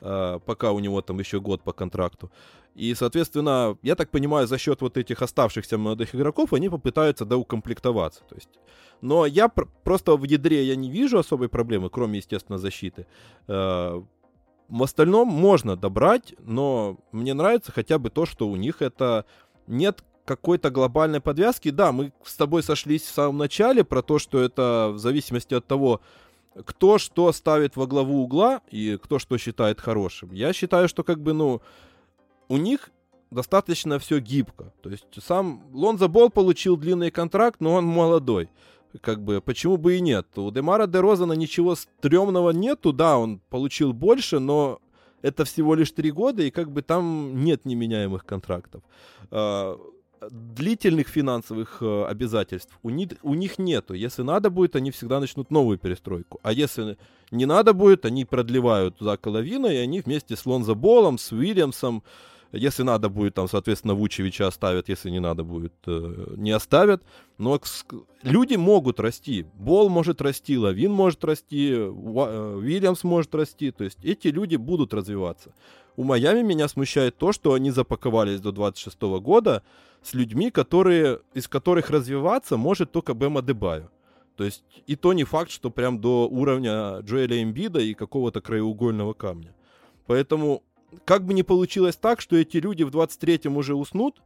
да. 0.00 0.38
пока 0.46 0.72
у 0.72 0.78
него 0.78 1.02
там 1.02 1.18
еще 1.18 1.40
год 1.40 1.62
по 1.62 1.72
контракту. 1.72 2.30
И, 2.76 2.94
соответственно, 2.94 3.78
я 3.82 3.94
так 3.94 4.10
понимаю, 4.10 4.46
за 4.46 4.58
счет 4.58 4.82
вот 4.82 4.98
этих 4.98 5.22
оставшихся 5.22 5.78
молодых 5.78 6.14
игроков 6.14 6.52
они 6.52 6.68
попытаются 6.68 7.24
доукомплектоваться. 7.24 8.20
То 8.28 8.34
есть, 8.34 8.50
но 9.00 9.24
я 9.24 9.48
пр- 9.48 9.68
просто 9.82 10.14
в 10.16 10.24
ядре 10.24 10.62
я 10.62 10.76
не 10.76 10.90
вижу 10.90 11.18
особой 11.18 11.48
проблемы, 11.48 11.88
кроме, 11.88 12.18
естественно, 12.18 12.58
защиты. 12.58 13.06
Э- 13.48 14.02
в 14.68 14.82
остальном 14.82 15.28
можно 15.28 15.76
добрать, 15.76 16.34
но 16.40 16.98
мне 17.12 17.34
нравится 17.34 17.70
хотя 17.72 17.98
бы 17.98 18.10
то, 18.10 18.26
что 18.26 18.48
у 18.48 18.56
них 18.56 18.82
это 18.82 19.24
нет 19.66 20.02
какой-то 20.24 20.70
глобальной 20.70 21.20
подвязки. 21.20 21.70
Да, 21.70 21.92
мы 21.92 22.12
с 22.24 22.34
тобой 22.36 22.62
сошлись 22.62 23.02
в 23.02 23.14
самом 23.14 23.38
начале 23.38 23.84
про 23.84 24.02
то, 24.02 24.18
что 24.18 24.40
это 24.40 24.90
в 24.92 24.98
зависимости 24.98 25.54
от 25.54 25.66
того, 25.66 26.00
кто 26.64 26.98
что 26.98 27.32
ставит 27.32 27.76
во 27.76 27.86
главу 27.86 28.22
угла 28.22 28.60
и 28.70 28.98
кто 29.02 29.18
что 29.18 29.38
считает 29.38 29.80
хорошим. 29.80 30.32
Я 30.32 30.52
считаю, 30.52 30.88
что 30.88 31.04
как 31.04 31.20
бы, 31.20 31.32
ну, 31.32 31.62
у 32.48 32.56
них 32.56 32.90
достаточно 33.30 33.98
все 33.98 34.18
гибко. 34.18 34.72
То 34.82 34.90
есть 34.90 35.06
сам 35.22 35.62
Лонзо 35.72 36.08
Бол 36.08 36.30
получил 36.30 36.76
длинный 36.76 37.10
контракт, 37.10 37.60
но 37.60 37.74
он 37.74 37.84
молодой. 37.84 38.50
Как 39.00 39.22
бы, 39.22 39.42
почему 39.42 39.76
бы 39.76 39.96
и 39.96 40.00
нет? 40.00 40.26
У 40.36 40.50
Демара 40.50 40.86
де 40.86 41.00
Розана 41.00 41.34
ничего 41.34 41.74
стрёмного 41.74 42.50
нету, 42.50 42.92
да, 42.92 43.18
он 43.18 43.40
получил 43.50 43.92
больше, 43.92 44.38
но 44.38 44.80
это 45.26 45.44
всего 45.44 45.74
лишь 45.74 45.90
три 45.90 46.10
года, 46.10 46.42
и 46.42 46.50
как 46.50 46.70
бы 46.70 46.82
там 46.82 47.44
нет 47.44 47.64
неменяемых 47.64 48.24
контрактов. 48.24 48.82
А, 49.30 49.76
длительных 50.30 51.08
финансовых 51.08 51.78
э, 51.82 52.04
обязательств 52.04 52.78
у, 52.82 52.90
них, 52.90 53.10
у 53.22 53.34
них 53.34 53.58
нету. 53.58 53.94
Если 53.94 54.22
надо 54.22 54.50
будет, 54.50 54.76
они 54.76 54.90
всегда 54.90 55.20
начнут 55.20 55.50
новую 55.50 55.78
перестройку. 55.78 56.38
А 56.42 56.52
если 56.52 56.96
не 57.30 57.46
надо 57.46 57.72
будет, 57.72 58.04
они 58.04 58.24
продлевают 58.24 58.96
Зака 59.00 59.30
Лавина, 59.30 59.66
и 59.66 59.76
они 59.76 60.00
вместе 60.00 60.36
с 60.36 60.46
Лонзо 60.46 60.74
Болом, 60.74 61.18
с 61.18 61.32
Уильямсом, 61.32 62.02
если 62.52 62.82
надо 62.82 63.08
будет, 63.08 63.34
там, 63.34 63.48
соответственно, 63.48 63.94
Вучевича 63.94 64.46
оставят, 64.46 64.88
если 64.88 65.10
не 65.10 65.20
надо 65.20 65.44
будет, 65.44 65.74
э, 65.86 66.34
не 66.36 66.52
оставят. 66.52 67.02
Но 67.38 67.60
люди 68.22 68.56
могут 68.56 69.00
расти. 69.00 69.46
Бол 69.54 69.88
может 69.88 70.22
расти, 70.22 70.56
Лавин 70.56 70.92
может 70.92 71.24
расти, 71.24 71.70
э, 71.72 71.88
Уильямс 71.88 73.04
может 73.04 73.34
расти. 73.34 73.70
То 73.70 73.84
есть 73.84 74.04
эти 74.04 74.28
люди 74.28 74.56
будут 74.56 74.94
развиваться. 74.94 75.52
У 75.96 76.04
Майами 76.04 76.42
меня 76.42 76.68
смущает 76.68 77.16
то, 77.16 77.32
что 77.32 77.54
они 77.54 77.70
запаковались 77.70 78.40
до 78.40 78.52
26 78.52 79.20
года 79.20 79.62
с 80.02 80.14
людьми, 80.14 80.50
которые, 80.50 81.20
из 81.34 81.48
которых 81.48 81.90
развиваться 81.90 82.56
может 82.56 82.92
только 82.92 83.14
Бема 83.14 83.42
Дебаю. 83.42 83.90
То 84.36 84.44
есть 84.44 84.62
и 84.86 84.96
то 84.96 85.14
не 85.14 85.24
факт, 85.24 85.50
что 85.50 85.70
прям 85.70 85.98
до 85.98 86.28
уровня 86.28 87.00
Джоэля 87.00 87.42
Эмбида 87.42 87.80
и 87.80 87.94
какого-то 87.94 88.40
краеугольного 88.40 89.14
камня. 89.14 89.54
Поэтому 90.06 90.62
как 91.04 91.24
бы 91.24 91.34
не 91.34 91.42
получилось 91.42 91.96
так, 91.96 92.20
что 92.20 92.36
эти 92.36 92.58
люди 92.58 92.82
в 92.82 92.90
23-м 92.90 93.56
уже 93.56 93.74
уснут 93.74 94.22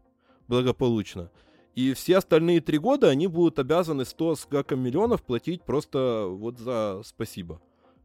благополучно, 0.48 1.30
и 1.74 1.94
все 1.94 2.18
остальные 2.18 2.60
три 2.60 2.78
года 2.78 3.09
они 3.09 3.26
будут 3.26 3.59
обязаны 3.59 4.05
100 4.05 4.36
с 4.36 4.47
гаком 4.47 4.80
миллионов 4.80 5.22
платить 5.22 5.62
просто 5.62 6.26
вот 6.28 6.59
за 6.59 7.02
спасибо. 7.05 7.60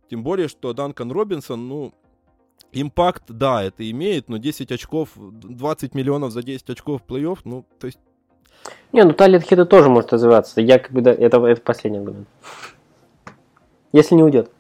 Тем 0.10 0.24
более, 0.24 0.48
что 0.48 0.74
Данкан 0.74 1.12
Робинсон, 1.12 1.68
ну, 1.68 1.94
импакт, 2.72 3.24
да, 3.28 3.64
это 3.64 3.90
имеет, 3.90 4.30
но 4.30 4.38
10 4.38 4.72
очков, 4.72 5.10
20 5.16 5.96
миллионов 5.96 6.32
за 6.32 6.44
10 6.44 6.70
очков 6.70 7.02
в 7.02 7.12
плей-офф, 7.12 7.40
ну, 7.44 7.66
то 7.80 7.88
есть... 7.88 8.00
Не, 8.92 9.04
ну 9.04 9.14
Талит 9.14 9.44
Хида 9.44 9.66
тоже 9.66 9.90
может 9.90 10.14
развиваться. 10.14 10.62
Я 10.62 10.80
как 10.80 10.92
бы, 10.92 11.02
да, 11.02 11.12
это, 11.12 11.38
это 11.46 11.62
последний 11.62 12.00
аргумент. 12.00 12.28
Если 13.92 14.16
не 14.16 14.24
уйдет. 14.24 14.52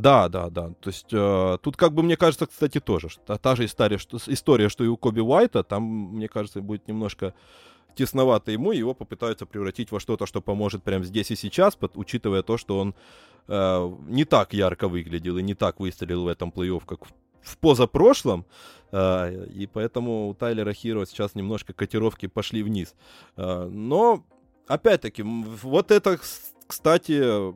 Да, 0.00 0.28
да, 0.28 0.48
да. 0.48 0.70
То 0.80 0.90
есть 0.90 1.12
э, 1.12 1.58
тут, 1.60 1.76
как 1.76 1.92
бы, 1.92 2.02
мне 2.02 2.16
кажется, 2.16 2.46
кстати, 2.46 2.78
тоже. 2.80 3.08
Та, 3.26 3.36
та 3.36 3.56
же 3.56 3.64
история 3.64 3.98
что, 3.98 4.18
история, 4.26 4.68
что 4.68 4.84
и 4.84 4.86
у 4.86 4.96
Коби 4.96 5.20
Уайта, 5.20 5.64
там, 5.64 5.82
мне 5.82 6.28
кажется, 6.28 6.60
будет 6.60 6.86
немножко 6.88 7.34
тесновато 7.96 8.52
ему, 8.52 8.70
его 8.70 8.94
попытаются 8.94 9.44
превратить 9.44 9.90
во 9.90 9.98
что-то, 9.98 10.26
что 10.26 10.40
поможет 10.40 10.84
прямо 10.84 11.04
здесь 11.04 11.32
и 11.32 11.36
сейчас, 11.36 11.74
под, 11.74 11.96
учитывая 11.96 12.42
то, 12.42 12.56
что 12.56 12.78
он 12.78 12.94
э, 13.48 13.96
не 14.06 14.24
так 14.24 14.54
ярко 14.54 14.86
выглядел 14.88 15.36
и 15.38 15.42
не 15.42 15.54
так 15.54 15.80
выстрелил 15.80 16.22
в 16.22 16.28
этом 16.28 16.50
плей-офф, 16.50 16.84
как 16.86 17.04
в, 17.04 17.12
в 17.42 17.58
позапрошлом, 17.58 18.46
э, 18.92 19.46
и 19.46 19.66
поэтому 19.66 20.28
у 20.28 20.34
Тайлера 20.34 20.72
Хиро 20.72 21.06
сейчас 21.06 21.34
немножко 21.34 21.72
котировки 21.72 22.26
пошли 22.28 22.62
вниз. 22.62 22.94
Э, 23.36 23.68
но, 23.68 24.24
опять-таки, 24.68 25.24
вот 25.24 25.90
это, 25.90 26.20
кстати, 26.68 27.52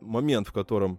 момент, 0.00 0.48
в 0.48 0.52
котором 0.52 0.98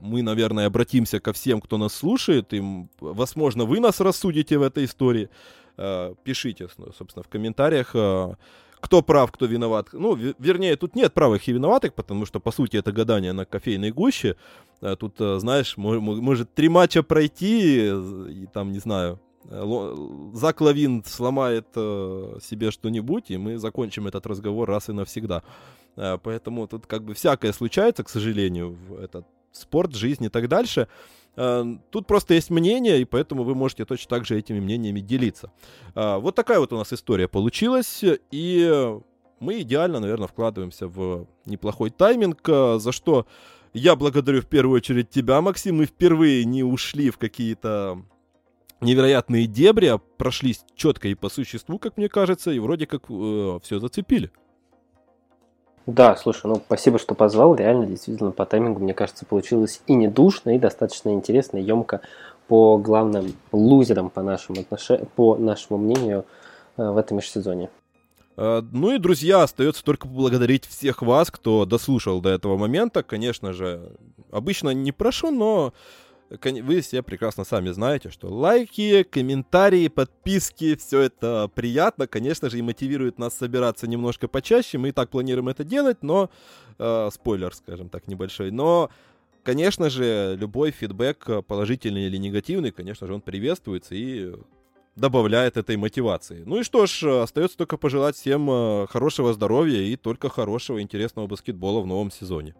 мы, 0.00 0.22
наверное, 0.22 0.66
обратимся 0.66 1.20
ко 1.20 1.32
всем, 1.32 1.60
кто 1.60 1.78
нас 1.78 1.94
слушает, 1.94 2.52
и, 2.52 2.62
возможно, 3.00 3.64
вы 3.64 3.80
нас 3.80 4.00
рассудите 4.00 4.58
в 4.58 4.62
этой 4.62 4.84
истории. 4.84 5.28
Э, 5.76 6.14
пишите, 6.24 6.68
собственно, 6.98 7.22
в 7.22 7.28
комментариях, 7.28 7.92
э, 7.94 8.34
кто 8.80 9.02
прав, 9.02 9.30
кто 9.30 9.46
виноват. 9.46 9.88
Ну, 9.92 10.14
вернее, 10.14 10.76
тут 10.76 10.96
нет 10.96 11.14
правых 11.14 11.46
и 11.46 11.52
виноватых, 11.52 11.94
потому 11.94 12.26
что, 12.26 12.40
по 12.40 12.50
сути, 12.50 12.76
это 12.76 12.90
гадание 12.90 13.32
на 13.32 13.44
кофейной 13.44 13.92
гуще. 13.92 14.36
Тут, 14.98 15.14
знаешь, 15.18 15.76
может 15.76 16.52
три 16.54 16.68
матча 16.68 17.04
пройти, 17.04 17.86
и 17.86 18.46
там, 18.52 18.72
не 18.72 18.80
знаю, 18.80 19.20
Зак 20.34 20.60
Лавин 20.60 21.04
сломает 21.04 21.66
себе 21.74 22.72
что-нибудь, 22.72 23.30
и 23.30 23.36
мы 23.36 23.58
закончим 23.58 24.08
этот 24.08 24.26
разговор 24.26 24.68
раз 24.68 24.88
и 24.88 24.92
навсегда. 24.92 25.44
Э, 25.96 26.18
поэтому 26.22 26.66
тут 26.66 26.86
как 26.86 27.04
бы 27.04 27.14
всякое 27.14 27.52
случается, 27.52 28.04
к 28.04 28.08
сожалению, 28.08 28.76
в 28.88 28.94
этот 28.96 29.26
спорт, 29.52 29.94
жизнь 29.94 30.24
и 30.24 30.28
так 30.28 30.48
дальше. 30.48 30.88
Э, 31.36 31.64
тут 31.90 32.06
просто 32.06 32.34
есть 32.34 32.50
мнение, 32.50 33.00
и 33.00 33.04
поэтому 33.04 33.44
вы 33.44 33.54
можете 33.54 33.84
точно 33.84 34.08
так 34.08 34.24
же 34.24 34.38
этими 34.38 34.60
мнениями 34.60 35.00
делиться. 35.00 35.52
Э, 35.94 36.16
вот 36.18 36.34
такая 36.34 36.58
вот 36.58 36.72
у 36.72 36.78
нас 36.78 36.92
история 36.92 37.28
получилась, 37.28 38.04
и 38.30 38.98
мы 39.40 39.60
идеально, 39.62 40.00
наверное, 40.00 40.28
вкладываемся 40.28 40.86
в 40.88 41.26
неплохой 41.46 41.90
тайминг, 41.90 42.46
за 42.46 42.92
что 42.92 43.26
я 43.74 43.96
благодарю 43.96 44.42
в 44.42 44.46
первую 44.46 44.76
очередь 44.76 45.10
тебя, 45.10 45.40
Максим. 45.40 45.78
Мы 45.78 45.86
впервые 45.86 46.44
не 46.44 46.62
ушли 46.62 47.10
в 47.10 47.18
какие-то 47.18 48.04
невероятные 48.82 49.46
дебри, 49.46 49.86
а 49.86 49.98
прошлись 49.98 50.64
четко 50.74 51.08
и 51.08 51.14
по 51.14 51.28
существу, 51.28 51.78
как 51.78 51.96
мне 51.96 52.08
кажется, 52.08 52.50
и 52.50 52.58
вроде 52.58 52.86
как 52.86 53.04
э, 53.08 53.58
все 53.62 53.78
зацепили. 53.78 54.30
Да, 55.86 56.14
слушай, 56.16 56.46
ну 56.46 56.56
спасибо, 56.56 56.98
что 56.98 57.14
позвал. 57.14 57.54
Реально, 57.56 57.86
действительно, 57.86 58.30
по 58.30 58.46
таймингу, 58.46 58.80
мне 58.80 58.94
кажется, 58.94 59.26
получилось 59.26 59.80
и 59.86 59.94
не 59.94 60.08
душно, 60.08 60.54
и 60.54 60.58
достаточно 60.58 61.10
интересно, 61.10 61.56
и 61.58 61.62
емко 61.62 62.00
по 62.46 62.78
главным 62.78 63.32
лузерам, 63.50 64.10
по 64.10 64.22
нашему, 64.22 64.60
отнош... 64.60 64.90
по 65.16 65.36
нашему 65.36 65.78
мнению, 65.78 66.24
э, 66.76 66.88
в 66.88 66.96
этом 66.96 67.16
межсезоье. 67.16 67.70
Э, 68.36 68.62
ну 68.70 68.94
и, 68.94 68.98
друзья, 68.98 69.42
остается 69.42 69.82
только 69.82 70.06
поблагодарить 70.06 70.66
всех 70.66 71.02
вас, 71.02 71.30
кто 71.30 71.64
дослушал 71.64 72.20
до 72.20 72.30
этого 72.30 72.56
момента. 72.56 73.02
Конечно 73.02 73.52
же, 73.52 73.92
обычно 74.30 74.70
не 74.70 74.92
прошу, 74.92 75.30
но 75.30 75.72
вы 76.40 76.80
все 76.80 77.02
прекрасно 77.02 77.44
сами 77.44 77.70
знаете, 77.70 78.10
что 78.10 78.28
лайки, 78.28 79.02
комментарии, 79.02 79.88
подписки, 79.88 80.76
все 80.76 81.00
это 81.00 81.50
приятно, 81.54 82.06
конечно 82.06 82.48
же, 82.48 82.58
и 82.58 82.62
мотивирует 82.62 83.18
нас 83.18 83.34
собираться 83.34 83.86
немножко 83.86 84.28
почаще. 84.28 84.78
Мы 84.78 84.90
и 84.90 84.92
так 84.92 85.10
планируем 85.10 85.48
это 85.48 85.64
делать, 85.64 86.02
но 86.02 86.30
э, 86.78 87.10
спойлер, 87.12 87.54
скажем 87.54 87.88
так, 87.88 88.08
небольшой. 88.08 88.50
Но, 88.50 88.90
конечно 89.42 89.90
же, 89.90 90.36
любой 90.38 90.70
фидбэк, 90.70 91.44
положительный 91.46 92.06
или 92.06 92.16
негативный, 92.16 92.70
конечно 92.70 93.06
же, 93.06 93.14
он 93.14 93.20
приветствуется 93.20 93.94
и 93.94 94.32
добавляет 94.96 95.56
этой 95.56 95.76
мотивации. 95.76 96.42
Ну 96.44 96.60
и 96.60 96.62
что 96.62 96.86
ж, 96.86 97.22
остается 97.22 97.56
только 97.56 97.76
пожелать 97.76 98.16
всем 98.16 98.48
э, 98.50 98.86
хорошего 98.88 99.32
здоровья 99.32 99.80
и 99.80 99.96
только 99.96 100.28
хорошего 100.28 100.82
интересного 100.82 101.26
баскетбола 101.26 101.80
в 101.80 101.86
новом 101.86 102.10
сезоне. 102.10 102.54